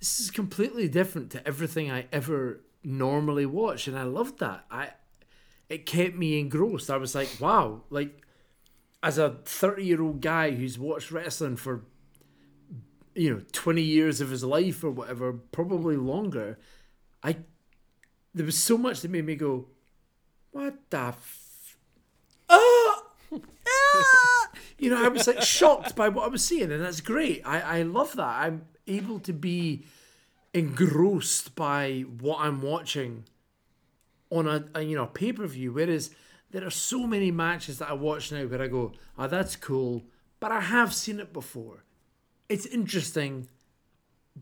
this 0.00 0.18
is 0.18 0.32
completely 0.32 0.88
different 0.88 1.30
to 1.30 1.46
everything 1.46 1.92
I 1.92 2.06
ever 2.12 2.64
normally 2.82 3.46
watch, 3.46 3.86
and 3.86 3.96
I 3.96 4.02
loved 4.02 4.40
that. 4.40 4.64
I 4.68 4.94
it 5.68 5.86
kept 5.86 6.16
me 6.16 6.40
engrossed. 6.40 6.90
I 6.90 6.96
was 6.96 7.14
like, 7.14 7.28
wow, 7.38 7.82
like 7.88 8.24
as 9.02 9.18
a 9.18 9.36
30 9.44 9.84
year 9.84 10.02
old 10.02 10.20
guy 10.20 10.50
who's 10.52 10.78
watched 10.78 11.10
wrestling 11.10 11.56
for 11.56 11.84
you 13.14 13.34
know 13.34 13.42
20 13.52 13.82
years 13.82 14.20
of 14.20 14.30
his 14.30 14.44
life 14.44 14.82
or 14.82 14.90
whatever 14.90 15.32
probably 15.32 15.96
longer 15.96 16.58
i 17.22 17.36
there 18.34 18.46
was 18.46 18.56
so 18.56 18.78
much 18.78 19.00
that 19.00 19.10
made 19.10 19.24
me 19.24 19.34
go 19.34 19.66
what 20.50 20.78
the 20.90 20.98
f-! 20.98 21.76
Ah! 22.48 23.02
you 24.78 24.90
know 24.90 25.04
i 25.04 25.08
was 25.08 25.26
like 25.26 25.42
shocked 25.42 25.94
by 25.94 26.08
what 26.08 26.24
i 26.24 26.28
was 26.28 26.44
seeing 26.44 26.70
and 26.70 26.82
that's 26.82 27.00
great 27.00 27.42
i 27.44 27.60
i 27.60 27.82
love 27.82 28.14
that 28.14 28.42
i'm 28.42 28.66
able 28.86 29.18
to 29.18 29.32
be 29.32 29.84
engrossed 30.54 31.54
by 31.54 32.04
what 32.20 32.38
i'm 32.40 32.62
watching 32.62 33.24
on 34.30 34.46
a, 34.46 34.64
a 34.74 34.82
you 34.82 34.96
know 34.96 35.06
pay 35.06 35.32
per 35.32 35.46
view. 35.46 35.72
Whereas 35.72 36.10
there 36.50 36.64
are 36.66 36.70
so 36.70 37.06
many 37.06 37.30
matches 37.30 37.78
that 37.78 37.90
I 37.90 37.92
watch 37.92 38.32
now 38.32 38.44
where 38.46 38.62
I 38.62 38.68
go, 38.68 38.92
"Oh, 39.18 39.28
that's 39.28 39.56
cool," 39.56 40.04
but 40.40 40.50
I 40.52 40.60
have 40.60 40.94
seen 40.94 41.20
it 41.20 41.32
before. 41.32 41.84
It's 42.48 42.66
interesting, 42.66 43.48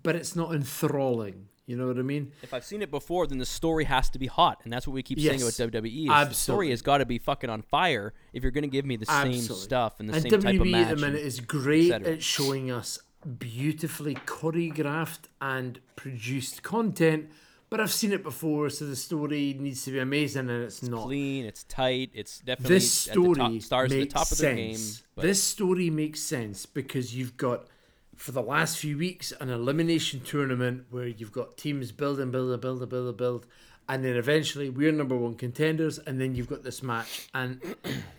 but 0.03 0.15
it's 0.15 0.37
not 0.37 0.55
enthralling. 0.55 1.49
You 1.67 1.77
know 1.77 1.89
what 1.89 1.99
I 1.99 2.03
mean? 2.03 2.31
If 2.43 2.55
I've 2.55 2.65
seen 2.65 2.81
it 2.81 2.93
before, 2.93 3.27
then 3.27 3.39
the 3.39 3.47
story 3.47 3.85
has 3.85 4.09
to 4.11 4.21
be 4.21 4.29
hot, 4.29 4.61
and 4.63 4.73
that's 4.73 4.87
what 4.87 4.95
we 4.95 5.03
keep 5.03 5.19
saying 5.19 5.43
about 5.43 5.55
WWE. 5.55 6.23
Is 6.23 6.29
the 6.29 6.35
story 6.35 6.71
has 6.71 6.81
got 6.81 6.99
to 6.99 7.07
be 7.07 7.19
fucking 7.19 7.51
on 7.51 7.63
fire 7.63 8.15
if 8.33 8.45
you're 8.45 8.53
going 8.53 8.63
to 8.63 8.69
give 8.69 8.87
me 8.87 8.95
the 8.97 9.07
same 9.07 9.41
stuff 9.41 9.99
and 9.99 10.09
the 10.09 10.15
and 10.15 10.23
same 10.23 10.31
type 10.31 10.55
of 10.55 10.61
WWE 10.61 10.71
match. 10.71 10.87
at 10.93 10.97
the 10.97 11.01
minute 11.01 11.21
is 11.21 11.41
great 11.41 11.91
at 11.91 12.23
showing 12.23 12.71
us 12.71 13.01
beautifully 13.39 14.15
choreographed 14.15 15.27
and 15.41 15.81
produced 15.97 16.63
content. 16.63 17.31
But 17.69 17.81
I've 17.81 17.93
seen 17.93 18.13
it 18.13 18.23
before, 18.23 18.71
so 18.71 18.87
the 18.87 18.95
story 18.95 19.57
needs 19.59 19.85
to 19.87 19.91
be 19.91 19.99
amazing, 19.99 20.49
and 20.49 20.63
it's, 20.65 20.83
not. 20.85 21.05
clean, 21.07 21.45
it's 21.45 21.65
tight, 21.65 22.11
it's 22.15 22.39
definitely 22.39 22.77
this 22.77 23.09
at 23.09 23.15
the 23.15 23.21
story 23.21 23.35
top, 23.35 23.63
stars 23.63 23.85
at 23.87 23.95
the 23.95 24.01
makes 24.03 24.15
top 24.15 24.31
of 24.31 24.39
their 24.39 24.55
game. 24.55 24.75
sense. 24.77 25.03
but- 25.17 25.23
This 25.23 25.43
story 25.43 25.91
makes 25.91 26.21
sense 26.21 26.65
because 26.65 27.15
you've 27.17 27.37
got 27.37 27.67
for 28.15 28.31
the 28.33 28.41
last 28.41 28.79
few 28.79 28.97
weeks 28.97 29.33
an 29.41 29.51
elimination 29.51 30.21
tournament 30.21 30.85
where 30.91 31.07
you've 31.09 31.33
got 31.33 31.57
teams 31.59 31.91
building, 31.93 32.31
building, 32.31 32.59
building, 32.61 32.89
building, 32.89 33.17
build, 33.17 33.47
and 33.89 34.05
then 34.05 34.17
eventually 34.17 34.71
we're 34.71 34.93
number 34.93 35.17
one 35.17 35.35
contenders, 35.35 35.99
and 35.99 36.21
then 36.21 36.35
you've 36.37 36.49
got 36.49 36.63
this 36.63 36.83
match, 36.85 37.29
and 37.35 37.61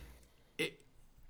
it, 0.58 0.80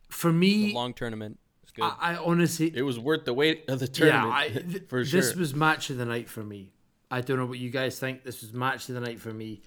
for 0.10 0.34
me, 0.34 0.74
long 0.74 0.94
tournament. 0.94 1.38
It's 1.62 1.72
good. 1.72 1.84
I, 1.84 2.14
I 2.14 2.16
honestly, 2.18 2.72
It 2.76 2.82
was 2.82 2.98
worth 2.98 3.26
the 3.26 3.34
wait 3.36 3.66
of 3.70 3.78
the 3.80 3.86
yeah, 3.86 3.92
tournament 3.92 4.34
I, 4.34 4.50
th- 4.72 4.84
for 4.88 5.06
sure. 5.06 5.22
this 5.22 5.36
was 5.36 5.54
match 5.54 5.90
of 5.92 5.98
the 5.98 6.06
night 6.06 6.28
for 6.30 6.44
me. 6.44 6.72
I 7.10 7.22
don't 7.22 7.38
know 7.38 7.46
what 7.46 7.60
you 7.60 7.70
guys 7.70 8.00
think. 8.00 8.24
This 8.24 8.42
was 8.42 8.54
match 8.54 8.90
of 8.90 8.96
the 8.96 9.02
night 9.02 9.20
for 9.20 9.34
me. 9.34 9.62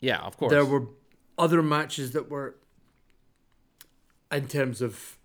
yeah, 0.00 0.18
of 0.18 0.36
course. 0.36 0.50
There 0.50 0.64
were 0.64 0.86
other 1.38 1.62
matches 1.62 2.12
that 2.12 2.30
were, 2.30 2.56
in 4.32 4.48
terms 4.48 4.80
of 4.80 5.16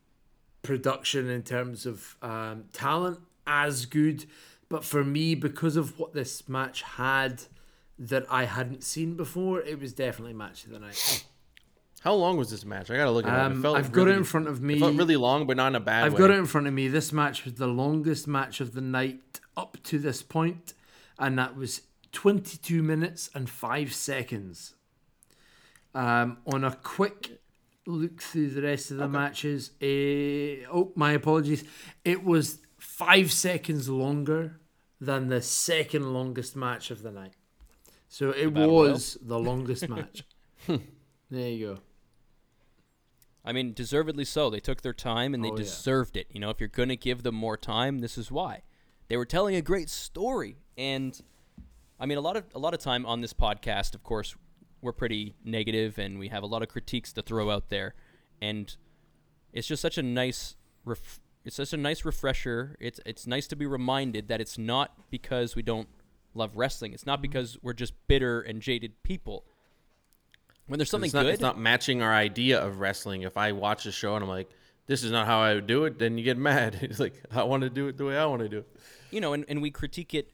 production, 0.62 1.30
in 1.30 1.44
terms 1.44 1.86
of 1.86 2.16
um, 2.22 2.66
talent, 2.74 3.20
as 3.48 3.86
good. 3.86 4.26
But 4.70 4.84
for 4.84 5.04
me, 5.04 5.36
because 5.36 5.76
of 5.76 6.00
what 6.00 6.14
this 6.14 6.48
match 6.48 6.82
had 6.84 7.44
that 8.00 8.26
I 8.30 8.46
hadn't 8.46 8.84
seen 8.84 9.16
before, 9.16 9.62
it 9.62 9.80
was 9.80 9.94
definitely 9.94 10.34
match 10.34 10.66
of 10.66 10.72
the 10.72 10.80
night. 10.80 11.26
How 12.02 12.14
long 12.16 12.38
was 12.38 12.50
this 12.52 12.66
match? 12.66 12.92
I 12.92 12.98
gotta 12.98 13.12
look 13.12 13.26
at 13.26 13.34
it. 13.34 13.46
Um, 13.46 13.60
it. 13.60 13.62
Felt 13.62 13.78
I've 13.78 13.92
got 13.92 14.08
it 14.10 14.18
in 14.18 14.24
front 14.26 14.48
of 14.48 14.62
me. 14.62 14.76
It 14.76 14.80
felt 14.80 14.96
really 14.96 15.16
long, 15.16 15.48
but 15.48 15.56
not 15.56 15.68
in 15.68 15.76
a 15.76 15.80
bad 15.80 16.04
I've 16.06 16.14
way. 16.14 16.20
got 16.20 16.32
it 16.32 16.38
in 16.38 16.46
front 16.46 16.68
of 16.68 16.74
me. 16.74 16.88
This 16.90 17.14
match 17.14 17.46
was 17.46 17.54
the 17.54 17.68
longest 17.68 18.28
match 18.28 18.60
of 18.60 18.74
the 18.74 18.82
night 18.82 19.40
up 19.56 19.78
to 19.84 20.00
this 20.00 20.22
point, 20.22 20.74
and 21.20 21.38
that 21.40 21.56
was 21.56 21.82
22 22.12 22.82
minutes 22.84 23.30
and 23.34 23.50
5 23.50 23.94
seconds. 23.94 24.76
Um, 25.96 26.38
on 26.52 26.64
a 26.64 26.76
quick 26.76 27.40
look 27.86 28.22
through 28.22 28.50
the 28.50 28.62
rest 28.64 28.92
of 28.92 28.98
the 28.98 29.08
matches, 29.08 29.72
eh, 29.82 30.66
oh, 30.72 30.92
my 30.96 31.12
apologies. 31.12 31.64
It 32.04 32.24
was 32.24 32.60
5 32.80 33.32
seconds 33.32 33.90
longer 33.90 34.60
than 35.00 35.28
the 35.28 35.42
second 35.42 36.14
longest 36.14 36.56
match 36.56 36.90
of 36.92 37.04
the 37.04 37.12
night. 37.12 37.34
So 38.08 38.32
it 38.32 38.54
was 38.54 39.18
the 39.22 39.40
longest 39.40 39.90
match. 39.90 40.24
there 40.68 41.50
you 41.50 41.68
go. 41.76 41.80
I 43.46 43.52
mean, 43.52 43.74
deservedly 43.74 44.24
so. 44.26 44.50
They 44.50 44.60
took 44.62 44.82
their 44.82 44.94
time 44.94 45.34
and 45.34 45.44
they 45.44 45.50
Oh, 45.50 45.58
yeah. 45.58 45.64
deserved 45.64 46.16
it. 46.16 46.28
You 46.32 46.40
know, 46.40 46.50
if 46.50 46.60
you're 46.60 46.70
going 46.70 46.90
to 46.90 46.96
give 46.96 47.24
them 47.24 47.36
more 47.36 47.58
time, 47.58 48.00
this 48.00 48.18
is 48.18 48.32
why. 48.32 48.62
They 49.10 49.18
were 49.18 49.26
telling 49.26 49.56
a 49.56 49.62
great 49.62 49.90
story, 49.90 50.58
and 50.78 51.20
I 52.00 52.06
mean, 52.06 52.18
a 52.18 52.22
lot 52.22 52.38
of 52.38 52.46
a 52.54 52.60
lot 52.60 52.74
of 52.74 52.80
time 52.80 53.06
on 53.06 53.22
this 53.22 53.34
podcast, 53.34 53.96
of 53.96 54.04
course, 54.04 54.36
we're 54.82 54.94
pretty 54.94 55.36
negative 55.44 55.98
and 55.98 56.20
we 56.20 56.30
have 56.30 56.44
a 56.44 56.48
lot 56.48 56.62
of 56.62 56.70
critiques 56.70 57.14
to 57.14 57.22
throw 57.22 57.50
out 57.50 57.70
there, 57.70 57.96
and 58.42 58.76
it's 59.52 59.68
just 59.68 59.82
such 59.82 59.98
a 59.98 60.04
nice 60.04 60.56
ref- 60.86 61.20
it's 61.46 61.56
such 61.56 61.74
a 61.74 61.78
nice 61.78 62.06
refresher. 62.06 62.76
It's 62.80 63.00
it's 63.06 63.28
nice 63.28 63.48
to 63.48 63.56
be 63.56 63.66
reminded 63.66 64.28
that 64.30 64.42
it's 64.42 64.58
not 64.58 64.92
because 65.10 65.56
we 65.56 65.62
don't 65.62 65.88
love 66.34 66.56
wrestling. 66.56 66.94
It's 66.94 67.06
not 67.06 67.18
mm-hmm. 67.18 67.24
because 67.24 67.58
we're 67.62 67.74
just 67.74 67.94
bitter 68.08 68.42
and 68.42 68.62
jaded 68.62 69.04
people. 69.04 69.46
When 70.68 70.78
there's 70.78 70.90
something 70.90 71.08
it's 71.08 71.14
not, 71.14 71.24
good, 71.24 71.34
It's 71.34 71.42
not 71.42 71.60
matching 71.60 72.02
our 72.02 72.14
idea 72.14 72.60
of 72.60 72.80
wrestling. 72.80 73.24
If 73.24 73.36
I 73.36 73.52
watch 73.52 73.86
a 73.86 73.92
show 73.92 74.16
and 74.16 74.24
I'm 74.24 74.30
like, 74.30 74.50
this 74.88 75.04
is 75.04 75.12
not 75.12 75.28
how 75.28 75.42
I 75.42 75.56
would 75.56 75.68
do 75.68 75.84
it, 75.86 76.00
then 76.00 76.18
you 76.18 76.24
get 76.24 76.38
mad. 76.52 76.78
It's 76.82 77.00
like, 77.00 77.22
I 77.32 77.44
want 77.44 77.64
to 77.64 77.70
do 77.70 77.88
it 77.88 77.98
the 77.98 78.06
way 78.06 78.18
I 78.18 78.26
want 78.26 78.42
to 78.42 78.50
do 78.50 78.60
it. 78.60 78.68
you 79.12 79.20
know, 79.20 79.34
and, 79.34 79.46
and 79.48 79.62
we 79.62 79.72
critique 79.72 80.14
it 80.14 80.32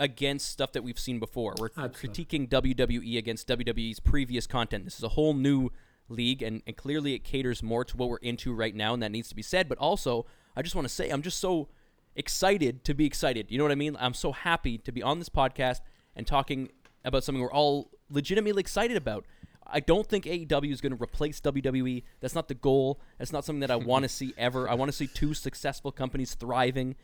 against 0.00 0.48
stuff 0.48 0.72
that 0.72 0.82
we've 0.82 0.98
seen 0.98 1.20
before. 1.20 1.54
We're 1.58 1.68
Absolutely. 1.76 2.24
critiquing 2.24 2.48
WWE 2.48 3.18
against 3.18 3.46
WWE's 3.46 4.00
previous 4.00 4.46
content. 4.46 4.84
This 4.86 4.96
is 4.96 5.04
a 5.04 5.10
whole 5.10 5.34
new 5.34 5.70
league, 6.08 6.42
and, 6.42 6.62
and 6.66 6.74
clearly 6.74 7.14
it 7.14 7.22
caters 7.22 7.62
more 7.62 7.84
to 7.84 7.96
what 7.96 8.08
we're 8.08 8.16
into 8.16 8.52
right 8.54 8.74
now, 8.74 8.94
and 8.94 9.02
that 9.02 9.12
needs 9.12 9.28
to 9.28 9.36
be 9.36 9.42
said. 9.42 9.68
But 9.68 9.78
also, 9.78 10.24
I 10.56 10.62
just 10.62 10.74
want 10.74 10.88
to 10.88 10.92
say, 10.92 11.10
I'm 11.10 11.22
just 11.22 11.38
so 11.38 11.68
excited 12.16 12.82
to 12.84 12.94
be 12.94 13.04
excited. 13.04 13.50
You 13.50 13.58
know 13.58 13.64
what 13.64 13.72
I 13.72 13.76
mean? 13.76 13.96
I'm 14.00 14.14
so 14.14 14.32
happy 14.32 14.78
to 14.78 14.90
be 14.90 15.02
on 15.02 15.18
this 15.18 15.28
podcast 15.28 15.80
and 16.16 16.26
talking 16.26 16.70
about 17.04 17.22
something 17.22 17.42
we're 17.42 17.52
all 17.52 17.90
legitimately 18.10 18.60
excited 18.60 18.96
about. 18.96 19.26
I 19.66 19.80
don't 19.80 20.06
think 20.06 20.24
AEW 20.24 20.72
is 20.72 20.80
going 20.80 20.96
to 20.96 21.02
replace 21.02 21.40
WWE. 21.40 22.02
That's 22.20 22.34
not 22.34 22.48
the 22.48 22.54
goal. 22.54 23.00
That's 23.18 23.32
not 23.32 23.44
something 23.44 23.60
that 23.60 23.70
I 23.70 23.76
want 23.76 24.04
to 24.04 24.08
see 24.20 24.32
ever. 24.38 24.68
I 24.68 24.74
want 24.74 24.90
to 24.90 24.96
see 24.96 25.06
two 25.06 25.34
successful 25.34 25.92
companies 25.92 26.34
thriving, 26.34 26.96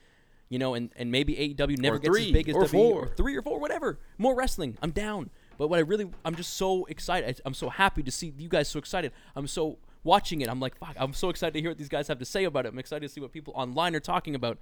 you 0.49 0.59
know, 0.59 0.75
and, 0.75 0.91
and 0.97 1.11
maybe 1.11 1.35
AEW 1.35 1.79
never 1.79 1.99
gets 1.99 2.19
as 2.19 2.31
big 2.31 2.49
as 2.49 2.55
or 2.55 2.65
WWE 2.65 2.71
four. 2.71 3.05
or 3.05 3.09
three 3.09 3.37
or 3.37 3.43
four, 3.43 3.59
whatever. 3.59 3.99
More 4.19 4.35
wrestling. 4.35 4.79
I'm 4.83 4.91
down. 4.91 5.31
But 5.59 5.69
what 5.69 5.79
I 5.79 5.83
really, 5.83 6.11
I'm 6.25 6.35
just 6.35 6.55
so 6.55 6.85
excited. 6.85 7.41
I'm 7.45 7.55
so 7.55 7.69
happy 7.69 8.03
to 8.03 8.11
see 8.11 8.33
you 8.37 8.49
guys 8.49 8.69
so 8.69 8.79
excited. 8.79 9.13
I'm 9.35 9.47
so 9.47 9.79
watching 10.05 10.41
it. 10.41 10.49
I'm 10.49 10.61
like, 10.61 10.77
fuck. 10.79 10.95
I'm 10.97 11.13
so 11.13 11.31
excited 11.31 11.55
to 11.55 11.61
hear 11.61 11.71
what 11.71 11.79
these 11.79 11.89
guys 11.89 12.09
have 12.09 12.19
to 12.19 12.25
say 12.25 12.45
about 12.45 12.67
it. 12.67 12.73
I'm 12.73 12.79
excited 12.79 13.07
to 13.07 13.13
see 13.13 13.21
what 13.21 13.33
people 13.33 13.53
online 13.57 13.95
are 13.97 14.01
talking 14.01 14.35
about. 14.35 14.59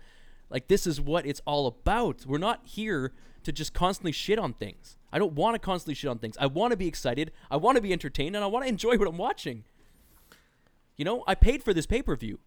Like 0.50 0.68
this 0.68 0.86
is 0.86 1.00
what 1.00 1.26
it's 1.26 1.42
all 1.46 1.66
about. 1.66 2.24
We're 2.26 2.38
not 2.38 2.60
here 2.64 3.12
to 3.42 3.52
just 3.52 3.74
constantly 3.74 4.12
shit 4.12 4.38
on 4.38 4.54
things. 4.54 4.96
I 5.12 5.18
don't 5.18 5.34
want 5.34 5.54
to 5.54 5.58
constantly 5.58 5.94
shit 5.94 6.10
on 6.10 6.18
things. 6.18 6.36
I 6.40 6.46
want 6.46 6.72
to 6.72 6.76
be 6.76 6.88
excited. 6.88 7.30
I 7.50 7.56
want 7.56 7.76
to 7.76 7.82
be 7.82 7.92
entertained, 7.92 8.34
and 8.34 8.44
I 8.44 8.48
want 8.48 8.64
to 8.64 8.68
enjoy 8.68 8.96
what 8.96 9.06
I'm 9.06 9.18
watching. 9.18 9.64
You 10.96 11.04
know, 11.04 11.24
I 11.26 11.34
paid 11.34 11.62
for 11.62 11.72
this 11.74 11.86
pay 11.86 12.02
per 12.02 12.16
view 12.16 12.38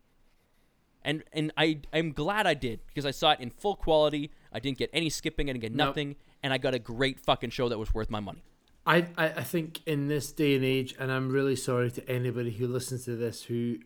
and 1.08 1.24
and 1.34 1.52
I 1.58 1.80
I'm 1.92 2.12
glad 2.12 2.46
I 2.46 2.54
did 2.54 2.82
because 2.86 3.06
I 3.06 3.12
saw 3.12 3.32
it 3.32 3.40
in 3.40 3.50
full 3.50 3.76
quality. 3.76 4.30
I 4.54 4.60
didn't 4.60 4.78
get 4.78 4.92
any 4.94 5.10
skipping. 5.10 5.50
I 5.50 5.54
didn't 5.54 5.62
get 5.64 5.74
Nope. 5.74 5.88
nothing, 5.88 6.16
and 6.44 6.54
I 6.54 6.60
got 6.60 6.76
a 6.76 6.80
great 6.80 7.20
fucking 7.20 7.50
show 7.50 7.70
that 7.70 7.80
was 7.80 7.94
worth 7.94 8.12
my 8.12 8.20
money. 8.20 8.44
I, 8.86 9.08
I, 9.18 9.26
I 9.26 9.44
think 9.44 9.82
in 9.86 10.08
this 10.08 10.32
day 10.32 10.56
and 10.56 10.64
age, 10.64 10.96
and 11.00 11.12
I'm 11.12 11.30
really 11.30 11.56
sorry 11.56 11.92
to 11.92 12.10
anybody 12.10 12.52
who 12.52 12.68
listens 12.68 13.06
to 13.06 13.16
this 13.16 13.44
who 13.44 13.78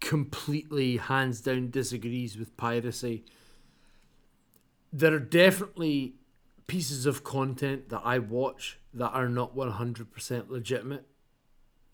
completely 0.00 0.98
hands 0.98 1.40
down 1.40 1.70
disagrees 1.70 2.36
with 2.36 2.56
piracy. 2.56 3.24
There 4.92 5.14
are 5.14 5.18
definitely 5.18 6.14
pieces 6.66 7.06
of 7.06 7.24
content 7.24 7.88
that 7.88 8.02
I 8.04 8.18
watch 8.18 8.78
that 8.92 9.10
are 9.10 9.28
not 9.28 9.56
100% 9.56 10.50
legitimate. 10.50 11.06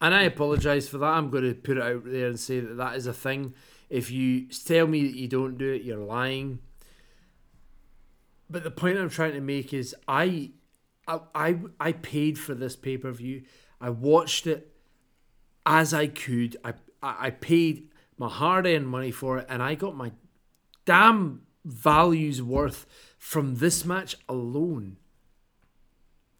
And 0.00 0.14
I 0.14 0.22
apologize 0.22 0.88
for 0.88 0.98
that. 0.98 1.06
I'm 1.06 1.30
going 1.30 1.44
to 1.44 1.54
put 1.54 1.76
it 1.76 1.82
out 1.82 2.02
there 2.04 2.26
and 2.26 2.38
say 2.38 2.58
that 2.58 2.76
that 2.76 2.96
is 2.96 3.06
a 3.06 3.12
thing. 3.12 3.54
If 3.92 4.10
you 4.10 4.46
tell 4.46 4.86
me 4.86 5.06
that 5.06 5.18
you 5.18 5.28
don't 5.28 5.58
do 5.58 5.70
it, 5.70 5.82
you're 5.82 5.98
lying. 5.98 6.60
But 8.48 8.64
the 8.64 8.70
point 8.70 8.96
I'm 8.96 9.10
trying 9.10 9.34
to 9.34 9.40
make 9.42 9.74
is 9.74 9.94
I 10.08 10.52
I 11.06 11.20
I, 11.34 11.58
I 11.78 11.92
paid 11.92 12.38
for 12.38 12.54
this 12.54 12.74
pay 12.74 12.96
per 12.96 13.12
view. 13.12 13.42
I 13.82 13.90
watched 13.90 14.46
it 14.46 14.74
as 15.66 15.92
I 15.92 16.06
could. 16.06 16.56
I 16.64 16.72
I 17.02 17.30
paid 17.30 17.90
my 18.16 18.30
hard 18.30 18.66
earned 18.66 18.88
money 18.88 19.10
for 19.10 19.36
it, 19.36 19.46
and 19.50 19.62
I 19.62 19.74
got 19.74 19.94
my 19.94 20.12
damn 20.86 21.42
values 21.62 22.40
worth 22.40 22.86
from 23.18 23.56
this 23.56 23.84
match 23.84 24.16
alone. 24.26 24.96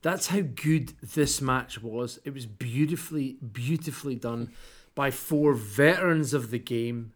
That's 0.01 0.29
how 0.29 0.41
good 0.41 0.95
this 1.03 1.43
match 1.43 1.83
was. 1.83 2.19
It 2.25 2.33
was 2.33 2.47
beautifully, 2.47 3.37
beautifully 3.53 4.15
done 4.15 4.53
by 4.95 5.11
four 5.11 5.53
veterans 5.53 6.33
of 6.33 6.51
the 6.51 6.59
game. 6.59 7.13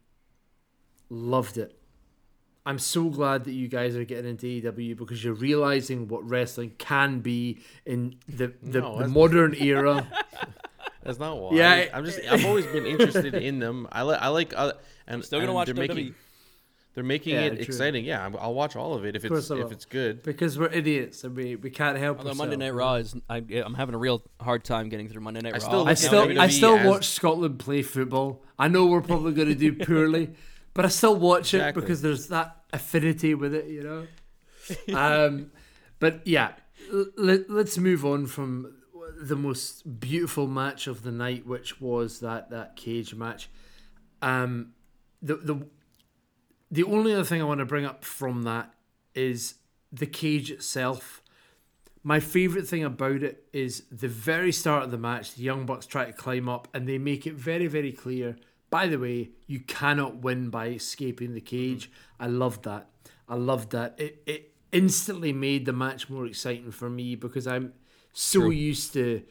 Loved 1.09 1.57
it. 1.59 1.78
I'm 2.64 2.78
so 2.80 3.04
glad 3.11 3.44
that 3.44 3.52
you 3.52 3.68
guys 3.68 3.94
are 3.94 4.04
getting 4.04 4.28
into 4.30 4.46
AEW 4.46 4.96
because 4.96 5.22
you're 5.22 5.34
realizing 5.34 6.09
what 6.09 6.28
wrestling 6.28 6.72
can 6.78 7.20
be 7.20 7.59
in 7.84 8.16
the 8.28 8.52
the, 8.61 8.80
No, 8.80 8.98
the 8.98 9.07
modern 9.09 9.54
era. 9.54 10.07
That's 11.04 11.20
not 11.20 11.38
why. 11.40 11.52
Yeah, 11.54 11.86
I'm 11.94 12.04
just. 12.04 12.18
I've 12.28 12.44
always 12.44 12.66
been 12.66 12.84
interested 12.86 13.34
in 13.34 13.61
them. 13.61 13.86
I 13.92 14.02
like. 14.02 14.20
I 14.20 14.28
like. 14.28 14.52
Uh, 14.57 14.72
and 15.07 15.24
Still 15.24 15.38
gonna 15.38 15.50
and 15.52 15.54
watch 15.54 15.66
they're 15.68 15.76
WWE. 15.76 15.88
making. 15.94 16.14
They're 16.94 17.04
making 17.04 17.34
Yeah, 17.34 17.40
it 17.42 17.50
true. 17.57 17.59
exciting. 17.66 18.04
Yeah, 18.07 18.22
I'm- 18.22 18.36
I'll 18.40 18.54
watch 18.54 18.74
all 18.74 18.94
of 18.94 19.04
it 19.04 19.14
if 19.14 19.22
course 19.28 19.50
it's 19.50 19.61
if 19.61 19.70
it's 19.70 19.84
good. 19.84 20.22
because 20.22 20.59
we're 20.59 20.72
idiots 20.72 21.22
and 21.24 21.36
we, 21.36 21.54
we 21.54 21.68
can't 21.68 21.98
help 21.98 22.16
Although 22.18 22.30
ourselves. 22.30 22.38
Monday 22.50 22.57
Night 22.57 22.74
Raw 22.74 22.94
is, 22.94 23.14
I, 23.28 23.36
I'm 23.64 23.74
having 23.74 23.94
a 23.94 23.98
real 23.98 24.22
hard 24.40 24.64
time 24.64 24.88
getting 24.88 25.07
through 25.07 25.20
Monday 25.20 25.42
Night 25.42 25.52
I 25.54 25.59
Raw. 25.59 25.62
still 25.64 25.86
I 25.88 25.92
still 25.94 26.26
WWE 26.26 26.38
I 26.40 26.48
still 26.48 26.76
as- 26.78 26.86
watch 26.86 27.07
Scotland 27.09 27.59
play 27.59 27.82
football. 27.82 28.42
I 28.59 28.68
know 28.68 28.86
we're 28.86 29.02
probably 29.02 29.34
going 29.34 29.48
to 29.48 29.54
do 29.54 29.74
poorly, 29.74 30.30
but 30.76 30.84
I 30.84 30.88
still 30.88 31.16
watch 31.16 31.54
it 31.54 31.74
because 31.74 32.02
there's 32.02 32.28
that 32.28 32.54
affinity 32.72 33.34
with 33.34 33.54
it, 33.54 33.66
you 33.66 33.82
know. 33.82 34.94
um, 34.94 35.50
but 35.98 36.26
yeah, 36.26 36.52
let, 37.16 37.48
let's 37.48 37.78
move 37.78 38.04
on 38.04 38.26
from 38.26 38.74
the 39.18 39.36
most 39.36 39.98
beautiful 39.98 40.46
match 40.46 40.86
of 40.86 41.02
the 41.02 41.10
night, 41.10 41.46
which 41.46 41.80
was 41.80 42.20
that 42.20 42.50
that 42.50 42.76
cage 42.76 43.14
match. 43.14 43.48
Um, 44.20 44.74
the 45.22 45.36
the 45.36 45.66
the 46.70 46.84
only 46.84 47.14
other 47.14 47.24
thing 47.24 47.40
I 47.40 47.44
want 47.44 47.60
to 47.60 47.66
bring 47.66 47.86
up 47.86 48.04
from 48.04 48.42
that 48.42 48.74
is 49.14 49.54
the 49.90 50.06
cage 50.06 50.50
itself. 50.50 51.22
My 52.02 52.20
favorite 52.20 52.68
thing 52.68 52.84
about 52.84 53.22
it 53.22 53.44
is 53.52 53.84
the 53.90 54.08
very 54.08 54.52
start 54.52 54.84
of 54.84 54.90
the 54.90 54.98
match, 54.98 55.34
the 55.34 55.42
Young 55.42 55.64
Bucks 55.66 55.86
try 55.86 56.04
to 56.04 56.12
climb 56.12 56.48
up 56.48 56.68
and 56.72 56.86
they 56.88 56.98
make 56.98 57.26
it 57.26 57.34
very, 57.34 57.66
very 57.66 57.92
clear. 57.92 58.36
By 58.70 58.86
the 58.88 58.98
way, 58.98 59.30
you 59.46 59.60
cannot 59.60 60.16
win 60.16 60.50
by 60.50 60.68
escaping 60.68 61.34
the 61.34 61.40
cage. 61.40 61.90
Mm-hmm. 61.90 62.22
I 62.24 62.26
loved 62.26 62.64
that. 62.64 62.88
I 63.28 63.34
loved 63.36 63.70
that. 63.70 63.94
It 63.98 64.22
it 64.26 64.52
instantly 64.72 65.32
made 65.32 65.64
the 65.66 65.72
match 65.72 66.10
more 66.10 66.26
exciting 66.26 66.70
for 66.72 66.90
me 66.90 67.14
because 67.14 67.46
I'm 67.46 67.72
so 68.12 68.40
True. 68.40 68.50
used 68.50 68.92
to 68.94 69.22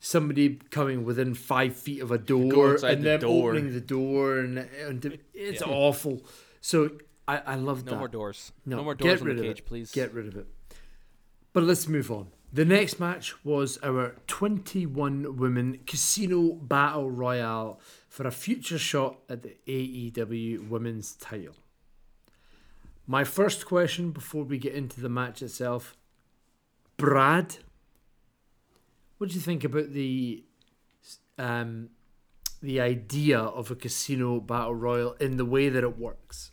somebody 0.00 0.56
coming 0.70 1.04
within 1.04 1.34
five 1.34 1.74
feet 1.76 2.00
of 2.02 2.10
a 2.10 2.18
door 2.18 2.74
and 2.84 3.02
the 3.02 3.08
then 3.08 3.20
door. 3.20 3.50
opening 3.50 3.72
the 3.72 3.80
door 3.80 4.38
and, 4.38 4.58
and 4.58 5.18
it's 5.32 5.62
awful. 5.62 6.22
So 6.60 6.90
I, 7.26 7.38
I 7.38 7.54
love 7.54 7.84
no 7.84 7.90
that. 7.90 7.90
No 7.92 7.98
more 7.98 8.08
doors. 8.08 8.52
No, 8.66 8.76
No, 8.78 8.84
more 8.84 8.94
get 8.94 9.04
doors 9.06 9.20
in 9.20 9.26
rid 9.28 9.36
the 9.38 9.42
of 9.42 9.48
cage, 9.48 9.58
it. 9.60 9.66
please. 9.66 9.90
Get 9.92 10.12
rid 10.12 10.26
of 10.28 10.36
it. 10.36 10.46
But 11.52 11.62
let's 11.62 11.88
move 11.88 12.10
on. 12.10 12.28
The 12.52 12.64
next 12.64 13.00
match 13.00 13.44
was 13.44 13.78
our 13.82 14.16
21 14.26 15.36
women 15.36 15.80
casino 15.86 16.52
battle 16.52 17.10
royale 17.10 17.80
for 18.14 18.28
a 18.28 18.30
future 18.30 18.78
shot 18.78 19.18
at 19.28 19.42
the 19.42 19.56
AEW 19.66 20.68
women's 20.68 21.14
title. 21.16 21.56
My 23.08 23.24
first 23.24 23.66
question 23.66 24.12
before 24.12 24.44
we 24.44 24.56
get 24.56 24.72
into 24.72 25.00
the 25.00 25.08
match 25.08 25.42
itself 25.42 25.96
Brad, 26.96 27.56
what 29.18 29.30
do 29.30 29.34
you 29.34 29.40
think 29.40 29.64
about 29.64 29.92
the 29.92 30.44
um, 31.38 31.88
the 32.62 32.80
idea 32.80 33.40
of 33.40 33.72
a 33.72 33.74
casino 33.74 34.38
battle 34.38 34.76
royal 34.76 35.14
in 35.14 35.36
the 35.36 35.44
way 35.44 35.68
that 35.68 35.82
it 35.82 35.98
works? 35.98 36.52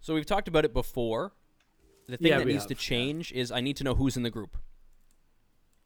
So 0.00 0.14
we've 0.14 0.26
talked 0.26 0.48
about 0.48 0.64
it 0.64 0.74
before. 0.74 1.30
The 2.08 2.16
thing 2.16 2.26
Yeah, 2.26 2.38
that 2.38 2.46
needs 2.48 2.64
have, 2.64 2.70
to 2.70 2.74
yeah. 2.74 2.88
change 2.90 3.30
is 3.30 3.52
I 3.52 3.60
need 3.60 3.76
to 3.76 3.84
know 3.84 3.94
who's 3.94 4.16
in 4.16 4.24
the 4.24 4.30
group. 4.30 4.56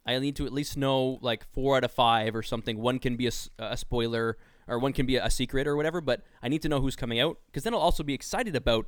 I 0.07 0.19
need 0.19 0.37
to 0.37 0.47
at 0.47 0.53
least 0.53 0.77
know 0.77 1.19
like 1.23 1.45
four 1.53 1.77
out 1.77 1.85
of 1.85 1.93
five 1.93 2.35
or 2.37 2.43
something. 2.43 2.79
One 2.79 2.99
can 2.99 3.17
be 3.17 3.27
a, 3.27 3.33
a 3.59 3.77
spoiler 3.77 4.37
or 4.69 4.79
one 4.79 4.93
can 4.93 5.07
be 5.07 5.17
a 5.17 5.31
secret 5.31 5.67
or 5.67 5.77
whatever, 5.77 6.01
but 6.01 6.23
I 6.43 6.49
need 6.49 6.63
to 6.63 6.69
know 6.69 6.81
who's 6.81 6.97
coming 6.97 7.21
out 7.21 7.39
because 7.47 7.65
then 7.65 7.75
I'll 7.75 7.81
also 7.81 8.03
be 8.03 8.15
excited 8.15 8.55
about 8.57 8.87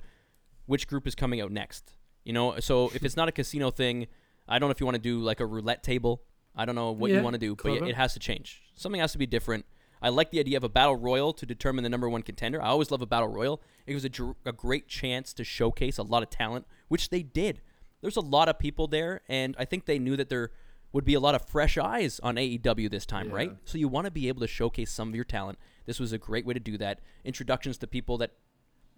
which 0.67 0.87
group 0.89 1.07
is 1.07 1.15
coming 1.15 1.41
out 1.41 1.51
next. 1.53 1.93
You 2.25 2.33
know, 2.33 2.59
so 2.61 2.91
if 2.95 3.05
it's 3.05 3.17
not 3.17 3.29
a 3.29 3.33
casino 3.33 3.71
thing, 3.71 4.09
I 4.49 4.59
don't 4.59 4.69
know 4.69 4.73
if 4.73 4.81
you 4.81 4.87
want 4.87 4.97
to 4.97 5.03
do 5.03 5.21
like 5.21 5.41
a 5.41 5.47
roulette 5.47 5.83
table. 5.83 6.23
I 6.55 6.65
don't 6.65 6.75
know 6.75 6.91
what 6.93 7.11
Yeah, 7.11 7.19
you 7.19 7.23
want 7.23 7.35
to 7.35 7.39
do, 7.39 7.55
but 7.55 7.63
clever. 7.63 7.87
it 7.87 7.95
has 7.97 8.15
to 8.15 8.19
change. 8.19 8.63
Something 8.75 9.01
has 9.01 9.13
to 9.13 9.19
be 9.19 9.27
different. 9.27 9.65
I 10.03 10.09
like 10.11 10.31
the 10.31 10.41
idea 10.41 10.57
of 10.57 10.65
a 10.65 10.69
battle 10.69 10.97
royal 10.97 11.33
to 11.35 11.47
determine 11.47 11.83
the 11.83 11.89
number 11.89 12.09
one 12.09 12.23
contender. 12.23 12.61
I 12.63 12.67
always 12.69 12.91
love 12.91 13.01
a 13.03 13.07
battle 13.07 13.29
royal. 13.29 13.63
It 13.87 13.95
was 13.95 14.05
a, 14.05 14.09
dr- 14.09 14.37
a 14.45 14.53
great 14.53 14.89
chance 14.89 15.33
to 15.35 15.45
showcase 15.45 15.99
a 15.99 16.03
lot 16.03 16.23
of 16.23 16.31
talent, 16.31 16.67
which 16.89 17.09
they 17.11 17.23
did. 17.23 17.61
There's 18.03 18.17
a 18.17 18.21
lot 18.23 18.49
of 18.49 18.59
people 18.59 18.87
there, 18.89 19.23
and 19.29 19.55
I 19.59 19.65
think 19.65 19.87
they 19.87 19.99
knew 19.99 20.17
that 20.17 20.29
there 20.29 20.51
would 20.93 21.05
be 21.05 21.15
a 21.15 21.21
lot 21.21 21.35
of 21.35 21.43
fresh 21.47 21.77
eyes 21.77 22.21
on 22.23 22.37
AEW 22.37 22.91
this 22.91 23.05
time, 23.07 23.31
right? 23.31 23.51
So 23.65 23.77
you 23.79 23.89
want 23.89 24.07
to 24.07 24.11
be 24.11 24.29
able 24.29 24.41
to 24.41 24.47
showcase 24.47 24.91
some 24.91 25.09
of 25.09 25.15
your 25.15 25.25
talent. 25.25 25.59
This 25.85 26.01
was 26.01 26.13
a 26.13 26.19
great 26.19 26.47
way 26.47 26.55
to 26.55 26.61
do 26.61 26.79
that. 26.79 27.01
Introductions 27.25 27.79
to 27.79 27.87
people 27.87 28.19
that 28.19 28.33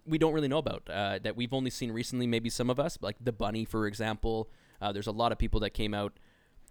we 0.05 0.17
don't 0.17 0.33
really 0.33 0.47
know 0.47 0.57
about 0.57 0.89
uh, 0.89 1.19
that 1.23 1.35
we've 1.35 1.53
only 1.53 1.69
seen 1.69 1.91
recently. 1.91 2.25
Maybe 2.25 2.49
some 2.49 2.69
of 2.69 2.79
us, 2.79 2.97
like 3.01 3.17
the 3.21 3.31
bunny, 3.31 3.65
for 3.65 3.85
example. 3.85 4.49
Uh, 4.81 4.91
there's 4.91 5.07
a 5.07 5.11
lot 5.11 5.31
of 5.31 5.37
people 5.37 5.59
that 5.61 5.71
came 5.71 5.93
out. 5.93 6.13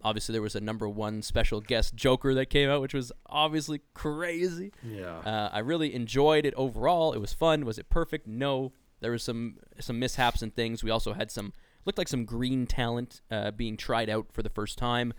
Obviously, 0.02 0.32
there 0.32 0.42
was 0.42 0.54
a 0.54 0.60
number 0.60 0.88
one 0.88 1.22
special 1.22 1.60
guest 1.60 1.94
Joker 1.94 2.32
that 2.34 2.46
came 2.46 2.70
out, 2.70 2.80
which 2.80 2.94
was 2.94 3.12
obviously 3.26 3.80
crazy. 3.94 4.72
Yeah. 4.82 5.18
Uh, 5.18 5.50
I 5.52 5.58
really 5.58 5.92
enjoyed 5.94 6.46
it 6.46 6.54
overall. 6.54 7.12
It 7.12 7.18
was 7.18 7.32
fun. 7.32 7.64
Was 7.64 7.78
it 7.78 7.88
perfect? 7.90 8.26
No. 8.26 8.72
There 9.00 9.12
was 9.12 9.22
some 9.22 9.58
some 9.78 9.98
mishaps 9.98 10.42
and 10.42 10.54
things. 10.54 10.82
We 10.82 10.90
also 10.90 11.12
had 11.12 11.30
some 11.30 11.52
looked 11.88 11.96
like 11.96 12.08
some 12.08 12.26
green 12.26 12.66
talent 12.66 13.22
uh, 13.30 13.50
being 13.50 13.78
tried 13.78 14.10
out 14.10 14.26
for 14.30 14.42
the 14.42 14.50
first 14.50 14.76
time. 14.76 15.14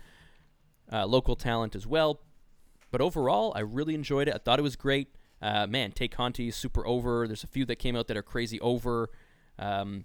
Uh, 0.92 1.04
local 1.04 1.34
talent 1.34 1.74
as 1.74 1.84
well. 1.84 2.20
But 2.92 3.00
overall, 3.00 3.52
I 3.56 3.60
really 3.60 3.94
enjoyed 3.94 4.28
it. 4.28 4.34
I 4.34 4.38
thought 4.38 4.60
it 4.60 4.62
was 4.62 4.76
great. 4.76 5.08
Uh, 5.42 5.66
man, 5.66 5.90
Tay 5.90 6.06
Conti 6.06 6.46
is 6.46 6.54
super 6.54 6.86
over. 6.86 7.26
There's 7.26 7.42
a 7.42 7.48
few 7.48 7.64
that 7.66 7.76
came 7.76 7.96
out 7.96 8.06
that 8.06 8.16
are 8.16 8.22
crazy 8.22 8.60
over. 8.60 9.10
Um, 9.58 10.04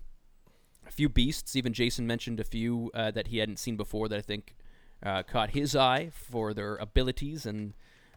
a 0.88 0.92
few 0.92 1.08
beasts. 1.08 1.56
Even 1.56 1.72
Jason 1.72 2.08
mentioned 2.08 2.40
a 2.40 2.44
few 2.44 2.90
uh, 2.96 3.12
that 3.12 3.28
he 3.28 3.38
hadn't 3.38 3.60
seen 3.60 3.78
before 3.78 4.10
that 4.10 4.18
I 4.18 4.22
think 4.22 4.56
uh, 5.04 5.22
caught 5.22 5.52
his 5.52 5.76
eye 5.76 6.10
for 6.12 6.52
their 6.52 6.78
abilities 6.78 7.46
and 7.46 7.74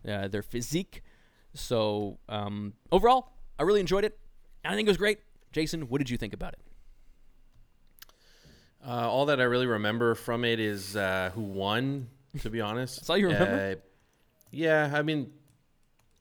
uh, 0.08 0.28
their 0.28 0.42
physique. 0.42 1.02
So 1.52 2.18
um, 2.30 2.72
overall, 2.90 3.32
I 3.58 3.64
really 3.64 3.80
enjoyed 3.80 4.04
it. 4.04 4.18
I 4.64 4.74
think 4.74 4.88
it 4.88 4.90
was 4.90 4.96
great. 4.96 5.18
Jason, 5.52 5.88
what 5.88 5.98
did 5.98 6.08
you 6.08 6.16
think 6.16 6.32
about 6.32 6.54
it? 6.54 6.60
Uh, 8.86 8.90
all 9.10 9.26
that 9.26 9.40
I 9.40 9.44
really 9.44 9.66
remember 9.66 10.14
from 10.14 10.44
it 10.44 10.60
is 10.60 10.96
uh, 10.96 11.30
who 11.34 11.42
won. 11.42 12.08
To 12.42 12.50
be 12.50 12.60
honest, 12.60 12.96
That's 12.96 13.10
all 13.10 13.16
you 13.16 13.26
remember? 13.28 13.76
Uh, 13.78 13.80
yeah, 14.50 14.90
I 14.94 15.02
mean, 15.02 15.32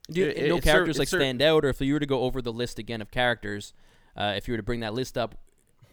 Do 0.09 0.21
you, 0.21 0.27
It- 0.27 0.47
no 0.49 0.55
cer- 0.55 0.61
characters 0.61 0.97
like 0.97 1.07
stand 1.09 1.41
out, 1.41 1.65
or 1.65 1.69
if 1.69 1.81
you 1.81 1.93
were 1.93 1.99
to 1.99 2.05
go 2.05 2.21
over 2.21 2.41
the 2.41 2.53
list 2.53 2.79
again 2.79 3.01
of 3.01 3.11
characters, 3.11 3.73
uh, 4.15 4.33
if 4.35 4.47
you 4.47 4.53
were 4.53 4.57
to 4.57 4.63
bring 4.63 4.79
that 4.79 4.93
list 4.93 5.17
up, 5.17 5.35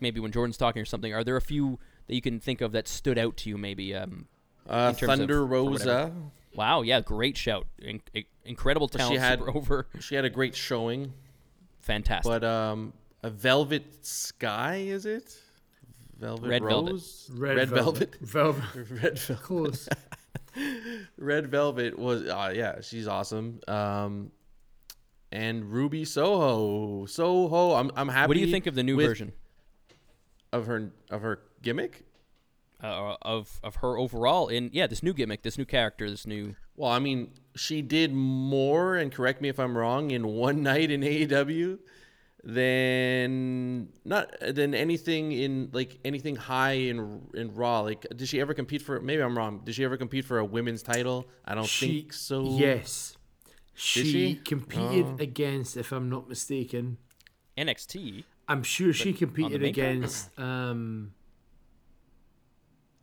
maybe 0.00 0.20
when 0.20 0.30
Jordan's 0.32 0.56
talking 0.56 0.80
or 0.80 0.84
something, 0.84 1.12
are 1.12 1.24
there 1.24 1.36
a 1.36 1.40
few 1.42 1.78
that 2.06 2.14
you 2.14 2.22
can 2.22 2.38
think 2.40 2.60
of 2.60 2.72
that 2.72 2.86
stood 2.88 3.18
out 3.18 3.36
to 3.38 3.50
you? 3.50 3.58
Maybe. 3.58 3.94
Um, 3.94 4.26
uh, 4.68 4.94
of- 4.94 4.98
Thunder 4.98 5.40
or. 5.40 5.46
Rosa. 5.46 6.12
wow, 6.54 6.82
yeah, 6.82 7.00
great 7.00 7.36
shout, 7.36 7.66
In- 7.82 8.00
in- 8.14 8.24
incredible 8.44 8.88
She 8.88 9.16
had- 9.16 9.40
over, 9.42 9.88
She 10.00 10.14
had 10.14 10.24
a 10.24 10.30
great 10.30 10.54
showing, 10.54 11.12
fantastic. 11.80 12.30
but 12.30 12.44
um, 12.44 12.92
a 13.22 13.30
Velvet 13.30 14.06
Sky 14.06 14.76
is 14.76 15.04
it? 15.06 15.36
Velvet 16.18 16.48
Red 16.48 16.62
Velvet. 16.62 16.90
Rose. 16.92 17.30
Red, 17.34 17.68
velvet. 17.68 18.16
Velvet. 18.20 18.64
Red 19.02 19.18
Velvet. 19.18 19.42
Close. 19.42 19.88
Red 21.18 21.46
Velvet 21.48 21.98
was 21.98 22.22
uh, 22.22 22.52
yeah, 22.54 22.80
she's 22.80 23.08
awesome. 23.08 23.60
Um, 23.68 24.30
and 25.32 25.72
Ruby 25.72 26.04
Soho, 26.04 27.06
Soho. 27.06 27.72
I'm 27.72 27.90
I'm 27.96 28.08
happy. 28.08 28.28
what 28.28 28.34
do 28.34 28.40
you 28.40 28.50
think 28.50 28.66
of 28.66 28.74
the 28.74 28.82
new 28.82 28.96
with- 28.96 29.06
version 29.06 29.32
of 30.52 30.66
her 30.66 30.92
of 31.10 31.22
her 31.22 31.40
gimmick? 31.62 32.04
uh, 32.82 33.16
of 33.22 33.60
of 33.62 33.76
her 33.76 33.96
overall 33.96 34.48
in 34.48 34.68
yeah 34.72 34.86
this 34.86 35.02
new 35.02 35.14
gimmick, 35.14 35.42
this 35.42 35.56
new 35.56 35.64
character, 35.64 36.10
this 36.10 36.26
new 36.26 36.54
Well, 36.76 36.90
I 36.90 36.98
mean, 36.98 37.30
she 37.56 37.80
did 37.82 38.12
more, 38.12 38.96
and 38.96 39.10
correct 39.10 39.40
me 39.40 39.48
if 39.48 39.58
I'm 39.58 39.76
wrong, 39.78 40.10
in 40.10 40.26
one 40.26 40.62
night 40.62 40.90
in 40.90 41.00
AEW 41.00 41.78
than 42.44 43.88
not 44.04 44.30
than 44.40 44.74
anything 44.74 45.32
in 45.32 45.70
like 45.72 45.98
anything 46.04 46.36
high 46.36 46.72
in 46.72 47.22
in 47.34 47.54
Raw. 47.54 47.80
Like, 47.80 48.06
did 48.14 48.28
she 48.28 48.40
ever 48.40 48.54
compete 48.54 48.82
for? 48.82 49.00
Maybe 49.00 49.22
I'm 49.22 49.36
wrong. 49.36 49.62
Did 49.64 49.74
she 49.74 49.84
ever 49.84 49.96
compete 49.96 50.24
for 50.24 50.38
a 50.38 50.44
women's 50.44 50.82
title? 50.82 51.26
I 51.44 51.54
don't 51.54 51.66
She- 51.66 51.86
think 52.00 52.12
so. 52.12 52.56
Yes. 52.58 53.16
She, 53.76 54.04
she? 54.12 54.34
competed 54.36 55.04
Oh. 55.06 55.16
against, 55.18 55.76
if 55.76 55.90
I'm 55.90 56.08
not 56.08 56.28
mistaken, 56.28 56.98
NXT. 57.58 58.22
I'm 58.46 58.62
sure 58.62 58.92
she 58.92 59.12
competed 59.12 59.62
against 59.64 60.30
um 60.38 61.12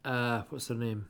uh 0.05 0.43
what's 0.49 0.67
her 0.69 0.75
name? 0.75 1.07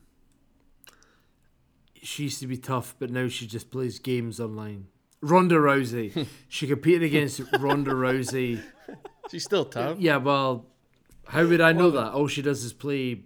She 2.03 2.23
used 2.23 2.39
to 2.39 2.47
be 2.47 2.57
tough, 2.57 2.95
but 2.97 3.11
now 3.11 3.27
she 3.27 3.45
just 3.45 3.69
plays 3.69 3.99
games 3.99 4.39
online. 4.39 4.87
Ronda 5.21 5.55
Rousey. 5.55 6.27
she 6.49 6.67
competed 6.67 7.03
against 7.03 7.41
Ronda 7.59 7.91
Rousey. 7.91 8.61
She's 9.29 9.43
still 9.43 9.65
tough. 9.65 9.97
Yeah, 9.99 10.17
well, 10.17 10.65
how 11.27 11.45
would 11.45 11.61
I 11.61 11.71
know 11.71 11.91
that? 11.91 12.13
All 12.13 12.27
she 12.27 12.41
does 12.41 12.63
is 12.63 12.73
play 12.73 13.21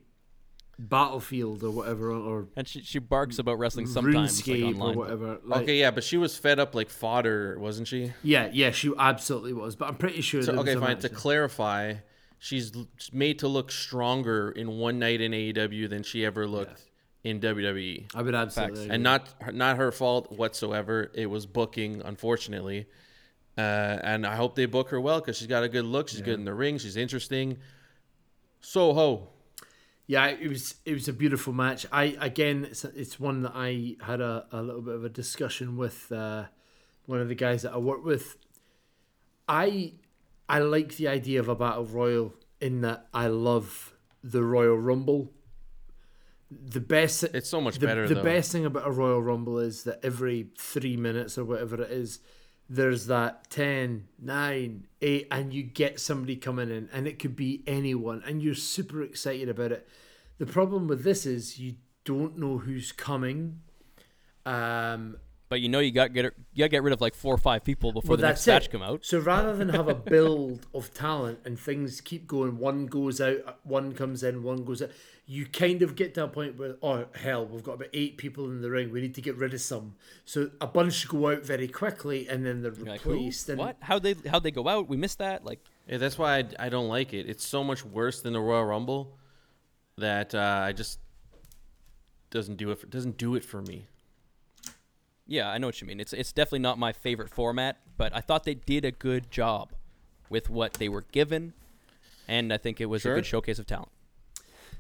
Battlefield 0.78 1.64
or 1.64 1.72
whatever, 1.72 2.12
or 2.12 2.48
And 2.56 2.68
she 2.68 2.82
she 2.82 3.00
barks 3.00 3.40
about 3.40 3.60
wrestling 3.60 3.88
sometimes 3.88 4.46
like 4.46 4.58
RuneScape 4.58 4.74
online. 4.74 4.96
or 4.96 4.98
whatever. 4.98 5.40
Like, 5.44 5.64
okay, 5.64 5.80
yeah, 5.80 5.92
but 5.92 6.04
she 6.04 6.18
was 6.18 6.38
fed 6.38 6.60
up 6.60 6.76
like 6.76 6.90
fodder, 6.90 7.58
wasn't 7.58 7.88
she? 7.88 8.12
Yeah, 8.24 8.50
yeah, 8.52 8.72
she 8.72 8.92
absolutely 8.98 9.54
was. 9.54 9.76
But 9.76 9.88
I'm 9.88 9.96
pretty 9.96 10.22
sure. 10.22 10.44
So, 10.44 10.54
okay, 10.60 10.76
fine. 10.76 10.98
To 10.98 11.10
clarify, 11.10 11.96
she's 12.40 12.74
made 13.14 13.40
to 13.40 13.48
look 13.48 13.72
stronger 13.72 14.52
in 14.52 14.68
one 14.78 15.00
night 15.00 15.22
in 15.22 15.32
AEW 15.32 15.90
than 15.90 16.04
she 16.04 16.26
ever 16.26 16.46
looked 16.46 16.84
in 17.26 17.40
WWE. 17.40 18.06
I 18.14 18.22
would 18.22 18.36
absolutely. 18.36 18.84
agree. 18.84 18.94
and 18.94 19.04
not 19.04 19.54
not 19.54 19.78
her 19.78 19.92
fault 19.92 20.32
whatsoever. 20.32 21.12
It 21.16 21.26
was 21.26 21.48
booking, 21.48 22.02
unfortunately. 22.06 22.86
Uh, 23.58 23.98
and 24.04 24.28
I 24.28 24.36
hope 24.36 24.56
they 24.56 24.68
book 24.68 24.90
her 24.90 25.02
well 25.02 25.20
because 25.20 25.38
she's 25.38 25.48
got 25.48 25.64
a 25.64 25.70
good 25.70 25.86
look. 25.86 26.08
She's 26.08 26.22
good 26.22 26.38
in 26.38 26.46
the 26.46 26.54
ring. 26.54 26.78
She's 26.78 26.96
interesting. 26.96 27.58
Soho. 28.62 29.30
Yeah, 30.06 30.28
it 30.28 30.48
was 30.48 30.76
it 30.86 30.94
was 30.94 31.08
a 31.08 31.14
beautiful 31.14 31.52
match. 31.52 31.88
I 31.92 32.16
again, 32.22 32.66
it's 32.70 32.86
it's 32.86 33.20
one 33.20 33.42
that 33.42 33.54
I 33.56 33.96
had 34.02 34.22
a, 34.22 34.46
a 34.52 34.62
little 34.62 34.84
bit 34.84 34.94
of 34.94 35.04
a 35.04 35.10
discussion 35.10 35.78
with 35.78 36.12
uh, 36.12 36.44
one 37.08 37.22
of 37.22 37.28
the 37.28 37.36
guys 37.36 37.64
that 37.64 37.74
I 37.74 37.78
work 37.78 38.06
with. 38.06 38.38
I 39.50 39.94
I 40.48 40.60
like 40.60 40.98
the 40.98 41.08
idea 41.08 41.40
of 41.40 41.50
a 41.50 41.56
battle 41.56 41.86
royal 41.86 42.36
in 42.62 42.82
that 42.82 43.08
I 43.16 43.28
love 43.28 43.96
the 44.24 44.44
Royal 44.44 44.78
Rumble. 44.78 45.32
The 46.52 46.80
best 46.80 47.24
It's 47.24 47.50
so 47.50 47.60
much 47.60 47.80
the, 47.80 47.88
better 47.88 48.08
the 48.08 48.16
though. 48.16 48.24
best 48.24 48.52
thing 48.52 48.66
about 48.66 48.88
a 48.88 48.92
Royal 48.92 49.22
Rumble 49.22 49.58
is 49.60 49.84
that 49.84 50.00
every 50.04 50.48
three 50.58 50.96
minutes 50.96 51.38
or 51.38 51.46
whatever 51.46 51.82
it 51.82 51.92
is, 51.92 52.20
there's 52.70 53.08
that 53.08 53.50
10, 53.50 54.08
9, 54.22 54.88
8, 55.02 55.28
and 55.32 55.54
you 55.54 55.64
get 55.64 56.00
somebody 56.00 56.36
coming 56.36 56.70
in, 56.70 56.90
and 56.94 57.08
it 57.08 57.20
could 57.20 57.36
be 57.36 57.64
anyone, 57.68 58.24
and 58.26 58.42
you're 58.42 58.54
super 58.56 59.02
excited 59.02 59.50
about 59.50 59.72
it. 59.72 59.88
The 60.38 60.46
problem 60.46 60.88
with 60.88 61.04
this 61.04 61.26
is 61.26 61.60
you 61.60 61.76
don't 62.06 62.38
know 62.38 62.60
who's 62.60 62.92
coming. 62.92 63.62
Um, 64.46 65.18
But 65.50 65.62
you 65.62 65.70
know 65.70 65.80
you 65.80 65.92
got 65.92 66.14
get 66.14 66.26
you 66.26 66.32
got 66.60 66.66
to 66.66 66.70
get 66.70 66.84
rid 66.84 66.94
of 66.94 67.02
like 67.02 67.14
four 67.16 67.34
or 67.34 67.38
five 67.38 67.64
people 67.64 67.92
before 67.94 68.10
well, 68.12 68.18
the 68.18 68.24
next 68.28 68.46
that's 68.46 68.64
match 68.64 68.66
it. 68.66 68.72
come 68.72 68.82
out. 68.82 69.06
So 69.06 69.20
rather 69.20 69.56
than 69.56 69.70
have 69.70 69.88
a 69.88 69.96
build 70.14 70.66
of 70.74 70.94
talent 70.94 71.40
and 71.46 71.58
things 71.60 72.02
keep 72.02 72.28
going, 72.28 72.58
one 72.58 72.88
goes 72.88 73.22
out, 73.22 73.60
one 73.64 73.94
comes 73.94 74.24
in, 74.24 74.44
one 74.44 74.64
goes 74.66 74.82
out, 74.82 74.90
you 75.28 75.46
kind 75.48 75.82
of 75.82 75.96
get 75.96 76.14
to 76.14 76.24
a 76.24 76.28
point 76.28 76.58
where, 76.58 76.76
oh, 76.84 77.06
hell, 77.16 77.46
we've 77.48 77.64
got 77.64 77.74
about 77.74 77.88
eight 77.94 78.16
people 78.18 78.46
in 78.46 78.62
the 78.62 78.70
ring. 78.70 78.92
We 78.92 79.02
need 79.02 79.16
to 79.16 79.22
get 79.22 79.36
rid 79.38 79.54
of 79.56 79.62
some. 79.62 79.96
So 80.24 80.52
a 80.62 80.68
bunch 80.68 81.08
go 81.08 81.32
out 81.32 81.44
very 81.44 81.68
quickly 81.68 82.28
and 82.28 82.46
then 82.46 82.62
they're 82.62 82.74
You're 82.74 82.86
like, 82.86 83.04
replaced. 83.06 83.50
and 83.50 83.58
What? 83.58 83.78
How 83.82 83.98
they 83.98 84.16
how 84.30 84.38
they 84.40 84.52
go 84.52 84.68
out? 84.68 84.88
We 84.88 84.98
missed 84.98 85.18
that. 85.18 85.44
Like 85.44 85.60
Yeah, 85.88 85.98
that's 85.98 86.18
why 86.20 86.38
I, 86.40 86.44
I 86.60 86.70
don't 86.70 86.88
like 86.90 87.12
it. 87.14 87.28
It's 87.28 87.44
so 87.46 87.64
much 87.64 87.84
worse 87.84 88.22
than 88.22 88.34
the 88.34 88.40
Royal 88.40 88.66
Rumble 88.66 89.18
that 89.98 90.36
uh, 90.36 90.62
I 90.64 90.74
just 90.74 91.00
doesn't 92.30 92.58
do 92.58 92.70
it. 92.72 92.80
For, 92.80 92.86
doesn't 92.88 93.18
do 93.18 93.34
it 93.36 93.44
for 93.44 93.62
me. 93.64 93.88
yeah, 95.26 95.50
I 95.50 95.58
know 95.58 95.68
what 95.68 95.82
you 95.82 95.88
mean. 95.88 96.00
It's 96.00 96.14
it's 96.14 96.32
definitely 96.34 96.60
not 96.60 96.78
my 96.78 96.94
favorite 96.94 97.30
format, 97.32 97.78
but 97.98 98.14
I 98.16 98.22
thought 98.22 98.44
they 98.44 98.54
did 98.54 98.86
a 98.86 98.92
good 98.92 99.32
job 99.32 99.72
with 100.30 100.50
what 100.52 100.74
they 100.76 100.90
were 100.90 101.06
given, 101.12 101.54
and 102.28 102.54
I 102.54 102.58
think 102.58 102.80
it 102.80 102.86
was 102.88 103.02
Sure. 103.04 103.14
a 103.14 103.16
good 103.16 103.26
showcase 103.26 103.58
of 103.58 103.66
talent. 103.66 103.90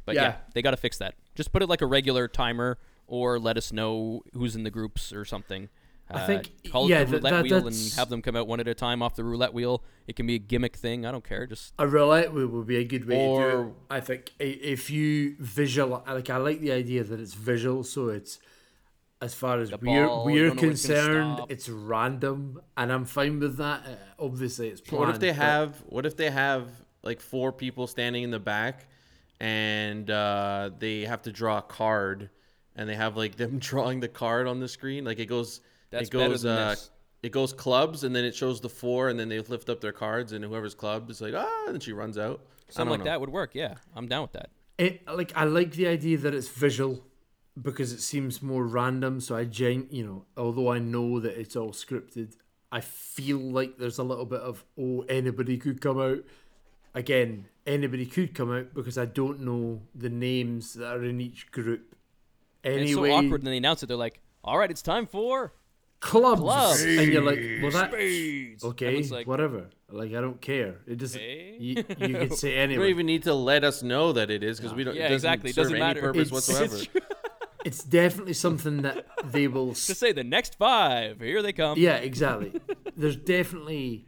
But 0.05 0.15
yeah, 0.15 0.21
Yeah. 0.21 0.35
they 0.53 0.61
got 0.61 0.71
to 0.71 0.77
fix 0.77 0.97
that. 0.99 1.15
Just 1.35 1.51
put 1.51 1.61
it 1.61 1.67
like 1.69 1.81
a 1.81 1.85
regular 1.85 2.27
timer, 2.27 2.77
or 3.07 3.39
let 3.39 3.57
us 3.57 3.71
know 3.73 4.21
who's 4.33 4.55
in 4.55 4.63
the 4.63 4.69
groups 4.71 5.11
or 5.11 5.25
something. 5.25 5.69
I 6.07 6.21
Uh, 6.21 6.27
think- 6.27 6.51
call 6.71 6.87
yeah, 6.87 6.99
it 7.01 7.05
the 7.05 7.13
roulette 7.17 7.33
that- 7.33 7.43
wheel 7.43 7.65
and 7.67 7.75
have 7.95 8.09
them 8.09 8.21
come 8.21 8.35
out 8.35 8.47
one 8.47 8.59
at 8.59 8.67
a 8.67 8.75
time 8.75 9.01
off 9.01 9.15
the 9.15 9.23
roulette 9.23 9.55
wheel. 9.55 9.83
It 10.05 10.15
can 10.15 10.27
be 10.27 10.35
a 10.35 10.39
gimmick 10.39 10.75
thing. 10.75 11.03
I 11.03 11.11
don't 11.11 11.23
care. 11.23 11.47
Just 11.47 11.73
A 11.79 11.87
roulette 11.87 12.31
wheel 12.31 12.45
would 12.47 12.67
be 12.67 12.77
a 12.77 12.83
good 12.83 13.05
way 13.07 13.15
to 13.15 13.21
do 13.21 13.27
Or- 13.27 13.67
it. 13.69 13.73
I 13.89 13.99
think 14.01 14.31
if 14.39 14.91
you 14.91 15.35
visual, 15.39 16.03
like 16.07 16.29
I 16.29 16.37
like 16.37 16.61
the 16.61 16.71
idea 16.71 17.03
that 17.03 17.19
it's 17.19 17.33
visual, 17.33 17.83
so 17.83 18.09
it's 18.09 18.37
as 19.19 19.33
far 19.33 19.59
as 19.59 19.71
we're 19.71 19.77
ball, 19.77 20.25
we're 20.25 20.49
don't 20.49 20.57
know 20.57 20.61
when 20.63 20.71
it's 20.73 20.87
gonna 20.87 20.99
concerned, 20.99 21.39
it's 21.49 21.69
random, 21.69 22.61
and 22.77 22.91
I'm 22.91 23.05
fine 23.05 23.39
with 23.39 23.57
that. 23.57 23.81
Uh, 23.87 24.23
obviously, 24.23 24.67
it's 24.69 24.81
planned. 24.81 25.05
What 25.07 25.09
if 25.15 25.19
they 25.19 25.33
have? 25.33 25.81
What 25.87 26.05
if 26.05 26.15
they 26.15 26.29
have 26.29 26.69
like 27.01 27.19
four 27.19 27.51
people 27.51 27.87
standing 27.87 28.21
in 28.21 28.29
the 28.29 28.39
back, 28.39 28.87
and 29.39 30.09
uh, 30.09 30.71
they 30.77 31.01
have 31.01 31.23
to 31.23 31.31
draw 31.31 31.59
a 31.59 31.61
card, 31.61 32.29
and 32.75 32.89
they 32.89 32.95
have 32.95 33.17
like 33.17 33.35
them 33.37 33.59
drawing 33.59 33.99
the 33.99 34.07
card 34.07 34.47
on 34.47 34.59
the 34.59 34.67
screen, 34.67 35.05
like 35.05 35.19
it 35.19 35.27
goes. 35.27 35.61
That's 35.89 36.09
it 36.09 36.11
goes. 36.11 36.45
uh. 36.45 36.75
It 37.23 37.31
goes 37.31 37.53
clubs, 37.53 38.03
and 38.03 38.15
then 38.15 38.23
it 38.23 38.35
shows 38.35 38.61
the 38.61 38.69
four, 38.69 39.09
and 39.09 39.19
then 39.19 39.29
they 39.29 39.39
lift 39.39 39.67
up 39.67 39.81
their 39.81 39.91
cards, 39.91 40.31
and 40.31 40.45
whoever's 40.45 40.75
club 40.75 41.09
is 41.09 41.21
like, 41.21 41.33
ah, 41.35 41.63
and 41.65 41.73
then 41.73 41.79
she 41.79 41.91
runs 41.91 42.19
out. 42.19 42.45
Something 42.69 42.91
like 42.91 42.99
know. 42.99 43.05
that 43.05 43.19
would 43.19 43.29
work. 43.31 43.55
Yeah, 43.55 43.75
I'm 43.95 44.07
down 44.07 44.23
with 44.23 44.33
that. 44.33 44.51
It 44.77 45.07
like 45.07 45.31
I 45.35 45.45
like 45.45 45.71
the 45.71 45.87
idea 45.87 46.17
that 46.19 46.35
it's 46.35 46.49
visual 46.49 47.03
because 47.59 47.93
it 47.93 48.01
seems 48.01 48.41
more 48.41 48.65
random. 48.65 49.19
So 49.21 49.35
I 49.35 49.45
gen, 49.45 49.87
you 49.89 50.05
know, 50.05 50.25
although 50.37 50.71
I 50.71 50.79
know 50.79 51.19
that 51.19 51.39
it's 51.39 51.55
all 51.55 51.71
scripted, 51.71 52.35
I 52.71 52.81
feel 52.81 53.39
like 53.39 53.77
there's 53.77 53.97
a 53.97 54.03
little 54.03 54.25
bit 54.25 54.41
of 54.41 54.65
oh 54.79 55.05
anybody 55.07 55.57
could 55.57 55.81
come 55.81 55.99
out. 55.99 56.19
Again, 56.95 57.47
anybody 57.67 58.05
could 58.05 58.33
come 58.33 58.51
out 58.51 58.73
because 58.73 58.97
I 58.97 59.05
don't 59.05 59.41
know 59.41 59.81
the 59.93 60.09
names 60.09 60.73
that 60.73 60.95
are 60.95 61.03
in 61.03 61.21
each 61.21 61.51
group. 61.51 61.95
And 62.63 62.81
it's 62.81 62.93
so 62.93 63.05
awkward 63.05 63.43
when 63.43 63.51
they 63.51 63.57
announce 63.57 63.83
it. 63.83 63.87
They're 63.87 63.97
like, 63.97 64.19
"All 64.43 64.57
right, 64.57 64.71
it's 64.71 64.81
time 64.81 65.05
for." 65.05 65.53
clubs, 66.05 66.41
Clubs. 66.41 66.83
and 66.83 67.11
you're 67.11 67.21
like, 67.21 67.39
well, 67.61 67.71
that 67.71 67.93
okay, 68.63 69.01
like, 69.09 69.27
whatever. 69.27 69.69
Like 69.89 70.13
I 70.13 70.21
don't 70.21 70.39
care. 70.39 70.75
It 70.87 70.97
doesn't. 70.97 71.19
Okay. 71.19 71.57
You, 71.59 71.75
you 71.99 72.15
could 72.17 72.33
say 72.43 72.55
anyway. 72.55 72.73
You 72.73 72.79
don't 72.79 72.89
even 72.89 73.05
need 73.05 73.23
to 73.23 73.33
let 73.33 73.63
us 73.63 73.81
know 73.83 74.13
that 74.13 74.29
it 74.29 74.43
is 74.43 74.59
because 74.59 74.73
we 74.73 74.83
don't. 74.83 74.95
Yeah, 74.95 75.07
it 75.07 75.09
doesn't 75.09 75.15
exactly. 75.31 75.49
It 75.51 75.55
doesn't 75.55 75.73
any 75.73 75.79
matter. 75.79 76.01
purpose 76.01 76.27
It's- 76.31 76.47
whatsoever. 76.49 76.77
It's 77.65 77.83
definitely 77.83 78.33
something 78.33 78.83
that 78.83 79.07
they 79.23 79.47
will 79.47 79.69
Just 79.69 79.97
say 79.99 80.11
the 80.11 80.23
next 80.23 80.55
five. 80.55 81.19
Here 81.19 81.41
they 81.41 81.51
come. 81.51 81.79
Yeah, 81.79 81.95
exactly. 81.95 82.61
There's 82.95 83.15
definitely 83.15 84.05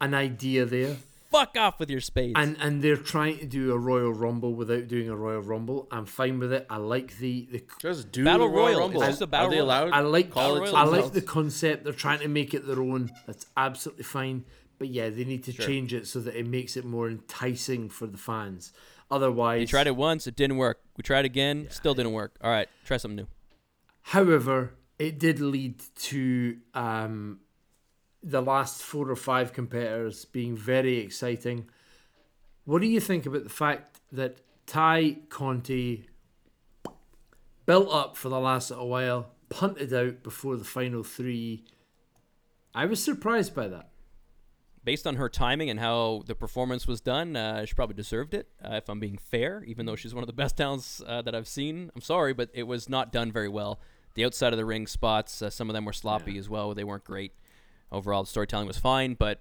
an 0.00 0.14
idea 0.14 0.64
there. 0.64 0.98
Fuck 1.32 1.56
off 1.56 1.80
with 1.80 1.90
your 1.90 2.00
spades. 2.00 2.34
And 2.36 2.56
and 2.60 2.82
they're 2.82 2.96
trying 2.96 3.38
to 3.38 3.46
do 3.46 3.72
a 3.72 3.78
Royal 3.78 4.12
Rumble 4.12 4.54
without 4.54 4.86
doing 4.86 5.08
a 5.08 5.16
Royal 5.16 5.40
Rumble. 5.42 5.88
I'm 5.90 6.06
fine 6.06 6.38
with 6.38 6.52
it. 6.52 6.66
I 6.70 6.76
like 6.76 7.16
the, 7.18 7.48
the 7.50 7.64
Just 7.80 8.12
do 8.12 8.24
Battle 8.24 8.46
the 8.48 8.52
Royal 8.54 8.66
Royal. 8.66 8.80
Rumble. 8.80 9.02
It's 9.02 9.10
just 9.12 9.22
a 9.22 9.26
Battle 9.26 9.48
Are 9.48 9.50
they 9.50 9.58
allowed? 9.58 9.90
I 9.92 10.00
like 10.00 10.30
Call 10.30 10.56
it 10.56 10.60
Royal. 10.60 10.76
I 10.76 10.84
like 10.84 11.02
else? 11.04 11.10
the 11.12 11.22
concept. 11.22 11.84
They're 11.84 11.92
trying 11.92 12.20
to 12.20 12.28
make 12.28 12.54
it 12.54 12.66
their 12.66 12.80
own. 12.80 13.10
That's 13.26 13.46
absolutely 13.56 14.04
fine. 14.04 14.44
But 14.78 14.88
yeah, 14.88 15.10
they 15.10 15.24
need 15.24 15.44
to 15.44 15.52
Sure. 15.52 15.64
change 15.66 15.94
it 15.94 16.06
so 16.06 16.20
that 16.20 16.34
it 16.36 16.46
makes 16.46 16.76
it 16.76 16.84
more 16.84 17.08
enticing 17.08 17.88
for 17.88 18.06
the 18.06 18.18
fans. 18.18 18.72
Otherwise, 19.10 19.60
we 19.60 19.66
tried 19.66 19.86
it 19.86 19.94
once. 19.96 20.26
It 20.26 20.36
didn't 20.36 20.56
work. 20.56 20.80
We 20.96 21.02
tried 21.02 21.24
again. 21.24 21.68
Still 21.70 21.94
didn't 21.94 22.12
work. 22.12 22.34
All 22.42 22.50
right, 22.50 22.68
try 22.84 22.96
something 22.96 23.16
new. 23.16 23.26
However, 24.02 24.72
it 24.98 25.18
did 25.18 25.40
lead 25.40 25.82
to 25.96 26.56
um, 26.74 27.40
the 28.22 28.42
last 28.42 28.82
four 28.82 29.10
or 29.10 29.16
five 29.16 29.52
competitors 29.52 30.24
being 30.24 30.56
very 30.56 30.98
exciting. 30.98 31.68
What 32.64 32.80
do 32.80 32.86
you 32.86 33.00
think 33.00 33.26
about 33.26 33.44
the 33.44 33.50
fact 33.50 34.00
that 34.12 34.38
Tay 34.66 35.18
Conti 35.28 36.06
built 37.66 37.92
up 37.92 38.16
for 38.16 38.28
the 38.28 38.38
last 38.38 38.70
little 38.70 38.88
while, 38.88 39.30
punted 39.48 39.92
out 39.92 40.22
before 40.22 40.56
the 40.56 40.64
final 40.64 41.02
three? 41.02 41.64
I 42.74 42.86
was 42.86 43.02
surprised 43.02 43.54
by 43.54 43.68
that. 43.68 43.88
Based 44.84 45.06
on 45.06 45.16
her 45.16 45.28
timing 45.28 45.70
and 45.70 45.78
how 45.78 46.22
the 46.26 46.34
performance 46.34 46.88
was 46.88 47.00
done, 47.00 47.36
uh, 47.36 47.64
she 47.64 47.74
probably 47.74 47.94
deserved 47.94 48.34
it. 48.34 48.48
Uh, 48.64 48.74
if 48.74 48.88
I'm 48.88 48.98
being 48.98 49.18
fair, 49.18 49.62
even 49.64 49.86
though 49.86 49.94
she's 49.94 50.14
one 50.14 50.24
of 50.24 50.26
the 50.26 50.32
best 50.32 50.56
talents 50.56 51.00
uh, 51.06 51.22
that 51.22 51.34
I've 51.34 51.46
seen, 51.46 51.90
I'm 51.94 52.00
sorry, 52.00 52.32
but 52.32 52.50
it 52.52 52.64
was 52.64 52.88
not 52.88 53.12
done 53.12 53.30
very 53.30 53.48
well. 53.48 53.78
The 54.14 54.24
outside 54.24 54.52
of 54.52 54.56
the 54.56 54.64
ring 54.64 54.86
spots, 54.86 55.40
uh, 55.40 55.50
some 55.50 55.70
of 55.70 55.74
them 55.74 55.84
were 55.84 55.92
sloppy 55.92 56.36
as 56.36 56.48
well. 56.48 56.74
They 56.74 56.84
weren't 56.84 57.04
great. 57.04 57.32
Overall, 57.92 58.24
the 58.24 58.28
storytelling 58.30 58.66
was 58.66 58.78
fine, 58.78 59.14
but 59.14 59.40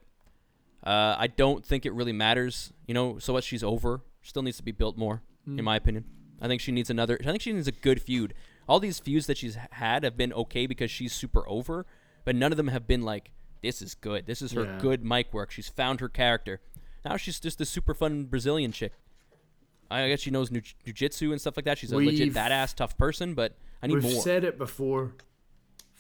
uh, 0.86 1.16
I 1.18 1.28
don't 1.28 1.66
think 1.66 1.86
it 1.86 1.94
really 1.94 2.12
matters. 2.14 2.74
You 2.88 2.94
know, 2.94 3.18
so 3.18 3.34
what? 3.34 3.44
She's 3.44 3.64
over. 3.64 4.02
Still 4.22 4.44
needs 4.44 4.58
to 4.58 4.64
be 4.64 4.72
built 4.72 4.98
more, 4.98 5.24
in 5.48 5.64
my 5.64 5.76
opinion. 5.78 6.06
I 6.42 6.48
think 6.48 6.62
she 6.62 6.72
needs 6.72 6.90
another. 6.90 7.18
I 7.22 7.24
think 7.26 7.42
she 7.42 7.54
needs 7.54 7.68
a 7.68 7.72
good 7.72 8.02
feud. 8.02 8.34
All 8.68 8.80
these 8.80 9.00
feuds 9.00 9.26
that 9.28 9.38
she's 9.38 9.58
had 9.72 10.04
have 10.04 10.16
been 10.18 10.32
okay 10.34 10.68
because 10.68 10.92
she's 10.92 11.14
super 11.14 11.48
over, 11.48 11.86
but 12.26 12.36
none 12.36 12.52
of 12.52 12.58
them 12.58 12.68
have 12.68 12.86
been 12.88 13.02
like, 13.02 13.32
this 13.64 13.82
is 13.82 13.96
good. 13.96 14.26
This 14.28 14.42
is 14.42 14.52
her 14.52 14.64
Yeah. 14.66 14.78
good 14.80 15.04
mic 15.04 15.34
work. 15.34 15.52
She's 15.52 15.70
found 15.70 16.00
her 16.00 16.10
character. 16.10 16.62
Now 17.06 17.18
she's 17.18 17.40
just 17.40 17.60
a 17.62 17.66
super 17.66 17.94
fun 17.94 18.26
Brazilian 18.26 18.72
chick. 18.72 18.94
I 19.90 20.08
guess 20.08 20.22
she 20.22 20.32
knows 20.32 20.52
nu- 20.52 20.62
jujitsu 20.86 21.32
and 21.32 21.42
stuff 21.42 21.58
like 21.58 21.66
that. 21.66 21.78
She's 21.78 21.92
a 21.92 21.98
legit 21.98 22.20
We've- 22.20 22.32
badass, 22.40 22.74
tough 22.76 22.98
person, 22.98 23.34
but 23.34 23.56
I 23.84 23.88
need 23.88 23.96
more. 23.96 24.02
We've 24.04 24.14
more. 24.14 24.22
said 24.24 24.44
it 24.44 24.58
before 24.58 25.14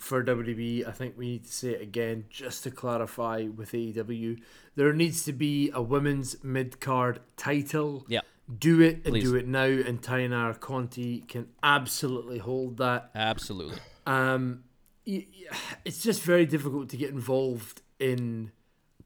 for 0.01 0.23
WWE. 0.23 0.87
I 0.87 0.91
think 0.91 1.17
we 1.17 1.27
need 1.27 1.45
to 1.45 1.51
say 1.51 1.69
it 1.71 1.81
again 1.81 2.25
just 2.29 2.63
to 2.63 2.71
clarify 2.71 3.47
with 3.55 3.71
AEW. 3.71 4.39
There 4.75 4.93
needs 4.93 5.23
to 5.25 5.33
be 5.33 5.69
a 5.73 5.81
women's 5.81 6.43
mid 6.43 6.79
card 6.79 7.19
title. 7.37 8.05
yeah, 8.07 8.21
Do 8.59 8.81
it 8.81 8.95
and 9.05 9.13
Please. 9.13 9.23
do 9.23 9.35
it 9.35 9.47
now, 9.47 9.63
and 9.65 10.01
Tainar 10.01 10.59
Conti 10.59 11.21
can 11.21 11.47
absolutely 11.63 12.39
hold 12.39 12.77
that. 12.77 13.11
absolutely. 13.15 13.77
Um, 14.05 14.63
it's 15.05 16.01
just 16.03 16.21
very 16.23 16.45
difficult 16.45 16.89
to 16.89 16.97
get 16.97 17.09
involved 17.11 17.81
in 17.99 18.51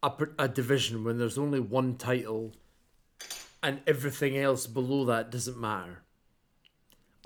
a, 0.03 0.11
a 0.39 0.47
division 0.47 1.03
when 1.03 1.17
there's 1.17 1.37
only 1.37 1.59
one 1.59 1.95
title, 1.97 2.53
and 3.63 3.81
everything 3.87 4.37
else 4.37 4.67
below 4.67 5.05
that 5.05 5.31
doesn't 5.31 5.57
matter. 5.59 6.03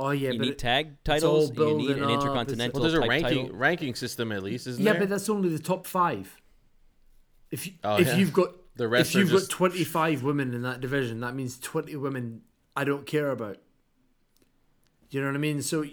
Oh 0.02 0.12
yeah, 0.12 0.32
You 0.32 0.40
but 0.40 0.46
need 0.46 0.52
it- 0.54 0.58
tag 0.58 1.04
titles. 1.04 1.52
all 1.52 1.72
You 1.72 1.78
need 1.78 1.88
building 1.88 2.04
an 2.04 2.10
intercontinental 2.10 2.80
Well, 2.82 2.90
there's 2.90 3.04
a 3.04 3.08
ranking 3.08 3.44
title. 3.48 3.58
ranking 3.58 3.96
system 3.96 4.32
at 4.32 4.42
least, 4.44 4.66
isn't 4.68 4.84
yeah, 4.84 4.94
there? 4.94 5.02
but 5.02 5.10
that's 5.10 5.28
only 5.30 5.50
the 5.50 5.60
top 5.60 5.86
five. 5.86 6.40
If 7.52 7.68
you, 7.68 7.74
Oh, 7.84 7.98
if 7.98 8.08
yeah. 8.08 8.16
you've 8.18 8.32
got 8.34 8.54
The 8.78 8.88
rest 8.88 9.10
if 9.12 9.16
you've 9.18 9.30
just- 9.30 9.50
got 9.50 9.56
twenty 9.56 9.84
five 9.84 10.24
women 10.24 10.54
in 10.54 10.62
that 10.62 10.80
division, 10.80 11.20
that 11.20 11.36
means 11.36 11.60
twenty 11.60 11.96
women 11.98 12.42
I 12.78 12.86
don't 12.86 13.06
care 13.06 13.30
about. 13.32 13.58
You 15.10 15.20
know 15.22 15.28
what 15.28 15.36
I 15.36 15.40
mean? 15.40 15.62
So 15.62 15.84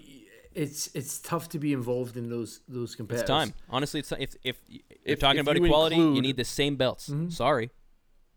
it's 0.54 0.88
it's 0.94 1.18
tough 1.18 1.48
to 1.50 1.58
be 1.58 1.72
involved 1.72 2.16
in 2.16 2.28
those 2.28 2.60
those 2.68 2.90
It's 2.90 2.94
competitors. 2.96 3.26
time. 3.28 3.54
Honestly, 3.70 4.00
it's 4.00 4.12
if 4.12 4.36
if 4.44 4.56
you're 4.68 4.82
If- 5.04 5.18
talking 5.18 5.40
if 5.40 5.44
about 5.46 5.56
you 5.56 5.64
equality, 5.64 5.96
you 5.96 6.20
need 6.20 6.36
the 6.36 6.44
same 6.44 6.76
belts. 6.76 7.08
Mm-hmm. 7.08 7.30
Sorry. 7.30 7.70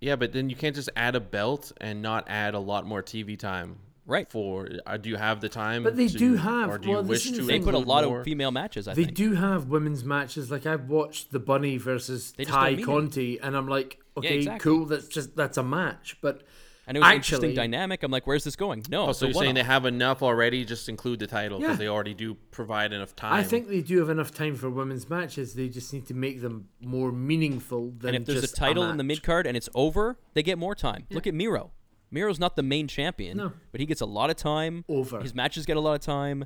yeah, 0.01 0.15
but 0.15 0.31
then 0.31 0.49
you 0.49 0.55
can't 0.55 0.75
just 0.75 0.89
add 0.95 1.15
a 1.15 1.19
belt 1.19 1.73
and 1.81 2.01
not 2.01 2.23
add 2.29 2.53
a 2.55 2.59
lot 2.59 2.85
more 2.85 3.03
TV 3.03 3.37
time. 3.37 3.79
Right. 4.09 4.29
For 4.29 4.67
uh, 4.85 4.97
do 4.97 5.09
you 5.09 5.15
have 5.17 5.39
the 5.39 5.49
time? 5.49 5.83
But 5.83 5.95
they 5.95 6.07
to- 6.07 6.17
do 6.17 6.35
have- 6.35 6.69
Or 6.69 6.77
do 6.77 6.87
you 6.89 6.93
well, 6.95 7.03
this 7.03 7.09
wish 7.09 7.25
is 7.27 7.31
the 7.33 7.37
to? 7.43 7.47
They 7.47 7.59
put 7.59 7.73
a 7.75 7.77
lot 7.77 8.03
more? 8.05 8.19
of 8.19 8.25
female 8.25 8.51
matches. 8.51 8.87
I 8.87 8.93
They 8.95 9.05
think. 9.05 9.15
do 9.15 9.35
have 9.35 9.67
women's 9.69 10.03
matches. 10.03 10.49
Like 10.51 10.65
I've 10.65 10.89
watched 10.89 11.31
the 11.31 11.39
Bunny 11.39 11.77
versus 11.77 12.33
They 12.35 12.45
just 12.45 12.57
Tay 12.57 12.71
don't 12.75 12.79
it. 12.79 12.85
Conti, 12.85 13.39
and 13.39 13.55
I'm 13.55 13.67
like, 13.67 13.99
okay, 14.17 14.37
exactly. 14.39 14.59
cool. 14.71 14.85
That's 14.85 15.07
just 15.07 15.35
that's 15.35 15.57
a 15.57 15.63
match. 15.63 16.17
But 16.21 16.41
And 16.87 16.97
it 16.97 17.01
was 17.01 17.07
an 17.09 17.15
actually, 17.17 17.35
interesting 17.49 17.55
dynamic. 17.55 18.01
I'm 18.01 18.09
like, 18.11 18.25
where's 18.25 18.43
this 18.43 18.55
going? 18.55 18.83
No. 18.89 19.07
Oh, 19.09 19.11
so 19.11 19.27
you're 19.27 19.33
saying 19.35 19.53
they 19.53 19.61
have 19.63 19.85
enough 19.85 20.23
already? 20.23 20.65
Just 20.65 20.89
include 20.89 21.19
the 21.19 21.27
title 21.27 21.59
because 21.59 21.73
Yeah. 21.75 21.77
they 21.77 21.87
already 21.87 22.15
do 22.15 22.33
provide 22.49 22.93
enough 22.93 23.15
time. 23.15 23.33
I 23.33 23.43
think 23.43 23.67
they 23.67 23.81
do 23.81 23.99
have 23.99 24.09
enough 24.09 24.33
time 24.33 24.55
for 24.55 24.71
women's 24.71 25.07
matches. 25.07 25.53
They 25.53 25.69
just 25.69 25.93
need 25.93 26.07
to 26.07 26.15
make 26.15 26.41
them 26.41 26.69
more 26.81 27.11
meaningful 27.11 27.91
than 27.99 28.15
And 28.15 28.23
if 28.23 28.25
there's 28.25 28.41
just 28.41 28.53
a 28.53 28.57
title 28.57 28.83
in 28.89 28.97
the 28.97 29.03
match. 29.03 29.17
mid 29.17 29.23
card 29.23 29.45
and 29.45 29.55
it's 29.55 29.69
over, 29.75 30.17
they 30.33 30.41
get 30.41 30.57
more 30.57 30.73
time. 30.73 31.05
Look 31.11 31.27
at 31.27 31.35
Miro. 31.35 31.73
Miro's 32.11 32.39
not 32.39 32.55
the 32.55 32.63
main 32.63 32.87
champion, 32.87 33.37
No. 33.37 33.51
but 33.71 33.79
he 33.79 33.85
gets 33.85 34.01
a 34.01 34.05
lot 34.05 34.29
of 34.29 34.35
time. 34.35 34.83
Over. 34.89 35.19
His 35.21 35.33
matches 35.35 35.65
get 35.65 35.77
a 35.77 35.79
lot 35.79 35.93
of 35.93 36.01
time. 36.01 36.45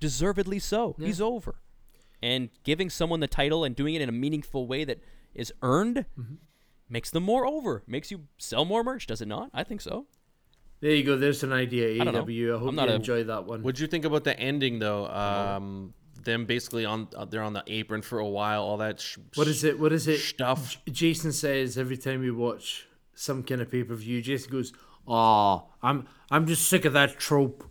Deservedly 0.00 0.58
so. 0.58 0.94
He's 0.98 1.20
over. 1.20 1.56
And 2.22 2.50
giving 2.64 2.90
someone 2.90 3.20
the 3.20 3.26
title 3.28 3.64
and 3.64 3.74
doing 3.74 3.94
it 3.94 4.02
in 4.02 4.08
a 4.08 4.12
meaningful 4.12 4.66
way 4.66 4.84
that 4.84 5.00
is 5.34 5.52
earned 5.62 6.04
Mm-hmm. 6.18 6.34
makes 6.88 7.10
them 7.10 7.22
more 7.22 7.46
over. 7.46 7.82
Makes 7.86 8.10
you 8.10 8.24
sell 8.38 8.64
more 8.64 8.82
merch, 8.84 9.06
does 9.06 9.20
it 9.20 9.28
not? 9.28 9.50
I 9.54 9.64
think 9.64 9.80
so. 9.80 10.06
There 10.80 10.92
you 10.92 11.02
go. 11.04 11.16
There's 11.16 11.42
an 11.42 11.52
idea. 11.52 12.00
I 12.00 12.04
don't 12.04 12.14
know. 12.14 12.20
AW. 12.20 12.56
I, 12.56 12.58
hope 12.60 12.68
I'm 12.68 12.74
not 12.76 12.86
you 12.88 12.92
a- 12.92 12.96
enjoy 12.96 13.24
that 13.24 13.46
one. 13.46 13.62
What'd 13.62 13.80
you 13.80 13.86
think 13.88 14.04
about 14.04 14.24
the 14.24 14.38
ending 14.38 14.78
though? 14.78 15.06
Um, 15.08 15.94
them 16.22 16.44
basically 16.46 16.84
on 16.84 17.08
uh, 17.16 17.24
they're 17.24 17.42
on 17.42 17.52
the 17.52 17.64
apron 17.66 18.02
for 18.02 18.18
a 18.20 18.26
while. 18.28 18.62
All 18.62 18.76
that. 18.78 19.00
Sh- 19.00 19.18
What 19.34 19.48
is 19.48 19.64
it? 19.64 19.78
What 19.80 19.92
is 19.92 20.06
it? 20.06 20.18
Stuff. 20.18 20.78
J- 20.86 20.92
Jason 20.92 21.32
says 21.32 21.78
every 21.78 21.96
time 21.96 22.20
we 22.20 22.30
watch 22.30 22.86
some 23.14 23.42
kind 23.42 23.60
of 23.60 23.70
pay 23.70 23.82
per 23.82 23.94
view, 23.94 24.22
Jason 24.22 24.50
goes, 24.52 24.72
"Oh, 25.08 25.68
I'm 25.82 26.06
I'm 26.30 26.46
just 26.46 26.68
sick 26.68 26.84
of 26.84 26.92
that 26.92 27.18
trope." 27.18 27.64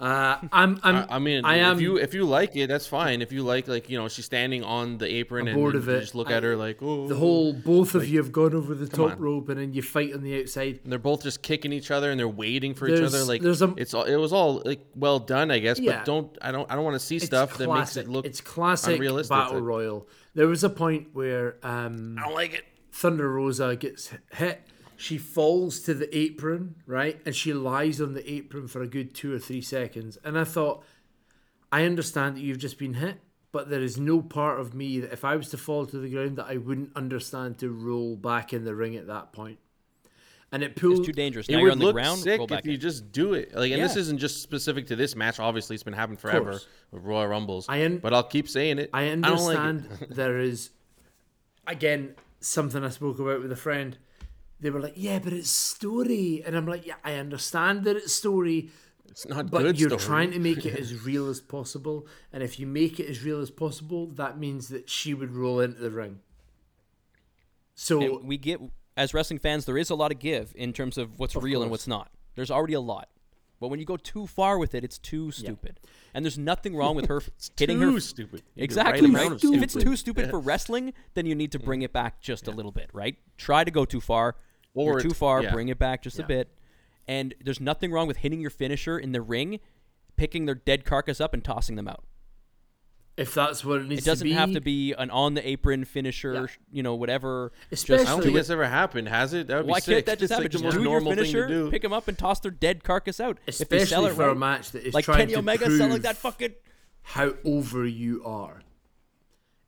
Uh, 0.00 0.36
I'm 0.52 0.80
I'm 0.82 0.96
I, 0.96 1.06
I 1.08 1.18
mean, 1.20 1.44
I 1.44 1.58
am 1.58 1.76
if 1.76 1.80
you 1.80 1.96
if 1.98 2.14
you 2.14 2.24
like 2.24 2.56
it, 2.56 2.66
that's 2.66 2.86
fine. 2.88 3.22
If 3.22 3.30
you 3.30 3.44
like, 3.44 3.68
like 3.68 3.88
you 3.88 3.96
know, 3.96 4.08
she's 4.08 4.24
standing 4.24 4.64
on 4.64 4.98
the 4.98 5.06
apron 5.06 5.46
and, 5.46 5.56
bored 5.56 5.74
and 5.76 5.84
of 5.84 5.88
you 5.88 5.94
it. 5.94 6.00
just 6.00 6.16
look 6.16 6.30
I- 6.30 6.34
at 6.34 6.42
her 6.42 6.56
like, 6.56 6.78
oh, 6.82 7.06
the 7.06 7.14
whole 7.14 7.52
both 7.52 7.94
of 7.94 8.06
you 8.08 8.18
have 8.18 8.32
gone 8.32 8.54
over 8.54 8.74
the 8.74 8.88
top 8.88 9.12
on. 9.12 9.18
rope 9.20 9.48
and 9.50 9.60
then 9.60 9.72
you 9.72 9.82
fight 9.82 10.12
on 10.12 10.22
the 10.22 10.40
outside. 10.40 10.80
And 10.82 10.90
they're 10.90 10.98
both 10.98 11.22
just 11.22 11.42
kicking 11.42 11.72
each 11.72 11.92
other 11.92 12.10
and 12.10 12.18
they're 12.18 12.26
waiting 12.28 12.74
for 12.74 12.88
each 12.88 13.00
other. 13.00 13.22
Like 13.22 13.40
there's 13.40 13.62
a- 13.62 13.72
it's 13.76 13.94
all 13.94 14.02
it 14.02 14.16
was 14.16 14.32
all 14.32 14.62
like 14.64 14.84
well 14.96 15.20
done, 15.20 15.52
I 15.52 15.60
guess. 15.60 15.78
Yeah. 15.78 15.98
But 15.98 16.04
don't 16.06 16.38
I 16.42 16.50
don't 16.50 16.68
I 16.70 16.74
don't 16.74 16.84
want 16.84 16.96
to 16.96 17.06
see 17.06 17.16
It's 17.16 17.26
stuff 17.26 17.56
that 17.58 17.72
makes 17.72 17.96
it 17.96 18.08
look 18.08 18.26
it's 18.26 18.40
classic 18.40 18.96
unrealistic. 18.96 19.30
battle 19.30 19.60
royal. 19.60 20.08
There 20.34 20.48
was 20.48 20.64
a 20.64 20.70
point 20.70 21.10
where 21.12 21.56
um, 21.62 22.16
I 22.18 22.22
don't 22.24 22.34
like 22.34 22.52
it. 22.54 22.64
Thunder 22.90 23.30
Rosa 23.32 23.76
gets 23.76 24.10
hit. 24.32 24.60
She 25.04 25.18
falls 25.18 25.80
to 25.80 25.92
the 25.92 26.08
apron, 26.16 26.76
right? 26.86 27.20
And 27.26 27.36
she 27.36 27.52
lies 27.52 28.00
on 28.00 28.14
the 28.14 28.32
apron 28.32 28.68
for 28.68 28.80
a 28.80 28.86
good 28.86 29.14
two 29.14 29.34
or 29.34 29.38
three 29.38 29.60
seconds. 29.60 30.16
And 30.24 30.38
I 30.38 30.44
thought, 30.44 30.82
I 31.70 31.84
understand 31.84 32.36
that 32.36 32.40
you've 32.40 32.56
just 32.58 32.78
been 32.78 32.94
hit, 32.94 33.16
but 33.52 33.68
there 33.68 33.82
is 33.82 33.98
no 33.98 34.22
part 34.22 34.60
of 34.60 34.72
me 34.72 35.00
that 35.00 35.12
if 35.12 35.22
I 35.22 35.36
was 35.36 35.50
to 35.50 35.58
fall 35.58 35.84
to 35.84 35.98
the 35.98 36.08
ground 36.08 36.38
that 36.38 36.46
I 36.48 36.56
wouldn't 36.56 36.96
understand 36.96 37.58
to 37.58 37.68
roll 37.68 38.16
back 38.16 38.54
in 38.54 38.64
the 38.64 38.74
ring 38.74 38.96
at 38.96 39.06
that 39.08 39.34
point. 39.34 39.58
And 40.50 40.62
it 40.62 40.74
pulls 40.74 41.00
It's 41.00 41.06
too 41.08 41.12
dangerous. 41.12 41.48
It 41.50 41.52
Now 41.52 41.58
you're 41.58 41.72
on 41.72 41.78
the 41.80 41.84
look 41.84 41.96
ground. 41.96 42.20
sick 42.20 42.40
if 42.50 42.64
you 42.64 42.74
in. 42.74 42.80
just 42.80 43.12
do 43.12 43.34
it. 43.34 43.54
Like, 43.54 43.72
and 43.72 43.82
this 43.82 43.96
isn't 43.96 44.18
just 44.18 44.40
specific 44.40 44.86
to 44.86 44.96
this 44.96 45.14
match. 45.14 45.38
Obviously, 45.38 45.74
it's 45.74 45.82
been 45.82 45.92
happening 45.92 46.16
forever 46.16 46.60
with 46.92 47.02
Royal 47.02 47.26
Rumbles. 47.26 47.66
I 47.68 47.84
un- 47.84 47.98
but 47.98 48.14
I'll 48.14 48.22
keep 48.22 48.48
saying 48.48 48.78
it. 48.78 48.88
I 48.94 49.08
don't 49.08 49.20
like 49.22 49.28
it. 49.28 49.60
understand 49.60 49.88
there 50.10 50.38
is, 50.38 50.70
again, 51.66 52.14
something 52.40 52.82
I 52.82 52.88
spoke 52.88 53.18
about 53.18 53.42
with 53.42 53.52
a 53.52 53.56
friend. 53.56 53.98
They 54.64 54.70
were 54.70 54.80
like, 54.80 54.94
"Yeah, 54.96 55.18
but 55.18 55.32
it's 55.34 55.50
story," 55.50 56.42
and 56.44 56.56
I'm 56.56 56.66
like, 56.66 56.86
"Yeah, 56.86 56.94
I 57.04 57.14
understand 57.14 57.84
that 57.84 57.96
it's 57.96 58.14
story, 58.14 58.70
It's 59.10 59.26
not 59.28 59.50
but 59.50 59.76
you're 59.78 59.90
story. 59.90 60.00
trying 60.00 60.30
to 60.32 60.38
make 60.38 60.64
it 60.64 60.74
as 60.84 61.04
real 61.04 61.28
as 61.28 61.40
possible. 61.40 62.06
And 62.32 62.42
if 62.42 62.58
you 62.58 62.66
make 62.66 62.98
it 62.98 63.06
as 63.08 63.22
real 63.22 63.40
as 63.40 63.50
possible, 63.50 64.06
that 64.12 64.38
means 64.38 64.68
that 64.68 64.88
she 64.88 65.12
would 65.12 65.32
roll 65.32 65.60
into 65.60 65.80
the 65.80 65.90
ring. 65.90 66.20
So 67.74 68.00
And 68.18 68.26
we 68.28 68.38
get 68.38 68.60
as 68.96 69.12
wrestling 69.12 69.38
fans, 69.38 69.64
there 69.64 69.76
is 69.78 69.90
a 69.90 69.94
lot 69.94 70.12
of 70.12 70.18
give 70.18 70.52
in 70.56 70.72
terms 70.72 70.96
of 70.98 71.18
what's 71.18 71.34
real 71.36 71.62
and 71.62 71.70
what's 71.70 71.86
not. 71.86 72.10
There's 72.36 72.50
already 72.50 72.74
a 72.74 72.80
lot, 72.80 73.08
but 73.60 73.68
when 73.68 73.80
you 73.80 73.86
go 73.86 73.96
too 73.96 74.26
far 74.26 74.58
with 74.58 74.74
it, 74.74 74.84
it's 74.84 74.98
too 74.98 75.30
stupid. 75.32 75.80
And 76.14 76.24
there's 76.24 76.38
nothing 76.38 76.76
wrong 76.76 76.94
with 76.96 77.06
her 77.06 77.20
hitting 77.58 77.80
too 77.80 77.94
her 77.94 78.00
stupid. 78.00 78.42
Need 78.42 78.52
the 78.56 78.64
Exactly. 78.64 79.10
right 79.10 79.14
Right. 79.14 79.26
amount 79.26 79.44
If 79.44 79.62
it's 79.62 79.74
too 79.74 79.96
stupid 79.96 80.30
for 80.30 80.38
wrestling, 80.40 80.92
then 81.14 81.26
you 81.26 81.34
need 81.34 81.52
to 81.52 81.58
bring 81.58 81.82
it 81.82 81.92
back 81.92 82.20
just 82.20 82.46
a 82.48 82.52
little 82.52 82.72
bit, 82.72 82.88
right? 82.92 83.16
Try 83.36 83.64
to 83.64 83.70
go 83.70 83.84
too 83.84 84.00
far. 84.00 84.36
Or 84.74 84.92
You're 84.94 85.00
too 85.00 85.10
far, 85.14 85.42
yeah. 85.42 85.52
bring 85.52 85.68
it 85.68 85.78
back 85.78 86.02
just 86.02 86.18
a 86.18 86.24
bit. 86.24 86.48
And 87.06 87.34
there's 87.44 87.60
nothing 87.60 87.92
wrong 87.92 88.06
with 88.08 88.18
hitting 88.18 88.40
your 88.40 88.50
finisher 88.50 88.98
in 88.98 89.12
the 89.12 89.22
ring, 89.22 89.60
picking 90.16 90.46
their 90.46 90.54
dead 90.54 90.84
carcass 90.84 91.20
up 91.20 91.32
and 91.34 91.44
tossing 91.44 91.76
them 91.76 91.88
out. 91.88 92.04
if 93.16 93.32
that's 93.32 93.64
what 93.64 93.80
it 93.80 93.86
needs 93.86 94.02
to 94.02 94.06
be, 94.06 94.10
It 94.10 94.12
doesn't 94.12 94.26
to 94.28 94.34
have 94.34 94.52
to 94.54 94.60
be 94.60 94.92
an 94.92 95.08
on 95.10 95.34
the 95.34 95.48
apron 95.48 95.84
finisher, 95.84 96.34
Yeah. 96.34 96.46
you 96.72 96.82
know, 96.82 96.96
whatever. 96.96 97.52
Especially- 97.70 98.04
I 98.06 98.08
don't 98.10 98.22
think 98.22 98.32
it. 98.32 98.38
that's 98.38 98.50
ever 98.50 98.66
happened, 98.66 99.06
has 99.08 99.32
it? 99.34 99.46
That 99.46 99.58
would 99.58 99.66
be 99.66 99.70
Why 99.70 99.78
sick. 99.78 99.94
can't 99.94 100.06
that 100.06 100.18
just 100.18 100.22
It's 100.24 100.30
happen? 100.32 100.42
like 100.46 100.50
the 100.50 100.58
just 100.58 100.64
most 100.64 100.72
do 100.74 100.80
your 100.80 100.90
normal 100.90 101.12
finisher, 101.12 101.46
thing 101.46 101.56
to 101.56 101.64
do. 101.66 101.70
pick 101.70 101.82
them 101.82 101.92
up, 101.92 102.08
and 102.08 102.18
toss 102.18 102.40
their 102.40 102.50
dead 102.50 102.82
carcass 102.82 103.20
out. 103.20 103.38
if 103.46 103.56
they 103.58 103.62
especially 103.76 103.86
sell 103.86 104.06
it 104.06 104.14
for 104.14 104.22
right. 104.26 104.32
a 104.32 104.34
match 104.34 104.72
that 104.72 104.82
is 104.82 104.94
like 104.94 105.04
trying 105.04 105.18
Kenny 105.18 105.32
to 105.34 105.38
Omega 105.38 105.66
prove 105.66 105.78
selling 105.78 106.02
that 106.02 106.16
fucking. 106.16 106.54
how 107.02 107.34
over 107.44 107.86
you 107.86 108.20
are. 108.24 108.62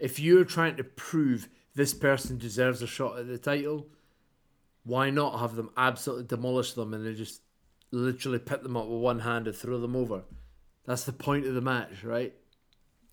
If 0.01 0.19
you're 0.19 0.45
trying 0.45 0.75
to 0.79 0.83
prove 0.85 1.49
this 1.77 1.95
person 1.95 2.39
deserves 2.39 2.83
a 2.83 2.89
shot 2.89 3.17
at 3.21 3.29
the 3.29 3.39
title, 3.39 3.87
why 4.87 5.11
not 5.11 5.41
have 5.41 5.57
them 5.57 5.71
absolutely 5.77 6.25
demolish 6.25 6.73
them 6.73 6.95
and 6.95 7.05
then 7.05 7.17
just 7.17 7.43
literally 7.91 8.39
pick 8.39 8.63
them 8.63 8.77
up 8.77 8.87
with 8.87 9.01
one 9.01 9.19
hand 9.21 9.49
and 9.49 9.57
throw 9.57 9.81
them 9.81 9.97
over? 9.97 10.23
That's 10.85 11.05
the 11.05 11.13
point 11.13 11.45
of 11.45 11.55
the 11.55 11.61
match, 11.61 12.05
right? 12.05 12.33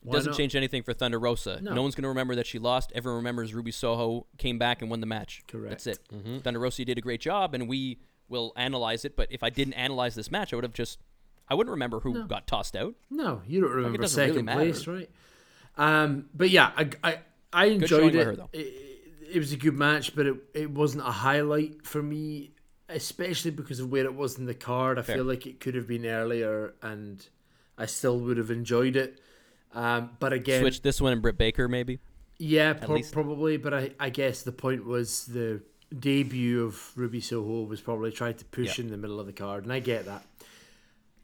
Why 0.03 0.13
doesn't 0.13 0.31
not? 0.31 0.37
change 0.37 0.55
anything 0.55 0.83
for 0.83 0.93
Thunder 0.93 1.17
Rosa. 1.17 1.59
No. 1.61 1.73
No, 1.73 1.81
one's 1.81 1.95
going 1.95 2.03
to 2.03 2.09
remember 2.09 2.35
that 2.35 2.45
she 2.45 2.59
lost. 2.59 2.91
Everyone 2.93 3.17
remembers 3.17 3.55
Ruby 3.55 3.71
Soho 3.71 4.27
came 4.37 4.59
back 4.59 4.81
and 4.81 4.91
won 4.91 4.99
the 4.99 5.07
match. 5.07 5.41
Correct. 5.47 5.69
That's 5.69 5.87
it. 5.87 5.99
Mm-hmm. 6.13 6.39
Thunder 6.39 6.59
Rosa 6.59 6.85
did 6.85 6.97
a 6.99 7.01
great 7.01 7.21
job, 7.21 7.55
and 7.55 7.67
we 7.67 7.97
will 8.29 8.53
analyze 8.55 9.03
it. 9.03 9.15
But 9.15 9.31
if 9.31 9.41
I 9.41 9.49
didn't 9.49 9.73
analyze 9.73 10.13
this 10.13 10.29
match, 10.29 10.53
I 10.53 10.57
would 10.57 10.63
have 10.63 10.73
just. 10.73 10.99
I 11.49 11.55
wouldn't 11.55 11.71
remember 11.71 11.99
who 12.01 12.25
got 12.25 12.47
tossed 12.47 12.75
out. 12.75 12.93
No, 13.09 13.41
you 13.47 13.61
don't 13.61 13.71
remember 13.71 13.97
doesn't 13.97 14.19
really 14.21 14.33
second 14.33 14.45
matter. 14.45 14.59
place, 14.59 14.87
right? 14.87 15.09
Um, 15.77 16.29
but 16.33 16.49
yeah, 16.49 16.71
I, 16.77 16.89
I, 17.03 17.19
I 17.51 17.65
enjoyed 17.65 18.13
by 18.13 18.19
it. 18.19 18.25
her, 18.25 18.35
though. 18.35 18.49
it. 18.53 18.92
It 19.33 19.39
was 19.39 19.51
a 19.51 19.57
good 19.57 19.73
match, 19.73 20.15
but 20.15 20.25
it, 20.27 20.35
it 20.53 20.69
wasn't 20.71 21.07
a 21.07 21.11
highlight 21.11 21.85
for 21.85 22.01
me, 22.03 22.51
especially 22.87 23.51
because 23.51 23.79
of 23.79 23.91
where 23.91 24.05
it 24.05 24.13
was 24.13 24.37
in 24.37 24.45
the 24.45 24.53
card. 24.53 24.99
I 24.99 25.01
feel 25.01 25.23
like 25.23 25.47
it 25.47 25.59
could 25.59 25.73
have 25.75 25.87
been 25.87 26.05
earlier, 26.05 26.75
and 26.81 27.25
I 27.77 27.87
still 27.87 28.19
would 28.19 28.37
have 28.37 28.51
enjoyed 28.51 28.95
it. 28.95 29.19
Um, 29.73 30.11
but 30.19 30.33
again, 30.33 30.61
Switch 30.61 30.81
this 30.83 31.01
one 31.01 31.13
and 31.13 31.21
Britt 31.21 31.37
Baker, 31.37 31.67
maybe. 31.67 31.99
yeah, 32.37 32.73
pro- 32.73 33.01
probably. 33.11 33.57
But 33.57 33.73
I, 33.73 33.91
I 33.99 34.09
guess 34.11 34.43
the 34.43 34.51
point 34.51 34.85
was 34.85 35.25
the 35.25 35.63
debut 35.97 36.63
of 36.63 36.91
Ruby 36.95 37.19
Soho 37.21 37.63
was 37.63 37.81
probably 37.81 38.11
tried 38.11 38.37
to 38.37 38.45
push 38.45 38.77
in 38.77 38.89
the 38.91 38.97
middle 38.97 39.19
of 39.19 39.25
the 39.25 39.33
card, 39.33 39.63
and 39.63 39.73
I 39.73 39.79
get 39.79 40.05
that. 40.05 40.23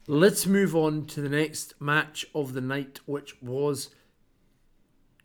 Let's 0.08 0.46
move 0.46 0.74
on 0.74 1.06
to 1.06 1.20
the 1.20 1.28
next 1.28 1.80
match 1.80 2.26
of 2.34 2.54
the 2.54 2.60
night, 2.60 2.98
which 3.06 3.40
was 3.40 3.90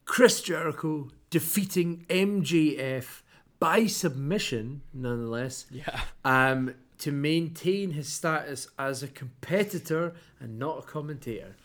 Chris 0.05 0.41
Jericho 0.41 1.09
defeating 1.39 2.05
MJF 2.07 3.21
by 3.59 3.87
submission, 3.87 4.81
nonetheless. 4.93 5.65
Yeah. 5.69 5.99
Um, 6.23 6.75
to 6.99 7.11
maintain 7.11 7.91
his 7.91 8.07
status 8.07 8.69
as 8.79 9.03
a 9.03 9.07
competitor 9.09 10.13
and 10.39 10.57
not 10.57 10.79
a 10.79 10.81
commentator. 10.83 11.57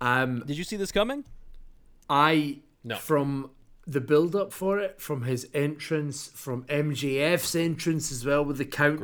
Um, 0.00 0.44
Did 0.46 0.56
you 0.56 0.62
see 0.62 0.76
this 0.76 0.92
coming? 0.92 1.24
I 2.08 2.58
No. 2.84 2.94
from 2.94 3.50
the 3.84 4.00
build 4.00 4.36
up 4.36 4.52
for 4.52 4.78
it, 4.78 5.00
from 5.00 5.22
his 5.22 5.48
entrance, 5.54 6.28
from 6.34 6.62
MJF's 6.64 7.56
entrance 7.56 8.12
as 8.12 8.24
well 8.24 8.44
with 8.44 8.58
the 8.58 8.64
countdown. 8.64 8.98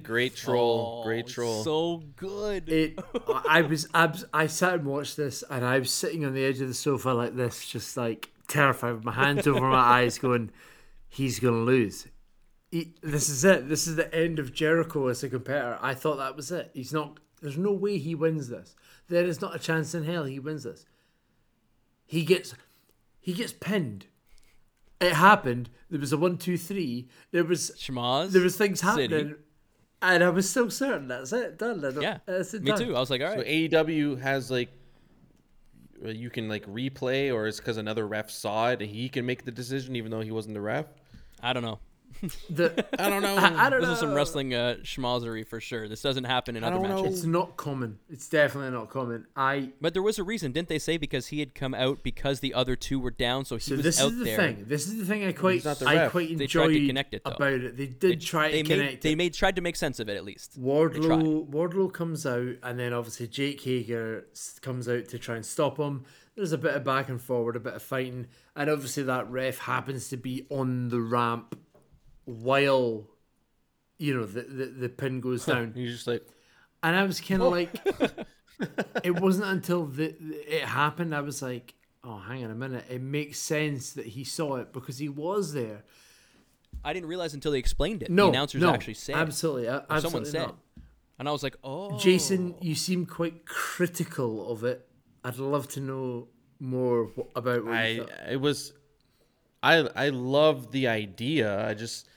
Great, 0.00 0.02
great 0.02 0.36
troll, 0.36 1.02
great 1.04 1.24
Oh, 1.24 1.28
troll. 1.28 1.64
So 1.64 2.02
good. 2.16 2.68
It, 2.68 2.98
I 3.48 3.62
was, 3.62 3.88
abs- 3.94 4.26
I 4.34 4.46
sat 4.48 4.74
and 4.74 4.84
watched 4.84 5.16
this, 5.16 5.42
and 5.48 5.64
I 5.64 5.78
was 5.78 5.90
sitting 5.90 6.26
on 6.26 6.34
the 6.34 6.44
edge 6.44 6.60
of 6.60 6.68
the 6.68 6.74
sofa 6.74 7.10
like 7.10 7.36
this, 7.36 7.66
just 7.66 7.96
like 7.96 8.28
terrified, 8.52 8.94
with 8.94 9.04
my 9.04 9.12
hands 9.12 9.46
over 9.46 9.60
my 9.60 9.76
eyes, 9.78 10.18
going, 10.18 10.50
"He's 11.08 11.40
gonna 11.40 11.58
lose. 11.64 12.06
he, 12.70 12.94
this 13.02 13.28
is 13.28 13.44
it. 13.44 13.68
This 13.68 13.86
is 13.86 13.96
the 13.96 14.12
end 14.14 14.38
of 14.38 14.52
Jericho 14.52 15.08
as 15.08 15.22
a 15.22 15.28
competitor. 15.28 15.78
I 15.80 15.94
thought 15.94 16.16
that 16.18 16.36
was 16.36 16.50
it. 16.52 16.70
He's 16.74 16.92
not. 16.92 17.18
There's 17.40 17.58
no 17.58 17.72
way 17.72 17.98
he 17.98 18.14
wins 18.14 18.48
this. 18.48 18.74
There 19.08 19.24
is 19.24 19.40
not 19.40 19.54
a 19.54 19.58
chance 19.58 19.94
in 19.94 20.04
hell 20.04 20.24
he 20.24 20.38
wins 20.38 20.62
this. 20.64 20.86
He 22.06 22.24
gets, 22.24 22.54
he 23.20 23.32
gets 23.32 23.52
pinned. 23.52 24.06
It 25.00 25.14
happened. 25.14 25.68
There 25.90 25.98
was 26.00 26.12
a 26.12 26.16
one, 26.16 26.38
two, 26.38 26.56
three. 26.56 27.08
There 27.32 27.44
was 27.44 27.72
Schmaz. 27.76 28.30
there 28.30 28.42
was 28.42 28.56
things 28.56 28.80
City. 28.80 29.02
happening, 29.02 29.34
and 30.00 30.22
I 30.22 30.28
was 30.28 30.48
still 30.48 30.70
certain 30.70 31.08
that's 31.08 31.32
it. 31.32 31.58
Done. 31.58 31.84
I 31.84 32.00
Yeah, 32.00 32.18
that's 32.26 32.54
it 32.54 32.62
me 32.62 32.70
done. 32.70 32.78
too. 32.80 32.96
I 32.96 33.00
was 33.00 33.10
like, 33.10 33.20
all 33.22 33.28
right. 33.28 33.38
So. 33.38 33.44
AEW 33.44 34.20
has 34.20 34.50
like 34.50 34.70
Uh, 36.04 36.08
you 36.08 36.30
can 36.30 36.48
like 36.48 36.66
replay, 36.66 37.32
or 37.32 37.46
it's 37.46 37.58
because 37.58 37.76
another 37.76 38.06
ref 38.06 38.30
saw 38.30 38.70
it 38.70 38.82
and 38.82 38.90
he 38.90 39.08
can 39.08 39.24
make 39.24 39.44
the 39.44 39.52
decision 39.52 39.96
even 39.96 40.10
though 40.10 40.20
he 40.20 40.30
wasn't 40.30 40.54
the 40.54 40.60
ref. 40.60 40.86
I 41.42 41.52
don't 41.52 41.62
know. 41.62 41.78
The, 42.50 42.86
I 42.98 43.08
don't 43.08 43.22
know. 43.22 43.34
I, 43.36 43.66
I 43.66 43.70
don't 43.70 43.80
This 43.80 43.88
know. 43.88 43.92
is 43.94 43.98
some 44.00 44.14
wrestling 44.14 44.54
uh, 44.54 44.76
schmozzery 44.82 45.46
for 45.46 45.60
sure. 45.60 45.88
This 45.88 46.02
doesn't 46.02 46.24
happen 46.24 46.56
in 46.56 46.62
I 46.64 46.68
other 46.68 46.76
don't 46.78 46.88
know. 46.88 47.02
matches. 47.02 47.18
It's 47.18 47.26
not 47.26 47.56
common. 47.56 47.98
It's 48.08 48.28
definitely 48.28 48.70
not 48.70 48.90
common. 48.90 49.26
I 49.34 49.70
But 49.80 49.92
there 49.92 50.02
was 50.02 50.18
a 50.18 50.22
reason, 50.24 50.52
didn't 50.52 50.68
they 50.68 50.78
say? 50.78 50.96
Because 50.96 51.28
he 51.28 51.40
had 51.40 51.54
come 51.54 51.74
out 51.74 52.02
because 52.02 52.40
the 52.40 52.54
other 52.54 52.76
two 52.76 53.00
were 53.00 53.10
down, 53.10 53.44
so 53.44 53.56
he 53.56 53.60
So 53.62 53.74
was 53.76 53.84
this 53.84 54.00
out 54.00 54.12
is 54.12 54.18
the 54.18 54.24
there. 54.24 54.36
thing. 54.36 54.64
This 54.68 54.86
is 54.86 54.98
the 54.98 55.04
thing 55.04 55.24
I 55.24 55.32
quite 55.32 55.64
not 55.64 55.82
I 55.82 55.94
ref. 55.96 56.12
quite 56.12 56.38
They 56.38 56.46
tried 56.46 56.68
to 56.68 56.86
connect 56.86 57.14
it, 57.14 57.22
though. 57.24 57.32
about 57.32 57.52
it. 57.54 57.76
They 57.76 57.86
did 57.86 58.20
try 58.20 58.50
they 58.50 58.62
to 58.62 58.68
made, 58.68 58.76
connect 58.78 59.02
They 59.02 59.12
it. 59.12 59.18
made 59.18 59.34
tried 59.34 59.56
to 59.56 59.62
make 59.62 59.76
sense 59.76 59.98
of 59.98 60.08
it 60.08 60.16
at 60.16 60.24
least. 60.24 60.54
tried. 60.54 60.64
Wardlow 60.64 61.48
Wardlow 61.50 61.92
comes 61.92 62.24
out 62.26 62.54
and 62.62 62.78
then 62.78 62.92
obviously 62.92 63.26
Jake 63.26 63.60
Hager 63.62 64.26
comes 64.60 64.88
out 64.88 65.08
to 65.08 65.18
try 65.18 65.36
and 65.36 65.44
stop 65.44 65.78
him. 65.78 66.04
There's 66.36 66.52
a 66.52 66.58
bit 66.58 66.74
of 66.74 66.82
back 66.84 67.08
and 67.10 67.20
forward, 67.20 67.56
a 67.56 67.60
bit 67.60 67.74
of 67.74 67.82
fighting, 67.82 68.26
and 68.56 68.70
obviously 68.70 69.02
that 69.02 69.30
ref 69.30 69.58
happens 69.58 70.08
to 70.08 70.16
be 70.16 70.46
on 70.48 70.88
the 70.88 70.98
ramp 71.00 71.58
while 72.24 73.06
you 73.98 74.14
know 74.16 74.26
the 74.26 74.42
the, 74.42 74.66
the 74.66 74.88
pin 74.88 75.20
goes 75.20 75.44
down. 75.46 75.72
You're 75.76 75.92
just 75.92 76.06
like, 76.06 76.26
And 76.82 76.96
I 76.96 77.04
was 77.04 77.20
kind 77.20 77.42
of 77.42 77.50
like, 77.52 77.70
it 79.04 79.20
wasn't 79.20 79.48
until 79.48 79.86
the, 79.86 80.14
the- 80.20 80.56
it 80.56 80.64
happened 80.64 81.14
I 81.14 81.20
was 81.20 81.42
like, 81.42 81.74
oh, 82.04 82.18
hang 82.18 82.44
on 82.44 82.50
a 82.50 82.54
minute. 82.54 82.84
It 82.90 83.00
makes 83.02 83.38
sense 83.38 83.92
that 83.92 84.06
he 84.06 84.24
saw 84.24 84.56
it 84.56 84.72
because 84.72 84.98
he 84.98 85.08
was 85.08 85.52
there. 85.52 85.84
I 86.84 86.92
didn't 86.92 87.08
realize 87.08 87.32
until 87.34 87.52
they 87.52 87.58
explained 87.58 88.02
it. 88.02 88.10
No, 88.10 88.24
the 88.26 88.30
announcers 88.30 88.60
no, 88.60 88.72
actually 88.74 88.94
said, 88.94 89.14
absolutely, 89.14 89.68
uh, 89.68 89.78
or 89.80 89.86
absolutely 89.90 90.00
someone 90.10 90.24
said, 90.24 90.46
not. 90.46 90.56
and 91.20 91.28
I 91.28 91.32
was 91.32 91.44
like, 91.44 91.56
oh, 91.62 91.96
Jason, 91.98 92.56
you 92.60 92.74
seem 92.74 93.06
quite 93.06 93.46
critical 93.46 94.50
of 94.50 94.64
it. 94.64 94.84
I'd 95.22 95.38
love 95.38 95.68
to 95.68 95.80
know 95.80 96.28
more 96.58 97.10
about 97.36 97.64
what 97.64 97.72
you 97.72 97.76
I 97.78 97.98
thought. 97.98 98.10
it 98.30 98.40
was, 98.40 98.72
I 99.62 99.88
I 99.94 100.08
love 100.08 100.72
the 100.72 100.88
idea. 100.88 101.66
I 101.66 101.74
just 101.74 102.08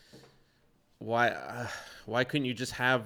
why 1.00 1.30
uh, 1.30 1.68
why 2.06 2.24
couldn't 2.24 2.46
you 2.46 2.54
just 2.54 2.74
have 2.74 3.06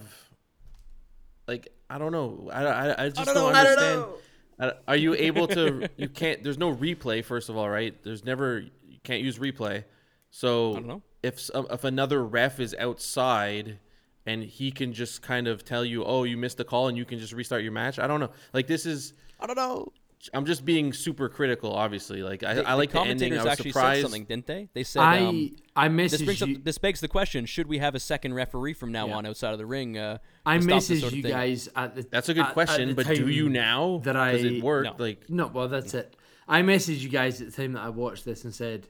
like 1.47 1.69
I 1.89 1.97
don't 1.97 2.11
know. 2.11 2.49
I 2.53 2.63
I, 2.65 3.05
I 3.05 3.09
just 3.09 3.25
don't, 3.25 3.29
I 3.29 3.33
don't 3.33 3.55
understand. 3.55 3.99
know. 3.99 4.13
Uh, 4.59 4.71
Are 4.87 4.95
you 4.95 5.15
able 5.15 5.47
to? 5.47 5.87
You 5.97 6.09
can't. 6.09 6.43
There's 6.43 6.57
no 6.57 6.75
replay. 6.75 7.23
First 7.23 7.49
of 7.49 7.57
all, 7.57 7.69
right? 7.69 7.95
There's 8.03 8.23
never. 8.23 8.59
You 8.59 8.99
can't 9.03 9.21
use 9.21 9.39
replay. 9.39 9.83
So 10.31 10.73
don't 10.73 10.87
know. 10.87 11.01
if 11.23 11.49
if 11.53 11.83
another 11.83 12.23
ref 12.23 12.59
is 12.59 12.75
outside 12.77 13.79
and 14.25 14.43
he 14.43 14.71
can 14.71 14.93
just 14.93 15.21
kind 15.21 15.47
of 15.47 15.65
tell 15.65 15.83
you, 15.83 16.03
oh, 16.03 16.23
you 16.23 16.37
missed 16.37 16.57
the 16.57 16.65
call, 16.65 16.87
and 16.87 16.97
you 16.97 17.05
can 17.05 17.19
just 17.19 17.33
restart 17.33 17.63
your 17.63 17.71
match. 17.71 17.99
I 17.99 18.07
don't 18.07 18.19
know. 18.19 18.29
Like 18.53 18.67
this 18.67 18.85
is. 18.85 19.13
I 19.39 19.47
don't 19.47 19.55
know. 19.55 19.91
I'm 20.33 20.45
just 20.45 20.65
being 20.65 20.91
super 20.91 21.29
critical. 21.29 21.71
Obviously, 21.73 22.21
like 22.23 22.43
I, 22.43 22.59
I 22.61 22.73
like 22.73 22.91
the 22.91 23.01
the 23.01 23.09
ending. 23.09 23.33
I 23.33 23.37
was 23.37 23.45
actually 23.45 23.71
surprised. 23.71 23.97
said 24.01 24.03
something, 24.03 24.25
didn't 24.25 24.47
they? 24.47 24.67
They 24.73 24.83
said, 24.83 25.01
I 25.01 25.19
um, 25.25 25.55
I 25.75 25.87
this 25.87 26.21
messaged 26.21 26.25
brings 26.25 26.41
up, 26.41 26.49
this 26.63 26.77
begs 26.77 26.99
the 26.99 27.07
question: 27.07 27.45
Should 27.45 27.67
we 27.67 27.77
have 27.77 27.95
a 27.95 27.99
second 27.99 28.33
referee 28.33 28.73
from 28.73 28.91
now 28.91 29.07
Yeah. 29.07 29.15
on 29.15 29.25
outside 29.25 29.53
of 29.53 29.59
the 29.59 29.65
ring? 29.65 29.97
Uh, 29.97 30.17
I 30.45 30.57
to 30.57 30.65
messaged 30.65 31.11
you 31.13 31.21
thing? 31.23 31.31
guys 31.31 31.69
at 31.75 31.95
the. 31.95 32.01
That's 32.09 32.27
a 32.27 32.33
good 32.33 32.41
at- 32.41 32.47
at 32.49 32.53
question, 32.53 32.89
the 32.89 32.95
but 32.95 33.07
do 33.07 33.29
you 33.29 33.47
now? 33.49 34.01
that 34.03 34.13
Does 34.13 34.43
I- 34.43 34.47
it 34.47 34.63
work? 34.63 34.83
No. 34.85 34.95
Like 34.97 35.29
No, 35.29 35.47
well, 35.47 35.67
that's 35.69 35.93
it. 35.93 36.15
I 36.47 36.63
messaged 36.63 36.99
you 36.99 37.09
guys 37.09 37.39
at 37.41 37.51
the 37.51 37.53
time 37.61 37.73
that 37.73 37.81
I 37.83 37.89
watched 37.89 38.25
this 38.25 38.43
and 38.43 38.53
said 38.53 38.87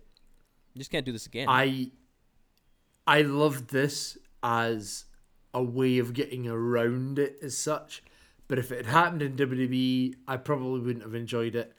You 0.74 0.80
just 0.80 0.90
can't 0.92 1.06
do 1.06 1.12
this 1.12 1.26
again. 1.28 1.48
I 1.50 1.92
I 3.06 3.22
loved 3.22 3.70
this 3.70 4.18
as 4.44 5.06
a 5.54 5.62
way 5.64 5.98
of 6.00 6.14
getting 6.14 6.48
around 6.48 7.20
it 7.20 7.38
as 7.42 7.58
such. 7.58 8.04
But 8.50 8.60
if 8.60 8.72
it 8.72 8.86
had 8.86 8.88
happened 8.88 9.22
in 9.22 9.36
WWE, 9.38 10.16
I 10.28 10.36
probably 10.36 10.82
wouldn't 10.82 11.06
have 11.06 11.16
enjoyed 11.16 11.56
it. 11.56 11.72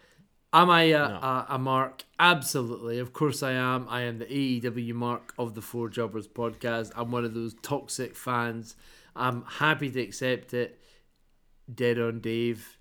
Am 0.53 0.71
I 0.71 0.85
a, 0.85 1.03
a, 1.03 1.47
a 1.51 1.59
mark? 1.59 2.05
Absolutely. 2.19 2.99
Of 2.99 3.13
course 3.13 3.43
I 3.43 3.53
am. 3.53 3.87
I 3.89 4.03
am 4.03 4.19
the 4.19 4.27
AEW 4.27 4.95
mark 4.95 5.35
of 5.39 5.55
the 5.55 5.61
Four 5.61 5.89
Jobbers 5.89 6.27
podcast. 6.27 6.93
I'm 6.97 7.11
one 7.11 7.25
of 7.25 7.35
those 7.35 7.55
toxic 7.61 8.17
fans. 8.17 8.77
I'm 9.15 9.45
happy 9.45 9.91
to 9.91 10.01
accept 10.01 10.55
it. 10.55 10.81
Dead 11.73 11.99
on 11.99 12.21
Dave. 12.21 12.79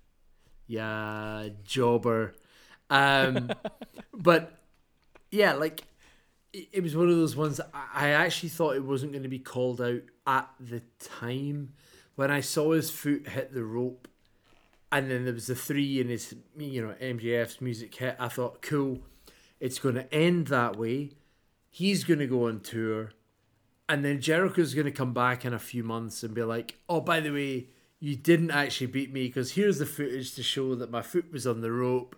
Yeah, 0.66 1.48
jobber. 1.64 2.34
Um, 2.90 3.50
but 4.14 4.56
yeah, 5.32 5.54
like 5.54 5.82
it, 6.52 6.82
was 6.82 6.96
one 6.96 7.08
of 7.08 7.16
those 7.16 7.36
ones 7.36 7.60
I 7.74 8.10
actually 8.10 8.48
thought 8.50 8.76
it 8.76 8.84
wasn't 8.84 9.12
going 9.12 9.24
to 9.24 9.28
be 9.28 9.38
called 9.38 9.80
out 9.80 10.02
at 10.26 10.48
the 10.60 10.82
time. 10.98 11.74
When 12.20 12.30
I 12.30 12.42
saw 12.42 12.72
his 12.72 12.90
foot 12.90 13.28
hit 13.28 13.54
the 13.54 13.64
rope, 13.64 14.06
and 14.92 15.10
then 15.10 15.24
there 15.24 15.32
was 15.32 15.46
the 15.46 15.54
three 15.54 16.02
and 16.02 16.10
his, 16.10 16.34
you 16.54 16.86
know, 16.86 16.94
MJF's 17.00 17.62
music 17.62 17.94
hit, 17.94 18.14
I 18.18 18.28
thought, 18.28 18.60
cool, 18.60 18.98
it's 19.58 19.78
going 19.78 19.94
to 19.94 20.14
end 20.14 20.48
that 20.48 20.76
way. 20.76 21.12
He's 21.70 22.04
going 22.04 22.18
to 22.18 22.26
go 22.26 22.46
on 22.46 22.60
tour, 22.60 23.12
and 23.88 24.04
then 24.04 24.20
Jericho's 24.20 24.74
going 24.74 24.84
to 24.84 24.92
come 24.92 25.14
back 25.14 25.46
in 25.46 25.54
a 25.54 25.58
few 25.58 25.82
months 25.82 26.22
and 26.22 26.34
be 26.34 26.42
like, 26.42 26.76
oh, 26.90 27.00
by 27.00 27.20
the 27.20 27.30
way, 27.30 27.68
you 28.00 28.16
didn't 28.16 28.50
actually 28.50 28.88
beat 28.88 29.10
me 29.10 29.26
because 29.26 29.52
here's 29.52 29.78
the 29.78 29.86
footage 29.86 30.34
to 30.34 30.42
show 30.42 30.74
that 30.74 30.90
my 30.90 31.00
foot 31.00 31.32
was 31.32 31.46
on 31.46 31.62
the 31.62 31.72
rope. 31.72 32.16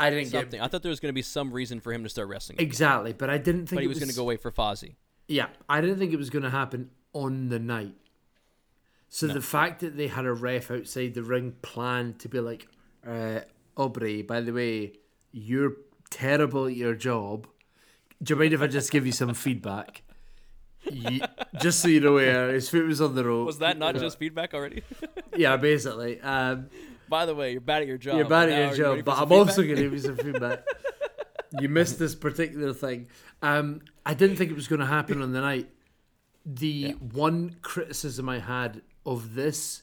I 0.00 0.10
didn't 0.10 0.32
get 0.32 0.60
I 0.60 0.66
thought 0.66 0.82
there 0.82 0.90
was 0.90 0.98
going 0.98 1.10
to 1.10 1.14
be 1.14 1.22
some 1.22 1.52
reason 1.52 1.78
for 1.78 1.92
him 1.92 2.02
to 2.02 2.08
start 2.08 2.26
wrestling, 2.26 2.58
exactly, 2.58 3.12
but 3.12 3.30
I 3.30 3.38
didn't 3.38 3.66
think 3.66 3.76
but 3.76 3.82
he 3.82 3.84
it 3.84 3.88
was 3.88 4.00
going 4.00 4.10
to 4.10 4.16
go 4.16 4.22
away 4.22 4.36
for 4.36 4.50
Fozzy. 4.50 4.96
Yeah, 5.28 5.46
I 5.68 5.80
didn't 5.80 6.00
think 6.00 6.12
it 6.12 6.18
was 6.18 6.30
going 6.30 6.42
to 6.42 6.50
happen 6.50 6.90
on 7.12 7.50
the 7.50 7.60
night. 7.60 7.94
So 9.14 9.28
the 9.28 9.40
fact 9.40 9.78
that 9.78 9.96
they 9.96 10.08
had 10.08 10.24
a 10.26 10.32
ref 10.32 10.72
outside 10.72 11.14
the 11.14 11.22
ring 11.22 11.54
planned 11.62 12.18
to 12.18 12.28
be 12.28 12.40
like, 12.40 12.66
uh, 13.06 13.42
Aubrey, 13.76 14.22
by 14.22 14.40
the 14.40 14.52
way, 14.52 14.94
you're 15.30 15.74
terrible 16.10 16.66
at 16.66 16.74
your 16.74 16.96
job. 16.96 17.46
Do 18.20 18.34
you 18.34 18.40
mind 18.40 18.54
if 18.54 18.60
I 18.60 18.66
just 18.66 18.90
give 18.90 19.06
you 19.06 19.12
some 19.12 19.32
feedback? 19.46 20.02
Ye- 20.90 21.22
just 21.60 21.78
so 21.78 21.86
you're 21.86 22.08
aware, 22.08 22.52
his 22.52 22.68
foot 22.68 22.86
was 22.88 23.00
on 23.00 23.14
the 23.14 23.24
rope. 23.24 23.46
Was 23.46 23.60
that 23.60 23.78
not 23.78 23.94
just 23.94 24.18
feedback 24.18 24.52
already? 24.52 24.82
Yeah, 25.36 25.58
basically. 25.58 26.20
Um, 26.20 26.68
By 27.08 27.24
the 27.26 27.36
way, 27.36 27.52
you're 27.52 27.60
bad 27.60 27.82
at 27.82 27.88
your 27.88 27.98
job. 27.98 28.16
you're 28.16 28.28
bad 28.28 28.48
at 28.50 28.58
your 28.76 28.96
job, 28.96 29.04
but 29.04 29.16
I'm 29.16 29.30
also 29.30 29.62
feedback? 29.62 29.66
going 29.66 29.76
to 29.76 29.82
give 29.82 29.92
you 29.92 29.98
some 29.98 30.16
feedback. 30.32 30.64
you 31.60 31.68
missed 31.68 32.00
this 32.00 32.16
particular 32.16 32.72
thing. 32.72 33.06
Um, 33.42 33.82
I 34.04 34.14
didn't 34.14 34.36
think 34.38 34.50
it 34.50 34.54
was 34.56 34.66
going 34.66 34.80
to 34.80 34.86
happen 34.86 35.22
on 35.22 35.32
the 35.32 35.40
night. 35.40 35.70
The 36.44 36.92
one 37.12 37.56
criticism 37.62 38.28
I 38.28 38.40
had 38.40 38.82
of 39.06 39.34
this, 39.34 39.82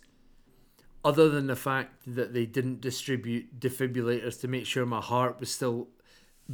other 1.04 1.30
than 1.30 1.48
the 1.48 1.56
fact 1.56 2.04
that 2.08 2.34
they 2.34 2.46
didn't 2.46 2.82
distribute 2.82 3.60
defibrillators 3.60 4.40
to 4.42 4.48
make 4.48 4.66
sure 4.66 4.86
my 4.86 5.02
heart 5.02 5.40
was 5.40 5.52
still 5.52 5.88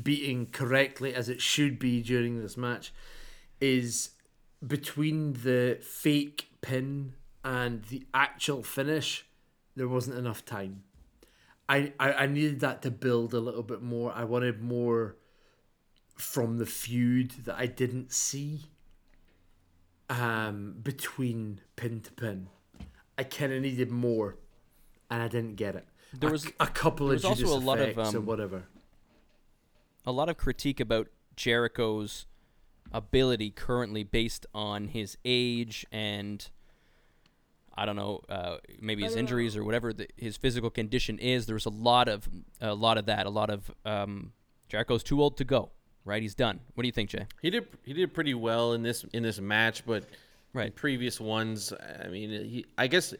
beating 0.01 0.47
correctly 0.47 1.13
as 1.13 1.29
it 1.29 1.41
should 1.41 1.79
be 1.79 2.01
during 2.01 2.41
this 2.41 2.57
match, 2.57 2.93
is 3.59 4.11
between 4.65 5.33
the 5.33 5.77
fake 5.81 6.49
pin 6.61 7.13
and 7.43 7.83
the 7.85 8.05
actual 8.13 8.63
finish, 8.63 9.25
there 9.75 9.87
wasn't 9.87 10.17
enough 10.17 10.43
time. 10.45 10.83
I, 11.69 11.93
I, 11.99 12.13
I 12.13 12.25
needed 12.27 12.61
that 12.61 12.81
to 12.83 12.91
build 12.91 13.33
a 13.33 13.39
little 13.39 13.63
bit 13.63 13.81
more. 13.81 14.11
I 14.13 14.23
wanted 14.23 14.61
more 14.61 15.17
from 16.15 16.57
the 16.57 16.65
feud 16.65 17.31
that 17.45 17.55
I 17.57 17.67
didn't 17.67 18.11
see 18.11 18.65
um, 20.09 20.75
between 20.81 21.61
pin 21.75 22.01
to 22.01 22.11
pin. 22.11 22.49
I 23.17 23.23
kind 23.23 23.51
of 23.53 23.61
needed 23.61 23.89
more, 23.89 24.37
and 25.09 25.21
I 25.21 25.27
didn't 25.27 25.55
get 25.55 25.75
it. 25.75 25.87
There 26.13 26.29
was- 26.31 26.47
a, 26.59 26.67
couple 26.67 27.07
there 27.07 27.15
of 27.15 27.23
was 27.23 27.43
also 27.43 27.55
a 27.55 27.59
lot 27.59 27.79
of, 27.79 27.89
effects 27.89 28.13
or 28.13 28.19
um, 28.19 28.25
whatever. 28.25 28.63
a 30.05 30.11
lot 30.11 30.29
of 30.29 30.37
critique 30.37 30.79
about 30.79 31.07
Jericho's 31.35 32.25
ability 32.93 33.49
currently 33.51 34.03
based 34.03 34.45
on 34.53 34.87
his 34.87 35.17
age 35.25 35.85
and 35.91 36.49
I 37.79 37.85
don't 37.85 37.95
know, 37.95 38.21
uh, 38.27 38.57
maybe 38.81 39.03
his 39.03 39.15
injuries 39.15 39.55
or 39.55 39.63
whatever 39.63 39.93
the, 39.93 40.07
his 40.15 40.35
physical 40.35 40.71
condition 40.71 41.19
is. 41.19 41.45
There's 41.45 41.67
a 41.67 41.69
lot 41.69 42.07
of 42.07 42.27
a 42.59 42.73
lot 42.73 42.97
of 42.97 43.05
that. 43.05 43.27
A 43.27 43.29
lot 43.29 43.51
of 43.51 43.69
um, 43.85 44.31
Jericho's 44.67 45.03
too 45.03 45.21
old 45.21 45.37
to 45.37 45.43
go. 45.43 45.69
Right, 46.03 46.21
he's 46.21 46.33
done. 46.33 46.61
What 46.73 46.81
do 46.83 46.87
you 46.87 46.91
think, 46.91 47.11
Jay? 47.11 47.27
he 47.41 47.51
did 47.51 47.67
he 47.83 47.93
did 47.93 48.15
pretty 48.15 48.33
well 48.33 48.73
in 48.73 48.81
this 48.81 49.03
in 49.13 49.21
this 49.21 49.39
match, 49.39 49.85
but 49.85 50.03
in 50.03 50.09
Right. 50.57 50.75
previous 50.75 51.19
ones, 51.19 51.71
I 52.03 52.07
mean, 52.07 52.29
he 52.29 52.65
I 52.77 52.87
guess 52.87 53.13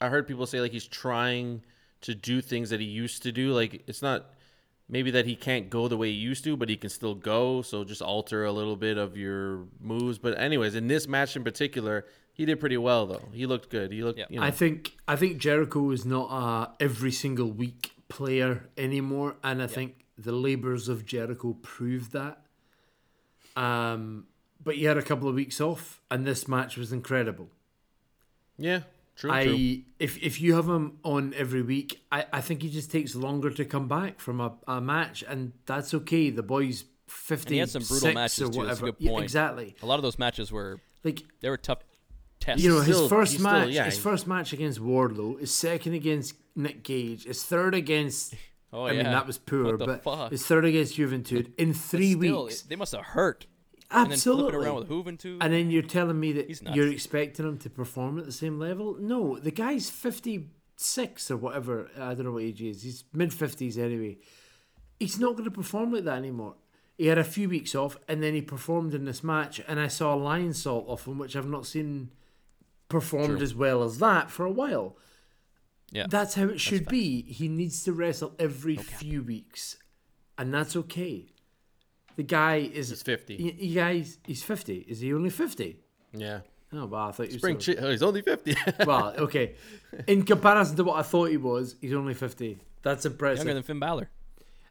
I 0.00 0.08
heard 0.08 0.26
people 0.26 0.46
say 0.46 0.60
like 0.60 0.72
he's 0.72 0.86
trying 0.86 1.62
to 2.02 2.14
do 2.14 2.40
things 2.40 2.70
that 2.70 2.80
he 2.80 2.86
used 2.86 3.22
to 3.22 3.32
do. 3.32 3.52
Like 3.52 3.82
it's 3.86 4.02
not 4.02 4.30
maybe 4.88 5.10
that 5.12 5.26
he 5.26 5.34
can't 5.34 5.70
go 5.70 5.88
the 5.88 5.96
way 5.96 6.10
he 6.10 6.16
used 6.16 6.44
to, 6.44 6.56
but 6.56 6.68
he 6.68 6.76
can 6.76 6.90
still 6.90 7.14
go. 7.14 7.62
So 7.62 7.84
just 7.84 8.02
alter 8.02 8.44
a 8.44 8.52
little 8.52 8.76
bit 8.76 8.98
of 8.98 9.16
your 9.16 9.66
moves. 9.80 10.18
But 10.18 10.38
anyways, 10.38 10.74
in 10.74 10.88
this 10.88 11.08
match 11.08 11.36
in 11.36 11.44
particular, 11.44 12.04
he 12.34 12.44
did 12.44 12.60
pretty 12.60 12.76
well 12.76 13.06
though. 13.06 13.28
He 13.32 13.46
looked 13.46 13.70
good. 13.70 13.90
He 13.92 14.02
looked. 14.02 14.18
Yeah. 14.18 14.26
You 14.28 14.40
know, 14.40 14.46
I 14.46 14.50
think 14.50 14.96
I 15.08 15.16
think 15.16 15.38
Jericho 15.38 15.90
is 15.90 16.04
not 16.04 16.30
a 16.30 16.84
every 16.84 17.12
single 17.12 17.50
week 17.50 17.92
player 18.08 18.68
anymore, 18.76 19.36
and 19.42 19.62
I 19.62 19.66
think 19.66 20.04
the 20.18 20.32
labors 20.32 20.88
of 20.88 21.06
Jericho 21.06 21.56
proved 21.62 22.12
that. 22.12 22.40
Um, 23.56 24.26
but 24.64 24.76
he 24.76 24.84
had 24.84 24.96
a 24.98 25.02
couple 25.02 25.28
of 25.28 25.34
weeks 25.34 25.60
off, 25.60 26.00
and 26.10 26.26
this 26.26 26.48
match 26.48 26.76
was 26.76 26.92
incredible. 26.92 27.48
yeah, 28.58 28.80
true. 29.16 29.30
I 29.30 29.44
true. 29.44 29.78
if 29.98 30.22
if 30.22 30.40
you 30.40 30.54
have 30.54 30.68
him 30.68 30.98
on 31.04 31.34
every 31.36 31.62
week, 31.62 32.00
I, 32.10 32.26
I 32.32 32.40
think 32.40 32.62
he 32.62 32.70
just 32.70 32.90
takes 32.90 33.14
longer 33.14 33.50
to 33.50 33.64
come 33.64 33.88
back 33.88 34.20
from 34.20 34.40
a, 34.40 34.54
a 34.66 34.80
match, 34.80 35.22
and 35.28 35.52
that's 35.66 35.92
okay. 35.94 36.30
The 36.30 36.42
boys 36.42 36.84
fifty 37.06 37.54
he 37.54 37.60
had 37.60 37.70
some 37.70 37.82
brutal 37.82 38.12
matches, 38.12 38.48
or 38.48 38.52
too. 38.52 38.58
Whatever. 38.58 38.86
good 38.86 38.96
Yeah, 38.98 39.18
exactly. 39.18 39.74
A 39.82 39.86
lot 39.86 39.96
of 39.96 40.02
those 40.02 40.18
matches 40.18 40.50
were 40.50 40.80
Like 41.04 41.22
they 41.40 41.50
were 41.50 41.56
tough 41.58 41.80
tests. 42.40 42.62
you 42.64 42.70
know, 42.70 42.80
his 42.80 42.96
still- 42.96 43.08
first 43.08 43.32
he's 43.32 43.40
still- 43.40 43.52
match, 43.52 43.68
yeah, 43.70 43.84
his 43.84 43.94
he- 43.96 44.00
first 44.00 44.26
match 44.26 44.52
against 44.52 44.80
Wardlow, 44.80 45.38
his 45.40 45.50
second 45.52 45.94
against 45.94 46.34
Nick 46.56 46.82
Gage, 46.82 47.24
his 47.24 47.42
third 47.44 47.74
against. 47.74 48.34
oh 48.72 48.84
I 48.84 48.92
yeah, 48.92 49.02
mean, 49.02 49.12
that 49.12 49.26
was 49.26 49.38
poor, 49.38 49.76
but 49.76 50.02
fuck? 50.02 50.30
his 50.30 50.44
third 50.46 50.64
against 50.64 50.96
Juventud 50.96 51.52
in 51.58 51.74
three 51.74 52.12
Still, 52.12 52.44
weeks. 52.46 52.62
they 52.62 52.76
must 52.76 52.92
have 52.92 53.04
hurt. 53.04 53.46
Absolutely. 53.94 54.44
And 54.44 54.54
then 54.54 54.60
flip 54.60 54.62
it 54.62 54.66
around 54.66 54.76
with 54.76 54.88
Juventud. 54.88 55.38
And 55.40 55.52
then 55.52 55.70
you're 55.70 55.82
telling 55.82 56.18
me 56.18 56.32
that 56.32 56.74
you're 56.74 56.90
expecting 56.90 57.46
him 57.46 57.58
to 57.58 57.70
perform 57.70 58.18
at 58.18 58.26
the 58.26 58.32
same 58.32 58.58
level? 58.58 58.96
No, 58.98 59.38
the 59.38 59.50
guy's 59.50 59.90
56 59.90 61.30
or 61.30 61.36
whatever. 61.36 61.90
I 61.98 62.14
don't 62.14 62.24
know 62.24 62.32
what 62.32 62.42
age 62.42 62.60
he 62.60 62.70
is. 62.70 62.82
He's 62.82 63.04
mid 63.12 63.30
50s 63.30 63.78
anyway. 63.78 64.18
He's 64.98 65.18
not 65.18 65.32
going 65.32 65.44
to 65.44 65.50
perform 65.50 65.92
like 65.92 66.04
that 66.04 66.18
anymore. 66.18 66.56
He 66.96 67.06
had 67.06 67.18
a 67.18 67.24
few 67.24 67.48
weeks 67.48 67.74
off 67.74 67.96
and 68.08 68.22
then 68.22 68.34
he 68.34 68.42
performed 68.42 68.94
in 68.94 69.04
this 69.04 69.24
match, 69.24 69.60
and 69.66 69.80
I 69.80 69.88
saw 69.88 70.14
a 70.14 70.18
Lionsault 70.18 70.88
off 70.88 71.06
him, 71.06 71.18
which 71.18 71.34
I've 71.34 71.48
not 71.48 71.66
seen 71.66 72.10
performed 72.88 73.38
True. 73.38 73.42
as 73.42 73.54
well 73.54 73.82
as 73.82 73.98
that 73.98 74.30
for 74.30 74.46
a 74.46 74.52
while. 74.52 74.96
yeah, 75.90 76.06
That's 76.08 76.34
how 76.34 76.44
it 76.44 76.60
should 76.60 76.86
be. 76.86 77.22
He 77.22 77.48
needs 77.48 77.82
to 77.84 77.92
wrestle 77.92 78.34
every 78.38 78.76
few 78.76 79.22
weeks, 79.22 79.76
and 80.38 80.54
that's 80.54 80.76
okay. 80.76 81.33
The 82.16 82.22
guy 82.22 82.56
is 82.72 82.90
He's 82.90 83.02
50. 83.02 83.36
Y- 83.42 83.54
You 83.58 83.74
guys, 83.74 84.18
he's 84.24 84.42
fifty. 84.42 84.84
Is 84.88 85.00
he 85.00 85.12
only 85.14 85.30
fifty? 85.30 85.80
yeah, 86.12 86.40
Oh, 86.72 86.86
well, 86.86 87.08
I 87.08 87.12
thought 87.12 87.26
he 87.26 87.32
was. 87.34 87.38
spring. 87.42 87.60
so- 87.60 87.74
Chi- 87.74 87.80
oh, 87.80 87.90
he's 87.90 88.02
only 88.02 88.22
fifty. 88.22 88.54
well, 88.86 89.14
okay. 89.18 89.54
In 90.06 90.22
comparison 90.24 90.76
to 90.76 90.84
what 90.84 90.96
I 90.98 91.02
thought 91.02 91.30
he 91.30 91.36
was, 91.36 91.76
he's 91.80 91.92
only 91.94 92.14
fifty. 92.14 92.58
That's 92.82 93.04
impressive. 93.06 93.38
younger 93.46 93.54
than 93.54 93.62
Finn 93.62 93.78
Balor. 93.80 94.10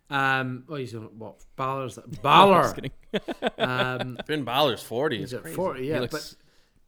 um, 0.10 0.64
oh, 0.70 0.76
he's 0.76 0.94
on 0.96 1.04
what? 1.18 1.44
Balor's 1.56 1.96
Just 2.10 2.22
Balor. 2.22 2.74
kidding. 2.74 2.92
um, 3.58 4.18
Finn 4.26 4.44
Balor's 4.44 4.84
forty. 4.84 5.18
he's 5.18 5.26
It's 5.26 5.34
at 5.34 5.42
crazy. 5.44 5.56
forty. 5.56 5.84
he 5.84 5.90
Yeah, 5.90 6.00
looks, 6.02 6.36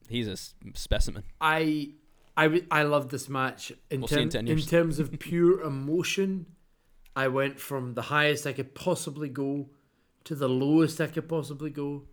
he's 0.08 0.28
a 0.28 0.32
s- 0.34 0.53
specimen. 0.76 1.24
but 1.39 1.45
I, 1.45 1.89
I, 2.38 2.43
w- 2.43 2.66
I 2.70 2.84
love 2.84 3.10
this 3.10 3.28
match 3.30 3.72
in 3.89 4.01
We'll 4.01 4.08
see 4.10 4.22
in 4.22 4.30
term- 4.30 4.45
10 4.45 4.58
in 4.58 4.64
terms 4.64 4.99
of 4.99 5.18
pure 5.20 5.62
emotion. 5.62 6.45
I 7.16 7.30
went 7.30 7.60
from 7.62 7.93
the 7.93 8.01
highest 8.01 8.45
I 8.45 8.51
could 8.53 8.76
possibly 8.76 9.30
go 9.30 9.70
to 10.26 10.36
the 10.36 10.49
lowest 10.49 10.99
I 11.01 11.07
could 11.07 11.28
possibly 11.30 11.69
go, 11.69 12.03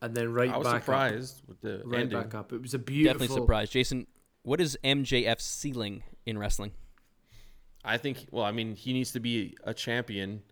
and 0.00 0.14
then 0.14 0.32
right 0.32 0.48
back. 0.48 0.54
I 0.54 0.58
was 0.58 0.66
back 0.66 0.74
up. 0.76 0.82
surprised 0.82 1.42
with 1.48 1.60
the 1.60 1.82
Right 1.84 2.00
ending. 2.02 2.20
back 2.22 2.34
up. 2.34 2.52
It 2.52 2.62
was 2.62 2.74
a 2.74 2.78
beautiful. 2.78 3.18
Definitely 3.18 3.42
surprised. 3.42 3.72
Jason, 3.72 4.06
what 4.42 4.60
is 4.60 4.78
MJF's 4.84 5.44
ceiling 5.44 6.02
in 6.26 6.38
wrestling? 6.38 6.72
I 7.84 7.96
think. 7.96 8.26
Well, 8.30 8.44
I 8.44 8.52
mean, 8.52 8.74
he 8.76 8.92
needs 8.92 9.12
to 9.12 9.20
be 9.20 9.56
a 9.64 9.72
champion, 9.74 10.42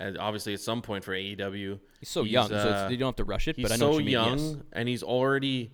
and 0.00 0.16
obviously 0.18 0.54
at 0.54 0.60
some 0.60 0.82
point 0.82 1.04
for 1.04 1.12
AEW. 1.12 1.78
He's 2.00 2.08
so 2.08 2.22
He's, 2.24 2.32
young, 2.32 2.48
so 2.48 2.56
uh, 2.56 2.82
it's, 2.84 2.90
you 2.92 2.96
don't 2.96 3.08
have 3.08 3.16
to 3.16 3.24
rush 3.24 3.48
it. 3.48 3.56
He's 3.56 3.64
But 3.64 3.72
I 3.72 3.76
know 3.76 3.90
so 3.90 3.94
what 3.94 3.98
you 3.98 4.04
mean. 4.04 4.12
young, 4.12 4.38
yes. 4.38 4.56
and 4.72 4.88
he's 4.88 5.02
already 5.02 5.72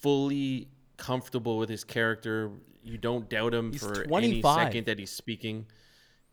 fully 0.00 0.68
comfortable 0.96 1.58
with 1.58 1.68
his 1.68 1.84
character. 1.84 2.50
You 2.82 2.98
don't 2.98 3.28
doubt 3.28 3.54
him 3.54 3.72
He's 3.72 3.82
for 3.82 4.04
25. 4.04 4.14
any 4.22 4.42
second 4.66 4.86
that 4.86 4.98
he's 4.98 5.10
speaking. 5.10 5.66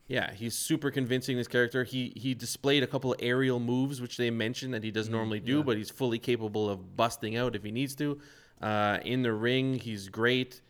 Yeah, 0.07 0.31
he's 0.33 0.53
super 0.55 0.91
convincing. 0.91 1.35
This 1.37 1.47
character. 1.47 1.83
He 1.83 2.13
he 2.15 2.33
displayed 2.35 2.83
a 2.83 2.87
couple 2.87 3.11
of 3.13 3.19
aerial 3.21 3.59
moves, 3.59 4.01
which 4.01 4.17
they 4.17 4.29
mentioned 4.29 4.73
that 4.75 4.83
he 4.83 4.91
doesn't 4.91 5.11
Mm, 5.11 5.17
normally 5.17 5.39
do, 5.39 5.63
but 5.63 5.77
he's 5.77 5.89
fully 5.89 6.19
capable 6.19 6.69
of 6.69 6.95
busting 6.95 7.35
out 7.35 7.55
if 7.55 7.63
he 7.63 7.71
needs 7.71 7.95
to. 7.95 8.19
Uh, 8.61 8.99
in 9.03 9.23
the 9.23 9.33
ring, 9.33 9.73
he's 9.79 10.07
great. 10.09 10.61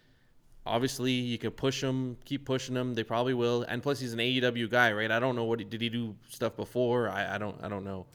Obviously, 0.66 1.12
you 1.12 1.38
can 1.38 1.52
push 1.52 1.84
him, 1.84 2.18
keep 2.26 2.44
pushing 2.46 2.76
him. 2.76 2.96
They 2.96 3.04
probably 3.04 3.34
will, 3.36 3.64
and 3.64 3.84
plus, 3.84 4.00
he's 4.00 4.14
an 4.14 4.20
AEW 4.20 4.68
guy, 4.70 4.92
right? 4.94 5.12
I 5.12 5.20
don't 5.20 5.36
know 5.36 5.44
what 5.44 5.60
he, 5.60 5.66
did 5.66 5.80
he 5.82 5.90
do 5.90 6.16
stuff 6.30 6.56
before. 6.56 7.10
I, 7.10 7.36
I 7.36 7.38
don't 7.38 7.58
I 7.62 7.68
don't 7.68 7.84
know. 7.84 8.08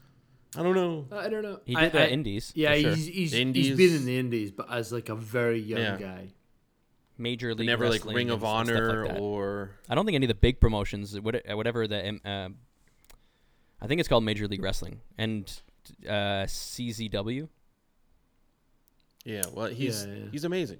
I 0.57 0.63
don't 0.63 0.75
know. 0.75 1.05
I 1.13 1.29
don't 1.29 1.43
know. 1.43 1.59
He 1.65 1.75
I- 1.77 1.81
did 1.83 1.91
the 1.93 2.01
I- 2.01 2.07
Indies, 2.07 2.51
Yeah, 2.55 2.75
sure. 2.75 2.93
he's 2.95 3.05
he's, 3.07 3.33
Indies. 3.33 3.67
he's 3.67 3.77
been 3.77 3.95
in 3.95 4.05
the 4.05 4.17
Indies, 4.17 4.51
but 4.51 4.69
as 4.69 4.91
like 4.91 5.07
a 5.09 5.15
very 5.15 5.59
young 5.61 5.79
Yeah. 5.81 5.97
guy. 5.97 6.33
Major 7.21 7.53
League 7.55 7.67
Never 7.67 7.89
like 7.89 8.03
Ring 8.05 8.29
of 8.29 8.43
and- 8.43 8.59
and 8.59 8.67
stuff 8.67 8.79
Honor 8.79 9.05
like 9.07 9.19
or 9.21 9.71
I 9.87 9.95
don't 9.95 10.05
think 10.05 10.15
any 10.15 10.25
of 10.25 10.29
the 10.29 10.35
big 10.35 10.59
promotions, 10.59 11.15
uh, 11.15 11.21
whatever 11.21 11.87
the, 11.87 12.09
um, 12.09 12.21
uh, 12.25 12.49
I 13.81 13.87
think 13.87 13.99
it's 13.99 14.09
called 14.09 14.23
Major 14.23 14.47
League 14.47 14.61
Wrestling 14.61 14.99
and 15.17 15.51
uh, 16.07 16.45
CZW. 16.47 17.47
Yeah, 19.25 19.43
well, 19.53 19.67
he's 19.67 20.05
Yeah, 20.05 20.13
yeah. 20.13 20.25
he's 20.31 20.43
amazing. 20.43 20.79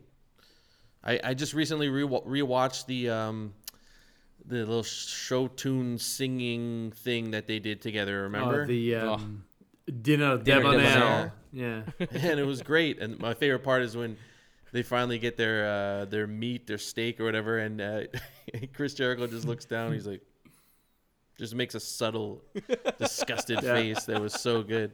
I, 1.03 1.19
I 1.23 1.33
just 1.33 1.53
recently 1.53 1.89
re- 1.89 2.03
rewatched 2.03 2.85
the 2.85 3.09
um 3.09 3.53
the 4.45 4.57
little 4.57 4.83
show 4.83 5.47
tune 5.47 5.97
singing 5.99 6.91
thing 6.95 7.31
that 7.31 7.45
they 7.47 7.59
did 7.59 7.81
together. 7.81 8.23
Remember? 8.23 8.63
Oh, 8.63 8.65
the 8.65 8.95
Oh. 8.95 9.13
um, 9.13 9.43
dinner 9.85 10.37
Dinner 10.37 10.61
debonair. 10.61 10.83
Debonair. 10.93 11.33
Yeah. 11.53 11.81
and 12.29 12.39
it 12.39 12.45
was 12.45 12.61
great. 12.63 12.99
And 12.99 13.19
my 13.19 13.33
favorite 13.35 13.63
part 13.63 13.83
is 13.83 13.95
when 13.95 14.17
they 14.71 14.83
finally 14.83 15.19
get 15.19 15.37
their 15.37 15.65
uh, 15.67 16.05
their 16.05 16.27
meat, 16.27 16.67
their 16.67 16.77
steak 16.77 17.19
or 17.19 17.25
whatever, 17.25 17.57
and 17.59 17.81
uh, 17.81 18.01
Chris 18.73 18.93
Jericho 18.93 19.27
just 19.27 19.45
looks 19.45 19.65
down. 19.65 19.93
He's 19.93 20.07
like, 20.07 20.21
just 21.37 21.55
makes 21.55 21.75
a 21.75 21.79
subtle, 21.79 22.41
disgusted 22.99 23.59
Yeah. 23.63 23.73
face. 23.75 24.03
That 24.05 24.21
was 24.21 24.33
so 24.33 24.63
good. 24.63 24.91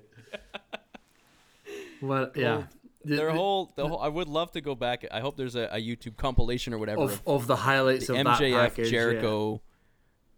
Well, 2.01 2.31
yeah. 2.35 2.63
The- 3.05 3.15
Their 3.15 3.31
whole, 3.31 3.71
the 3.75 3.87
whole, 3.87 3.99
I 3.99 4.07
would 4.09 4.27
love 4.27 4.51
to 4.51 4.61
go 4.61 4.75
back. 4.75 5.05
I 5.11 5.21
hope 5.21 5.37
there's 5.37 5.55
a, 5.55 5.69
a 5.71 5.77
YouTube 5.81 6.17
compilation 6.17 6.73
or 6.73 6.77
whatever 6.77 7.03
of, 7.03 7.11
of 7.25 7.41
of 7.43 7.47
the 7.47 7.55
highlights 7.55 8.07
the 8.07 8.15
of 8.15 8.25
that 8.25 8.39
MJF 8.41 8.51
package. 8.53 8.85
yeah. 8.85 8.91
Jericho, 8.91 9.61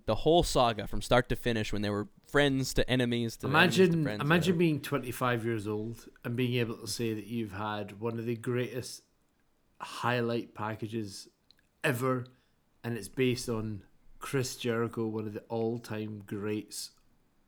the 0.05 0.13
whole 0.15 0.43
saga 0.43 0.85
from 0.85 1.01
start 1.01 1.29
to 1.29 1.35
finish 1.35 1.73
when 1.73 1.81
they 1.81 1.89
were 1.89 2.07
friends 2.27 2.75
to 2.75 2.87
enemies 2.87 3.37
to 3.37 3.47
enemies 3.47 3.77
to 3.77 3.87
Imagine, 3.87 4.03
friends, 4.03 4.21
imagine 4.21 4.53
whatever. 4.53 4.57
being 4.59 4.81
25 4.81 5.45
years 5.45 5.67
old 5.67 6.05
and 6.23 6.35
being 6.35 6.55
able 6.59 6.75
to 6.75 6.85
say 6.87 7.13
that 7.15 7.25
you've 7.25 7.53
had 7.53 7.99
one 7.99 8.19
of 8.19 8.25
the 8.25 8.35
greatest 8.35 9.01
highlight 9.81 10.53
packages 10.53 11.27
ever, 11.83 12.25
and 12.83 12.97
it's 12.97 13.07
based 13.07 13.49
on 13.49 13.83
Chris 14.19 14.55
Jericho, 14.55 15.05
one 15.07 15.25
of 15.27 15.33
the 15.33 15.41
all-time 15.49 16.23
greats 16.25 16.91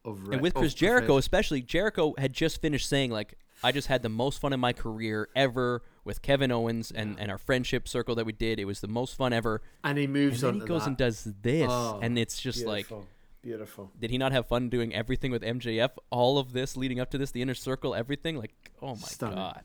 of. 0.06 0.28
re- 0.28 0.34
and 0.36 0.42
with 0.42 0.54
Chris 0.54 0.74
Jericho, 0.74 1.18
especially 1.18 1.62
Jericho 1.62 2.14
had 2.18 2.34
just 2.34 2.62
finished 2.62 2.88
saying 2.88 3.12
like, 3.12 3.38
"I 3.64 3.72
just 3.72 3.88
had 3.88 4.02
the 4.04 4.10
most 4.10 4.40
fun 4.40 4.54
in 4.54 4.60
my 4.60 4.72
career 4.74 5.28
ever 5.36 5.84
with 6.06 6.22
Kevin 6.22 6.52
Owens 6.52 6.90
and, 6.92 7.20
and 7.20 7.30
our 7.30 7.38
friendship 7.38 7.88
circle 7.88 8.16
that 8.16 8.26
we 8.26 8.32
did. 8.32 8.60
It 8.60 8.66
was 8.66 8.80
the 8.82 8.88
most 8.88 9.16
fun 9.16 9.34
ever." 9.34 9.62
and 9.84 9.98
he 9.98 10.06
And 10.06 10.14
moves 10.14 10.42
then 10.42 10.56
on. 10.56 10.62
he 10.62 10.66
goes 10.66 10.82
that. 10.84 10.88
and 10.88 10.98
does 10.98 11.24
this, 11.42 11.68
Oh, 11.70 12.00
and 12.02 12.18
it's 12.18 12.40
just 12.42 12.66
like, 12.66 12.88
beautiful, 12.88 13.08
beautiful. 13.42 13.92
did 14.00 14.10
he 14.12 14.18
not 14.18 14.32
have 14.32 14.48
fun 14.48 14.70
doing 14.70 14.96
everything 14.96 15.32
with 15.32 15.44
MJF? 15.44 15.92
All 16.10 16.38
of 16.40 16.54
this 16.54 16.78
leading 16.78 17.00
up 17.02 17.12
to 17.12 17.18
this, 17.18 17.32
the 17.32 17.42
inner 17.42 17.54
circle, 17.54 17.94
everything. 17.94 18.38
Like, 18.38 18.54
oh 18.82 18.96
my 18.96 19.02
Stunning. 19.02 19.36
god. 19.36 19.64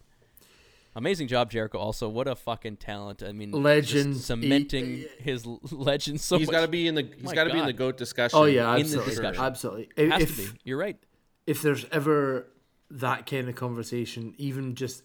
Amazing 0.96 1.28
job, 1.28 1.50
Jericho. 1.50 1.78
Also, 1.78 2.08
what 2.08 2.26
a 2.26 2.34
fucking 2.34 2.78
talent! 2.78 3.22
I 3.22 3.30
mean, 3.32 3.50
just 3.52 3.62
Legend. 3.62 4.16
cementing 4.16 4.86
He- 4.86 5.08
his 5.18 5.44
l- 5.46 5.60
legend 5.70 6.20
so 6.20 6.38
he's 6.38 6.48
much. 6.48 6.52
got 6.54 6.60
to 6.62 6.68
be 6.68 6.88
in 6.88 6.94
the 6.94 7.02
he's 7.02 7.22
My 7.22 7.34
got 7.34 7.44
to 7.44 7.52
be 7.52 7.58
in 7.58 7.66
the 7.66 7.72
goat 7.74 7.96
discussion. 7.98 8.38
Oh 8.38 8.44
yeah, 8.46 8.70
in 8.70 8.76
the 8.78 8.80
absolutely, 8.80 9.10
discussion. 9.10 9.42
absolutely. 9.44 9.88
Has 10.10 10.22
if, 10.22 10.36
to 10.36 10.52
be. 10.52 10.58
You're 10.64 10.78
right. 10.78 10.96
if 11.46 11.60
there's 11.62 11.84
ever 11.92 12.46
that 12.90 13.26
kind 13.26 13.48
of 13.48 13.54
conversation, 13.54 14.34
even 14.38 14.74
just 14.74 15.02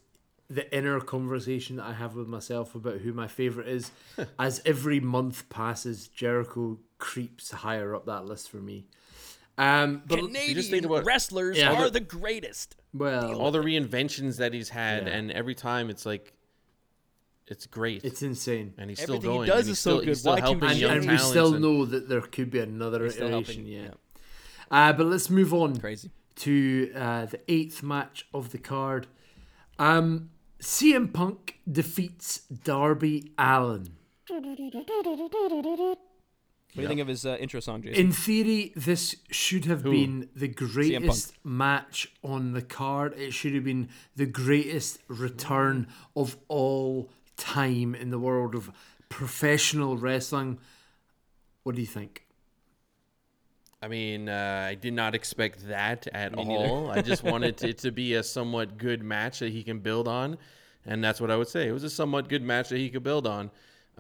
the 0.50 0.74
inner 0.76 1.00
conversation 1.02 1.76
that 1.76 1.86
I 1.86 1.94
have 1.94 2.16
with 2.16 2.28
myself 2.28 2.74
about 2.76 3.00
who 3.00 3.12
my 3.14 3.28
favorite 3.28 3.68
is, 3.68 3.92
as 4.40 4.62
every 4.66 5.00
month 5.02 5.50
passes, 5.50 6.08
Jericho 6.08 6.80
creeps 7.00 7.52
higher 7.52 7.94
up 7.96 8.06
that 8.06 8.26
list 8.26 8.50
for 8.50 8.58
me. 8.58 8.86
Um, 9.58 10.04
but 10.08 10.20
Canadian 10.20 10.56
just 10.56 10.70
think 10.70 10.86
about- 10.86 11.04
wrestlers 11.06 11.58
Yeah, 11.58 11.74
are 11.74 11.84
but- 11.84 11.94
the 11.94 12.00
greatest. 12.00 12.76
Well, 12.94 13.40
all 13.40 13.52
the 13.52 13.60
reinventions 13.62 14.38
that 14.38 14.54
he's 14.54 14.70
had, 14.70 15.08
Yeah. 15.08 15.14
and 15.14 15.32
every 15.32 15.56
time 15.56 15.90
it's 15.90 16.06
like, 16.06 16.34
it's 17.48 17.66
great, 17.66 18.04
it's 18.04 18.22
insane. 18.22 18.74
and 18.78 18.90
he's 18.90 19.00
still 19.02 19.16
Everything 19.16 19.32
he 19.32 19.38
going. 19.40 19.48
does 19.48 19.60
and 19.60 19.68
he's 19.68 19.78
is 19.78 19.80
so 19.80 19.92
still, 19.98 20.06
good. 20.06 20.18
Still 20.18 20.36
helping 20.38 20.60
we 20.62 20.68
And, 20.68 20.78
young 20.80 20.98
and 20.98 21.12
we 21.12 21.18
still 21.18 21.54
and- 21.54 21.62
know 21.64 21.86
that 21.86 22.10
there 22.10 22.22
could 22.22 22.50
be 22.52 22.60
another 22.60 23.04
He's 23.06 23.18
iteration. 23.18 23.66
Yeah. 23.66 23.82
yeah. 23.82 23.90
Uh, 24.70 24.94
but 24.94 25.06
let's 25.08 25.30
move 25.30 25.54
on. 25.54 25.78
Crazy. 25.80 26.12
to 26.38 26.92
uh, 26.96 27.26
the 27.26 27.40
eighth 27.50 27.84
match 27.84 28.26
of 28.34 28.52
the 28.52 28.58
card. 28.58 29.08
Um, 29.78 30.30
CM 30.60 31.12
Punk 31.14 31.58
defeats 31.70 32.40
Darby 32.64 33.32
Allin. 33.38 33.90
What 36.74 36.76
do 36.76 36.82
you 36.84 36.88
think 36.88 37.02
of 37.02 37.08
his 37.08 37.26
uh, 37.26 37.36
intro 37.38 37.60
song, 37.60 37.82
Jason? 37.82 38.00
In 38.00 38.12
theory, 38.14 38.72
this 38.78 39.18
should 39.30 39.66
have 39.66 39.82
Who? 39.82 39.92
been 39.92 40.30
the 40.34 40.48
greatest 40.48 41.34
match 41.44 42.10
on 42.24 42.54
the 42.54 42.62
card. 42.62 43.14
It 43.18 43.34
should 43.34 43.54
have 43.56 43.66
been 43.66 43.90
the 44.16 44.26
greatest 44.26 45.00
return 45.10 45.88
of 46.16 46.38
all 46.48 47.10
time 47.36 47.94
in 47.94 48.10
the 48.10 48.20
world 48.20 48.56
of 48.56 48.72
professional 49.10 49.98
wrestling. 49.98 50.60
What 51.64 51.76
do 51.76 51.82
you 51.82 51.88
think? 51.88 52.24
I 53.82 53.90
mean, 53.90 54.30
uh, 54.30 54.68
I 54.70 54.76
did 54.76 54.94
not 54.94 55.14
expect 55.14 55.68
that 55.68 56.08
at 56.14 56.38
Me 56.38 56.44
all. 56.44 56.90
I 56.90 57.02
just 57.02 57.24
wanted 57.26 57.62
it 57.64 57.80
to 57.80 57.92
be 57.92 58.14
a 58.14 58.24
somewhat 58.24 58.78
good 58.78 59.04
match 59.04 59.40
that 59.40 59.52
he 59.52 59.64
can 59.64 59.80
build 59.80 60.08
on, 60.08 60.38
and 60.86 61.04
that's 61.04 61.20
what 61.20 61.32
I 61.32 61.36
would 61.36 61.50
say. 61.50 61.68
It 61.68 61.72
was 61.74 61.84
a 61.84 61.90
somewhat 61.90 62.30
good 62.30 62.44
match 62.44 62.70
that 62.70 62.78
he 62.78 62.90
could 62.90 63.04
build 63.04 63.28
on. 63.28 63.52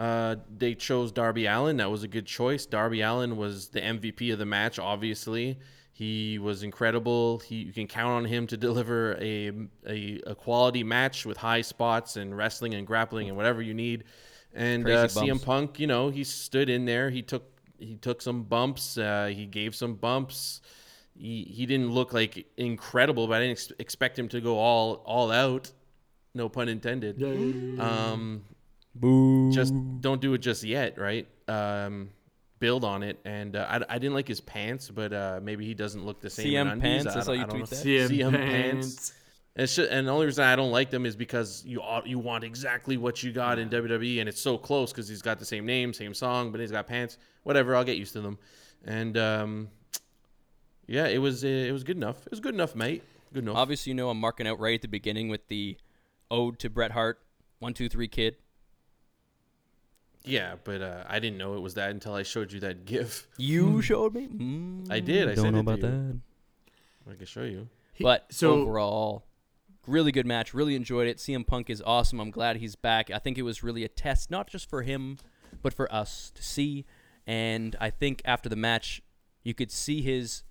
Uh, 0.02 0.36
they 0.58 0.74
chose 0.74 1.12
Darby 1.12 1.46
Allin. 1.46 1.78
That 1.78 1.92
was 1.92 2.02
a 2.02 2.08
good 2.08 2.26
choice. 2.26 2.66
Darby 2.66 3.02
Allin 3.02 3.38
was 3.38 3.70
the 3.70 3.82
MVP 3.82 4.34
of 4.34 4.40
the 4.40 4.48
match. 4.48 4.80
Obviously, 4.80 5.60
he 5.94 6.40
was 6.40 6.64
incredible. 6.64 7.38
He 7.38 7.58
you 7.58 7.72
can 7.72 7.86
count 7.86 8.10
on 8.14 8.26
him 8.26 8.48
to 8.48 8.58
deliver 8.68 9.16
a 9.22 9.52
a, 9.88 10.20
a 10.26 10.34
quality 10.34 10.84
match 10.84 11.24
with 11.24 11.38
high 11.38 11.62
spots 11.62 12.16
and 12.16 12.36
wrestling 12.36 12.74
and 12.74 12.88
grappling 12.88 13.28
and 13.28 13.38
whatever 13.38 13.62
you 13.62 13.76
need. 13.76 14.06
And 14.56 14.90
uh, 14.90 15.02
Crazy. 15.02 15.20
CM 15.20 15.46
Punk, 15.46 15.80
you 15.80 15.86
know, 15.86 16.10
he 16.10 16.24
stood 16.24 16.68
in 16.68 16.86
there. 16.86 17.12
He 17.12 17.22
took 17.22 17.44
he 17.78 17.96
took 17.96 18.24
some 18.24 18.42
bumps. 18.42 18.98
Uh, 18.98 19.32
he 19.32 19.46
gave 19.46 19.76
some 19.76 19.94
bumps. 19.94 20.62
He 21.16 21.44
he 21.44 21.68
didn't 21.68 21.92
look 21.92 22.12
like 22.12 22.48
incredible, 22.58 23.28
but 23.28 23.36
I 23.36 23.40
didn't 23.42 23.52
ex- 23.52 23.72
expect 23.78 24.18
him 24.18 24.30
to 24.30 24.42
go 24.42 24.58
all 24.58 25.04
all 25.06 25.30
out. 25.30 25.72
No 26.34 26.50
pun 26.50 26.70
intended. 26.70 27.22
Um, 27.80 28.46
Boo. 28.94 29.52
just 29.52 29.74
don't 30.02 30.22
do 30.22 30.34
it 30.34 30.40
just 30.40 30.64
yet, 30.64 30.98
right? 30.98 31.28
Um, 31.48 32.10
build 32.60 32.86
on 32.86 33.04
it. 33.04 33.20
And 33.26 33.58
uh, 33.58 33.66
I, 33.70 33.96
I 33.96 34.00
didn't 34.00 34.14
like 34.14 34.28
his 34.28 34.40
pants, 34.40 34.90
but 34.90 35.12
uh, 35.12 35.40
maybe 35.44 35.66
he 35.66 35.74
doesn't 35.74 36.06
look 36.06 36.22
the 36.22 36.30
same. 36.30 36.48
CM 36.48 36.72
undies. 36.72 36.82
pants, 36.82 37.08
I 37.08 37.14
that's 37.14 37.28
how 37.28 37.34
you 37.34 37.46
don't 37.46 37.50
tweet 37.50 37.68
that? 37.68 37.86
CM, 37.86 38.10
CM 38.10 38.32
pants. 38.32 38.96
pants. 38.96 39.14
Just, 39.58 39.92
and 39.92 40.08
the 40.08 40.12
only 40.12 40.28
reason 40.28 40.46
I 40.46 40.56
don't 40.56 40.72
like 40.72 40.92
them 40.92 41.06
is 41.06 41.18
because 41.18 41.62
you 41.66 41.82
you 42.06 42.20
want 42.20 42.46
exactly 42.46 42.96
what 42.96 43.22
you 43.22 43.34
got 43.34 43.60
in 43.60 43.70
WWE, 43.70 44.22
and 44.22 44.30
it's 44.30 44.40
so 44.40 44.58
close 44.58 44.94
because 44.94 45.10
he's 45.10 45.22
got 45.22 45.40
the 45.40 45.46
same 45.46 45.66
name, 45.66 45.94
same 45.94 46.14
song, 46.14 46.52
but 46.52 46.62
he's 46.62 46.72
got 46.72 46.88
pants. 46.88 47.18
Whatever, 47.44 47.76
I'll 47.76 47.84
get 47.84 47.98
used 47.98 48.14
to 48.14 48.22
them. 48.22 48.40
And 48.86 49.18
um, 49.18 49.70
yeah, 50.88 51.08
it 51.08 51.18
was 51.18 51.44
uh, 51.44 51.48
it 51.48 51.74
was 51.74 51.84
good 51.84 51.98
enough. 51.98 52.26
It 52.26 52.32
was 52.32 52.40
good 52.40 52.54
enough, 52.54 52.76
mate. 52.76 53.04
Good 53.34 53.44
enough. 53.44 53.58
Obviously, 53.58 53.92
you 53.92 53.96
know 53.96 54.10
I'm 54.10 54.20
marking 54.20 54.48
out 54.48 54.58
right 54.58 54.76
at 54.76 54.82
the 54.82 54.88
beginning 54.88 55.28
with 55.28 55.46
the 55.50 55.78
ode 56.30 56.58
to 56.60 56.70
Bret 56.70 56.92
Hart. 56.92 57.20
One, 57.60 57.74
two, 57.74 57.90
three, 57.90 58.08
kid. 58.08 58.38
Yeah, 60.24 60.56
but 60.64 60.82
uh, 60.82 61.04
I 61.08 61.20
didn't 61.20 61.38
know 61.38 61.56
it 61.56 61.62
was 61.62 61.74
that 61.76 61.90
until 61.92 62.14
I 62.14 62.24
showed 62.24 62.52
you 62.52 62.60
that 62.62 62.86
GIF. 62.86 63.28
You 63.38 63.82
showed 63.82 64.14
me. 64.14 64.28
Mm, 64.28 64.92
I 64.92 65.00
did. 65.00 65.30
I 65.30 65.36
don't 65.36 65.44
sent 65.46 65.54
know 65.56 65.60
it 65.62 65.64
to 65.64 65.72
about 65.72 65.80
you. 65.80 66.22
that. 67.06 67.12
I 67.12 67.16
can 67.16 67.26
show 67.26 67.44
you. 67.44 67.68
But 68.00 68.28
so- 68.32 68.54
overall, 68.62 69.26
really 69.88 70.12
good 70.12 70.26
match. 70.26 70.54
Really 70.54 70.76
enjoyed 70.76 71.08
it. 71.08 71.18
CM 71.18 71.46
Punk 71.46 71.70
is 71.70 71.82
awesome. 71.86 72.20
I'm 72.20 72.32
glad 72.32 72.58
he's 72.58 72.76
back. 72.76 73.10
I 73.12 73.20
think 73.20 73.38
it 73.38 73.44
was 73.44 73.64
really 73.64 73.84
a 73.84 73.88
test, 73.90 74.30
not 74.32 74.48
just 74.48 74.70
for 74.70 74.84
him, 74.84 75.18
but 75.62 75.74
for 75.74 75.92
us 75.94 76.32
to 76.36 76.44
see. 76.44 76.86
And 77.28 77.76
I 77.80 77.90
think 77.90 78.22
after 78.26 78.50
the 78.50 78.56
match, 78.56 79.02
you 79.44 79.54
could 79.54 79.72
see 79.72 80.02
his 80.02 80.44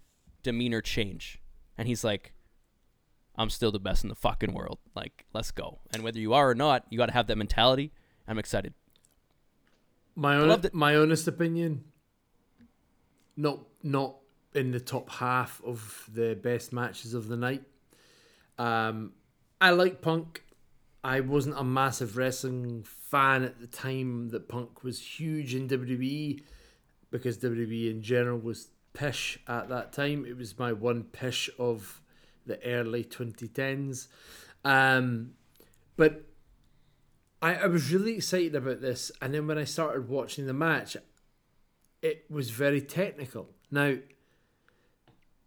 demeanor 0.42 0.80
change. 0.80 1.40
And 1.78 1.86
he's 1.88 2.02
like, 2.05 2.32
I'm 3.36 3.51
still 3.51 3.72
the 3.72 3.78
best 3.80 4.02
in 4.02 4.09
the 4.09 4.14
fucking 4.16 4.52
world. 4.52 4.78
Like, 4.94 5.24
let's 5.32 5.51
go. 5.51 5.78
And 5.94 6.02
whether 6.02 6.18
you 6.18 6.34
are 6.34 6.51
or 6.51 6.55
not, 6.55 6.84
you 6.90 6.98
got 6.98 7.06
to 7.06 7.12
have 7.12 7.26
that 7.28 7.38
mentality. 7.38 7.92
I'm 8.28 8.38
excited. 8.38 8.74
My 10.15 10.37
own, 10.37 10.62
my 10.73 10.97
honest 10.97 11.28
opinion. 11.28 11.85
Not 13.37 13.61
not 13.82 14.16
in 14.55 14.73
the 14.73 14.81
top 14.81 15.11
half 15.11 15.62
of 15.65 16.09
the 16.12 16.35
best 16.35 16.73
matches 16.73 17.15
of 17.15 17.28
the 17.28 17.37
night. 17.37 17.62
Um, 18.59 19.12
I 19.61 19.70
like 19.70 20.03
Punk. 20.03 20.43
I 21.03 21.20
wasn't 21.20 21.59
a 21.59 21.65
massive 21.65 22.16
wrestling 22.16 22.85
fan 22.85 23.43
at 23.43 23.61
the 23.61 23.66
time 23.66 24.28
that 24.31 24.49
Punk 24.49 24.82
was 24.82 25.01
huge 25.01 25.55
in 25.55 25.69
WWE 25.69 26.43
because 27.11 27.39
WWE 27.39 27.91
in 27.91 28.03
general 28.03 28.39
was 28.39 28.69
pish 28.93 29.39
at 29.49 29.69
that 29.70 29.93
time. 29.93 30.27
It 30.27 30.37
was 30.37 30.59
my 30.59 30.73
one 30.73 31.05
pish 31.05 31.49
of 31.59 32.03
the 32.47 32.62
early 32.65 33.05
2010s. 33.05 34.09
Um, 34.65 35.32
but 35.97 36.30
I, 37.43 37.55
I 37.55 37.67
was 37.67 37.93
really 37.93 38.17
excited 38.17 38.55
about 38.55 38.81
this, 38.81 39.11
and 39.21 39.35
then 39.35 39.47
when 39.47 39.59
I 39.59 39.65
started 39.65 40.09
watching 40.09 40.47
the 40.47 40.53
match, 40.53 40.97
it 42.03 42.25
was 42.31 42.51
very 42.51 42.81
technical. 42.81 43.49
Now, 43.71 43.97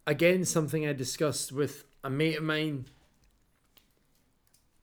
again, 0.08 0.46
something 0.46 0.88
I 0.88 0.94
discussed 0.94 1.52
with 1.52 1.86
a 2.04 2.10
mate 2.10 2.38
of 2.38 2.44
mine. 2.44 2.86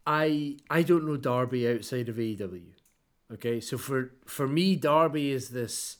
I 0.06 0.56
I 0.70 0.82
don't 0.82 1.06
know 1.06 1.16
Darby 1.16 1.68
outside 1.68 2.08
of 2.08 2.16
AEW. 2.16 2.62
Okay, 3.34 3.60
so 3.60 3.76
for 3.76 4.12
for 4.24 4.46
me, 4.46 4.76
Darby 4.76 5.30
is 5.30 5.50
this 5.50 5.98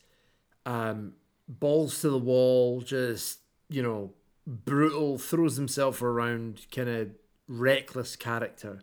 um, 0.64 1.14
balls 1.48 2.00
to 2.00 2.10
the 2.10 2.18
wall, 2.18 2.80
just 2.80 3.40
you 3.68 3.82
know, 3.82 4.12
brutal, 4.46 5.18
throws 5.18 5.56
himself 5.56 6.02
around, 6.02 6.66
kind 6.72 6.88
of 6.88 7.10
reckless 7.46 8.16
character 8.16 8.82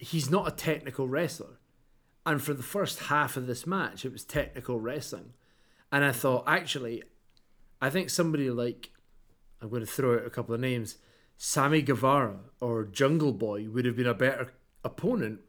he's 0.00 0.30
not 0.30 0.48
a 0.48 0.50
technical 0.50 1.06
wrestler. 1.06 1.58
And 2.24 2.42
for 2.42 2.54
the 2.54 2.62
first 2.62 3.00
half 3.00 3.36
of 3.36 3.46
this 3.46 3.66
match, 3.66 4.04
it 4.04 4.12
was 4.12 4.24
technical 4.24 4.80
wrestling. 4.80 5.34
And 5.92 6.04
I 6.04 6.12
thought, 6.12 6.44
actually, 6.46 7.02
I 7.80 7.90
think 7.90 8.10
somebody 8.10 8.50
like, 8.50 8.90
I'm 9.60 9.68
going 9.68 9.84
to 9.84 9.90
throw 9.90 10.14
out 10.14 10.26
a 10.26 10.30
couple 10.30 10.54
of 10.54 10.60
names, 10.60 10.96
Sammy 11.36 11.82
Guevara 11.82 12.38
or 12.60 12.84
Jungle 12.84 13.32
Boy 13.32 13.68
would 13.68 13.84
have 13.84 13.96
been 13.96 14.06
a 14.06 14.14
better 14.14 14.52
opponent 14.84 15.40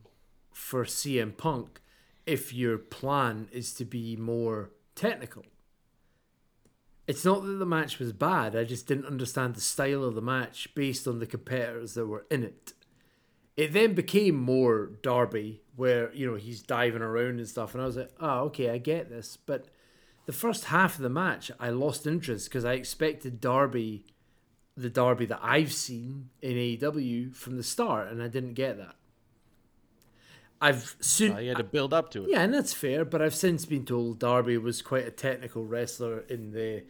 for 0.51 0.83
CM 0.83 1.35
Punk 1.35 1.81
if 2.25 2.53
your 2.53 2.77
plan 2.77 3.47
is 3.51 3.73
to 3.73 3.85
be 3.85 4.15
more 4.15 4.71
technical. 4.95 5.43
It's 7.07 7.25
not 7.25 7.43
that 7.43 7.53
the 7.53 7.65
match 7.65 7.99
was 7.99 8.13
bad, 8.13 8.55
I 8.55 8.63
just 8.63 8.87
didn't 8.87 9.05
understand 9.05 9.55
the 9.55 9.61
style 9.61 10.03
of 10.03 10.15
the 10.15 10.21
match 10.21 10.73
based 10.75 11.07
on 11.07 11.19
the 11.19 11.25
competitors 11.25 11.93
that 11.95 12.05
were 12.05 12.25
in 12.29 12.43
it 12.43 12.73
it 13.61 13.73
then 13.73 13.93
became 13.93 14.35
more 14.35 14.91
Darby, 15.03 15.61
where 15.75 16.11
you 16.13 16.25
know 16.25 16.35
he's 16.35 16.63
diving 16.63 17.03
around 17.03 17.37
and 17.39 17.47
stuff, 17.47 17.73
and 17.75 17.83
I 17.83 17.85
was 17.85 17.95
like, 17.97 18.09
oh, 18.19 18.39
okay, 18.45 18.71
I 18.71 18.79
get 18.79 19.09
this. 19.09 19.37
But 19.37 19.65
the 20.25 20.33
first 20.33 20.65
half 20.65 20.95
of 20.95 21.01
the 21.03 21.09
match, 21.09 21.51
I 21.59 21.69
lost 21.69 22.07
interest 22.07 22.49
because 22.49 22.65
I 22.65 22.73
expected 22.73 23.39
Darby, 23.39 24.05
the 24.75 24.89
Darby 24.89 25.27
that 25.27 25.39
I've 25.43 25.71
seen 25.71 26.29
in 26.41 26.53
AEW 26.53 27.35
from 27.35 27.57
the 27.57 27.63
start, 27.63 28.11
and 28.11 28.23
I 28.23 28.27
didn't 28.27 28.55
get 28.55 28.77
that. 28.77 28.95
I've 30.59 30.95
soon, 30.99 31.33
Uh, 31.33 31.39
you 31.39 31.49
had 31.49 31.57
to 31.57 31.63
build 31.63 31.93
up 31.93 32.11
to 32.11 32.23
it. 32.23 32.29
yeah, 32.31 32.41
and 32.41 32.53
that's 32.53 32.73
fair. 32.73 33.03
But 33.05 33.21
I've 33.21 33.35
since 33.35 33.65
been 33.65 33.85
told 33.85 34.19
Darby 34.19 34.57
was 34.57 34.81
quite 34.81 35.07
a 35.07 35.11
technical 35.11 35.65
wrestler 35.65 36.19
in 36.29 36.51
the, 36.51 36.83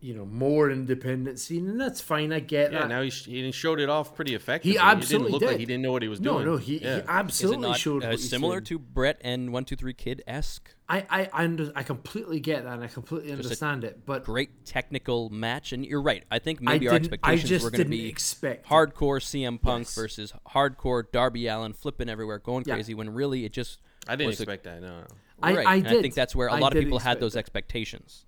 you 0.00 0.14
know, 0.14 0.24
more 0.26 0.70
independent 0.70 1.38
scene, 1.38 1.68
and 1.68 1.80
that's 1.80 2.00
fine. 2.00 2.32
I 2.32 2.40
get 2.40 2.72
Yeah, 2.72 2.80
that. 2.80 2.88
now 2.88 3.02
he, 3.02 3.10
sh- 3.10 3.26
he 3.26 3.50
showed 3.52 3.80
it 3.80 3.88
off 3.88 4.14
pretty 4.14 4.34
effectively. 4.34 4.72
He 4.72 4.76
it 4.76 4.82
absolutely 4.82 5.26
didn't 5.26 5.32
look 5.32 5.40
did. 5.40 5.46
like 5.50 5.58
he 5.58 5.66
didn't 5.66 5.82
know 5.82 5.92
what 5.92 6.02
he 6.02 6.08
was 6.08 6.20
doing. 6.20 6.44
no, 6.44 6.56
he, 6.56 6.74
Yeah. 6.74 6.80
he 6.80 6.86
Is 6.86 6.96
it 6.98 7.04
absolutely 7.08 7.68
not 7.68 7.78
showed 7.78 8.04
uh, 8.04 8.08
what 8.08 8.16
he's 8.18 8.28
similar 8.30 8.60
doing. 8.60 8.64
to 8.64 8.78
Bret 8.78 9.18
and 9.22 9.52
One 9.52 9.64
Two 9.64 9.76
Three 9.76 9.94
Kid 9.94 10.22
esque? 10.26 10.74
I, 10.88 10.98
I, 11.10 11.28
I, 11.32 11.44
under, 11.44 11.72
I 11.74 11.82
completely 11.82 12.38
get 12.40 12.64
that 12.64 12.74
and 12.74 12.84
I 12.84 12.86
completely 12.86 13.30
a 13.30 13.32
understand 13.34 13.82
it, 13.84 14.06
but 14.06 14.24
Great 14.24 14.64
technical 14.64 15.30
match, 15.30 15.72
and 15.72 15.84
you're 15.84 16.02
right. 16.02 16.24
I 16.30 16.38
think 16.38 16.60
I 16.60 16.72
maybe 16.72 16.88
our 16.88 16.98
didn't. 16.98 17.18
I 17.22 17.32
expectations 17.34 17.48
just 17.48 17.64
were 17.64 17.70
going 17.70 17.84
to 17.84 17.90
be 17.90 18.08
expect 18.08 18.66
hardcore 18.68 19.20
CM 19.20 19.60
Punk 19.60 19.86
Yes. 19.86 19.94
versus 19.94 20.32
hardcore 20.54 21.04
Darby 21.10 21.46
Allin 21.48 21.72
flipping 21.72 22.08
everywhere, 22.08 22.38
going 22.38 22.64
Yeah. 22.66 22.74
crazy. 22.74 22.94
When 22.94 23.10
really 23.10 23.44
it 23.44 23.52
just 23.52 23.80
I 24.06 24.14
didn't 24.14 24.28
was 24.28 24.40
a- 24.40 24.42
expect 24.44 24.64
that. 24.64 24.80
No, 24.80 25.00
no. 25.00 25.06
I- 25.42 25.54
right. 25.56 25.66
I 25.66 25.74
and 25.76 25.86
I 25.88 25.90
did. 25.90 26.02
think 26.02 26.14
that's 26.14 26.36
where 26.36 26.48
a 26.48 26.52
I 26.54 26.58
lot 26.60 26.76
of 26.76 26.82
people 26.82 26.98
had 27.00 27.18
those 27.18 27.32
that. 27.32 27.40
expectations. 27.40 28.24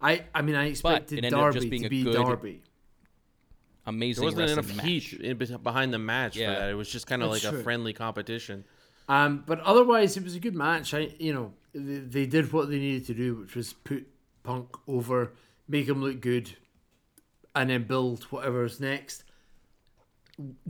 I, 0.00 0.24
I 0.34 0.42
mean, 0.42 0.54
I 0.54 0.66
expected 0.66 1.18
ended 1.24 1.32
just 1.32 1.54
Darby 1.54 1.70
being 1.70 1.82
to 1.82 1.88
be 1.88 2.02
good- 2.04 2.14
Darby. 2.14 2.62
Amazing. 3.88 4.22
There 4.24 4.32
wasn't 4.32 4.50
enough 4.50 4.76
match. 4.76 4.86
heat 4.86 5.12
in, 5.20 5.36
behind 5.62 5.92
the 5.94 5.98
match 5.98 6.36
Yeah. 6.36 6.54
for 6.54 6.60
that. 6.60 6.70
It 6.70 6.74
was 6.74 6.88
just 6.90 7.06
kind 7.06 7.22
of 7.22 7.30
like 7.30 7.42
That's 7.42 7.56
a 7.56 7.62
friendly 7.62 7.92
competition. 7.92 8.64
Um, 9.08 9.44
but 9.46 9.60
otherwise, 9.60 10.16
it 10.16 10.24
was 10.24 10.34
a 10.34 10.40
good 10.40 10.56
match. 10.56 10.92
I, 10.92 11.14
you 11.20 11.32
know, 11.32 11.52
they, 11.72 11.98
they 11.98 12.26
did 12.26 12.52
what 12.52 12.68
they 12.68 12.78
needed 12.80 13.06
to 13.06 13.14
do, 13.14 13.36
which 13.36 13.54
was 13.54 13.72
put 13.72 14.06
Punk 14.42 14.68
over, 14.88 15.32
make 15.68 15.86
him 15.88 16.02
look 16.02 16.20
good, 16.20 16.50
and 17.54 17.70
then 17.70 17.84
build 17.84 18.24
whatever's 18.24 18.80
next. 18.80 19.22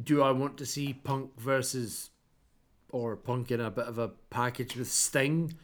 Do 0.01 0.23
I 0.23 0.31
want 0.33 0.59
to 0.59 0.67
see 0.67 0.93
Punk 0.93 1.41
versus, 1.41 2.11
or 2.91 3.17
Punk 3.17 3.51
in 3.51 3.61
a 3.61 3.71
bit 3.71 3.87
of 3.87 3.99
a 3.99 4.09
package 4.29 4.77
with 4.77 4.93
Sting? 4.93 5.55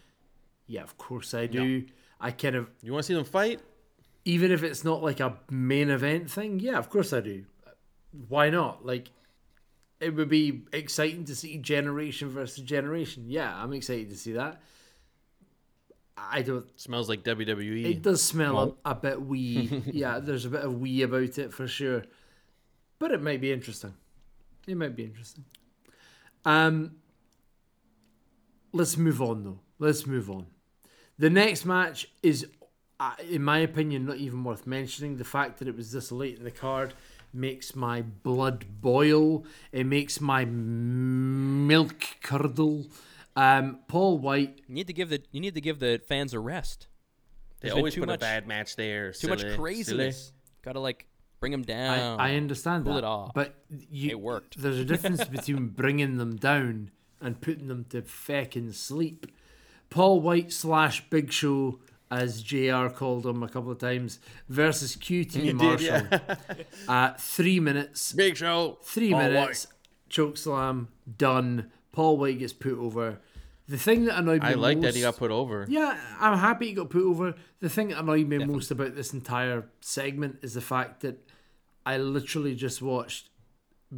Yeah, 0.67 0.83
of 0.83 0.97
course 0.97 1.35
I 1.35 1.47
do. 1.47 1.85
I 2.23 2.31
kind 2.31 2.55
of 2.55 2.71
You 2.83 2.93
want 2.93 3.05
to 3.05 3.09
see 3.09 3.15
them 3.15 3.25
fight? 3.25 3.61
even 4.25 4.53
if 4.53 4.63
it's 4.63 4.85
not 4.85 5.03
like 5.03 5.21
a 5.21 5.37
main 5.51 5.91
event 5.91 6.31
thing, 6.31 6.61
yeah, 6.61 6.79
of 6.79 6.89
course 6.89 7.13
I 7.13 7.21
do. 7.21 7.45
Why 8.29 8.51
not? 8.51 8.87
Like, 8.87 9.11
it 10.01 10.15
would 10.15 10.29
be 10.29 10.63
exciting 10.73 11.25
to 11.25 11.35
see 11.35 11.59
generation 11.59 12.29
versus 12.29 12.63
generation. 12.63 13.25
Yeah, 13.27 13.53
I'm 13.55 13.73
excited 13.73 14.11
to 14.11 14.17
see 14.17 14.33
that. 14.35 14.61
I 16.17 16.43
don't. 16.43 16.67
Smells 16.79 17.09
like. 17.09 17.25
WWE. 17.25 17.85
It 17.85 18.03
does 18.03 18.23
smell 18.23 18.77
a, 18.85 18.91
a 18.91 18.95
bit 18.95 19.21
wee. 19.21 19.83
yeah, 19.93 20.21
there's 20.21 20.45
a 20.45 20.51
bit 20.51 20.61
of 20.61 20.79
wee 20.79 21.03
about 21.03 21.39
it 21.39 21.53
for 21.53 21.67
sure. 21.67 22.05
But 22.99 23.11
it 23.11 23.23
might 23.23 23.41
be 23.41 23.51
interesting. 23.51 23.95
It 24.69 24.77
might 24.77 24.95
be 24.95 25.05
interesting. 25.05 25.45
Um, 26.45 26.97
let's 28.73 28.97
move 28.97 29.21
on 29.21 29.43
though. 29.43 29.59
Let's 29.79 30.07
move 30.07 30.31
on. 30.31 30.47
The 31.19 31.31
next 31.31 31.65
match 31.65 32.09
is, 32.23 32.47
uh, 32.99 33.15
in 33.29 33.43
my 33.43 33.59
opinion, 33.59 34.07
not 34.07 34.17
even 34.17 34.43
worth 34.45 34.67
mentioning. 34.67 35.17
The 35.19 35.25
fact 35.25 35.59
that 35.59 35.69
it 35.69 35.77
was 35.77 35.93
this 35.93 36.11
late 36.11 36.39
in 36.39 36.45
the 36.45 36.51
card 36.51 36.95
makes 37.33 37.75
my 37.77 38.03
blood 38.03 38.65
boil. 38.81 39.45
It 39.73 39.85
makes 39.87 40.21
my 40.21 40.45
milk 40.45 42.05
curdle. 42.23 42.87
Um, 43.35 43.79
Paul 43.89 44.19
White 44.19 44.61
You 44.67 44.75
need 44.75 44.87
to 44.89 44.93
give 44.93 45.09
the 45.09 45.23
you 45.31 45.41
need 45.41 45.55
to 45.55 45.61
give 45.61 45.79
the 45.79 46.01
fans 46.07 46.35
a 46.35 46.41
rest. 46.41 46.89
they 47.61 47.69
There's 47.69 47.79
always 47.79 47.95
too 47.95 48.01
put 48.01 48.09
much- 48.09 48.17
a 48.19 48.21
bad 48.21 48.47
match 48.47 48.77
there. 48.77 49.13
Too 49.13 49.29
much 49.29 49.41
Silly, 49.41 49.57
craziness. 49.57 50.33
Gotta 50.63 50.81
like 50.81 51.07
bring 51.41 51.53
them 51.53 51.63
down. 51.63 52.21
I, 52.21 52.33
I 52.33 52.35
understand 52.37 52.85
Pull 52.85 52.95
that, 52.95 52.99
it 53.01 53.05
off. 53.05 53.33
but 53.35 53.55
you, 53.71 54.11
It 54.11 54.21
worked. 54.21 54.61
There's 54.61 54.79
a 54.79 54.85
difference 54.85 55.25
between 55.25 55.69
bringing 55.69 56.19
them 56.19 56.37
down 56.37 56.91
and 57.21 57.41
putting 57.41 57.69
them 57.69 57.85
to 57.91 58.03
feckin' 58.03 58.75
sleep. 58.75 59.27
Paul 59.93 60.21
White 60.23 60.53
slash 60.53 61.09
Big 61.11 61.31
Show, 61.31 61.79
as 62.11 62.43
Jr. 62.43 62.89
called 62.89 63.27
him 63.27 63.43
a 63.43 63.49
couple 63.49 63.71
of 63.71 63.79
times, 63.79 64.21
versus 64.49 64.97
QT 64.97 65.33
did, 65.33 65.55
Marshall. 65.57 66.07
uh, 66.89 67.13
three 67.19 67.61
minutes. 67.61 68.13
Big 68.13 68.39
Show. 68.39 68.79
Three 68.83 69.11
Paul 69.11 69.21
minutes. 69.21 69.67
Choke 70.09 70.39
slam 70.39 70.89
done. 71.19 71.71
Paul 71.93 72.17
White 72.17 72.39
gets 72.39 72.55
put 72.55 72.79
over. 72.79 73.19
The 73.69 73.77
thing 73.77 74.07
that 74.07 74.19
annoyed 74.19 74.43
me 74.43 74.49
I 74.49 74.55
like 74.55 74.81
that 74.81 74.95
he 74.95 75.03
got 75.03 75.19
put 75.19 75.31
over. 75.31 75.67
yeah, 75.69 75.99
I'm 76.19 76.39
happy 76.39 76.69
he 76.69 76.73
got 76.73 76.89
put 76.89 77.03
over. 77.03 77.35
The 77.61 77.69
thing 77.69 77.89
that 77.89 77.99
annoyed 78.01 78.29
me 78.29 78.39
most 78.39 78.71
about 78.71 78.95
this 78.97 79.13
entire 79.13 79.67
segment 79.81 80.39
is 80.41 80.55
the 80.55 80.61
fact 80.63 81.01
that 81.03 81.27
I 81.85 81.99
literally 81.99 82.55
just 82.55 82.81
watched 82.81 83.29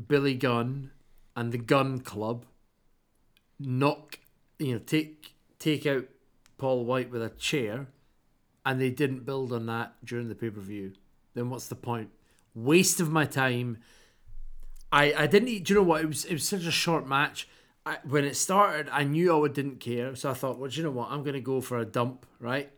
Billy 0.08 0.34
Gunn 0.34 0.90
and 1.36 1.52
the 1.52 1.58
Gunn 1.58 2.00
Club 2.00 2.46
knock, 3.60 4.18
you 4.58 4.72
know, 4.74 4.78
take 4.80 5.33
take 5.64 5.86
out 5.86 6.04
Paul 6.58 6.84
White 6.84 7.10
with 7.10 7.22
a 7.22 7.30
chair, 7.30 7.86
and 8.66 8.80
they 8.80 8.90
didn't 8.90 9.24
build 9.26 9.52
on 9.52 9.66
that 9.66 9.94
during 10.04 10.28
the 10.28 10.34
pay 10.34 10.50
per 10.50 10.60
view. 10.60 10.92
Then 11.34 11.50
what's 11.50 11.68
the 11.68 11.74
point? 11.74 12.10
Waste 12.54 13.00
of 13.00 13.10
my 13.10 13.24
time. 13.24 13.78
I 14.92 15.04
I 15.14 15.26
didn't. 15.26 15.64
Do 15.64 15.72
you 15.72 15.80
know 15.80 15.86
what? 15.86 16.02
It 16.02 16.06
was 16.08 16.24
it 16.24 16.32
was 16.34 16.46
such 16.48 16.64
a 16.66 16.70
short 16.70 17.06
match. 17.08 17.48
I, 17.86 17.98
when 18.08 18.24
it 18.24 18.34
started, 18.36 18.88
I 18.90 19.04
knew 19.04 19.30
I 19.30 19.36
would- 19.36 19.52
didn't 19.52 19.78
care, 19.78 20.14
so 20.16 20.30
I 20.30 20.34
thought, 20.34 20.58
well, 20.58 20.70
do 20.70 20.76
you 20.78 20.82
know 20.84 20.90
what? 20.90 21.10
I'm 21.10 21.22
going 21.22 21.34
to 21.34 21.40
go 21.52 21.60
for 21.60 21.78
a 21.78 21.84
dump, 21.84 22.24
right? 22.40 22.70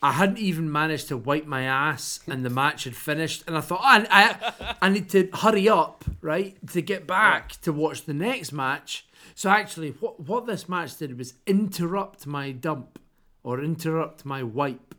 I 0.00 0.12
hadn't 0.12 0.38
even 0.38 0.70
managed 0.70 1.08
to 1.08 1.16
wipe 1.16 1.46
my 1.46 1.62
ass, 1.64 2.20
and 2.28 2.44
the 2.44 2.50
match 2.50 2.84
had 2.84 2.94
finished, 2.94 3.42
and 3.48 3.56
I 3.58 3.60
thought, 3.60 3.80
ah, 3.82 4.04
I, 4.08 4.22
I, 4.70 4.74
I 4.82 4.88
need 4.88 5.08
to 5.10 5.28
hurry 5.32 5.68
up, 5.68 6.04
right, 6.20 6.54
to 6.68 6.80
get 6.80 7.08
back 7.08 7.60
to 7.62 7.72
watch 7.72 8.04
the 8.04 8.14
next 8.14 8.52
match. 8.52 9.04
So 9.34 9.50
actually, 9.50 9.90
what 10.00 10.20
what 10.20 10.46
this 10.46 10.68
match 10.68 10.96
did 10.96 11.18
was 11.18 11.34
interrupt 11.46 12.26
my 12.26 12.52
dump 12.52 12.98
or 13.42 13.62
interrupt 13.62 14.24
my 14.24 14.42
wipe. 14.42 14.94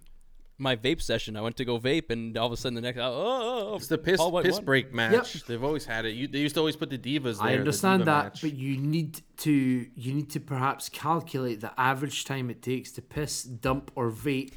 My 0.57 0.77
vape 0.77 1.01
session. 1.01 1.35
I 1.35 1.41
went 1.41 1.57
to 1.57 1.65
go 1.65 1.77
vape, 1.79 2.09
and 2.09 2.37
all 2.37 2.47
of 2.47 2.53
a 2.53 2.57
sudden 2.57 2.75
the 2.75 2.81
next. 2.81 2.97
Oh, 2.97 3.03
oh, 3.03 3.69
oh 3.71 3.75
It's 3.75 3.87
the 3.87 3.97
piss 3.97 4.21
piss 4.41 4.55
won. 4.55 4.65
break 4.65 4.93
match. 4.93 5.43
They've 5.45 5.63
always 5.63 5.85
had 5.85 6.05
it. 6.05 6.11
You, 6.11 6.27
they 6.27 6.39
used 6.39 6.55
to 6.55 6.61
always 6.61 6.77
put 6.77 6.89
the 6.89 6.97
divas 6.97 7.39
there. 7.39 7.47
I 7.47 7.55
understand 7.55 8.01
diva 8.01 8.11
that, 8.11 8.23
match. 8.25 8.41
but 8.41 8.53
you 8.53 8.77
need 8.77 9.21
to 9.37 9.51
you 9.51 10.13
need 10.13 10.29
to 10.31 10.39
perhaps 10.39 10.87
calculate 10.87 11.59
the 11.59 11.77
average 11.79 12.23
time 12.23 12.49
it 12.49 12.61
takes 12.61 12.91
to 12.93 13.01
piss, 13.01 13.43
dump, 13.43 13.91
or 13.95 14.09
vape, 14.11 14.55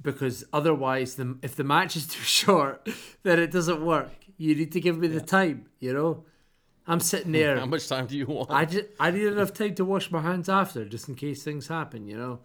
because 0.00 0.44
otherwise, 0.54 1.16
the 1.16 1.36
if 1.42 1.54
the 1.56 1.64
match 1.64 1.96
is 1.96 2.06
too 2.14 2.22
short, 2.22 2.88
then 3.22 3.38
it 3.38 3.50
doesn't 3.50 3.84
work. 3.84 4.12
You 4.38 4.54
need 4.54 4.72
to 4.72 4.80
give 4.80 4.98
me 4.98 5.08
the 5.08 5.20
time. 5.20 5.66
You 5.80 5.92
know, 5.92 6.24
I'm 6.86 7.00
sitting 7.00 7.32
there. 7.32 7.58
How 7.58 7.66
much 7.66 7.88
time 7.88 8.06
do 8.06 8.16
you 8.16 8.26
want? 8.26 8.50
I 8.50 8.64
just 8.64 8.86
I 9.00 9.10
need 9.10 9.24
enough 9.26 9.52
time 9.52 9.74
to 9.76 9.84
wash 9.84 10.10
my 10.10 10.20
hands 10.20 10.48
after, 10.48 10.84
just 10.84 11.08
in 11.08 11.14
case 11.14 11.42
things 11.42 11.68
happen. 11.68 12.06
You 12.06 12.16
know. 12.16 12.38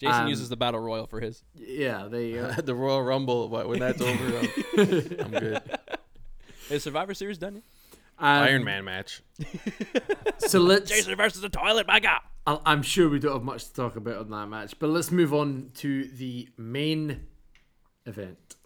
Jason 0.00 0.22
Um, 0.22 0.28
uses 0.28 0.48
the 0.48 0.56
battle 0.56 0.80
royal 0.80 1.06
for 1.06 1.20
his. 1.20 1.44
Yeah, 1.54 2.08
there 2.10 2.20
you 2.20 2.34
go. 2.40 2.46
At 2.48 2.66
the 2.66 2.74
Royal 2.74 3.00
Rumble, 3.02 3.48
but 3.48 3.68
when 3.68 3.78
that's 3.78 4.00
over, 4.00 4.38
I'm, 4.38 5.20
I'm 5.20 5.30
good. 5.40 5.62
Is 6.68 6.82
Survivor 6.82 7.14
Series 7.14 7.38
done? 7.38 7.54
yet? 7.54 7.62
Um, 8.18 8.26
Iron 8.44 8.64
Man 8.64 8.84
match. 8.84 9.22
So 10.38 10.58
let's. 10.60 10.90
Jason 10.90 11.14
versus 11.16 11.42
the 11.42 11.48
toilet. 11.48 11.86
My 11.86 12.00
God. 12.00 12.20
I- 12.46 12.60
I'm 12.66 12.82
sure 12.82 13.08
we 13.08 13.18
don't 13.20 13.34
have 13.34 13.42
much 13.44 13.66
to 13.66 13.72
talk 13.72 13.94
about 13.96 14.16
on 14.18 14.30
that 14.30 14.46
match, 14.48 14.74
but 14.80 14.88
let's 14.90 15.10
move 15.12 15.32
on 15.32 15.70
to 15.76 16.04
the 16.08 16.48
main 16.58 17.26
event. 18.04 18.56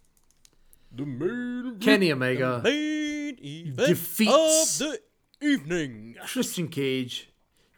The 0.90 1.05
main 1.05 1.78
Kenny 1.78 2.11
Omega, 2.11 2.61
main 2.65 3.36
event 3.43 3.89
Defeats- 3.89 4.81
of 4.81 4.89
the 4.93 5.01
evening. 5.40 6.16
Christian 6.27 6.69
Cage 6.69 7.31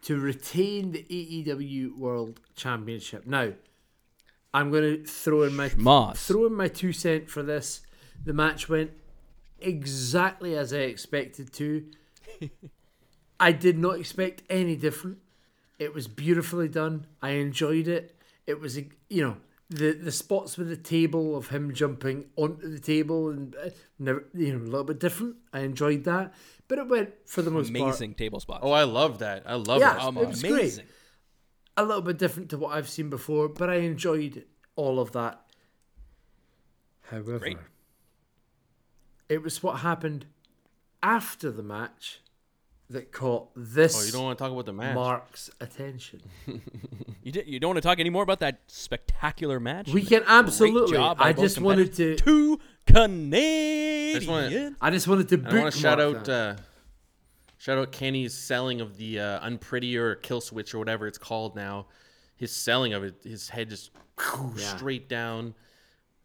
to 0.03 0.19
retain 0.19 0.93
the 0.93 1.05
AEW 1.05 1.97
World 1.97 2.41
Championship. 2.57 3.27
Now, 3.27 3.53
I'm 4.53 4.71
going 4.71 4.83
to 4.83 5.05
throw 5.05 5.43
in 5.43 5.55
my 5.55 5.69
Schmoss. 5.69 6.27
throw 6.27 6.47
in 6.47 6.55
my 6.55 6.69
two 6.69 6.93
cent 6.93 7.29
for 7.29 7.43
this. 7.43 7.83
The 8.25 8.33
match 8.33 8.69
went 8.69 8.91
exactly 9.61 10.57
as 10.57 10.73
I 10.73 10.79
expected 10.79 11.53
to. 11.55 11.87
I 13.41 13.53
did 13.53 13.79
not 13.79 13.99
expect 13.99 14.43
any 14.51 14.77
different. 14.77 15.19
It 15.79 15.95
was 15.95 16.09
beautifully 16.09 16.69
done. 16.69 17.07
I 17.23 17.31
enjoyed 17.31 17.89
it. 17.89 18.15
It 18.47 18.61
was, 18.61 18.77
you 18.77 19.23
know, 19.23 19.37
the 19.71 19.93
the 19.93 20.11
spots 20.11 20.59
with 20.59 20.69
the 20.69 20.77
table 20.77 21.37
of 21.37 21.49
him 21.49 21.73
jumping 21.73 22.27
onto 22.37 22.69
the 22.69 22.81
table 22.81 23.31
and 23.31 23.55
uh, 23.55 23.71
never, 23.99 24.25
you 24.35 24.53
know, 24.53 24.65
a 24.65 24.67
little 24.67 24.85
bit 24.85 24.99
different. 24.99 25.37
I 25.53 25.61
enjoyed 25.61 26.05
that, 26.05 26.35
but 26.71 26.79
it 26.79 26.89
went 26.89 27.11
for 27.27 27.43
the 27.43 27.51
most 27.51 27.71
part 27.75 27.83
Amazing 27.83 28.15
table 28.15 28.39
spot. 28.41 28.61
Oh, 28.63 28.71
I 28.71 28.85
love 28.85 29.19
that. 29.19 29.43
I 29.45 29.57
love 29.57 29.81
Yeah, 29.81 29.95
that. 29.95 30.03
Um, 30.03 30.17
it 30.17 30.29
was 30.29 30.41
great. 30.41 30.53
amazing. 30.53 30.87
a 31.77 31.85
little 31.85 32.01
bit 32.03 32.17
different 32.17 32.49
to 32.51 32.59
what 32.59 32.75
I've 32.77 32.89
seen 32.89 33.11
before, 33.11 33.49
but 33.49 33.69
I 33.69 33.75
enjoyed 33.77 34.45
all 34.77 35.01
of 35.01 35.11
that. 35.13 35.41
However, 37.11 37.39
Great. 37.41 37.59
it 39.29 39.43
was 39.43 39.63
what 39.63 39.81
happened 39.81 40.27
after 41.03 41.51
the 41.51 41.63
match 41.63 42.21
that 42.91 43.13
caught 43.13 43.49
this 43.57 43.97
Oh, 44.01 44.05
you 44.05 44.13
don't 44.13 44.25
want 44.25 44.39
to 44.39 44.43
talk 44.45 44.53
about 44.53 44.67
the 44.67 44.73
match? 44.73 44.95
Mark's 44.95 45.51
attention. 45.61 46.21
You, 47.23 47.33
di- 47.33 47.45
you 47.47 47.61
don't 47.61 47.69
want 47.69 47.77
to 47.77 47.83
talk 47.83 48.01
anymore 48.01 48.23
about 48.23 48.39
that 48.41 48.61
spectacular 48.67 49.61
match? 49.61 49.91
We 49.91 50.03
can 50.03 50.23
absolutely. 50.27 50.97
job 50.97 51.19
I 51.21 51.35
just 51.35 51.61
wanted 51.61 51.93
to. 51.97 52.17
Two 52.17 52.59
Canadians. 52.87 54.27
wanna- 54.27 54.75
I 54.81 54.91
just 54.91 55.07
wanted 55.07 55.29
to. 55.29 55.43
I 55.47 55.55
want 55.61 55.75
to 55.75 55.79
shout 55.79 55.99
bookmark 55.99 56.29
out 56.29 56.29
uh, 56.29 56.57
shout 57.59 57.77
out 57.79 57.93
Kenny's 57.93 58.33
selling 58.35 58.81
of 58.81 58.97
the 58.97 59.21
uh, 59.21 59.41
unprettier 59.47 60.15
kill 60.23 60.41
switch 60.41 60.75
or 60.75 60.79
whatever 60.79 61.07
it's 61.07 61.19
called 61.19 61.57
now. 61.57 61.87
His 62.37 62.53
selling 62.53 62.95
of 62.95 63.05
it, 63.05 63.17
his 63.23 63.51
head 63.51 63.69
just 63.69 63.91
Yeah. 64.57 64.77
straight 64.77 65.09
down. 65.09 65.55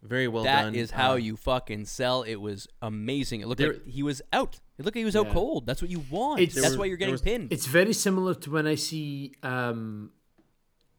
Very 0.08 0.28
well 0.28 0.44
That 0.44 0.62
done. 0.62 0.74
is 0.74 0.90
how 0.92 1.12
Uh, 1.12 1.16
you 1.16 1.36
fucking 1.36 1.84
sell. 1.86 2.22
It 2.22 2.36
was 2.36 2.66
amazing. 2.82 3.40
It 3.40 3.48
looked 3.48 3.60
There- 3.60 3.74
like 3.74 3.86
he 3.86 4.02
was 4.02 4.22
out. 4.32 4.60
It 4.78 4.84
looked 4.84 4.94
like 4.96 5.00
he 5.00 5.04
was 5.04 5.16
out 5.16 5.26
Yeah. 5.26 5.32
cold. 5.32 5.66
That's 5.66 5.80
what 5.82 5.90
you 5.90 6.00
want. 6.10 6.40
It's- 6.40 6.54
That's 6.54 6.70
There 6.70 6.78
why 6.78 6.84
you're 6.86 6.96
there 6.96 7.06
getting 7.08 7.12
was- 7.12 7.22
pinned. 7.22 7.52
It's 7.52 7.66
very 7.66 7.92
similar 7.92 8.34
to 8.34 8.50
when 8.50 8.66
I 8.66 8.74
see. 8.74 9.32
Um, 9.42 10.12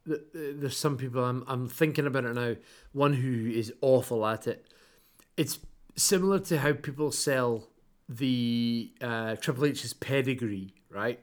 th- 0.07 0.19
th- 0.34 0.55
there's 0.59 0.77
some 0.77 0.97
people 0.97 1.23
I'm 1.23 1.43
I'm 1.47 1.67
thinking 1.67 2.05
about 2.07 2.25
it 2.25 2.34
now. 2.34 2.55
One 2.93 3.13
who 3.13 3.49
is 3.51 3.73
awful 3.81 4.25
at 4.25 4.47
it. 4.47 4.65
It's 5.35 5.59
similar 5.95 6.39
to 6.39 6.59
how 6.59 6.73
people 6.73 7.11
sell 7.11 7.69
the 8.09 8.91
uh, 9.01 9.35
Triple 9.35 9.65
H's 9.65 9.93
pedigree, 9.93 10.73
right? 10.89 11.19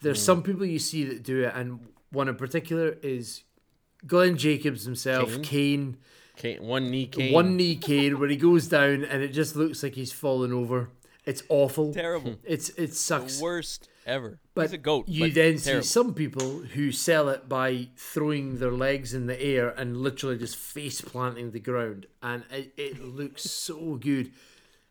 There's 0.00 0.22
some 0.22 0.42
people 0.42 0.64
you 0.66 0.78
see 0.78 1.04
that 1.04 1.22
do 1.22 1.44
it, 1.44 1.52
and 1.54 1.80
one 2.10 2.28
in 2.28 2.36
particular 2.36 2.90
is 3.02 3.42
Glenn 4.06 4.36
Jacobs 4.36 4.84
himself, 4.84 5.42
Kane? 5.42 5.96
Kane. 6.36 6.58
Kane, 6.58 6.66
one 6.66 6.90
knee 6.90 7.06
Kane. 7.06 7.32
One 7.32 7.56
knee 7.56 7.76
Kane 7.76 8.18
where 8.18 8.28
he 8.28 8.36
goes 8.36 8.68
down 8.68 9.04
and 9.04 9.22
it 9.22 9.28
just 9.28 9.56
looks 9.56 9.82
like 9.82 9.94
he's 9.94 10.12
fallen 10.12 10.52
over. 10.52 10.90
It's 11.24 11.42
awful. 11.48 11.92
terrible. 11.92 12.36
It's 12.44 12.68
it 12.70 12.94
sucks. 12.94 13.38
the 13.38 13.42
worst 13.44 13.88
ever. 14.06 14.38
But 14.54 14.62
He's 14.62 14.72
a 14.74 14.78
goat. 14.78 15.08
you 15.08 15.24
but 15.24 15.34
then 15.34 15.58
terrible. 15.58 15.82
see 15.82 15.88
some 15.88 16.14
people 16.14 16.60
who 16.60 16.92
sell 16.92 17.28
it 17.28 17.48
by 17.48 17.88
throwing 17.96 18.58
their 18.58 18.70
legs 18.70 19.12
in 19.12 19.26
the 19.26 19.40
air 19.42 19.70
and 19.70 19.96
literally 19.96 20.38
just 20.38 20.56
face 20.56 21.00
planting 21.00 21.50
the 21.50 21.58
ground, 21.60 22.06
and 22.22 22.44
it, 22.52 22.72
it 22.76 23.02
looks 23.04 23.42
so 23.42 23.96
good. 23.96 24.30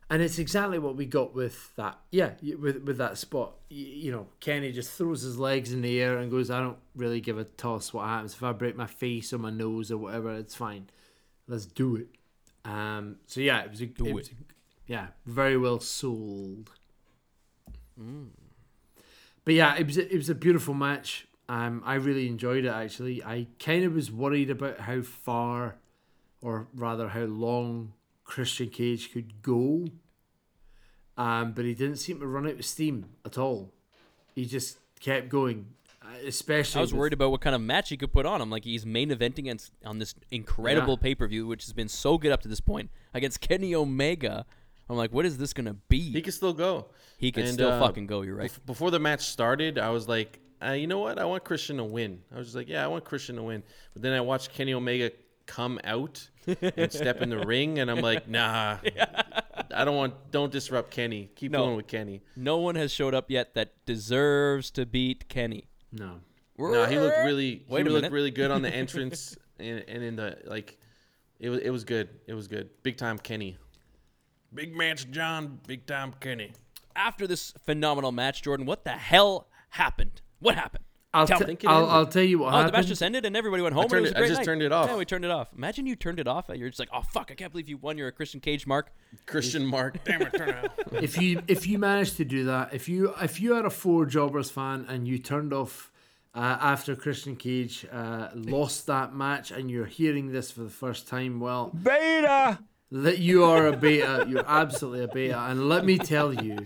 And 0.07 0.21
it's 0.21 0.37
exactly 0.37 0.77
what 0.77 0.95
we 0.97 1.05
got 1.07 1.33
with 1.33 1.73
that. 1.77 1.97
Yeah, 2.11 2.31
with 2.59 2.83
with 2.83 2.97
that 2.97 3.17
spot. 3.17 3.53
Y- 3.71 3.77
You 3.77 4.11
know, 4.11 4.27
Kenny 4.39 4.71
just 4.73 4.91
throws 4.91 5.21
his 5.21 5.39
legs 5.39 5.71
in 5.73 5.81
the 5.81 5.99
air 6.01 6.17
and 6.17 6.29
goes, 6.29 6.51
"I 6.51 6.59
don't 6.59 6.77
really 6.95 7.21
give 7.21 7.37
a 7.39 7.45
toss 7.45 7.91
what 7.93 8.05
happens 8.07 8.33
if 8.33 8.43
I 8.43 8.51
break 8.51 8.75
my 8.75 8.85
face 8.87 9.31
or 9.33 9.39
my 9.39 9.49
nose 9.49 9.89
or 9.89 9.97
whatever. 9.97 10.35
It's 10.35 10.53
fine. 10.53 10.89
Let's 11.47 11.65
do 11.65 11.95
it." 11.95 12.07
Um. 12.63 13.17
So 13.27 13.41
yeah, 13.41 13.63
it 13.63 13.71
was 13.71 13.81
a, 13.81 13.85
Do 13.85 14.05
it 14.07 14.13
was 14.13 14.29
a- 14.29 14.31
yeah, 14.87 15.07
very 15.25 15.57
well 15.57 15.79
sold. 15.79 16.71
Mm. 17.99 18.29
But 19.43 19.53
yeah, 19.53 19.75
it 19.75 19.85
was 19.87 19.97
a, 19.97 20.11
it 20.13 20.17
was 20.17 20.29
a 20.29 20.35
beautiful 20.35 20.73
match. 20.73 21.27
Um, 21.47 21.83
I 21.85 21.95
really 21.95 22.27
enjoyed 22.27 22.65
it 22.65 22.69
actually. 22.69 23.23
I 23.23 23.47
kind 23.59 23.83
of 23.83 23.93
was 23.93 24.11
worried 24.11 24.49
about 24.49 24.79
how 24.81 25.01
far, 25.01 25.75
or 26.41 26.67
rather 26.73 27.09
how 27.09 27.25
long, 27.25 27.93
Christian 28.23 28.69
Cage 28.69 29.11
could 29.13 29.41
go. 29.43 29.85
Um, 31.17 31.53
but 31.53 31.65
he 31.65 31.73
didn't 31.75 31.97
seem 31.97 32.19
to 32.19 32.27
run 32.27 32.47
out 32.47 32.53
of 32.59 32.65
steam 32.65 33.05
at 33.23 33.37
all. 33.37 33.71
He 34.33 34.45
just 34.45 34.79
kept 34.99 35.29
going, 35.29 35.67
especially. 36.25 36.79
I 36.79 36.81
was 36.81 36.93
with- 36.93 36.99
worried 36.99 37.13
about 37.13 37.31
what 37.31 37.41
kind 37.41 37.55
of 37.55 37.61
match 37.61 37.89
he 37.89 37.97
could 37.97 38.13
put 38.13 38.25
on 38.25 38.41
him. 38.41 38.49
Like 38.49 38.63
he's 38.63 38.85
main 38.85 39.09
eventing 39.09 39.39
against 39.39 39.71
on 39.85 39.99
this 39.99 40.13
incredible 40.31 40.93
Yeah. 40.99 41.03
pay 41.03 41.15
per 41.15 41.27
view, 41.27 41.47
which 41.47 41.63
has 41.65 41.73
been 41.73 41.87
so 41.89 42.17
good 42.17 42.31
up 42.31 42.41
to 42.41 42.47
this 42.47 42.59
point 42.61 42.89
against 43.13 43.41
Kenny 43.41 43.73
Omega. 43.75 44.45
I'm 44.89 44.97
like, 44.97 45.11
what 45.11 45.25
is 45.25 45.37
this 45.37 45.51
gonna 45.53 45.73
be? 45.89 46.11
He 46.11 46.21
can 46.21 46.31
still 46.31 46.53
go. 46.53 46.87
He 47.17 47.31
could 47.31 47.45
And, 47.45 47.53
still 47.53 47.71
uh, 47.71 47.79
fucking 47.79 48.05
go. 48.07 48.21
You're 48.21 48.35
right. 48.35 48.51
Bef- 48.51 48.65
Before 48.65 48.91
the 48.91 48.99
match 48.99 49.21
started, 49.21 49.79
I 49.79 49.89
was 49.89 50.07
like, 50.07 50.39
uh, 50.63 50.71
you 50.71 50.85
know 50.87 50.99
what? 50.99 51.17
I 51.17 51.25
want 51.25 51.43
Christian 51.43 51.77
to 51.77 51.83
win. 51.83 52.21
I 52.33 52.37
was 52.37 52.47
just 52.47 52.55
like, 52.55 52.69
yeah, 52.69 52.83
I 52.83 52.87
want 52.87 53.03
Christian 53.03 53.35
to 53.37 53.43
win. 53.43 53.63
But 53.93 54.03
then 54.03 54.13
I 54.13 54.21
watched 54.21 54.53
Kenny 54.53 54.73
Omega 54.73 55.11
come 55.47 55.79
out 55.83 56.27
and 56.47 56.91
step 56.91 57.21
in 57.21 57.29
the 57.29 57.37
ring, 57.45 57.79
and 57.79 57.89
I'm 57.91 58.01
like, 58.01 58.27
nah, 58.27 58.77
I 59.73 59.85
don't 59.85 59.95
want. 59.95 60.13
Don't 60.31 60.51
disrupt 60.51 60.91
Kenny. 60.91 61.29
Keep 61.35 61.51
No. 61.51 61.59
going 61.65 61.75
with 61.77 61.87
Kenny. 61.87 62.21
No 62.35 62.57
one 62.57 62.75
has 62.75 62.91
showed 62.91 63.13
up 63.13 63.29
yet 63.31 63.53
that 63.55 63.73
deserves 63.85 64.69
to 64.71 64.85
beat 64.85 65.27
Kenny. 65.29 65.67
No. 65.91 66.19
No, 66.57 66.85
he 66.85 66.97
looked 66.99 67.17
really. 67.25 67.65
Wait 67.67 67.85
he 67.85 67.89
a 67.89 67.91
looked 67.91 68.03
minute. 68.03 68.11
really 68.13 68.31
good 68.31 68.51
on 68.51 68.61
the 68.61 68.69
entrance 68.73 69.37
and, 69.59 69.83
and 69.87 70.03
in 70.03 70.15
the 70.15 70.37
like. 70.45 70.77
It 71.39 71.49
was 71.49 71.59
it 71.59 71.69
was 71.69 71.83
good. 71.83 72.09
It 72.27 72.33
was 72.33 72.47
good. 72.47 72.69
Big 72.81 72.97
time 72.97 73.17
Kenny. 73.17 73.57
Big 74.53 74.73
match, 74.75 75.09
John. 75.11 75.59
Big 75.67 75.85
time 75.85 76.13
Kenny. 76.19 76.53
After 76.95 77.27
this 77.27 77.53
phenomenal 77.65 78.13
match, 78.13 78.41
Jordan, 78.41 78.65
what 78.65 78.85
the 78.85 78.91
hell 78.91 79.47
happened? 79.71 80.21
What 80.39 80.55
happened? 80.55 80.85
I'll, 81.15 81.27
Tell 81.27 81.37
t- 81.39 81.43
me. 81.43 81.47
think 81.47 81.63
it 81.63 81.67
I'll. 81.67 81.89
I'll 81.89 82.05
tell 82.05 82.23
you 82.23 82.39
what 82.39 82.53
Oh, 82.53 82.65
the 82.65 82.71
match 82.71 82.87
just 82.87 83.01
ended 83.01 83.25
and 83.25 83.35
everybody 83.37 83.63
went 83.63 83.73
home. 83.73 83.83
and 83.83 83.91
turned 83.91 84.05
it 84.05 84.09
was 84.09 84.11
it- 84.11 84.15
a 84.15 84.17
I 84.17 84.19
great 84.21 84.27
just 84.29 84.39
night. 84.39 84.45
turned 84.45 84.61
it 84.61 84.71
off. 84.71 84.89
Yeah, 84.89 84.97
we 84.97 85.05
turned 85.05 85.25
it 85.25 85.31
off. 85.31 85.47
Imagine 85.55 85.85
you 85.87 85.95
turned 85.95 86.19
it 86.19 86.27
off. 86.27 86.49
And 86.49 86.59
you're 86.59 86.69
just 86.69 86.79
like, 86.79 86.89
oh 86.93 87.01
fuck, 87.01 87.29
I 87.31 87.35
can't 87.35 87.51
believe 87.51 87.69
you 87.69 87.77
won. 87.77 87.97
You're 87.97 88.07
a 88.09 88.11
Christian 88.11 88.39
Cage 88.39 88.67
mark. 88.67 88.91
Christian 89.25 89.65
Mark. 89.65 90.03
Damn 90.03 90.21
it, 90.23 90.33
turn 90.33 90.49
it 90.49 90.65
off. 90.65 90.93
if 91.03 91.19
you 91.21 91.41
if 91.47 91.67
you 91.67 91.79
managed 91.79 92.17
to 92.17 92.25
do 92.25 92.45
that, 92.45 92.73
if 92.73 92.87
you 92.89 93.13
if 93.21 93.39
you 93.39 93.55
are 93.55 93.65
a 93.65 93.69
four 93.69 94.05
jobbers 94.05 94.49
fan 94.51 94.85
and 94.89 95.07
you 95.07 95.17
turned 95.17 95.53
off 95.53 95.91
uh, 96.35 96.57
after 96.59 96.95
Christian 96.95 97.35
Cage 97.37 97.85
uh, 97.91 98.27
lost 98.35 98.87
that 98.87 99.15
match 99.15 99.51
and 99.51 99.71
you're 99.71 99.85
hearing 99.85 100.31
this 100.33 100.51
for 100.51 100.61
the 100.63 100.69
first 100.69 101.07
time, 101.07 101.39
well, 101.39 101.71
Beta! 101.73 102.59
that 102.91 103.19
you 103.19 103.45
are 103.45 103.67
a 103.67 103.75
beta. 103.77 104.25
You're 104.27 104.43
absolutely 104.45 105.03
a 105.05 105.07
beta. 105.07 105.39
And 105.49 105.69
let 105.69 105.85
me 105.85 105.97
tell 105.97 106.33
you, 106.33 106.65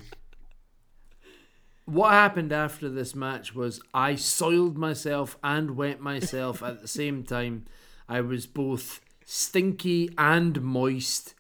what 1.90 2.12
happened 2.12 2.52
after 2.52 2.88
this 2.90 3.16
match 3.16 3.56
was 3.56 3.82
I 3.94 4.16
soiled 4.16 4.78
myself 4.78 5.38
and 5.44 5.76
wet 5.76 6.00
myself 6.00 6.62
at 6.62 6.82
the 6.82 6.88
same 6.88 7.24
time. 7.24 7.66
I 8.08 8.22
was 8.22 8.46
both 8.46 9.02
stinky 9.26 10.10
and 10.18 10.62
moist 10.62 11.34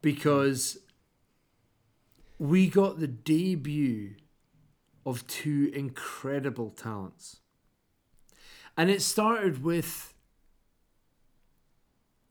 because 0.00 0.78
we 2.38 2.68
got 2.68 3.00
the 3.00 3.06
debut 3.06 4.14
of 5.04 5.26
two 5.26 5.70
incredible 5.74 6.70
talents. 6.70 7.40
And 8.76 8.90
it 8.90 9.02
started 9.02 9.62
with 9.62 10.14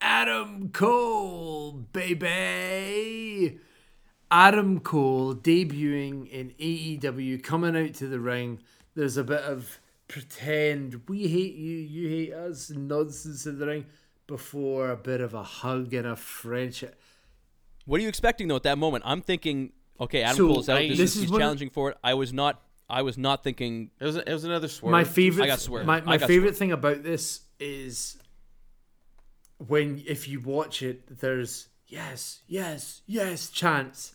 Adam 0.02 0.69
Cole, 0.69 1.72
baby. 1.91 3.60
Adam 4.31 4.80
Cole 4.80 5.34
debuting 5.35 6.30
in 6.30 6.51
AEW, 6.60 7.41
coming 7.43 7.76
out 7.76 7.93
to 7.95 8.07
the 8.07 8.19
ring. 8.19 8.60
There's 8.95 9.18
a 9.18 9.23
bit 9.23 9.41
of 9.41 9.80
pretend 10.07 11.01
we 11.07 11.27
hate 11.27 11.56
you, 11.56 11.77
you 11.77 12.10
hate 12.10 12.34
us 12.34 12.69
nonsense 12.69 13.45
in 13.45 13.60
the 13.60 13.68
ring 13.68 13.85
before 14.27 14.91
a 14.91 14.95
bit 14.97 15.22
of 15.22 15.34
a 15.34 15.43
hug 15.43 15.93
and 15.93 16.06
a 16.07 16.15
friendship. 16.15 16.99
What 17.85 17.99
are 17.99 18.03
you 18.03 18.10
expecting 18.10 18.47
though 18.47 18.56
at 18.57 18.64
that 18.64 18.77
moment? 18.77 19.03
I'm 19.07 19.22
thinking, 19.22 19.72
okay, 19.99 20.22
Adam 20.23 20.38
So, 20.38 20.47
Cole 20.47 20.60
is 20.60 20.69
out. 20.69 20.77
I- 20.77 20.88
This, 20.89 20.97
this 20.97 21.15
is, 21.15 21.23
is 21.23 21.30
he's 21.30 21.38
challenging 21.38 21.69
for 21.69 21.91
it. 21.91 21.97
I 22.03 22.14
was 22.14 22.31
not. 22.34 22.61
I 22.91 23.03
was 23.03 23.18
not 23.19 23.43
thinking. 23.43 23.91
It 23.99 24.06
was 24.06 24.15
it 24.15 24.30
was 24.31 24.43
another 24.43 24.68
swerve. 24.68 24.91
My 24.91 25.03
favorite, 25.03 25.43
I 25.43 25.47
got 25.47 25.60
swear. 25.60 25.84
my, 25.84 26.01
my 26.01 26.18
got 26.18 26.27
favorite 26.27 26.56
swear. 26.56 26.60
thing 26.60 26.72
about 26.72 27.03
this 27.03 27.41
is 27.60 28.18
when 29.57 30.03
if 30.07 30.27
you 30.27 30.39
watch 30.39 30.81
it, 30.81 31.19
there's 31.19 31.68
yes, 31.90 32.40
yes, 32.48 33.02
yes 33.07 33.49
chants 33.49 34.14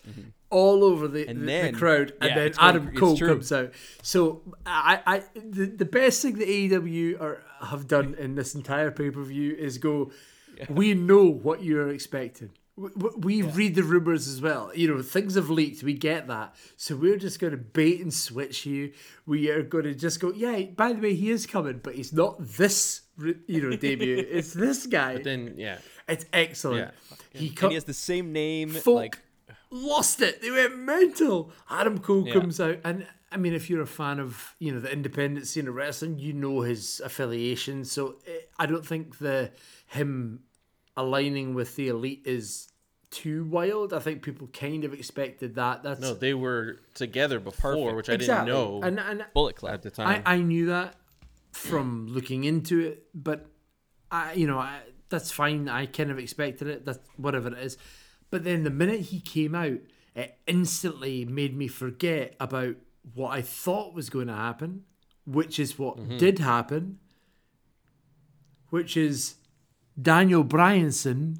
all 0.51 0.83
over 0.85 1.09
the, 1.09 1.25
Mm-hmm. 1.27 1.41
The, 1.41 1.47
then- 1.47 1.73
the 1.73 1.79
crowd, 1.79 2.13
and 2.21 2.29
yeah, 2.31 2.35
then 2.37 2.47
it's 2.47 2.59
going- 2.59 2.77
Adam 2.77 2.95
Cole 2.97 3.19
comes 3.19 3.53
out. 3.53 3.73
So 4.03 4.43
I, 4.65 5.01
I, 5.07 5.23
the, 5.35 5.67
the 5.67 5.85
best 5.85 6.23
thing 6.23 6.39
that 6.39 6.49
AEW 6.49 7.21
are, 7.21 7.43
have 7.61 7.87
done 7.89 8.15
in 8.19 8.35
this 8.37 8.55
entire 8.55 8.91
pay 8.91 9.11
per 9.11 9.23
view 9.23 9.55
is 9.55 9.79
go. 9.79 10.11
We 10.69 10.95
know 10.95 11.25
what 11.29 11.65
you're 11.65 11.89
expecting. 11.91 12.51
We, 12.77 12.91
we 13.19 13.43
read 13.43 13.75
the 13.75 13.83
rumors 13.83 14.29
as 14.29 14.41
well. 14.41 14.71
You 14.75 14.87
know, 14.95 15.03
things 15.03 15.35
have 15.35 15.51
leaked. 15.51 15.83
We 15.83 15.95
get 15.95 16.29
that. 16.29 16.55
So 16.77 16.95
we're 16.97 17.19
just 17.19 17.41
going 17.41 17.51
to 17.53 17.57
bait 17.57 18.01
and 18.01 18.13
switch 18.15 18.65
you. 18.67 18.93
We 19.27 19.49
are 19.51 19.63
going 19.63 19.85
to 19.85 19.95
just 19.95 20.21
go, 20.21 20.33
yeah, 20.33 20.63
by 20.77 20.93
the 20.93 21.01
way, 21.01 21.15
he 21.15 21.31
is 21.31 21.47
coming, 21.47 21.81
but 21.83 21.95
he's 21.97 22.13
not 22.13 22.37
this, 22.39 23.01
you 23.19 23.63
know, 23.71 23.77
debut. 23.77 24.17
it's 24.31 24.53
this 24.53 24.87
guy. 24.87 25.19
then 25.19 25.55
yeah. 25.57 25.79
It's 26.09 26.25
excellent. 26.33 26.93
He 27.33 27.49
And 27.49 27.57
co- 27.57 27.69
he 27.69 27.75
has 27.75 27.85
the 27.85 27.95
same 27.95 28.33
name. 28.33 28.71
folk 28.71 28.95
Like 28.97 29.19
lost 29.71 30.21
it. 30.23 30.41
They 30.43 30.51
went 30.51 30.79
mental. 30.79 31.53
Adam 31.71 31.99
Cole 31.99 32.27
Yeah. 32.27 32.35
comes 32.35 32.61
out, 32.61 32.79
and 32.85 33.07
I 33.33 33.37
mean, 33.37 33.53
if 33.55 33.69
you're 33.69 33.83
a 33.83 33.87
fan 33.87 34.21
of 34.21 34.55
you 34.61 34.73
know 34.73 34.81
the 34.81 34.93
independent 34.93 35.47
scene 35.49 35.67
of 35.67 35.75
wrestling, 35.75 36.19
you 36.19 36.33
know 36.33 36.61
his 36.61 37.01
affiliation. 37.05 37.85
So 37.85 38.17
eh, 38.27 38.31
I 38.59 38.67
don't 38.67 38.87
think 38.87 39.19
the 39.19 39.51
him 39.87 40.41
aligning 40.97 41.55
with 41.55 41.75
the 41.77 41.89
elite 41.89 42.23
is 42.25 42.69
too 43.11 43.45
wild. 43.45 43.93
I 43.93 43.99
think 43.99 44.23
people 44.23 44.47
kind 44.49 44.85
of 44.85 44.93
expected 44.95 45.55
that. 45.57 45.83
That's 45.83 46.01
No, 46.01 46.15
they 46.15 46.35
were 46.35 46.79
together 46.95 47.41
before, 47.41 47.73
Perfect. 47.75 47.97
which 47.97 48.09
I 48.11 48.13
exactly. 48.15 48.53
didn't 48.53 48.71
know 48.71 48.81
And 48.83 49.01
and 49.01 49.25
Bullet 49.35 49.57
Club. 49.57 49.75
at 49.75 49.83
the 49.83 49.91
time, 49.91 50.23
I. 50.27 50.35
I 50.35 50.39
knew 50.39 50.67
that 50.67 50.95
from 51.53 52.07
looking 52.09 52.45
into 52.45 52.81
it, 52.81 53.07
but 53.15 53.47
I, 54.11 54.33
you 54.35 54.47
know, 54.47 54.59
I, 54.59 54.81
that's 55.15 55.31
fine. 55.31 55.69
I 55.69 55.87
kind 55.87 56.11
of 56.11 56.19
expected 56.19 56.67
it. 56.67 56.85
That's 56.85 56.99
whatever 57.17 57.49
it 57.49 57.59
is. 57.59 57.79
But 58.31 58.43
then 58.43 58.65
the 58.65 58.71
minute 58.71 59.01
he 59.01 59.21
came 59.21 59.55
out, 59.55 59.79
it 60.17 60.39
instantly 60.49 61.25
made 61.25 61.57
me 61.57 61.69
forget 61.69 62.35
about 62.41 62.75
what 63.15 63.31
I 63.31 63.43
thought 63.43 63.95
was 63.95 64.11
going 64.11 64.27
to 64.27 64.35
happen, 64.35 64.83
which 65.25 65.61
is 65.61 65.79
what 65.79 65.99
mm-hmm. 65.99 66.19
did 66.19 66.41
happen, 66.41 66.99
which 68.71 68.97
is 68.97 69.37
Daniel 70.01 70.45
Bryanson. 70.45 71.39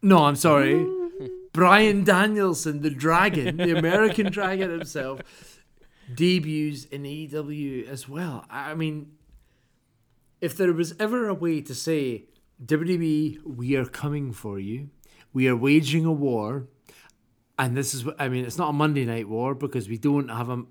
No, 0.00 0.24
I'm 0.24 0.36
sorry. 0.36 0.86
Brian 1.52 2.04
Danielson, 2.04 2.82
the 2.82 2.90
dragon, 2.90 3.56
the 3.56 3.76
American 3.76 4.30
dragon 4.32 4.70
himself, 4.70 5.20
debuts 6.14 6.84
in 6.84 7.02
AEW 7.02 7.88
as 7.88 8.08
well. 8.08 8.44
I 8.48 8.74
mean, 8.74 9.12
if 10.40 10.56
there 10.56 10.72
was 10.72 10.94
ever 10.98 11.28
a 11.28 11.34
way 11.34 11.60
to 11.60 11.74
say, 11.74 12.24
WWE, 12.64 13.44
we 13.44 13.76
are 13.76 13.84
coming 13.84 14.32
for 14.32 14.58
you, 14.58 14.90
we 15.32 15.48
are 15.48 15.56
waging 15.56 16.04
a 16.04 16.12
war, 16.12 16.68
and 17.58 17.76
this 17.76 17.94
is, 17.94 18.04
I 18.18 18.28
mean, 18.28 18.44
it's 18.44 18.58
not 18.58 18.70
a 18.70 18.72
Monday 18.72 19.04
night 19.04 19.28
war 19.28 19.54
because 19.54 19.88
we 19.88 19.98
don't 19.98 20.28
have 20.28 20.48
a 20.48 20.64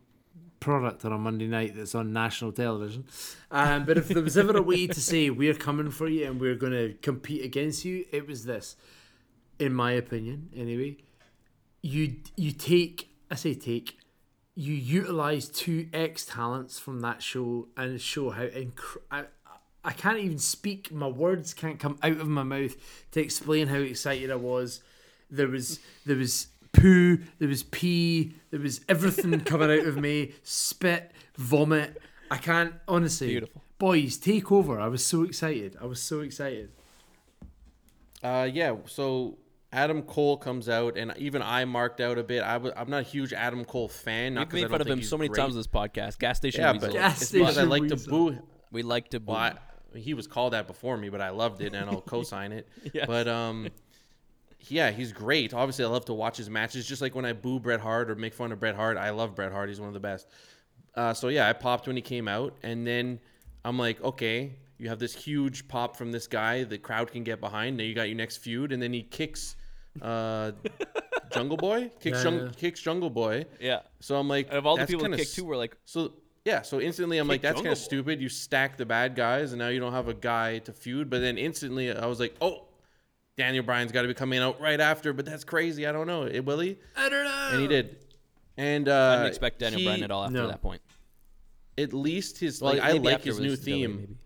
product 0.60 1.04
on 1.04 1.12
a 1.12 1.18
Monday 1.18 1.48
night 1.48 1.76
that's 1.76 1.96
on 1.96 2.14
national 2.14 2.54
television. 2.54 3.06
Um, 3.50 3.86
but 3.86 3.98
if 3.98 4.08
there 4.08 4.24
was 4.24 4.38
ever 4.38 4.56
a 4.56 4.62
way 4.62 4.88
to 4.88 5.02
say, 5.02 5.30
we're 5.30 5.54
coming 5.54 5.90
for 5.90 6.08
you 6.08 6.28
and 6.28 6.40
we're 6.40 6.56
going 6.56 6.74
to 6.74 6.94
compete 7.02 7.44
against 7.44 7.84
you, 7.84 8.06
it 8.12 8.28
was 8.28 8.46
this, 8.46 8.78
in 9.60 9.74
my 9.74 9.92
opinion, 9.92 10.50
anyway. 10.56 10.98
You, 11.82 12.18
you 12.38 12.52
take, 12.52 13.10
I 13.30 13.36
say 13.36 13.56
take, 13.56 13.98
you 14.56 14.74
utilize 14.74 15.50
two 15.50 15.88
ex 15.94 16.26
talents 16.26 16.78
from 16.78 17.00
that 17.02 17.22
show 17.24 17.70
and 17.76 18.00
show 18.00 18.30
how 18.30 18.44
inc- 18.44 19.26
I, 19.84 19.90
I 19.90 19.94
can't 19.94 20.20
even 20.20 20.38
speak. 20.40 20.92
My 20.92 21.08
words 21.08 21.54
can't 21.54 21.80
come 21.80 21.98
out 22.04 22.14
of 22.20 22.28
my 22.28 22.44
mouth 22.44 22.76
to 23.12 23.22
explain 23.22 23.68
how 23.68 23.78
excited 23.78 24.32
I 24.32 24.36
was. 24.36 24.82
There 25.30 25.48
was 25.48 25.80
there 26.06 26.18
was 26.18 26.48
poo, 26.74 27.20
there 27.40 27.48
was 27.50 27.64
pee, 27.64 28.34
there 28.52 28.60
was 28.60 28.82
everything 28.90 29.40
coming 29.46 29.72
out 29.72 29.86
of 29.88 29.98
me, 29.98 30.34
spit, 30.44 31.12
vomit. 31.38 32.02
I 32.30 32.38
can't 32.38 32.74
honestly. 32.88 33.28
Beautiful. 33.28 33.62
Boys, 33.78 34.18
take 34.18 34.52
over. 34.52 34.80
I 34.80 34.88
was 34.88 35.04
so 35.04 35.24
excited. 35.24 35.76
I 35.82 35.86
was 35.86 36.02
so 36.02 36.20
excited. 36.22 36.70
Uh, 38.24 38.48
yeah. 38.52 38.76
So 38.86 39.38
Adam 39.74 40.04
Cole 40.04 40.38
comes 40.38 40.70
out, 40.70 40.98
and 40.98 41.14
even 41.18 41.42
I 41.42 41.66
marked 41.66 42.00
out 42.02 42.18
a 42.18 42.24
bit. 42.24 42.44
I 42.44 42.58
was, 42.58 42.72
I'm 42.78 42.90
not 42.90 43.00
a 43.00 43.04
huge 43.04 43.34
Adam 43.34 43.66
Cole 43.66 43.88
fan. 43.88 44.36
Not 44.36 44.42
We've 44.42 44.50
'cause 44.50 44.54
I 44.54 44.56
made 44.56 44.62
don't 44.62 44.72
fun 44.72 44.82
of 44.82 45.00
him 45.00 45.04
so 45.04 45.18
many 45.18 45.30
great. 45.30 45.40
times 45.42 45.54
on 45.56 45.60
this 45.60 45.68
podcast. 45.68 46.20
Gas 46.20 46.38
station 46.38 46.62
Yeah, 46.62 46.74
weasel. 46.74 46.90
but 46.90 46.94
Gas 46.94 47.22
it's 47.24 47.32
because 47.32 47.48
I 47.50 47.52
station 47.54 47.70
like 47.70 47.88
to 47.88 47.96
weasel. 47.96 48.12
boo. 48.32 48.38
we 48.72 48.84
like 48.84 49.10
to 49.10 49.20
boo. 49.20 49.32
Well, 49.32 49.42
I, 49.42 49.54
he 49.96 50.14
was 50.14 50.28
called 50.28 50.54
that 50.54 50.68
before 50.68 50.98
me, 50.98 51.10
but 51.10 51.22
I 51.22 51.30
loved 51.30 51.62
it, 51.62 51.74
and 51.74 51.90
I'll 51.90 52.02
co-sign 52.16 52.52
it. 52.52 52.68
Yes. 52.94 53.06
But 53.08 53.28
um, 53.28 53.70
yeah, 54.68 54.92
he's 54.92 55.12
great. 55.12 55.54
Obviously, 55.54 55.86
I 55.86 55.88
love 55.88 56.06
to 56.06 56.14
watch 56.14 56.38
his 56.38 56.50
matches. 56.50 56.86
Just 56.88 57.02
like 57.02 57.16
when 57.16 57.26
I 57.26 57.34
boo 57.34 57.60
Bret 57.60 57.80
Hart 57.80 58.10
or 58.12 58.16
make 58.16 58.34
fun 58.34 58.52
of 58.52 58.60
Bret 58.60 58.76
Hart, 58.76 58.98
I 58.98 59.10
love 59.10 59.36
Bret 59.36 59.52
Hart. 59.52 59.70
He's 59.70 59.80
one 59.80 59.88
of 59.88 59.94
the 59.94 60.00
best. 60.00 60.28
Uh, 60.96 61.14
so 61.14 61.30
yeah, 61.30 61.48
I 61.50 61.54
popped 61.54 61.88
when 61.88 61.96
he 61.96 62.02
came 62.02 62.28
out, 62.28 62.56
and 62.64 62.86
then 62.86 63.20
I'm 63.66 63.78
like, 63.80 64.02
okay, 64.04 64.54
you 64.78 64.90
have 64.90 65.00
this 65.00 65.14
huge 65.16 65.68
pop 65.68 65.96
from 65.96 66.12
this 66.12 66.28
guy, 66.28 66.64
the 66.64 66.78
crowd 66.78 67.12
can 67.12 67.24
get 67.24 67.40
behind. 67.40 67.78
Now 67.78 67.84
you 67.84 67.94
got 67.96 68.08
your 68.10 68.18
next 68.18 68.38
feud, 68.38 68.72
and 68.72 68.82
then 68.82 68.92
he 68.94 69.04
kicks 69.04 69.56
uh, 70.02 70.52
Jungle 71.32 71.58
Boy, 71.58 71.92
kicks 72.00 72.18
Yeah, 72.24 72.24
Jung- 72.32 72.40
yeah. 72.46 72.52
kicks 72.58 72.82
Jungle 72.82 73.10
Boy. 73.10 73.46
Yeah. 73.60 73.82
So 74.00 74.16
I'm 74.18 74.28
like, 74.28 74.48
And 74.50 74.58
of 74.58 74.66
all 74.66 74.78
the 74.78 74.86
people 74.86 75.02
that 75.04 75.10
kinda 75.10 75.18
kicked 75.18 75.30
s- 75.30 75.36
too, 75.36 75.46
we're 75.46 75.56
like, 75.58 75.78
so 75.86 76.14
yeah, 76.46 76.62
so 76.64 76.80
instantly 76.80 77.18
I'm 77.18 77.28
like, 77.28 77.42
that's 77.42 77.62
kind 77.62 77.72
of 77.72 77.78
stupid. 77.78 78.22
You 78.22 78.30
stack 78.30 78.78
the 78.78 78.86
bad 78.86 79.16
guys, 79.16 79.52
and 79.52 79.60
now 79.60 79.68
you 79.68 79.80
don't 79.80 79.94
have 79.94 80.08
a 80.08 80.14
guy 80.14 80.60
to 80.60 80.74
feud. 80.74 81.10
But 81.10 81.22
then 81.22 81.38
instantly 81.38 81.92
I 81.92 82.06
was 82.08 82.20
like, 82.20 82.36
oh, 82.42 82.66
Daniel 83.38 83.64
Bryan's 83.64 83.92
got 83.92 84.02
to 84.04 84.08
be 84.08 84.14
coming 84.14 84.40
out 84.40 84.60
right 84.60 84.80
after. 84.80 85.14
But 85.14 85.26
that's 85.26 85.44
crazy. 85.44 85.86
I 85.86 85.92
don't 85.92 86.08
know. 86.08 86.24
It 86.24 86.46
will 86.46 86.60
he? 86.60 86.78
I 86.98 87.10
don't 87.10 87.24
know. 87.26 87.50
And 87.52 87.62
he 87.62 87.68
did. 87.68 87.98
And 88.58 88.90
uh, 88.90 88.94
I 88.94 89.16
didn't 89.18 89.28
expect 89.28 89.60
Daniel 89.60 89.80
he- 89.80 89.86
Bryan 89.86 90.04
at 90.04 90.12
all 90.12 90.24
after 90.24 90.34
no. 90.34 90.48
that 90.48 90.62
point. 90.62 90.82
At 91.78 91.94
least 91.94 92.38
his 92.38 92.62
Well, 92.62 92.74
like 92.74 92.82
I 92.82 92.92
like 92.94 93.24
his 93.24 93.40
new 93.40 93.56
theme. 93.56 93.98
maybe. 93.98 94.18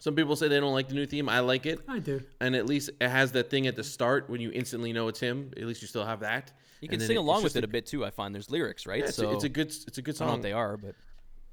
Some 0.00 0.14
people 0.14 0.36
say 0.36 0.48
they 0.48 0.60
don't 0.60 0.74
like 0.74 0.88
the 0.88 0.94
new 0.94 1.06
theme. 1.06 1.28
I 1.30 1.40
like 1.40 1.64
it. 1.64 1.78
I 1.88 1.98
do. 1.98 2.20
And 2.40 2.54
at 2.54 2.66
least 2.66 2.90
it 3.00 3.08
has 3.08 3.32
that 3.32 3.48
thing 3.48 3.66
at 3.66 3.76
the 3.76 3.84
start 3.84 4.28
when 4.28 4.40
you 4.40 4.50
instantly 4.50 4.92
know 4.92 5.08
it's 5.08 5.20
him. 5.20 5.50
At 5.56 5.62
least 5.64 5.80
you 5.80 5.88
still 5.88 6.04
have 6.04 6.20
that. 6.20 6.52
You 6.80 6.88
And 6.90 6.98
can 6.98 7.00
sing 7.00 7.16
it's 7.16 7.20
along 7.20 7.42
just 7.42 7.54
with 7.54 7.56
it 7.56 7.64
a 7.64 7.68
bit 7.68 7.86
too. 7.86 8.04
I 8.04 8.10
find 8.10 8.34
there's 8.34 8.50
lyrics, 8.50 8.86
right? 8.86 8.98
Yeah, 8.98 9.06
it's, 9.06 9.16
so 9.16 9.30
a, 9.30 9.34
it's 9.34 9.44
a 9.44 9.48
good 9.48 9.68
it's 9.68 9.96
a 9.96 10.02
good 10.02 10.16
I 10.16 10.18
don't 10.18 10.26
know 10.26 10.32
song. 10.32 10.38
what 10.40 10.42
they 10.42 10.52
are, 10.52 10.76
but 10.76 10.94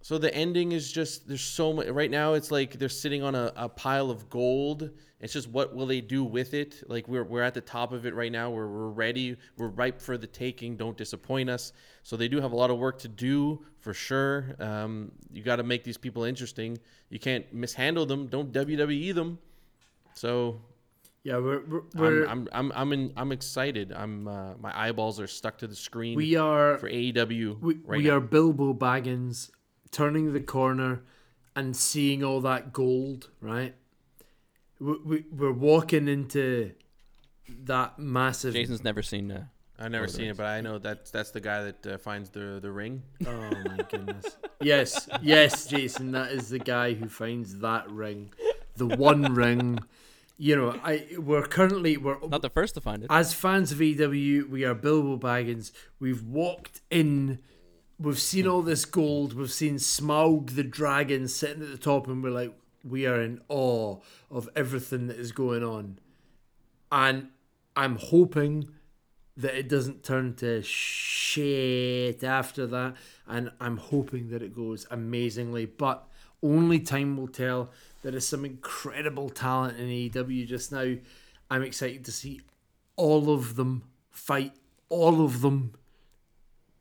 So 0.01 0.17
the 0.17 0.33
ending 0.33 0.71
is 0.71 0.91
just 0.91 1.27
there's 1.27 1.41
so 1.41 1.73
much 1.73 1.87
right 1.87 2.09
now. 2.09 2.33
It's 2.33 2.51
like 2.51 2.79
they're 2.79 2.89
sitting 2.89 3.23
on 3.23 3.35
a, 3.35 3.53
a 3.55 3.69
pile 3.69 4.09
of 4.09 4.29
gold. 4.29 4.89
It's 5.19 5.33
just 5.33 5.47
what 5.49 5.75
will 5.75 5.85
they 5.85 6.01
do 6.01 6.23
with 6.23 6.55
it? 6.55 6.83
Like 6.87 7.07
we're 7.07 7.23
we're 7.23 7.43
at 7.43 7.53
the 7.53 7.61
top 7.61 7.91
of 7.91 8.07
it 8.07 8.15
right 8.15 8.31
now. 8.31 8.49
We're 8.49 8.67
we're 8.67 8.89
ready. 8.89 9.37
We're 9.57 9.67
ripe 9.67 10.01
for 10.01 10.17
the 10.17 10.25
taking. 10.25 10.75
Don't 10.75 10.97
disappoint 10.97 11.49
us. 11.49 11.73
So 12.01 12.17
they 12.17 12.27
do 12.27 12.41
have 12.41 12.51
a 12.51 12.55
lot 12.55 12.71
of 12.71 12.79
work 12.79 12.97
to 12.99 13.07
do 13.07 13.63
for 13.79 13.93
sure. 13.93 14.55
Um, 14.59 15.11
you 15.31 15.43
got 15.43 15.57
to 15.57 15.63
make 15.63 15.83
these 15.83 15.97
people 15.97 16.23
interesting. 16.23 16.79
You 17.09 17.19
can't 17.19 17.51
mishandle 17.53 18.07
them. 18.07 18.27
Don't 18.27 18.51
WWE 18.51 19.13
them. 19.13 19.37
So 20.15 20.59
Yeah, 21.23 21.37
we're 21.37 21.61
we're, 21.93 22.25
I'm 22.25 22.49
I'm 22.51 22.71
I'm 22.71 22.71
I'm, 22.73 22.93
in, 22.93 23.13
I'm 23.15 23.31
excited. 23.31 23.93
I'm 23.93 24.27
uh, 24.27 24.55
my 24.59 24.71
eyeballs 24.75 25.19
are 25.19 25.27
stuck 25.27 25.59
to 25.59 25.67
the 25.67 25.75
screen 25.75 26.17
we 26.17 26.35
are 26.35 26.79
for 26.79 26.89
AEW 26.89 27.61
we, 27.61 27.75
right 27.85 27.97
we 27.99 28.05
now. 28.05 28.15
are 28.15 28.19
Bilbo 28.19 28.73
Baggins 28.73 29.51
turning 29.91 30.33
the 30.33 30.39
corner 30.39 31.01
and 31.55 31.75
seeing 31.75 32.23
all 32.23 32.41
that 32.41 32.73
gold, 32.73 33.29
right? 33.41 33.75
We, 34.79 34.97
we 35.05 35.25
we're 35.31 35.51
walking 35.51 36.07
into 36.07 36.71
that 37.65 37.99
massive. 37.99 38.53
Jason's 38.53 38.83
never 38.83 39.01
seen. 39.01 39.31
Uh, 39.31 39.45
I've 39.77 39.91
never 39.91 40.07
seen 40.07 40.29
it, 40.29 40.37
but 40.37 40.45
I 40.45 40.61
know 40.61 40.77
that's 40.77 41.11
that's 41.11 41.31
the 41.31 41.41
guy 41.41 41.63
that 41.63 41.87
uh, 41.87 41.97
finds 41.97 42.29
the 42.29 42.59
the 42.61 42.71
ring. 42.71 43.03
Oh 43.27 43.49
my 43.65 43.83
goodness! 43.89 44.37
yes, 44.61 45.09
yes, 45.21 45.65
Jason, 45.65 46.11
that 46.11 46.31
is 46.31 46.49
the 46.49 46.59
guy 46.59 46.93
who 46.93 47.07
finds 47.09 47.59
that 47.59 47.89
ring, 47.89 48.31
the 48.75 48.87
one 48.87 49.33
ring. 49.35 49.79
You 50.37 50.55
know, 50.55 50.79
I 50.83 51.05
we're 51.17 51.43
currently 51.45 51.97
we're 51.97 52.17
not 52.27 52.41
the 52.41 52.49
first 52.49 52.73
to 52.75 52.81
find 52.81 53.03
it. 53.03 53.07
as 53.11 53.33
fans 53.33 53.71
of 53.71 53.81
EW, 53.81 54.47
we 54.49 54.63
are 54.65 54.73
Bilbo 54.73 55.17
Baggins. 55.17 55.71
We've 55.99 56.23
walked 56.23 56.81
in, 56.89 57.39
we've 58.01 58.19
seen 58.19 58.47
all 58.47 58.61
this 58.61 58.85
gold, 58.85 59.33
we've 59.33 59.51
seen 59.51 59.75
Smaug 59.75 60.55
the 60.55 60.63
dragon 60.63 61.27
sitting 61.27 61.61
at 61.61 61.69
the 61.71 61.77
top, 61.77 62.07
and 62.07 62.23
we're 62.23 62.31
like, 62.31 62.53
we 62.83 63.05
are 63.05 63.21
in 63.21 63.41
awe 63.47 63.97
of 64.31 64.49
everything 64.55 65.07
that 65.07 65.17
is 65.17 65.31
going 65.31 65.63
on. 65.63 65.99
And 66.91 67.29
I'm 67.75 67.97
hoping 67.97 68.69
that 69.37 69.55
it 69.55 69.69
doesn't 69.69 70.03
turn 70.03 70.35
to 70.35 70.61
shit 70.63 72.23
after 72.23 72.65
that, 72.67 72.95
and 73.27 73.51
I'm 73.59 73.77
hoping 73.77 74.29
that 74.29 74.41
it 74.41 74.55
goes 74.55 74.87
amazingly, 74.89 75.65
but 75.65 76.07
only 76.43 76.79
time 76.79 77.17
will 77.17 77.27
tell. 77.27 77.69
There 78.01 78.15
is 78.15 78.27
some 78.27 78.45
incredible 78.45 79.29
talent 79.29 79.77
in 79.77 79.87
AEW 79.87 80.47
just 80.47 80.71
now. 80.71 80.95
I'm 81.49 81.63
excited 81.63 82.03
to 82.05 82.11
see 82.11 82.41
all 82.95 83.31
of 83.31 83.55
them 83.55 83.83
fight, 84.09 84.53
all 84.89 85.23
of 85.23 85.41
them, 85.41 85.73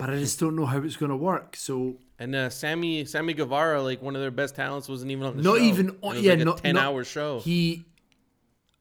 but 0.00 0.10
I 0.10 0.18
just 0.18 0.40
don't 0.40 0.56
know 0.56 0.64
how 0.66 0.78
it's 0.82 0.96
going 0.96 1.10
to 1.10 1.16
work. 1.16 1.54
So 1.56 1.96
And 2.18 2.34
uh, 2.34 2.48
Sammy 2.50 3.04
Sammy 3.04 3.34
Guevara, 3.34 3.82
like 3.82 4.00
one 4.02 4.16
of 4.16 4.22
their 4.22 4.30
best 4.30 4.56
talents, 4.56 4.88
wasn't 4.88 5.10
even 5.10 5.26
on 5.26 5.36
the 5.36 5.42
show. 5.42 5.52
not 5.52 5.60
even 5.60 5.90
on, 6.02 6.14
it 6.14 6.16
was 6.16 6.24
yeah, 6.24 6.32
like 6.32 6.40
a 6.40 6.44
not 6.46 6.58
ten 6.58 6.74
not- 6.76 6.84
hour 6.84 7.04
show. 7.04 7.40
He 7.40 7.84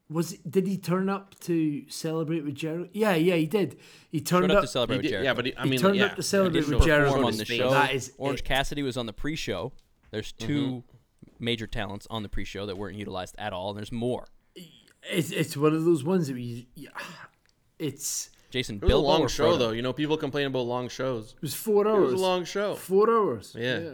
was. 0.09 0.31
Did 0.49 0.65
he 0.65 0.77
turn 0.77 1.09
up 1.09 1.39
to 1.41 1.83
celebrate 1.89 2.43
with 2.43 2.55
Jericho? 2.55 2.89
Yeah, 2.93 3.15
yeah, 3.15 3.35
he 3.35 3.45
did. 3.45 3.77
He 4.09 4.21
turned 4.21 4.51
up. 4.51 4.57
up 4.59 4.63
to 4.63 4.67
celebrate 4.67 4.97
with 4.97 5.03
did- 5.03 5.09
Jericho. 5.11 5.25
yeah, 5.29 5.33
but 5.33 5.45
he, 5.45 5.55
I 5.55 5.63
he 5.65 5.69
mean, 5.69 5.79
turned 5.79 5.97
yeah, 5.97 6.05
up 6.05 6.15
to 6.15 6.23
celebrate 6.23 6.63
he 6.63 6.69
with 6.71 6.79
did 6.79 6.85
Jericho. 6.87 7.15
show 7.21 7.27
on 7.27 7.37
the 7.37 7.45
show. 7.45 7.69
That 7.71 7.93
is 7.93 8.13
Orange 8.17 8.39
it. 8.39 8.45
Cassidy 8.45 8.81
was 8.83 8.97
on 8.97 9.05
the 9.05 9.13
pre-show. 9.13 9.71
There's 10.11 10.31
2 10.31 10.47
Mm-hmm. 10.47 10.79
major 11.43 11.67
talents 11.67 12.07
on 12.09 12.23
the 12.23 12.29
pre-show 12.29 12.65
that 12.65 12.77
weren't 12.77 12.95
utilized 12.97 13.35
at 13.37 13.53
all, 13.53 13.69
and 13.69 13.77
there's 13.77 13.91
more. 13.91 14.25
It's 15.11 15.31
it's 15.31 15.55
one 15.55 15.73
of 15.75 15.85
those 15.85 16.03
ones 16.03 16.27
that 16.27 16.33
we. 16.33 16.67
Yeah, 16.75 16.89
it's 17.77 18.29
Jason 18.49 18.77
It 18.77 18.83
was 18.83 18.93
a 18.93 18.97
long 18.97 19.27
show, 19.27 19.55
Frodo? 19.55 19.59
though. 19.59 19.71
You 19.71 19.81
know, 19.81 19.93
people 19.93 20.17
complain 20.17 20.47
about 20.47 20.61
long 20.65 20.89
shows. 20.89 21.33
it 21.35 21.41
was 21.41 21.53
four 21.53 21.87
hours. 21.87 22.09
It 22.09 22.13
was 22.13 22.21
a 22.21 22.25
long 22.25 22.45
show. 22.45 22.75
Four 22.75 23.09
hours. 23.09 23.55
Yeah. 23.57 23.91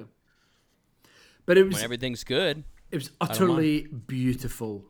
But 1.45 1.57
it 1.57 1.63
was 1.65 1.75
When 1.75 1.83
everything's 1.83 2.23
good, 2.23 2.63
it 2.91 2.95
was 2.95 3.11
utterly 3.21 3.87
beautiful. 4.07 4.83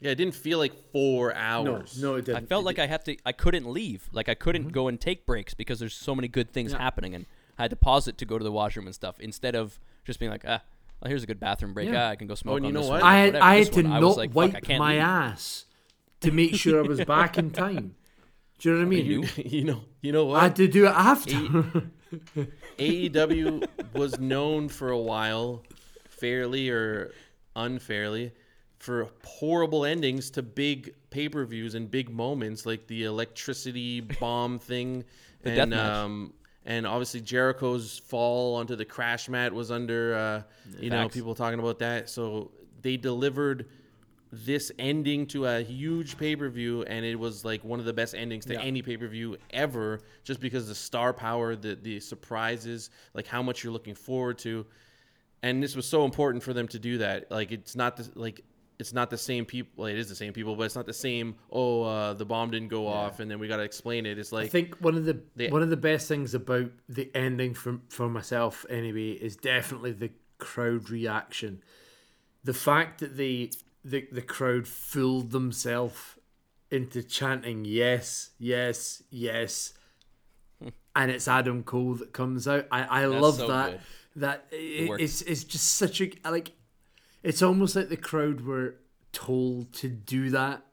Yeah, 0.00 0.10
it 0.10 0.14
didn't 0.16 0.34
feel 0.34 0.58
like 0.58 0.72
four 0.92 1.34
hours. 1.34 2.00
no, 2.00 2.14
it 2.14 2.18
I 2.18 2.20
didn't. 2.22 2.36
I 2.44 2.46
felt 2.46 2.62
It 2.62 2.66
like 2.66 2.78
I 2.78 2.86
had 2.86 3.04
to. 3.04 3.16
I 3.24 3.32
couldn't 3.32 3.70
leave. 3.70 4.08
Like 4.12 4.28
I 4.28 4.34
couldn't 4.34 4.62
Mm-hmm. 4.64 4.70
go 4.72 4.88
and 4.88 5.00
take 5.00 5.26
breaks 5.26 5.54
because 5.54 5.78
there's 5.78 5.94
so 5.94 6.14
many 6.14 6.28
good 6.28 6.52
things 6.52 6.72
Yeah. 6.72 6.78
happening, 6.78 7.14
and 7.14 7.26
I 7.58 7.62
had 7.62 7.70
to 7.70 7.76
pause 7.76 8.08
it 8.08 8.18
to 8.18 8.24
go 8.24 8.38
to 8.38 8.42
the 8.44 8.50
washroom 8.52 8.86
and 8.86 8.94
stuff 8.94 9.20
instead 9.20 9.54
of 9.54 9.78
just 10.04 10.18
being 10.18 10.30
like, 10.32 10.44
ah, 10.46 10.62
well, 11.00 11.08
here's 11.08 11.22
a 11.22 11.26
good 11.26 11.38
bathroom 11.38 11.74
break. 11.74 11.88
Yeah. 11.90 12.06
Ah, 12.06 12.10
I 12.10 12.16
can 12.16 12.26
go 12.26 12.34
smoke 12.34 12.56
and 12.58 12.66
on 12.66 12.70
you 12.70 12.74
know 12.74 12.80
this 12.80 12.90
what? 12.90 13.02
one. 13.02 13.12
I 13.12 13.18
had 13.18 13.36
I 13.36 13.56
had 13.56 13.72
to 13.74 13.82
one. 13.82 13.90
not 13.90 14.02
was 14.02 14.16
like, 14.16 14.34
wipe 14.34 14.68
my 14.68 14.92
leave. 14.94 15.02
ass 15.02 15.66
to 16.20 16.30
make 16.32 16.54
sure 16.54 16.82
I 16.84 16.88
was 16.88 17.04
back 17.04 17.36
in 17.38 17.50
time. 17.50 17.94
Do 18.62 18.68
you 18.68 18.74
know 18.76 18.80
what 18.82 18.86
I 18.86 18.90
mean? 18.90 19.06
You, 19.06 19.24
you 19.44 19.64
know, 19.64 19.80
you 20.02 20.12
know 20.12 20.24
what? 20.26 20.38
I 20.38 20.44
had 20.44 20.56
to 20.56 20.68
do 20.68 20.86
it 20.86 20.92
after. 20.94 21.34
AEW 22.78 23.64
E 23.64 23.66
was 23.92 24.20
known 24.20 24.68
for 24.68 24.90
a 24.90 24.98
while, 24.98 25.64
fairly 26.08 26.70
or 26.70 27.10
unfairly, 27.56 28.30
for 28.78 29.08
horrible 29.24 29.84
endings 29.84 30.30
to 30.30 30.42
big 30.42 30.94
pay 31.10 31.28
per 31.28 31.44
views 31.44 31.74
and 31.74 31.90
big 31.90 32.08
moments 32.08 32.64
like 32.64 32.86
the 32.86 33.02
electricity 33.02 34.00
bomb 34.00 34.60
thing, 34.60 35.02
death 35.42 35.58
and 35.58 35.70
match. 35.70 35.80
um, 35.96 36.32
and 36.64 36.86
obviously 36.86 37.20
Jericho's 37.20 37.98
fall 37.98 38.54
onto 38.54 38.76
the 38.76 38.84
crash 38.84 39.28
mat 39.28 39.52
was 39.52 39.72
under, 39.72 40.14
uh, 40.14 40.42
you 40.78 40.88
know, 40.90 41.08
people 41.08 41.34
talking 41.34 41.58
about 41.58 41.80
that. 41.80 42.08
So 42.08 42.52
they 42.80 42.96
delivered 42.96 43.66
this 44.34 44.72
ending 44.78 45.26
to 45.26 45.44
a 45.46 45.60
huge 45.62 46.16
pay 46.16 46.34
per 46.34 46.48
view, 46.48 46.82
and 46.84 47.04
it 47.04 47.16
was 47.16 47.44
like 47.44 47.62
one 47.64 47.78
of 47.78 47.84
the 47.84 47.92
best 47.92 48.14
endings 48.14 48.46
to 48.46 48.54
Yeah. 48.54 48.62
any 48.62 48.80
pay 48.80 48.96
per 48.96 49.06
view 49.06 49.36
ever, 49.50 50.00
just 50.24 50.40
because 50.40 50.66
the 50.68 50.74
star 50.74 51.12
power, 51.12 51.54
the 51.54 51.74
the 51.74 52.00
surprises, 52.00 52.88
like 53.14 53.26
how 53.26 53.42
much 53.42 53.62
you're 53.62 53.72
looking 53.72 53.94
forward 53.94 54.38
to, 54.38 54.64
and 55.42 55.62
this 55.62 55.76
was 55.76 55.86
so 55.86 56.04
important 56.06 56.42
for 56.42 56.54
them 56.54 56.66
to 56.68 56.78
do 56.78 56.98
that. 56.98 57.30
Like 57.30 57.52
it's 57.52 57.76
not 57.76 57.96
the 57.98 58.10
like. 58.14 58.42
It's 58.78 58.94
not 58.94 59.10
the 59.10 59.18
same 59.18 59.44
people. 59.44 59.70
Well, 59.76 59.86
it 59.86 59.96
is 59.98 60.08
the 60.08 60.14
same 60.16 60.32
people, 60.32 60.56
but 60.56 60.64
it's 60.64 60.74
not 60.74 60.86
the 60.86 60.92
same. 60.94 61.36
Oh, 61.52 61.82
uh, 61.84 62.14
the 62.14 62.24
bomb 62.24 62.50
didn't 62.50 62.66
go 62.66 62.88
off, 62.88 63.20
and 63.20 63.30
then 63.30 63.38
we 63.38 63.46
got 63.46 63.58
to 63.58 63.62
explain 63.62 64.06
it. 64.06 64.18
It's 64.18 64.32
like 64.32 64.46
I 64.46 64.48
think 64.48 64.74
one 64.80 64.96
of 64.96 65.04
the 65.04 65.20
They- 65.36 65.50
one 65.50 65.62
of 65.62 65.70
the 65.70 65.76
best 65.76 66.08
things 66.08 66.34
about 66.34 66.72
the 66.88 67.08
ending 67.14 67.54
for 67.54 67.80
for 67.90 68.08
myself 68.08 68.66
anyway 68.68 69.10
is 69.12 69.36
definitely 69.36 69.92
the 69.92 70.10
crowd 70.38 70.90
reaction. 70.90 71.62
The 72.42 72.54
fact 72.54 72.98
that 73.00 73.16
they 73.16 73.50
the 73.84 74.06
the 74.10 74.22
crowd 74.22 74.66
fooled 74.66 75.30
themselves 75.30 76.18
into 76.70 77.02
chanting 77.02 77.64
yes, 77.64 78.30
yes, 78.38 79.02
yes, 79.10 79.74
and 80.96 81.10
it's 81.10 81.28
Adam 81.28 81.62
Cole 81.62 81.94
that 81.94 82.12
comes 82.12 82.46
out. 82.48 82.66
I 82.70 83.02
I 83.02 83.04
love 83.06 83.36
so 83.36 83.48
that. 83.48 83.70
good. 83.70 83.80
That 84.14 84.46
it, 84.50 84.88
works. 84.88 85.02
it's 85.02 85.22
it's 85.22 85.44
just 85.44 85.74
such 85.74 86.00
a 86.00 86.10
like. 86.24 86.52
It's 87.22 87.42
almost 87.42 87.76
like 87.76 87.88
the 87.88 87.96
crowd 87.96 88.40
were 88.40 88.76
told 89.12 89.72
to 89.74 89.88
do 89.88 90.30
that 90.30 90.64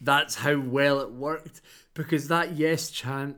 that's 0.00 0.36
how 0.36 0.58
well 0.58 1.00
it 1.00 1.12
worked 1.12 1.60
because 1.94 2.28
that 2.28 2.52
yes 2.52 2.90
chant 2.90 3.36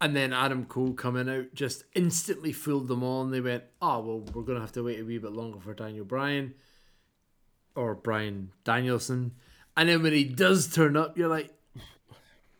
and 0.00 0.14
then 0.14 0.32
Adam 0.32 0.66
Cole 0.66 0.92
coming 0.92 1.28
out 1.28 1.54
just 1.54 1.84
instantly 1.94 2.52
fooled 2.52 2.88
them 2.88 3.02
all 3.02 3.22
and 3.22 3.32
they 3.32 3.40
went, 3.40 3.64
oh, 3.80 4.00
well, 4.00 4.18
we're 4.34 4.42
going 4.42 4.56
to 4.56 4.60
have 4.60 4.72
to 4.72 4.82
wait 4.82 5.00
a 5.00 5.04
wee 5.04 5.18
bit 5.18 5.32
longer 5.32 5.60
for 5.60 5.72
Daniel 5.72 6.04
Bryan 6.04 6.54
or 7.74 7.94
Brian 7.94 8.50
Danielson. 8.64 9.32
And 9.76 9.88
then 9.88 10.02
when 10.02 10.12
he 10.12 10.24
does 10.24 10.72
turn 10.72 10.96
up, 10.96 11.18
you're 11.18 11.28
like, 11.28 11.52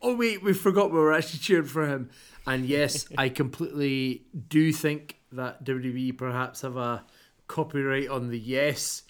oh, 0.02 0.16
wait, 0.16 0.42
we 0.42 0.52
forgot 0.52 0.90
we 0.90 0.98
were 0.98 1.12
actually 1.12 1.40
cheering 1.40 1.64
for 1.64 1.86
him. 1.86 2.10
And 2.46 2.66
yes, 2.66 3.06
I 3.18 3.28
completely 3.28 4.26
do 4.48 4.72
think 4.72 5.18
that 5.32 5.64
WWE 5.64 6.16
perhaps 6.16 6.62
have 6.62 6.76
a 6.76 7.04
copyright 7.46 8.08
on 8.08 8.30
the 8.30 8.38
yes 8.38 9.02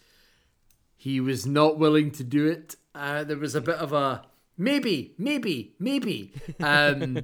he 1.04 1.20
was 1.20 1.44
not 1.44 1.78
willing 1.78 2.10
to 2.12 2.24
do 2.24 2.46
it. 2.46 2.76
Uh, 2.94 3.24
there 3.24 3.36
was 3.36 3.54
a 3.54 3.60
bit 3.60 3.74
of 3.74 3.92
a 3.92 4.24
maybe, 4.56 5.14
maybe, 5.18 5.74
maybe, 5.78 6.32
um, 6.60 7.18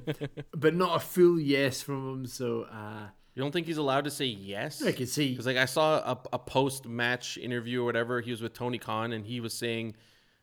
but 0.51 0.75
not 0.75 0.97
a 0.97 0.99
full 0.99 1.39
yes 1.39 1.81
from 1.81 2.11
him. 2.11 2.25
So 2.27 2.67
uh, 2.71 3.07
You 3.33 3.41
don't 3.41 3.51
think 3.51 3.65
he's 3.67 3.77
allowed 3.77 4.03
to 4.05 4.11
say 4.11 4.25
yes? 4.25 4.81
I 4.83 4.91
could 4.91 5.07
see. 5.09 5.29
Because 5.31 5.45
like 5.45 5.57
I 5.57 5.65
saw 5.65 5.97
a, 5.99 6.19
a 6.33 6.39
post 6.39 6.85
match 6.85 7.37
interview 7.37 7.81
or 7.81 7.85
whatever. 7.85 8.19
He 8.21 8.31
was 8.31 8.41
with 8.41 8.53
Tony 8.53 8.77
Khan 8.77 9.13
and 9.13 9.25
he 9.25 9.39
was 9.39 9.53
saying 9.53 9.95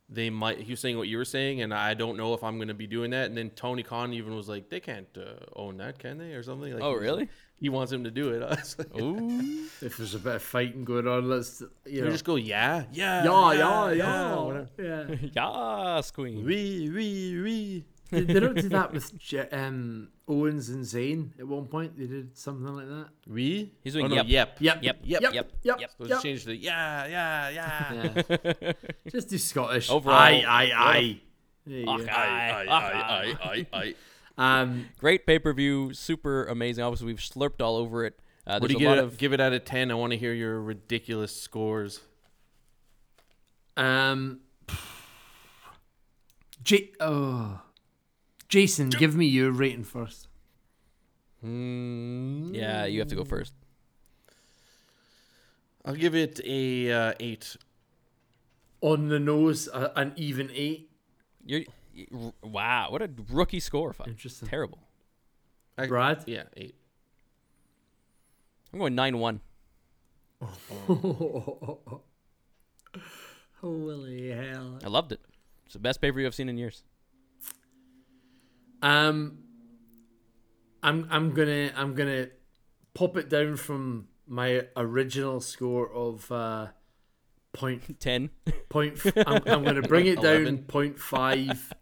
they 0.08 0.30
might. 0.30 0.58
He 0.60 0.72
was 0.72 0.80
saying 0.80 0.96
what 0.96 1.06
you 1.06 1.18
were 1.18 1.26
saying, 1.26 1.60
and 1.60 1.74
I 1.74 1.92
don't 1.92 2.16
know 2.16 2.32
if 2.32 2.42
I'm 2.42 2.56
going 2.56 2.68
to 2.68 2.74
be 2.74 2.86
doing 2.86 3.10
that. 3.10 3.26
And 3.26 3.36
then 3.36 3.50
Tony 3.50 3.82
Khan 3.82 4.14
even 4.14 4.34
was 4.34 4.48
like, 4.48 4.70
they 4.70 4.80
can't 4.80 5.06
uh, 5.18 5.44
own 5.54 5.76
that, 5.76 5.98
can 5.98 6.16
they, 6.16 6.32
or 6.32 6.42
something? 6.42 6.72
Like, 6.72 6.82
Oh, 6.82 6.94
really? 6.94 7.20
like- 7.20 7.28
he 7.60 7.68
wants 7.68 7.90
him 7.92 8.04
to 8.04 8.10
do 8.10 8.30
it. 8.30 8.42
I 8.42 8.48
like, 8.78 8.98
Ooh. 8.98 9.66
If 9.82 9.98
there's 9.98 10.14
a 10.14 10.18
bit 10.18 10.36
of 10.36 10.42
fighting 10.42 10.84
going 10.84 11.06
on, 11.06 11.28
let's 11.28 11.60
you 11.60 11.68
You 11.96 12.04
know. 12.06 12.10
just 12.12 12.24
go, 12.24 12.36
yeah, 12.36 12.84
yeah, 12.92 13.22
yeah, 13.24 13.52
yeah, 13.52 13.92
yeah, 13.92 14.34
whatever. 14.36 14.68
yeah. 14.78 15.28
Yes, 15.96 16.10
queen. 16.10 16.42
Wee, 16.44 16.88
wee, 16.88 17.40
wee. 17.42 17.84
They, 18.10 18.20
they 18.22 18.40
don't 18.40 18.54
do 18.54 18.68
that 18.70 18.92
with 18.92 19.12
um, 19.52 20.08
Owens 20.26 20.68
and 20.70 20.84
Zayn 20.84 21.30
at 21.38 21.46
one 21.46 21.66
point. 21.66 21.98
They 21.98 22.06
did 22.06 22.36
something 22.36 22.74
like 22.74 22.86
that. 22.88 23.08
Wee? 23.26 23.72
He's 23.84 23.92
doing 23.94 24.06
oh, 24.06 24.08
no, 24.08 24.14
yep. 24.16 24.26
yep. 24.26 24.58
Yep, 24.60 24.82
Yep, 24.82 24.96
yep, 25.04 25.20
yep, 25.22 25.34
yep, 25.34 25.52
yep. 25.62 25.80
yep. 25.80 25.90
So 25.98 26.06
just 26.06 26.22
change 26.22 26.44
the 26.44 26.56
yeah, 26.56 27.06
yeah, 27.06 27.48
yeah. 27.50 28.22
Yeah. 28.54 28.72
Just 29.10 29.28
do 29.28 29.38
Scottish. 29.38 29.90
Overall, 29.90 30.16
aye, 30.16 30.44
aye, 30.46 30.70
aye. 30.74 31.20
There 31.66 31.78
you 31.78 31.84
go. 31.86 31.94
Okay. 31.94 32.08
I, 32.08 32.50
I, 32.50 32.64
I, 32.64 33.36
I, 33.42 33.66
I, 33.72 33.94
I. 34.38 34.60
Um, 34.62 34.86
Great 34.98 35.26
pay 35.26 35.38
per 35.38 35.52
view, 35.52 35.92
super 35.92 36.44
amazing. 36.46 36.84
Obviously, 36.84 37.06
we've 37.08 37.16
slurped 37.18 37.60
all 37.60 37.76
over 37.76 38.04
it. 38.04 38.18
Uh, 38.46 38.58
What 38.58 38.70
do 38.70 38.76
you 38.78 38.86
a 38.86 38.88
lot 38.88 38.94
give 38.94 39.04
it, 39.04 39.04
of 39.06 39.18
give 39.18 39.32
it 39.34 39.40
out 39.40 39.52
of 39.52 39.64
10? 39.64 39.90
I 39.90 39.94
want 39.94 40.12
to 40.12 40.18
hear 40.18 40.32
your 40.32 40.60
ridiculous 40.62 41.34
scores. 41.34 42.00
um, 43.76 44.40
J- 46.62 46.92
oh. 47.00 47.60
Jason, 48.48 48.88
give 48.90 49.14
me 49.14 49.26
your 49.26 49.50
rating 49.50 49.84
first. 49.84 50.28
Mm, 51.44 52.54
yeah. 52.54 52.84
You 52.86 52.98
have 53.00 53.08
to 53.08 53.14
go 53.14 53.24
first. 53.24 53.52
I'll 55.84 55.94
give 55.94 56.14
it 56.14 56.40
a 56.44 56.90
uh, 56.92 57.12
8. 57.20 57.56
On 58.80 59.08
the 59.08 59.18
nose, 59.18 59.68
uh, 59.72 59.90
an 59.96 60.12
even 60.16 60.50
eight. 60.54 60.90
You're 61.44 61.62
y- 62.12 62.32
wow. 62.42 62.88
What 62.90 63.02
a 63.02 63.10
rookie 63.30 63.60
score. 63.60 63.92
Fuck. 63.92 64.08
Interesting. 64.08 64.48
Terrible. 64.48 64.78
I- 65.76 65.86
Brad? 65.86 66.24
Yeah, 66.26 66.44
8. 66.56 66.74
I'm 68.72 68.78
going 68.78 68.94
nine 68.94 69.18
one. 69.18 69.40
Holy 73.60 74.30
hell. 74.36 74.78
I 74.84 74.88
loved 74.88 75.12
it. 75.12 75.20
It's 75.64 75.72
the 75.74 75.78
best 75.80 76.00
pay 76.00 76.10
per 76.10 76.16
view 76.18 76.26
I've 76.26 76.34
seen 76.34 76.48
in 76.48 76.56
years. 76.58 76.82
Um, 78.82 79.38
I'm 80.82 81.06
I'm 81.10 81.32
gonna 81.34 81.72
I'm 81.76 81.94
gonna 81.94 82.28
pop 82.94 83.16
it 83.16 83.28
down 83.28 83.56
from 83.56 84.08
my 84.26 84.66
original 84.76 85.40
score 85.40 85.90
of 85.92 86.30
uh, 86.30 86.68
point 87.52 87.98
Ten. 88.00 88.30
point. 88.68 88.94
F- 89.04 89.16
I'm, 89.26 89.42
I'm 89.46 89.64
gonna 89.64 89.82
bring 89.82 90.06
it 90.06 90.20
down 90.22 90.58
point 90.58 90.98
five. 90.98 91.72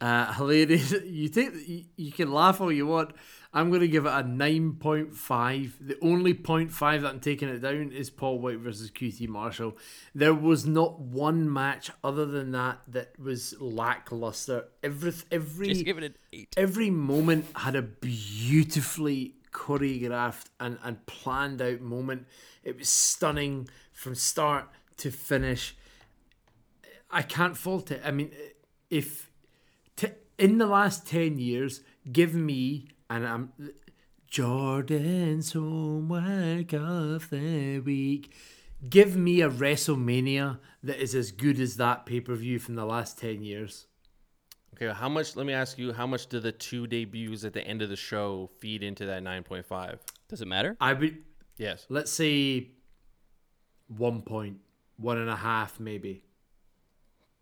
Uh, 0.00 0.32
hilarious. 0.32 0.92
You 1.04 1.28
take 1.28 1.50
you, 1.68 1.84
you 1.96 2.12
can 2.12 2.32
laugh 2.32 2.60
all 2.60 2.72
you 2.72 2.86
want. 2.86 3.12
I'm 3.52 3.70
gonna 3.70 3.88
give 3.88 4.06
it 4.06 4.12
a 4.12 4.22
nine 4.22 4.74
point 4.74 5.14
five. 5.14 5.76
The 5.80 5.98
only 6.00 6.34
point 6.34 6.70
five 6.70 7.02
that 7.02 7.08
I'm 7.08 7.20
taking 7.20 7.48
it 7.48 7.58
down 7.58 7.90
is 7.92 8.08
Paul 8.08 8.38
White 8.38 8.58
versus 8.58 8.90
QT 8.90 9.28
Marshall. 9.28 9.76
There 10.14 10.34
was 10.34 10.66
not 10.66 11.00
one 11.00 11.52
match 11.52 11.90
other 12.02 12.24
than 12.26 12.52
that 12.52 12.80
that 12.88 13.18
was 13.18 13.54
lackluster. 13.60 14.68
Every 14.82 15.12
every 15.30 15.68
Just 15.68 15.84
give 15.84 15.98
it 15.98 16.04
an 16.04 16.14
eight. 16.32 16.54
every 16.56 16.90
moment 16.90 17.46
had 17.56 17.74
a 17.74 17.82
beautifully 17.82 19.34
choreographed 19.52 20.46
and, 20.60 20.78
and 20.82 21.04
planned 21.06 21.60
out 21.60 21.80
moment. 21.80 22.26
It 22.62 22.78
was 22.78 22.88
stunning 22.88 23.68
from 23.92 24.14
start 24.14 24.68
to 24.98 25.10
finish. 25.10 25.76
I 27.10 27.22
can't 27.22 27.56
fault 27.56 27.90
it. 27.90 28.00
I 28.04 28.12
mean, 28.12 28.30
if 28.90 29.29
in 30.40 30.58
the 30.58 30.66
last 30.66 31.06
10 31.06 31.38
years, 31.38 31.82
give 32.10 32.34
me, 32.34 32.88
and 33.08 33.26
I'm 33.26 33.52
Jordan's 34.26 35.52
homework 35.52 36.72
of 36.72 37.30
the 37.30 37.80
week. 37.80 38.32
Give 38.88 39.14
me 39.16 39.42
a 39.42 39.50
WrestleMania 39.50 40.58
that 40.82 41.02
is 41.02 41.14
as 41.14 41.30
good 41.32 41.60
as 41.60 41.76
that 41.76 42.06
pay 42.06 42.20
per 42.20 42.34
view 42.34 42.58
from 42.58 42.74
the 42.76 42.86
last 42.86 43.18
10 43.18 43.42
years. 43.42 43.86
Okay, 44.74 44.90
how 44.94 45.10
much, 45.10 45.36
let 45.36 45.44
me 45.44 45.52
ask 45.52 45.76
you, 45.76 45.92
how 45.92 46.06
much 46.06 46.28
do 46.28 46.40
the 46.40 46.52
two 46.52 46.86
debuts 46.86 47.44
at 47.44 47.52
the 47.52 47.62
end 47.66 47.82
of 47.82 47.90
the 47.90 47.96
show 47.96 48.48
feed 48.60 48.82
into 48.82 49.04
that 49.06 49.22
9.5? 49.22 49.98
Does 50.28 50.40
it 50.40 50.48
matter? 50.48 50.76
I 50.80 50.94
would, 50.94 51.18
Yes. 51.58 51.84
let's 51.90 52.10
say 52.10 52.70
one 53.88 54.22
point, 54.22 54.56
one 54.96 55.18
and 55.18 55.28
a 55.28 55.36
half, 55.36 55.78
maybe. 55.78 56.22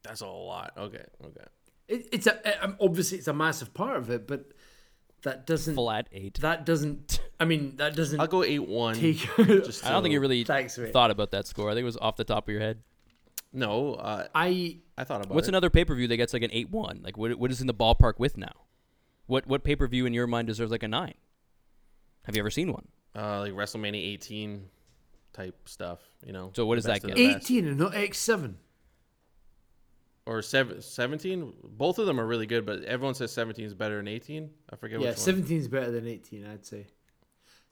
That's 0.03 0.23
a 0.23 0.27
lot. 0.27 0.73
Okay, 0.77 1.05
okay. 1.25 1.45
It, 1.89 2.09
it's 2.12 2.27
a 2.27 2.65
um, 2.65 2.77
obviously 2.81 3.19
it's 3.19 3.28
a 3.28 3.32
massive 3.32 3.73
part 3.74 3.97
of 3.97 4.10
it, 4.10 4.27
but 4.27 4.52
that 5.23 5.47
doesn't 5.47 5.74
Flat 5.74 6.09
eight. 6.12 6.39
that 6.40 6.65
doesn't. 6.65 7.20
I 7.40 7.44
mean, 7.44 7.77
that 7.77 7.97
doesn't 7.97 8.20
I'll 8.20 8.27
go 8.27 8.43
8 8.44 8.59
1. 8.69 8.94
take. 8.97 9.19
Just 9.36 9.85
I 9.86 9.90
don't 9.90 10.02
think 10.02 10.12
you 10.12 10.20
really 10.20 10.44
Thanks, 10.44 10.78
thought 10.93 11.10
about 11.10 11.31
that 11.31 11.47
score. 11.47 11.70
I 11.70 11.74
think 11.74 11.82
it 11.82 11.86
was 11.86 11.97
off 11.97 12.16
the 12.16 12.24
top 12.24 12.48
of 12.48 12.52
your 12.52 12.60
head. 12.60 12.82
No, 13.52 13.94
uh, 13.94 14.27
I 14.35 14.78
I 14.97 15.05
thought 15.05 15.23
about 15.23 15.31
it. 15.31 15.35
What's 15.35 15.48
it. 15.48 15.52
another 15.52 15.70
pay 15.70 15.85
per 15.85 15.94
view 15.94 16.06
that 16.09 16.16
gets 16.16 16.32
like 16.32 16.43
an 16.43 16.51
eight 16.52 16.70
one? 16.70 17.01
Like 17.02 17.16
what? 17.16 17.36
What 17.39 17.51
is 17.51 17.60
in 17.60 17.66
the 17.66 17.74
ballpark 17.74 18.15
with 18.19 18.36
now? 18.36 18.52
What 19.27 19.47
what 19.47 19.65
pay 19.65 19.77
per 19.77 19.86
view 19.86 20.05
in 20.06 20.12
your 20.12 20.27
mind 20.27 20.48
deserves 20.48 20.70
like 20.70 20.82
a 20.82 20.89
nine? 20.89 21.15
Have 22.24 22.36
you 22.36 22.43
ever 22.43 22.51
seen 22.51 22.73
one? 22.73 22.86
Uh, 23.16 23.40
like 23.40 23.52
WrestleMania 23.55 24.12
18 24.15 24.69
type 25.32 25.56
stuff, 25.66 25.98
you 26.24 26.32
know? 26.32 26.51
So 26.55 26.66
what 26.66 26.74
does 26.74 26.85
that 26.85 27.01
get? 27.02 27.15
the 27.16 27.27
best. 27.32 27.44
eighteen 27.44 27.66
and 27.66 27.78
not 27.78 27.94
X 27.94 28.19
seven. 28.19 28.59
Or 30.29 30.43
seven, 30.43 30.83
17? 30.83 31.53
Both 31.65 31.99
of 31.99 32.05
them 32.07 32.21
are 32.21 32.27
really 32.27 32.47
good, 32.47 32.67
but 32.67 32.83
everyone 32.85 33.15
says 33.15 33.33
17 33.33 33.65
is 33.65 33.73
better 33.75 33.97
than 33.97 34.09
18. 34.09 34.51
I 34.71 34.77
forget 34.77 35.01
Yeah, 35.01 35.09
which 35.11 35.19
seventeen 35.19 35.59
is 35.59 35.69
better 35.69 35.91
than 35.91 36.07
eighteen. 36.07 36.45
I'd 36.47 36.67
say. 36.67 36.87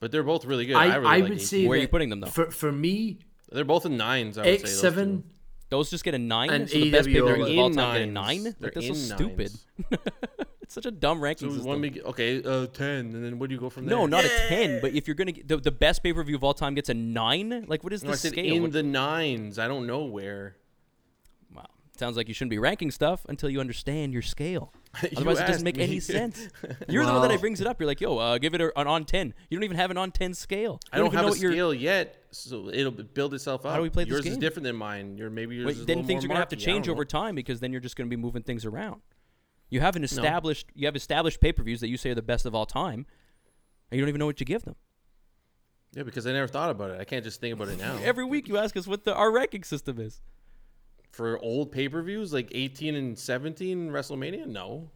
But 0.01 0.11
they're 0.11 0.23
both 0.23 0.45
really 0.47 0.65
good. 0.67 0.77
I, 0.77 0.87
I, 0.87 0.95
I, 0.95 0.99
like 0.99 1.23
would 1.25 1.33
18. 1.33 1.47
say 1.47 1.67
Where 1.67 1.79
are 1.79 1.83
you 1.83 1.89
putting 1.89 2.09
them, 2.09 2.21
though? 2.21 2.29
For 2.29 2.51
for 2.51 2.73
me, 2.73 3.19
They're 3.53 3.65
both 3.65 3.85
in 3.85 3.97
nines, 3.99 4.39
I 4.39 4.43
would 4.43 4.47
say. 4.47 4.55
X 4.55 4.63
those 4.71 4.81
seven. 4.81 5.23
two. 5.23 5.29
Those 5.69 5.91
just 5.91 6.05
get 6.05 6.15
a 6.15 6.19
nine. 6.19 6.49
And 6.51 6.71
so 6.71 6.79
the 6.79 6.91
best 6.91 7.09
pay 7.09 7.21
per 7.21 7.37
AEW 7.37 7.53
of 7.53 7.59
all 7.59 7.67
in 7.67 7.75
time 7.77 7.95
get 8.01 8.09
a 8.09 8.13
nine. 8.13 8.43
They're 8.45 8.55
Like, 8.61 8.75
that's 8.75 8.87
so 8.87 8.95
stupid. 9.17 9.53
it's 10.63 10.75
such 10.75 10.87
a 10.87 10.91
dumb 10.93 11.21
ranking 11.21 11.49
So 11.49 11.55
system. 11.57 11.69
one 11.69 11.81
big, 11.83 11.99
okay, 12.07 12.43
uh, 12.43 12.67
10, 12.69 12.89
and 12.89 13.25
then 13.25 13.39
where 13.39 13.49
do 13.49 13.55
you 13.55 13.61
go 13.61 13.69
from 13.69 13.85
there? 13.87 13.97
no, 13.99 14.07
not 14.07 14.25
a 14.25 14.29
ten. 14.49 14.81
But 14.81 14.93
if 14.95 15.07
you're 15.09 15.15
gonna 15.17 15.33
get 15.33 15.47
the, 15.49 15.57
the 15.59 15.73
best 15.73 16.03
pay 16.03 16.13
per 16.15 16.23
view 16.23 16.37
of 16.37 16.45
all 16.45 16.55
time 16.55 16.75
gets 16.75 16.89
a 16.89 16.95
nine, 16.95 17.65
like 17.69 17.83
what 17.85 17.93
is 17.93 18.03
No, 18.03 18.09
the 18.11 18.13
I 18.15 18.17
said 18.17 18.33
scale? 18.33 18.55
in 18.55 18.63
What- 18.63 18.73
the 18.73 18.83
nines. 18.83 19.59
I 19.59 19.67
don't 19.69 19.87
know 19.87 20.05
where. 20.05 20.57
Sounds 21.99 22.17
like 22.17 22.29
you 22.29 22.35
shouldn't 22.35 22.51
be 22.51 22.59
ranking 22.59 22.91
stuff 22.91 23.25
until 23.29 23.49
you 23.51 23.61
understand 23.61 24.13
your 24.13 24.23
scale. 24.23 24.73
Otherwise, 25.17 25.41
it 25.41 25.47
doesn't 25.47 25.65
make 25.65 25.77
me. 25.77 25.85
any 25.85 26.01
sense. 26.01 26.49
You're 26.89 27.05
the 27.05 27.13
one 27.13 27.23
that 27.23 27.29
Well- 27.29 27.39
brings 27.39 27.61
it 27.61 27.67
up. 27.67 27.81
You're 27.81 27.87
like, 27.87 28.01
yo, 28.01 28.19
uh, 28.19 28.39
give 28.39 28.55
it 28.55 28.61
a, 28.61 28.79
an 28.81 28.87
on 28.87 29.05
ten. 29.05 29.35
You 29.51 29.59
don't 29.59 29.65
even 29.65 29.77
have 29.77 29.91
an 29.91 29.99
on 29.99 30.11
ten 30.13 30.35
scale. 30.35 30.81
I 30.93 30.97
You 30.97 31.03
don't 31.05 31.07
even 31.13 31.19
have 31.19 31.27
know 31.27 31.33
a 31.33 31.53
scale 31.53 31.75
yet, 31.75 32.17
so 32.31 32.69
it'll 32.73 32.93
build 32.93 33.35
itself 33.35 33.65
up. 33.67 33.73
How 33.73 33.77
do 33.77 33.83
we 33.83 33.91
play 33.91 34.05
this 34.05 34.11
Yours 34.13 34.25
game? 34.25 34.33
is 34.33 34.39
different 34.39 34.65
than 34.65 34.77
mine. 34.77 35.19
Your 35.19 35.31
maybe 35.31 35.57
yours 35.57 35.67
Wait, 35.67 35.77
is 35.77 35.87
then 35.87 36.05
things 36.05 36.25
are 36.25 36.29
gonna 36.29 36.41
have 36.41 36.49
to. 36.49 36.57
I 36.57 36.59
change 36.59 36.89
over 36.89 37.05
time 37.05 37.35
because 37.35 37.61
then 37.61 37.73
you're 37.73 37.81
just 37.81 37.97
gonna 37.97 38.09
be 38.09 38.17
moving 38.17 38.43
things 38.43 38.65
around. 38.65 39.03
You 39.69 39.81
have 39.81 39.97
an 39.97 40.05
established, 40.05 40.69
you 40.75 40.87
have 40.87 40.97
established 40.97 41.41
pay 41.41 41.53
per 41.53 41.63
views 41.63 41.81
that 41.81 41.89
you 41.89 41.97
say 41.97 42.11
are 42.11 42.15
the 42.15 42.23
best 42.23 42.47
of 42.47 42.55
all 42.55 42.67
time, 42.67 43.05
and 43.91 43.99
you 43.99 44.01
don't 44.01 44.09
even 44.09 44.19
know 44.21 44.27
what 44.27 44.39
you 44.41 44.47
give 44.47 44.63
them. 44.65 44.77
Yeah, 45.93 46.03
because 46.03 46.27
I 46.27 46.33
never 46.33 46.47
thought 46.49 46.71
about 46.71 46.91
it. 46.91 47.01
I 47.01 47.05
can't 47.05 47.25
just 47.25 47.41
think 47.41 47.55
about 47.55 47.69
it 47.69 47.79
now. 47.79 47.99
Every 48.03 48.25
week 48.25 48.49
you 48.49 48.59
ask 48.59 48.77
us 48.77 48.87
what 48.87 49.05
the 49.05 49.15
our 49.15 49.33
ranking 49.33 49.65
system 49.65 49.99
is. 50.01 50.21
For 51.17 51.39
old 51.39 51.73
pay 51.73 51.89
per 51.89 52.03
views 52.03 52.35
like 52.35 52.51
18 52.53 52.95
and 52.95 53.19
17 53.19 53.89
WrestleMania, 53.89 54.47
no. 54.47 54.91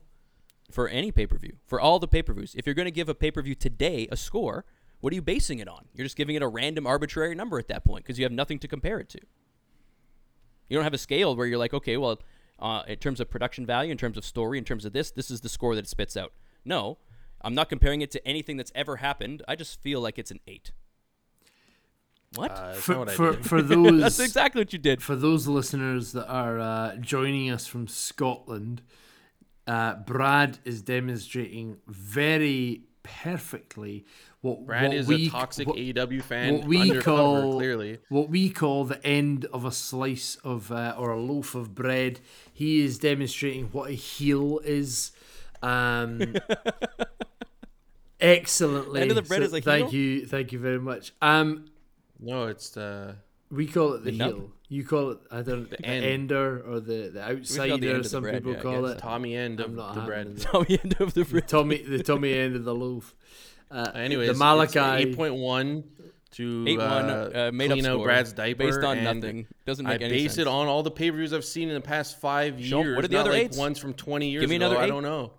for 0.71 0.87
any 0.87 1.11
pay 1.11 1.27
per 1.27 1.39
view, 1.39 1.57
for 1.67 1.81
all 1.81 1.99
the 1.99 2.07
pay 2.07 2.23
per 2.23 2.35
views. 2.35 2.55
If 2.55 2.67
you're 2.67 2.75
going 2.75 2.85
to 2.85 2.91
give 2.91 3.09
a 3.09 3.15
pay 3.15 3.31
per 3.31 3.41
view 3.41 3.55
today 3.55 4.07
a 4.13 4.19
score, 4.19 4.67
what 5.01 5.15
are 5.15 5.17
you 5.17 5.23
basing 5.23 5.61
it 5.61 5.69
on? 5.69 5.87
You're 5.95 6.05
just 6.05 6.19
giving 6.19 6.37
it 6.37 6.43
a 6.43 6.47
random 6.47 6.87
arbitrary 6.87 7.35
number 7.35 7.59
at 7.59 7.69
that 7.69 7.87
point 7.87 8.05
because 8.05 8.19
you 8.19 8.27
have 8.27 8.33
nothing 8.33 8.59
to 8.59 8.69
compare 8.69 9.01
it 9.01 9.09
to. 9.09 9.21
You 10.69 10.77
don't 10.77 10.85
have 10.85 10.93
a 10.93 10.99
scale 10.99 11.35
where 11.35 11.47
you're 11.47 11.59
like, 11.59 11.73
okay, 11.73 11.97
well, 11.97 12.21
uh, 12.59 12.83
in 12.87 12.99
terms 12.99 13.19
of 13.19 13.31
production 13.31 13.65
value, 13.65 13.91
in 13.91 13.97
terms 13.97 14.19
of 14.19 14.25
story, 14.27 14.59
in 14.59 14.65
terms 14.65 14.85
of 14.85 14.93
this, 14.93 15.11
this 15.11 15.31
is 15.31 15.41
the 15.41 15.49
score 15.49 15.75
that 15.75 15.87
it 15.87 15.89
spits 15.89 16.19
out. 16.19 16.35
No, 16.67 16.99
I'm 17.41 17.55
not 17.55 17.71
comparing 17.71 18.03
it 18.03 18.11
to 18.11 18.29
anything 18.29 18.59
that's 18.59 18.73
ever 18.75 18.97
happened. 18.97 19.43
I 19.49 19.57
just 19.57 19.81
feel 19.81 20.03
like 20.03 20.19
it's 20.19 20.31
an 20.31 20.41
eight. 20.47 20.73
What? 22.35 22.51
Uh, 22.53 22.73
For 22.75 22.99
what 22.99 23.09
I 23.09 23.15
for, 23.15 23.33
did. 23.33 23.47
for 23.47 23.63
those 23.63 24.01
that's 24.01 24.21
exactly 24.21 24.61
what 24.61 24.73
you 24.73 24.79
did. 24.79 25.03
for 25.03 25.17
those 25.17 25.47
listeners 25.49 26.13
that 26.13 26.29
are 26.29 26.61
uh, 26.61 26.97
joining 26.97 27.51
us 27.51 27.67
from 27.67 27.89
Scotland, 27.89 28.83
uh, 29.67 29.95
Brad 29.97 30.59
is 30.65 30.81
demonstrating 30.83 31.79
very 31.89 32.83
perfectly 33.03 34.05
what 34.43 34.65
Brad 34.65 34.89
what 34.89 34.97
is 34.97 35.07
we, 35.09 35.27
a 35.27 35.31
toxic 35.31 35.67
what, 35.67 35.77
AEW 35.77 36.23
fan. 36.23 36.55
what 36.55 36.65
we 36.67 36.81
undercover, 36.83 37.03
call 37.43 37.53
clearly. 37.57 37.99
what 38.09 38.29
we 38.31 38.49
call 38.49 38.85
the 38.85 39.05
end 39.05 39.45
of 39.47 39.65
a 39.65 39.73
slice 39.73 40.37
of 40.45 40.71
uh, 40.71 40.95
or 40.97 41.11
a 41.11 41.21
loaf 41.21 41.55
of 41.57 41.75
bread. 41.75 42.21
He 42.53 42.81
is 42.85 42.99
demonstrating 42.99 43.67
what 43.73 43.91
a 43.91 43.95
heel 43.95 44.61
is. 44.65 45.11
Um, 45.63 46.37
excellently. 48.21 49.01
End 49.03 49.11
of 49.11 49.17
the 49.17 49.23
bread 49.23 49.43
is 49.43 49.53
a 49.53 49.57
heel. 49.57 49.65
thank 49.65 49.93
you, 49.93 50.27
thank 50.27 50.53
you 50.53 50.59
very 50.59 50.79
much. 50.81 51.13
Um, 51.21 51.67
No, 52.21 52.47
it's 52.47 52.71
the. 52.71 53.17
we 53.51 53.67
call 53.67 53.95
it 53.95 54.05
the, 54.05 54.11
The 54.13 54.17
nub? 54.19 54.29
heel. 54.35 54.51
You 54.69 54.85
call 54.85 55.11
it 55.11 55.19
I 55.33 55.43
don't 55.43 55.69
the, 55.69 55.85
end. 55.85 56.05
ender 56.05 56.61
or 56.61 56.79
the 56.81 56.93
the 56.93 57.09
the 57.11 57.23
outsider. 57.31 57.73
end 57.75 57.85
of 57.85 58.03
the 58.05 58.09
some 58.09 58.23
bread, 58.23 58.35
people 58.37 58.53
yeah, 58.53 58.61
call 58.61 58.83
guess. 58.83 58.97
it. 58.97 58.99
Tommy 59.01 59.35
end 59.37 59.59
of 59.61 59.75
not 59.75 59.95
the 59.97 60.01
bread. 60.03 60.27
it. 60.29 60.39
Tommy 60.41 60.79
end 60.83 60.97
of 61.01 61.15
the 61.15 61.25
The 61.25 61.31
bread. 61.31 61.49
Tommy, 61.49 61.79
the 61.79 62.03
Tommy 62.03 62.33
end 62.35 62.55
of 62.57 62.65
the 62.65 62.75
loaf. 62.75 63.15
Uh, 63.71 63.91
Anyways, 63.95 64.29
the 64.29 64.35
Malachi. 64.35 64.79
eight 65.09 65.17
point 65.17 65.35
one 65.35 65.85
to 66.33 66.65
Eight 66.69 66.79
one 66.79 67.11
uh, 67.11 67.31
uh, 67.49 67.51
made 67.53 67.73
up 67.73 67.77
clean 67.77 67.87
out 67.87 67.95
score 67.95 68.05
Brad's 68.05 68.33
diaper 68.33 68.59
based 68.67 68.85
on 68.85 69.03
nothing. 69.03 69.47
Doesn't 69.67 69.87
I 69.87 69.91
make 69.95 70.03
any 70.03 70.13
base 70.13 70.35
sense. 70.35 70.39
it 70.39 70.47
on 70.47 70.69
all 70.69 70.85
the 70.85 70.91
pay 70.93 71.11
per 71.11 71.17
views 71.17 71.33
I've 71.33 71.45
seen 71.45 71.69
in 71.69 71.75
the 71.75 71.81
past 71.81 72.21
five 72.21 72.65
Show 72.65 72.79
'em- 72.81 72.87
years. 72.87 72.97
what 72.97 73.05
are 73.05 73.09
the 73.09 73.15
not 73.15 73.21
other 73.23 73.33
like 73.33 73.43
eights? 73.47 73.57
ones 73.57 73.79
from 73.81 73.95
twenty 73.95 74.29
years 74.31 74.43
Give 74.43 74.51
me 74.51 74.57
ago. 74.57 74.67
another 74.67 74.81
I 74.81 74.87
don't 74.87 75.03
know. 75.03 75.33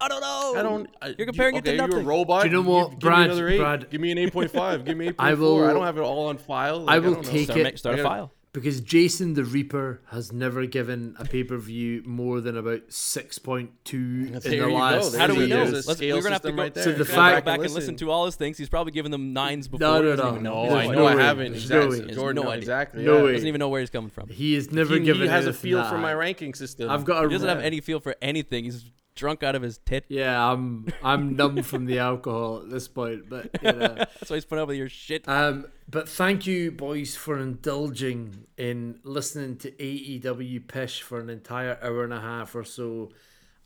I 0.00 0.08
don't 0.08 0.20
know. 0.20 0.54
I 0.56 0.62
don't. 0.62 0.90
I, 1.00 1.14
You're 1.16 1.26
comparing 1.26 1.54
you, 1.54 1.58
it 1.60 1.64
to 1.64 1.70
okay, 1.82 1.90
You're 1.92 2.00
a 2.00 2.04
robot. 2.04 2.42
Do 2.42 2.48
you 2.48 2.54
know 2.54 2.62
Give- 2.62 2.70
what, 2.70 2.90
give 2.90 3.00
Brad- 3.00 3.18
Me 3.20 3.24
another 3.26 3.48
eight. 3.48 3.58
Brad- 3.58 3.90
Give 3.90 4.00
me 4.00 4.10
an 4.12 4.18
eight 4.18 4.32
point 4.32 4.50
five. 4.50 4.84
give 4.84 4.96
me 4.96 5.06
eight 5.08 5.14
I 5.18 5.28
point 5.30 5.38
four. 5.40 5.70
I 5.70 5.72
don't 5.72 5.84
have 5.84 5.96
it 5.96 6.02
all 6.02 6.26
on 6.26 6.36
file. 6.38 6.80
Like, 6.80 6.94
I 6.96 6.98
will 6.98 7.14
don't 7.14 7.24
know. 7.24 7.30
take 7.30 7.44
Start, 7.44 7.60
it. 7.60 7.64
ma- 7.72 7.76
start 7.76 7.96
I 7.96 7.98
a 7.98 8.02
gotta- 8.02 8.14
file. 8.14 8.32
Because 8.56 8.80
Jason 8.80 9.34
the 9.34 9.44
Reaper 9.44 10.00
has 10.10 10.32
never 10.32 10.64
given 10.64 11.14
a 11.18 11.24
pay 11.26 11.44
per 11.44 11.58
view 11.58 12.02
more 12.06 12.40
than 12.40 12.56
about 12.56 12.80
six 12.88 13.38
point 13.38 13.70
two 13.84 13.98
in 13.98 14.32
There 14.42 14.62
the 14.66 14.68
last. 14.68 15.14
How 15.14 15.26
do 15.26 15.34
we 15.34 15.46
know? 15.46 15.56
There's 15.58 15.72
years. 15.72 15.84
a 15.84 15.88
Let's, 15.88 15.98
scale 15.98 16.16
we're 16.16 16.22
gonna 16.22 16.34
have 16.34 16.42
to 16.42 16.52
go, 16.52 16.62
right 16.62 16.72
there. 16.74 16.84
So 16.84 16.92
the 16.92 16.98
we're 17.00 17.04
gonna 17.04 17.14
fact- 17.16 17.44
go 17.44 17.50
back 17.50 17.54
and 17.56 17.62
Listen. 17.64 17.74
listen 17.76 17.96
to 17.96 18.10
all 18.10 18.24
his 18.24 18.34
things. 18.36 18.56
He's 18.56 18.70
probably 18.70 18.92
given 18.92 19.10
them 19.12 19.34
nines 19.34 19.68
before. 19.68 19.86
No, 19.86 19.96
he 19.96 20.02
no, 20.02 20.16
doesn't 20.16 20.24
no. 20.26 20.30
even 20.32 20.42
know. 20.42 20.64
No, 20.70 20.74
I 20.76 20.86
no 20.86 20.92
know 20.92 21.06
I 21.06 21.14
way. 21.16 21.22
haven't. 21.22 21.52
There's 21.52 21.68
no 21.70 21.76
Exactly. 21.76 21.98
way. 22.00 22.04
There's 22.06 22.16
Jordan, 22.16 22.36
no 22.36 22.42
no, 22.42 22.48
idea. 22.50 22.58
exactly. 22.60 23.04
No 23.04 23.16
yeah. 23.18 23.22
way. 23.24 23.32
doesn't 23.32 23.48
even 23.48 23.58
know 23.58 23.68
where 23.68 23.80
he's 23.80 23.90
coming 23.90 24.10
from. 24.10 24.28
He 24.30 24.54
has 24.54 24.72
never 24.72 24.94
He, 24.94 25.00
given. 25.00 25.22
he 25.22 25.28
has 25.28 25.46
a 25.46 25.52
feel 25.52 25.78
that 25.78 25.90
for 25.90 25.98
my 25.98 26.14
ranking 26.14 26.54
system. 26.54 26.88
I've 26.90 27.04
got 27.04 27.24
a. 27.24 27.28
He 27.28 27.34
doesn't 27.34 27.48
have 27.48 27.60
any 27.60 27.80
feel 27.80 28.00
for 28.00 28.16
anything. 28.22 28.64
He's 28.64 28.84
drunk 29.14 29.42
out 29.42 29.54
of 29.54 29.62
his 29.62 29.78
tit. 29.84 30.04
Yeah, 30.08 30.50
I'm 30.52 30.86
I'm 31.02 31.36
numb 31.36 31.62
from 31.62 31.84
the 31.86 31.98
alcohol 31.98 32.62
at 32.62 32.70
this 32.70 32.88
point, 32.88 33.28
but 33.28 33.50
you 33.62 33.72
know. 33.72 33.94
That's 33.96 34.30
why 34.30 34.36
he's 34.36 34.44
putting 34.44 34.62
up 34.62 34.68
with 34.68 34.78
your 34.78 34.88
shit. 34.88 35.28
Um, 35.28 35.66
but 35.88 36.08
thank 36.08 36.46
you, 36.46 36.70
boys, 36.72 37.14
for 37.16 37.38
indulging 37.38 38.46
in 38.56 38.98
listening 39.04 39.56
to 39.58 39.70
AEW 39.72 40.66
Pish 40.66 41.02
for 41.02 41.20
an 41.20 41.30
entire 41.30 41.78
hour 41.82 42.04
and 42.04 42.12
a 42.12 42.20
half 42.20 42.54
or 42.54 42.64
so. 42.64 43.10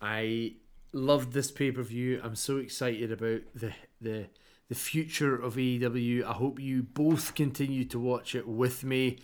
I 0.00 0.54
loved 0.92 1.32
this 1.32 1.50
pay 1.50 1.70
per 1.70 1.82
view. 1.82 2.20
I'm 2.22 2.36
so 2.36 2.56
excited 2.58 3.10
about 3.12 3.40
the 3.54 3.72
the 4.00 4.26
the 4.68 4.74
future 4.74 5.34
of 5.34 5.54
AEW. 5.56 6.24
I 6.24 6.32
hope 6.34 6.60
you 6.60 6.82
both 6.82 7.34
continue 7.34 7.84
to 7.86 7.98
watch 7.98 8.34
it 8.34 8.46
with 8.46 8.84
me. 8.84 9.18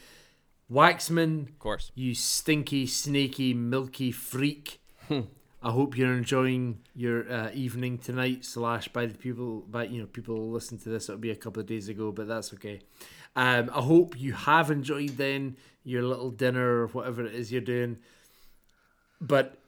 Waxman, 0.70 1.48
Of 1.48 1.58
course. 1.60 1.92
you 1.94 2.14
stinky, 2.14 2.86
snaky, 2.86 3.54
milky 3.54 4.10
freak. 4.10 4.80
Hmm. 5.06 5.20
I 5.66 5.72
hope 5.72 5.96
you're 5.98 6.14
enjoying 6.14 6.78
your 6.94 7.28
uh, 7.30 7.50
evening 7.52 7.98
tonight. 7.98 8.44
Slash, 8.44 8.86
by 8.86 9.06
the 9.06 9.18
people, 9.18 9.64
by 9.68 9.82
you 9.86 10.00
know, 10.00 10.06
people 10.06 10.48
listen 10.48 10.78
to 10.78 10.88
this. 10.88 11.08
It'll 11.08 11.20
be 11.20 11.32
a 11.32 11.34
couple 11.34 11.60
of 11.60 11.66
days 11.66 11.88
ago, 11.88 12.12
but 12.12 12.28
that's 12.28 12.54
okay. 12.54 12.82
Um, 13.34 13.68
I 13.74 13.80
hope 13.80 14.16
you 14.16 14.32
have 14.32 14.70
enjoyed 14.70 15.16
then 15.16 15.56
your 15.82 16.04
little 16.04 16.30
dinner 16.30 16.82
or 16.82 16.86
whatever 16.86 17.26
it 17.26 17.34
is 17.34 17.50
you're 17.50 17.60
doing. 17.60 17.98
But 19.20 19.58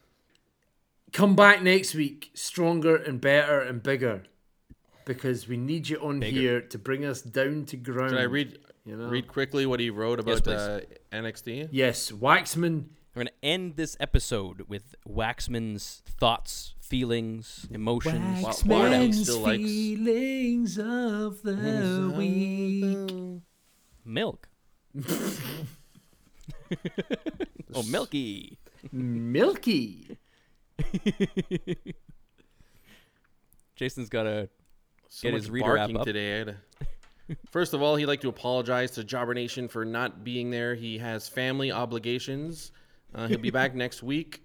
come 1.12 1.34
back 1.34 1.62
next 1.64 1.96
week, 1.96 2.30
stronger 2.32 2.94
and 2.94 3.20
better 3.20 3.60
and 3.60 3.82
bigger, 3.82 4.22
because 5.04 5.48
we 5.48 5.56
need 5.56 5.88
you 5.88 5.98
on 6.00 6.20
Bigger. 6.20 6.40
here 6.40 6.60
to 6.60 6.78
bring 6.78 7.04
us 7.04 7.22
down 7.22 7.64
to 7.66 7.76
ground. 7.76 8.10
Should 8.10 8.20
I 8.20 8.22
read 8.22 8.60
You 8.84 8.96
know? 8.96 9.08
read 9.08 9.26
quickly 9.26 9.66
what 9.66 9.80
he 9.80 9.90
wrote 9.90 10.20
about 10.20 10.44
please. 10.44 10.54
uh, 10.54 10.80
NXT? 11.12 11.70
Yes, 11.72 12.12
Waxman. 12.12 12.84
We're 13.18 13.24
gonna 13.24 13.36
end 13.42 13.74
this 13.74 13.96
episode 13.98 14.66
with 14.68 14.94
Waxman's 15.04 16.04
thoughts, 16.06 16.76
feelings, 16.78 17.66
emotions. 17.68 18.44
Wa- 18.44 18.54
Warren 18.64 19.12
still 19.12 19.40
likes 19.40 19.60
feelings 19.60 20.78
of 20.78 21.42
the 21.42 22.14
week. 22.16 23.42
Milk. 24.04 24.48
oh, 27.74 27.82
Milky. 27.88 28.56
Milky. 28.92 30.16
Jason's 33.74 34.08
got 34.08 34.28
a 34.28 34.48
so 35.08 35.28
Get 35.28 35.34
his 35.34 35.50
reader 35.50 35.76
app 35.76 35.88
barking 35.88 35.96
up. 35.96 36.04
today. 36.04 36.42
I 36.42 36.54
First 37.50 37.74
of 37.74 37.82
all, 37.82 37.96
he'd 37.96 38.06
like 38.06 38.20
to 38.20 38.28
apologize 38.28 38.92
to 38.92 39.02
Jobber 39.02 39.34
Nation 39.34 39.66
for 39.66 39.84
not 39.84 40.22
being 40.22 40.50
there. 40.52 40.76
He 40.76 40.98
has 40.98 41.28
family 41.28 41.72
obligations. 41.72 42.70
Uh, 43.14 43.26
he'll 43.26 43.38
be 43.38 43.50
back 43.50 43.74
next 43.74 44.02
week. 44.02 44.42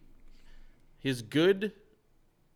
His 0.99 1.21
good 1.21 1.73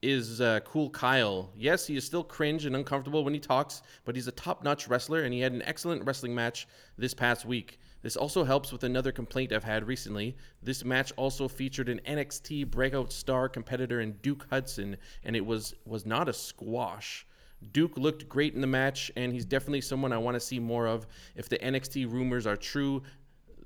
is 0.01 0.39
uh, 0.41 0.59
Cool 0.61 0.89
Kyle. 0.89 1.51
Yes, 1.55 1.88
he 1.88 1.97
is 1.97 2.05
still 2.05 2.23
cringe 2.23 2.65
and 2.65 2.75
uncomfortable 2.75 3.23
when 3.23 3.34
he 3.34 3.39
talks, 3.39 3.81
but 4.05 4.15
he's 4.15 4.27
a 4.27 4.31
top 4.31 4.63
notch 4.63 4.88
wrestler 4.88 5.23
and 5.23 5.34
he 5.34 5.39
had 5.41 5.53
an 5.53 5.63
excellent 5.63 6.05
wrestling 6.05 6.34
match 6.34 6.67
this 6.97 7.13
past 7.13 7.45
week. 7.45 7.79
This 8.03 8.15
also 8.15 8.43
helps 8.43 8.71
with 8.71 8.84
another 8.84 9.11
complaint 9.11 9.51
I've 9.51 9.63
had 9.63 9.88
recently. 9.88 10.38
This 10.61 10.85
match 10.85 11.11
also 11.17 11.47
featured 11.47 11.89
an 11.89 11.99
NXT 12.07 12.69
breakout 12.69 13.11
star 13.11 13.49
competitor 13.49 14.01
in 14.01 14.13
Duke 14.21 14.45
Hudson, 14.49 14.97
and 15.23 15.35
it 15.35 15.45
was 15.45 15.73
was 15.85 16.05
not 16.05 16.29
a 16.29 16.34
squash. 16.34 17.25
Duke 17.71 17.97
looked 17.97 18.29
great 18.29 18.53
in 18.53 18.61
the 18.61 18.67
match, 18.67 19.11
and 19.15 19.34
he's 19.34 19.45
definitely 19.45 19.81
someone 19.81 20.13
I 20.13 20.19
want 20.19 20.35
to 20.35 20.39
see 20.39 20.59
more 20.59 20.85
of. 20.85 21.07
If 21.35 21.49
the 21.49 21.57
NXT 21.57 22.11
rumors 22.11 22.45
are 22.45 22.55
true, 22.55 23.01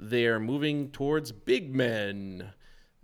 they 0.01 0.25
are 0.25 0.39
moving 0.39 0.89
towards 0.89 1.31
big 1.31 1.73
men. 1.73 2.51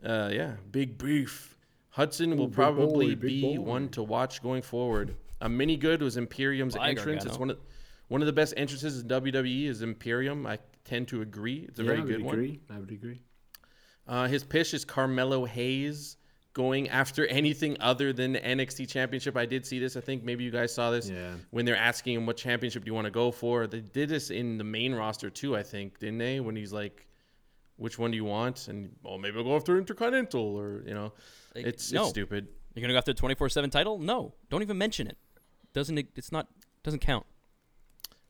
Uh, 0.03 0.29
yeah, 0.33 0.53
big 0.71 0.97
beef. 0.97 1.57
Hudson 1.89 2.35
will 2.37 2.47
big 2.47 2.55
probably 2.55 3.15
boy, 3.15 3.21
be 3.27 3.55
boy. 3.57 3.61
one 3.61 3.89
to 3.89 4.03
watch 4.03 4.41
going 4.41 4.61
forward. 4.63 5.15
A 5.41 5.47
mini 5.47 5.77
good 5.77 6.01
was 6.01 6.17
Imperium's 6.17 6.75
Bye, 6.75 6.89
entrance. 6.89 7.23
It's 7.25 7.37
one 7.37 7.51
of 7.51 7.59
one 8.07 8.21
of 8.21 8.25
the 8.25 8.33
best 8.33 8.53
entrances 8.57 9.01
in 9.01 9.07
WWE 9.07 9.65
is 9.67 9.81
Imperium. 9.81 10.45
I 10.47 10.57
tend 10.85 11.07
to 11.09 11.21
agree. 11.21 11.65
It's 11.67 11.79
a 11.79 11.83
Yeah, 11.83 11.87
very 11.87 11.99
I 11.99 12.03
would 12.03 12.09
good 12.15 12.23
one. 12.23 12.33
agree. 12.35 12.59
I 12.69 12.79
would 12.79 12.91
agree. 12.91 13.21
Uh, 14.07 14.27
his 14.27 14.43
pitch 14.43 14.73
is 14.73 14.85
Carmelo 14.85 15.45
Hayes 15.45 16.17
going 16.57 16.89
after 16.89 17.25
anything 17.27 17.77
other 17.79 18.11
than 18.11 18.33
the 18.33 18.39
NXT 18.39 18.89
championship. 18.89 19.37
I 19.37 19.45
did 19.45 19.63
see 19.65 19.77
this. 19.79 19.95
I 19.95 20.01
think 20.01 20.23
maybe 20.23 20.43
you 20.43 20.49
guys 20.51 20.73
saw 20.73 20.89
this 20.91 21.07
Yeah. 21.09 21.35
when 21.51 21.63
they're 21.65 21.77
asking 21.77 22.15
him 22.15 22.25
what 22.25 22.35
championship 22.35 22.83
do 22.83 22.89
you 22.89 22.95
want 22.95 23.05
to 23.05 23.11
go 23.11 23.31
for. 23.31 23.67
They 23.67 23.81
did 23.81 24.09
this 24.09 24.31
in 24.31 24.57
the 24.57 24.63
main 24.63 24.93
roster 24.95 25.29
too, 25.29 25.55
I 25.55 25.61
think, 25.63 25.99
didn't 25.99 26.17
they? 26.17 26.39
When 26.39 26.55
he's 26.55 26.73
like, 26.73 27.05
which 27.75 27.99
one 27.99 28.09
do 28.11 28.17
you 28.17 28.25
want? 28.25 28.67
And 28.69 28.95
oh, 29.05 29.17
maybe 29.19 29.37
I'll 29.37 29.43
go 29.43 29.55
after 29.55 29.77
Intercontinental 29.77 30.41
or 30.57 30.83
you 30.87 30.93
know, 30.95 31.13
Like, 31.55 31.67
it's 31.67 31.91
no. 31.91 32.01
it's 32.01 32.09
stupid. 32.09 32.47
You're 32.73 32.81
gonna 32.81 32.93
go 32.93 32.97
after 32.97 33.13
the 33.13 33.19
24/7 33.21 33.69
title? 33.71 33.99
No, 33.99 34.33
don't 34.49 34.63
even 34.63 34.77
mention 34.79 35.07
it. 35.07 35.17
Doesn't 35.73 35.97
it? 35.97 36.07
It's 36.15 36.31
not. 36.31 36.47
Doesn't 36.83 36.99
count. 37.01 37.25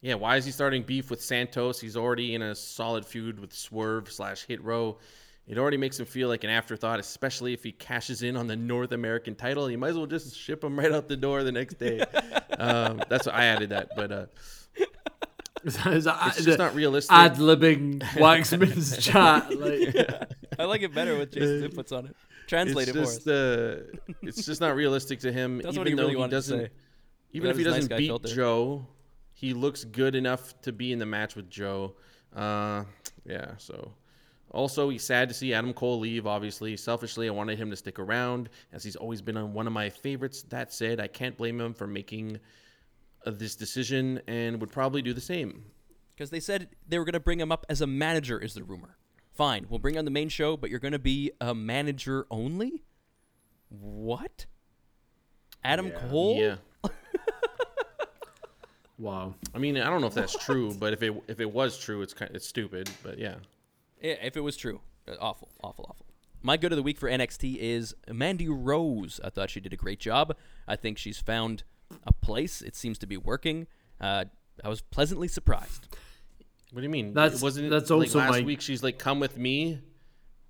Yeah, 0.02 0.16
why 0.16 0.36
is 0.38 0.46
he 0.46 0.52
starting 0.52 0.84
beef 0.84 1.10
with 1.10 1.22
Santos? 1.24 1.80
He's 1.82 1.98
already 1.98 2.36
in 2.36 2.42
a 2.42 2.54
solid 2.56 3.06
feud 3.06 3.40
with 3.40 3.52
Swerve 3.54 4.12
slash 4.12 4.46
Hit 4.46 4.62
Row. 4.64 5.00
It 5.48 5.58
already 5.58 5.78
makes 5.78 5.98
him 5.98 6.06
feel 6.06 6.28
like 6.28 6.44
an 6.44 6.50
afterthought, 6.50 7.00
especially 7.00 7.54
if 7.54 7.64
he 7.64 7.72
cashes 7.72 8.22
in 8.22 8.36
on 8.36 8.48
the 8.48 8.56
North 8.58 8.92
American 8.92 9.34
title. 9.34 9.72
You 9.72 9.78
might 9.78 9.90
as 9.90 9.98
well 9.98 10.06
just 10.06 10.38
ship 10.38 10.62
him 10.64 10.78
right 10.78 10.92
out 10.92 11.08
the 11.08 11.16
door 11.16 11.44
the 11.44 11.54
next 11.54 11.76
day. 11.80 12.00
um, 12.60 13.02
that's 13.08 13.26
what 13.28 13.36
I 13.36 13.46
added 13.46 13.70
that, 13.70 13.90
but 13.96 14.12
uh, 14.12 14.26
Is 15.64 16.04
that- 16.04 16.34
it's 16.36 16.44
just 16.46 16.60
not 16.60 16.76
realistic. 16.76 17.12
Ad 17.16 17.36
libbing 17.38 18.00
Waxman's 18.18 18.98
chat. 18.98 19.50
Like, 19.58 20.22
I 20.60 20.66
like 20.66 20.82
it 20.82 20.94
better 20.94 21.18
with 21.18 21.32
Jason's 21.32 21.74
inputs 21.74 21.98
on 21.98 22.08
it. 22.08 22.16
Translate 22.48 22.88
it's 22.90 22.96
it 22.98 23.00
for 23.00 23.06
just 23.06 23.28
us. 23.28 23.28
uh, 23.28 23.84
it's 24.22 24.46
just 24.46 24.62
not 24.62 24.76
realistic 24.76 25.20
to 25.22 25.32
him. 25.32 25.58
That's 25.60 25.76
even 25.76 25.80
what 25.80 25.88
he 25.88 25.94
though 25.96 26.08
really 26.08 26.22
he 26.24 26.28
doesn't, 26.30 26.60
say. 26.60 26.70
even 27.34 27.50
if 27.50 27.58
he 27.58 27.64
doesn't 27.64 27.90
guy 27.90 27.98
beat 27.98 28.08
filter. 28.08 28.34
Joe, 28.34 28.88
he 29.34 29.54
looks 29.54 29.84
good 29.84 30.16
enough 30.16 30.60
to 30.62 30.72
be 30.72 30.92
in 30.92 31.00
the 31.00 31.06
match 31.06 31.36
with 31.36 31.50
Joe. 31.50 31.96
Uh, 32.36 32.84
yeah, 33.26 33.52
so. 33.58 33.94
Also, 34.52 34.90
he's 34.90 35.04
sad 35.04 35.28
to 35.28 35.36
see 35.36 35.54
Adam 35.54 35.74
Cole 35.74 36.00
leave, 36.00 36.26
obviously. 36.26 36.78
Selfishly, 36.78 37.28
I 37.28 37.32
wanted 37.32 37.58
him 37.58 37.70
to 37.70 37.76
stick 37.76 38.00
around, 38.00 38.50
as 38.72 38.84
he's 38.84 38.96
always 38.96 39.22
been 39.22 39.54
one 39.54 39.68
of 39.68 39.74
my 39.74 39.90
favorites. 39.90 40.44
That 40.44 40.72
said, 40.72 41.00
I 41.00 41.08
can't 41.08 41.38
blame 41.38 41.60
him 41.60 41.74
for 41.74 41.86
making 41.86 42.40
uh, 43.26 43.32
this 43.32 43.56
decision 43.56 44.22
and 44.28 44.60
would 44.62 44.72
probably 44.72 45.02
do 45.02 45.14
the 45.14 45.22
same. 45.22 45.66
Because 46.16 46.30
they 46.30 46.40
said 46.40 46.70
they 46.88 46.98
were 46.98 47.06
going 47.06 47.14
to 47.14 47.20
bring 47.20 47.40
him 47.40 47.52
up 47.52 47.66
as 47.70 47.82
a 47.82 47.88
manager, 47.88 48.40
is 48.40 48.54
the 48.54 48.64
rumor. 48.64 48.98
Fine, 49.34 49.68
we'll 49.70 49.80
bring 49.80 49.96
you 49.96 50.00
on 50.00 50.06
the 50.06 50.12
main 50.12 50.30
show, 50.30 50.58
but 50.58 50.70
you're 50.70 50.80
going 50.80 50.94
to 50.94 51.00
be 51.00 51.32
a 51.40 51.54
manager 51.54 52.26
only? 52.32 52.84
What? 53.70 54.48
Adam 55.64 55.92
Cole? 55.92 56.38
Yeah. 56.38 56.56
wow. 58.98 59.36
I 59.54 59.60
mean, 59.60 59.78
I 59.78 59.90
don't 59.90 60.02
know 60.02 60.08
if 60.08 60.14
that's 60.16 60.38
true, 60.44 60.74
but 60.74 60.94
if 60.94 61.04
it 61.04 61.14
if 61.28 61.40
it 61.40 61.52
was 61.52 61.78
true, 61.78 62.02
it's 62.02 62.14
kind 62.14 62.32
it's 62.34 62.48
stupid. 62.48 62.90
But 63.04 63.20
yeah, 63.20 63.36
Yeah, 63.36 63.36
if 64.02 64.38
it 64.38 64.42
was 64.42 64.58
true. 64.58 64.82
Uh, 65.08 65.16
Awful, 65.20 65.50
awful, 65.64 65.86
awful. 65.90 66.06
My 66.44 66.56
good 66.58 66.72
of 66.72 66.76
the 66.76 66.84
week 66.84 66.98
for 67.00 67.10
NXT 67.10 67.58
is 67.58 67.96
Mandy 68.12 68.48
Rose. 68.48 69.20
I 69.24 69.30
thought 69.30 69.50
she 69.50 69.60
did 69.60 69.74
a 69.74 69.78
great 69.78 70.00
job. 70.00 70.36
I 70.68 70.76
think 70.76 70.98
she's 70.98 71.20
found 71.20 71.64
a 72.06 72.14
place. 72.14 72.62
It 72.62 72.76
seems 72.76 72.98
to 73.00 73.08
be 73.08 73.18
working. 73.18 73.68
Uh, 74.00 74.26
I 74.64 74.70
was 74.70 74.82
pleasantly 74.82 75.28
surprised. 75.28 75.88
What 76.72 76.82
do 76.82 76.84
you 76.84 76.90
mean? 76.90 77.14
That's- 77.14 77.42
wasn't 77.42 77.70
that's 77.70 77.90
like 77.90 78.08
also 78.08 78.20
last 78.20 78.32
my- 78.32 78.42
week. 78.42 78.62
She's 78.62 78.84
like, 78.84 79.00
"Come 79.00 79.20
with 79.20 79.38
me 79.38 79.80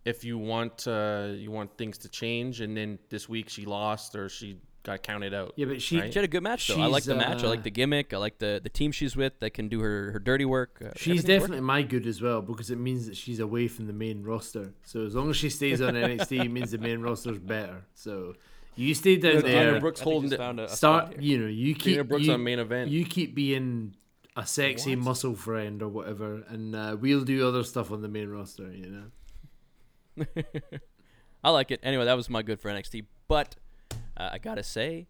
if 0.04 0.24
you 0.24 0.38
want 0.38 0.88
uh, 0.88 1.30
you 1.36 1.52
want 1.52 1.78
things 1.78 1.98
to 2.00 2.10
change," 2.10 2.60
and 2.62 2.76
then 2.76 3.00
this 3.10 3.30
week 3.30 3.48
she 3.50 3.66
lost 3.66 4.16
or 4.16 4.28
she 4.28 4.58
got 4.88 5.04
counted 5.04 5.34
out. 5.34 5.54
Yeah, 5.58 5.66
but 5.66 5.82
she 5.82 6.00
Right. 6.00 6.12
She 6.12 6.18
had 6.18 6.24
a 6.24 6.30
good 6.30 6.42
match 6.42 6.68
though. 6.68 6.82
I 6.82 6.88
like 6.88 7.04
the 7.04 7.14
match. 7.14 7.44
I 7.44 7.48
uh, 7.48 7.50
like 7.50 7.64
the 7.64 7.70
gimmick. 7.70 8.14
I 8.14 8.18
like 8.18 8.40
the 8.40 8.60
the 8.64 8.70
team 8.70 8.92
she's 8.92 9.16
with 9.16 9.40
that 9.42 9.52
can 9.52 9.68
do 9.68 9.82
her 9.82 10.12
her 10.12 10.20
dirty 10.20 10.46
work. 10.46 10.82
Uh, 10.82 10.90
She's 10.96 11.20
everything's 11.20 11.24
definitely 11.26 11.62
my 11.62 11.82
good 11.84 12.08
as 12.08 12.22
well 12.22 12.42
because 12.42 12.72
it 12.72 12.78
means 12.78 13.06
that 13.08 13.18
she's 13.18 13.40
away 13.40 13.68
from 13.68 13.88
the 13.88 13.94
main 13.94 14.24
roster. 14.24 14.74
So 14.84 15.06
as 15.06 15.14
long 15.14 15.30
as 15.30 15.38
she 15.38 15.50
stays 15.50 15.82
on 15.82 15.94
NXT, 16.06 16.46
it 16.46 16.50
means 16.50 16.72
the 16.72 16.78
main 16.78 17.02
roster's 17.02 17.38
better. 17.38 17.84
So 17.94 18.36
you 18.76 18.96
stay 18.96 19.18
down 19.18 19.42
Dana 19.42 19.44
there, 19.44 19.80
Brooks 19.80 20.00
holding 20.00 20.32
it. 20.32 20.70
start. 20.70 21.22
You 21.22 21.38
know, 21.40 21.48
you 21.48 21.76
keep 21.76 21.96
Dana 21.96 22.04
Brooks 22.06 22.26
you, 22.26 22.34
on 22.34 22.44
main 22.44 22.60
event. 22.60 22.90
You 22.90 23.06
keep 23.06 23.36
being 23.36 23.96
a 24.38 24.46
sexy 24.48 24.96
muscle 24.96 25.36
friend 25.36 25.82
or 25.82 25.90
whatever, 25.90 26.44
and 26.48 26.76
uh, 26.76 26.96
we'll 27.00 27.26
do 27.26 27.46
other 27.46 27.64
stuff 27.64 27.92
on 27.92 28.02
the 28.02 28.08
main 28.08 28.30
roster. 28.30 28.72
You 28.72 29.04
know. 30.16 30.26
I 31.44 31.50
like 31.50 31.72
it. 31.72 31.82
Anyway, 31.84 32.06
that 32.06 32.16
was 32.16 32.30
my 32.30 32.42
good 32.42 32.60
for 32.60 32.70
NXT. 32.72 33.06
But 33.28 33.56
uh, 34.18 34.30
I 34.34 34.38
gotta 34.38 34.64
say, 34.64 35.08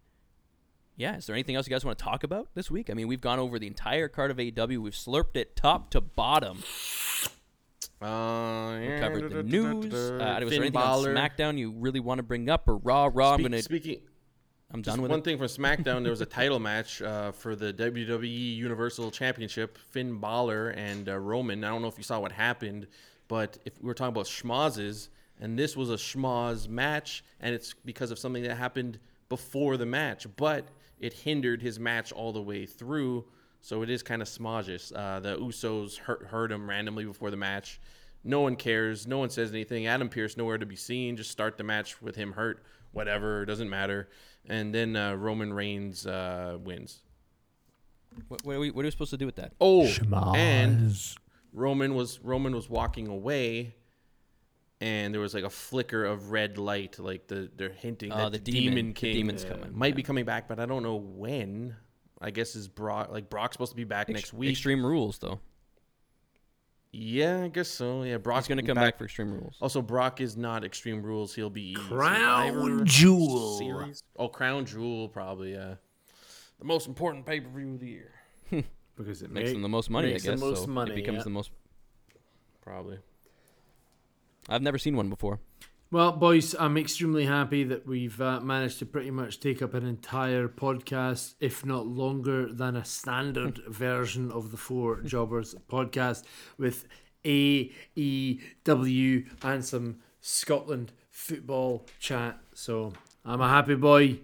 yeah. 0.95 1.17
Is 1.17 1.27
there 1.27 1.35
anything 1.35 1.55
else 1.55 1.67
you 1.67 1.71
guys 1.71 1.85
want 1.85 1.97
to 1.97 2.03
talk 2.03 2.23
about 2.23 2.49
this 2.55 2.69
week? 2.71 2.89
I 2.89 2.93
mean, 2.93 3.07
we've 3.07 3.21
gone 3.21 3.39
over 3.39 3.59
the 3.59 3.67
entire 3.67 4.07
card 4.07 4.31
of 4.31 4.37
AEW. 4.37 4.79
We've 4.79 4.93
slurped 4.93 5.35
it 5.35 5.55
top 5.55 5.89
to 5.91 6.01
bottom. 6.01 6.63
Uh, 8.01 8.77
We 8.79 8.99
covered 8.99 9.31
the 9.31 9.43
news. 9.43 9.93
Uh, 9.93 10.39
was 10.41 10.49
there 10.49 10.59
anything 10.59 10.71
Balor. 10.71 11.09
on 11.09 11.15
SmackDown 11.15 11.57
you 11.57 11.71
really 11.71 11.99
want 11.99 12.19
to 12.19 12.23
bring 12.23 12.49
up, 12.49 12.67
or 12.67 12.77
Raw? 12.77 13.09
Raw. 13.11 13.33
I'm 13.33 13.41
gonna. 13.41 13.61
Speaking, 13.61 14.01
I'm 14.71 14.81
done 14.81 15.01
with 15.01 15.09
one 15.09 15.19
it. 15.19 15.25
thing 15.25 15.37
from 15.37 15.47
SmackDown, 15.47 16.03
there 16.03 16.11
was 16.11 16.21
a 16.21 16.25
title 16.39 16.59
match 16.59 17.01
uh, 17.01 17.31
for 17.31 17.55
the 17.55 17.73
WWE 17.73 18.55
Universal 18.55 19.11
Championship. 19.11 19.77
Finn 19.91 20.19
Balor 20.19 20.69
and 20.71 21.09
uh, 21.09 21.17
Roman. 21.17 21.63
I 21.63 21.69
don't 21.69 21.81
know 21.81 21.87
if 21.87 21.97
you 21.97 22.03
saw 22.03 22.19
what 22.19 22.31
happened, 22.31 22.87
but 23.27 23.57
if 23.65 23.81
we 23.81 23.87
were 23.87 23.93
talking 23.93 24.13
about 24.13 24.25
schmozes, 24.25 25.07
and 25.39 25.57
this 25.57 25.75
was 25.75 25.89
a 25.89 25.95
schmoz 25.95 26.67
match, 26.67 27.23
and 27.39 27.53
it's 27.53 27.73
because 27.85 28.11
of 28.11 28.19
something 28.19 28.43
that 28.43 28.55
happened 28.55 28.99
before 29.29 29.77
the 29.77 29.85
match, 29.85 30.25
but 30.35 30.67
it 30.99 31.13
hindered 31.13 31.61
his 31.61 31.79
match 31.79 32.11
all 32.11 32.31
the 32.31 32.41
way 32.41 32.65
through. 32.65 33.25
So 33.61 33.81
it 33.81 33.89
is 33.89 34.03
kind 34.03 34.21
of 34.21 34.27
smodgish. 34.27 34.91
Uh, 34.95 35.19
the 35.19 35.37
Usos 35.37 35.97
hurt, 35.97 36.27
hurt 36.27 36.51
him 36.51 36.69
randomly 36.69 37.05
before 37.05 37.31
the 37.31 37.37
match. 37.37 37.79
No 38.23 38.41
one 38.41 38.55
cares. 38.55 39.07
No 39.07 39.17
one 39.17 39.29
says 39.29 39.51
anything. 39.51 39.87
Adam 39.87 40.09
Pearce 40.09 40.37
nowhere 40.37 40.57
to 40.57 40.65
be 40.65 40.75
seen. 40.75 41.17
Just 41.17 41.31
start 41.31 41.57
the 41.57 41.63
match 41.63 42.01
with 42.01 42.15
him 42.15 42.33
hurt. 42.33 42.63
Whatever. 42.91 43.45
Doesn't 43.45 43.69
matter. 43.69 44.09
And 44.47 44.73
then 44.73 44.95
uh, 44.95 45.15
Roman 45.15 45.53
Reigns 45.53 46.05
uh, 46.05 46.57
wins. 46.63 47.01
What, 48.27 48.43
what, 48.43 48.55
are 48.55 48.59
we, 48.59 48.71
what 48.71 48.83
are 48.83 48.87
we 48.87 48.91
supposed 48.91 49.11
to 49.11 49.17
do 49.17 49.25
with 49.25 49.35
that? 49.35 49.53
Oh, 49.61 49.87
and 50.35 50.95
Roman 51.53 51.93
was 51.93 52.19
Roman 52.21 52.55
was 52.55 52.69
walking 52.69 53.07
away, 53.07 53.75
and 54.81 55.13
there 55.13 55.21
was 55.21 55.33
like 55.33 55.43
a 55.43 55.49
flicker 55.49 56.05
of 56.05 56.31
red 56.31 56.57
light, 56.57 56.99
like 56.99 57.27
the 57.27 57.49
they're 57.55 57.69
hinting 57.71 58.11
Oh, 58.11 58.29
that 58.29 58.31
the 58.31 58.37
the, 58.39 58.51
demon- 58.51 58.75
demon, 58.75 58.87
the 58.87 58.93
king 58.93 59.15
demon's 59.15 59.43
coming. 59.43 59.77
might 59.77 59.95
be 59.95 60.03
coming 60.03 60.25
back, 60.25 60.47
but 60.47 60.59
I 60.59 60.65
don't 60.65 60.83
know 60.83 60.95
when. 60.95 61.75
I 62.19 62.31
guess 62.31 62.55
is 62.55 62.67
Brock 62.67 63.09
like 63.11 63.29
Brock's 63.29 63.53
supposed 63.53 63.71
to 63.73 63.75
be 63.75 63.83
back 63.83 64.09
next 64.09 64.33
week. 64.33 64.49
Extreme 64.51 64.83
Rules, 64.85 65.19
though. 65.19 65.39
Yeah, 66.91 67.43
I 67.43 67.47
guess 67.49 67.67
so. 67.67 68.01
Yeah, 68.03 68.17
Brock's 68.17 68.47
gonna 68.47 68.63
come 68.63 68.75
back, 68.75 68.97
for 68.97 69.03
Extreme 69.05 69.33
Rules. 69.33 69.55
Also, 69.61 69.81
Brock 69.83 70.19
is 70.21 70.35
not 70.35 70.63
Extreme 70.63 71.03
Rules. 71.03 71.35
He'll 71.35 71.49
be 71.51 71.75
Crown 71.75 72.53
Survivor 72.53 72.83
Jewel. 72.85 73.57
Series. 73.59 74.01
Oh, 74.17 74.29
Crown 74.29 74.65
Jewel, 74.65 75.07
probably. 75.09 75.53
Yeah, 75.53 75.75
the 76.57 76.65
most 76.65 76.87
important 76.87 77.25
pay 77.25 77.39
per 77.39 77.49
view 77.49 77.73
of 77.73 77.79
the 77.79 77.87
year. 77.87 78.11
Because 78.97 79.21
it 79.21 79.29
Makes 79.29 79.49
make- 79.49 79.53
them 79.53 79.61
the 79.61 79.69
most 79.69 79.91
money, 79.91 80.07
I 80.07 80.13
guess. 80.13 80.23
The 80.23 80.37
most 80.37 80.61
so 80.63 80.67
money, 80.71 80.93
it 80.93 80.95
becomes 80.95 81.17
yeah. 81.17 81.23
the 81.25 81.29
most. 81.29 81.51
Probably. 82.61 82.97
I've 84.47 84.61
never 84.61 84.77
seen 84.77 84.95
one 84.95 85.09
before. 85.09 85.39
Well, 85.89 86.11
boys, 86.11 86.53
I'm 86.53 86.75
extremely 86.77 87.25
happy 87.25 87.63
that 87.63 87.87
we've 87.87 88.19
uh, 88.19 88.41
managed 88.41 88.79
to 88.79 88.85
pretty 88.85 89.09
much 89.09 89.39
take 89.39 89.61
up 89.61 89.73
an 89.73 89.85
entire 89.85 90.49
podcast, 90.49 91.35
if 91.39 91.65
not 91.65 91.87
longer 91.87 92.51
than 92.51 92.75
a 92.75 92.83
standard 92.83 93.61
version 93.67 94.29
of 94.29 94.51
the 94.51 94.57
Four 94.57 94.99
Jobbers 94.99 95.55
podcast, 95.69 96.23
with 96.57 96.85
AEW 97.23 97.73
and 99.43 99.63
some 99.63 99.99
Scotland 100.19 100.91
football 101.09 101.85
chat. 101.99 102.37
So 102.53 102.91
I'm 103.23 103.39
a 103.39 103.47
happy 103.47 103.75
boy. 103.75 104.19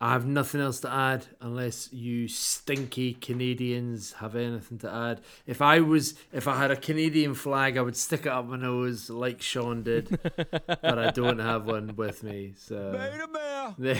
I 0.00 0.12
have 0.12 0.24
nothing 0.26 0.60
else 0.60 0.78
to 0.80 0.92
add 0.92 1.26
unless 1.40 1.92
you 1.92 2.28
stinky 2.28 3.14
Canadians 3.14 4.12
have 4.14 4.36
anything 4.36 4.78
to 4.78 4.92
add. 4.92 5.20
If 5.44 5.60
I 5.60 5.80
was, 5.80 6.14
if 6.32 6.46
I 6.46 6.56
had 6.56 6.70
a 6.70 6.76
Canadian 6.76 7.34
flag, 7.34 7.76
I 7.76 7.82
would 7.82 7.96
stick 7.96 8.20
it 8.20 8.28
up 8.28 8.46
my 8.46 8.56
nose 8.56 9.10
like 9.10 9.42
Sean 9.42 9.82
did, 9.82 10.16
but 10.36 10.98
I 11.00 11.10
don't 11.10 11.40
have 11.40 11.66
one 11.66 11.96
with 11.96 12.22
me. 12.22 12.54
So 12.56 12.92
there, 13.78 13.98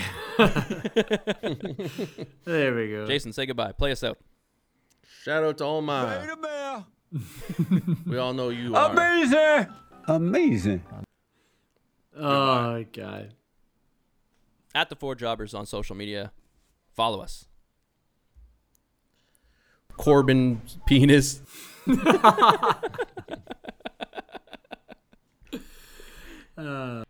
there 2.45 2.75
we 2.75 2.91
go. 2.91 3.05
Jason, 3.05 3.33
say 3.33 3.45
goodbye. 3.45 3.73
Play 3.73 3.91
us 3.91 4.01
out. 4.03 4.17
Shout 5.23 5.43
out 5.43 5.57
to 5.57 5.65
all 5.65 5.81
my. 5.81 6.33
we 8.05 8.17
all 8.17 8.33
know 8.33 8.49
you 8.49 8.73
are. 8.75 8.91
Amazing. 8.91 9.67
Amazing. 10.07 10.83
Oh 12.17 12.85
god. 12.93 13.33
At 14.75 14.89
the 14.89 14.95
Four 14.95 15.15
Jobbers 15.15 15.53
on 15.53 15.65
social 15.65 15.95
media. 15.95 16.31
Follow 16.95 17.21
us. 17.21 17.45
Corbin 19.97 20.61
penis. 20.85 21.41
Uh, 26.59 27.05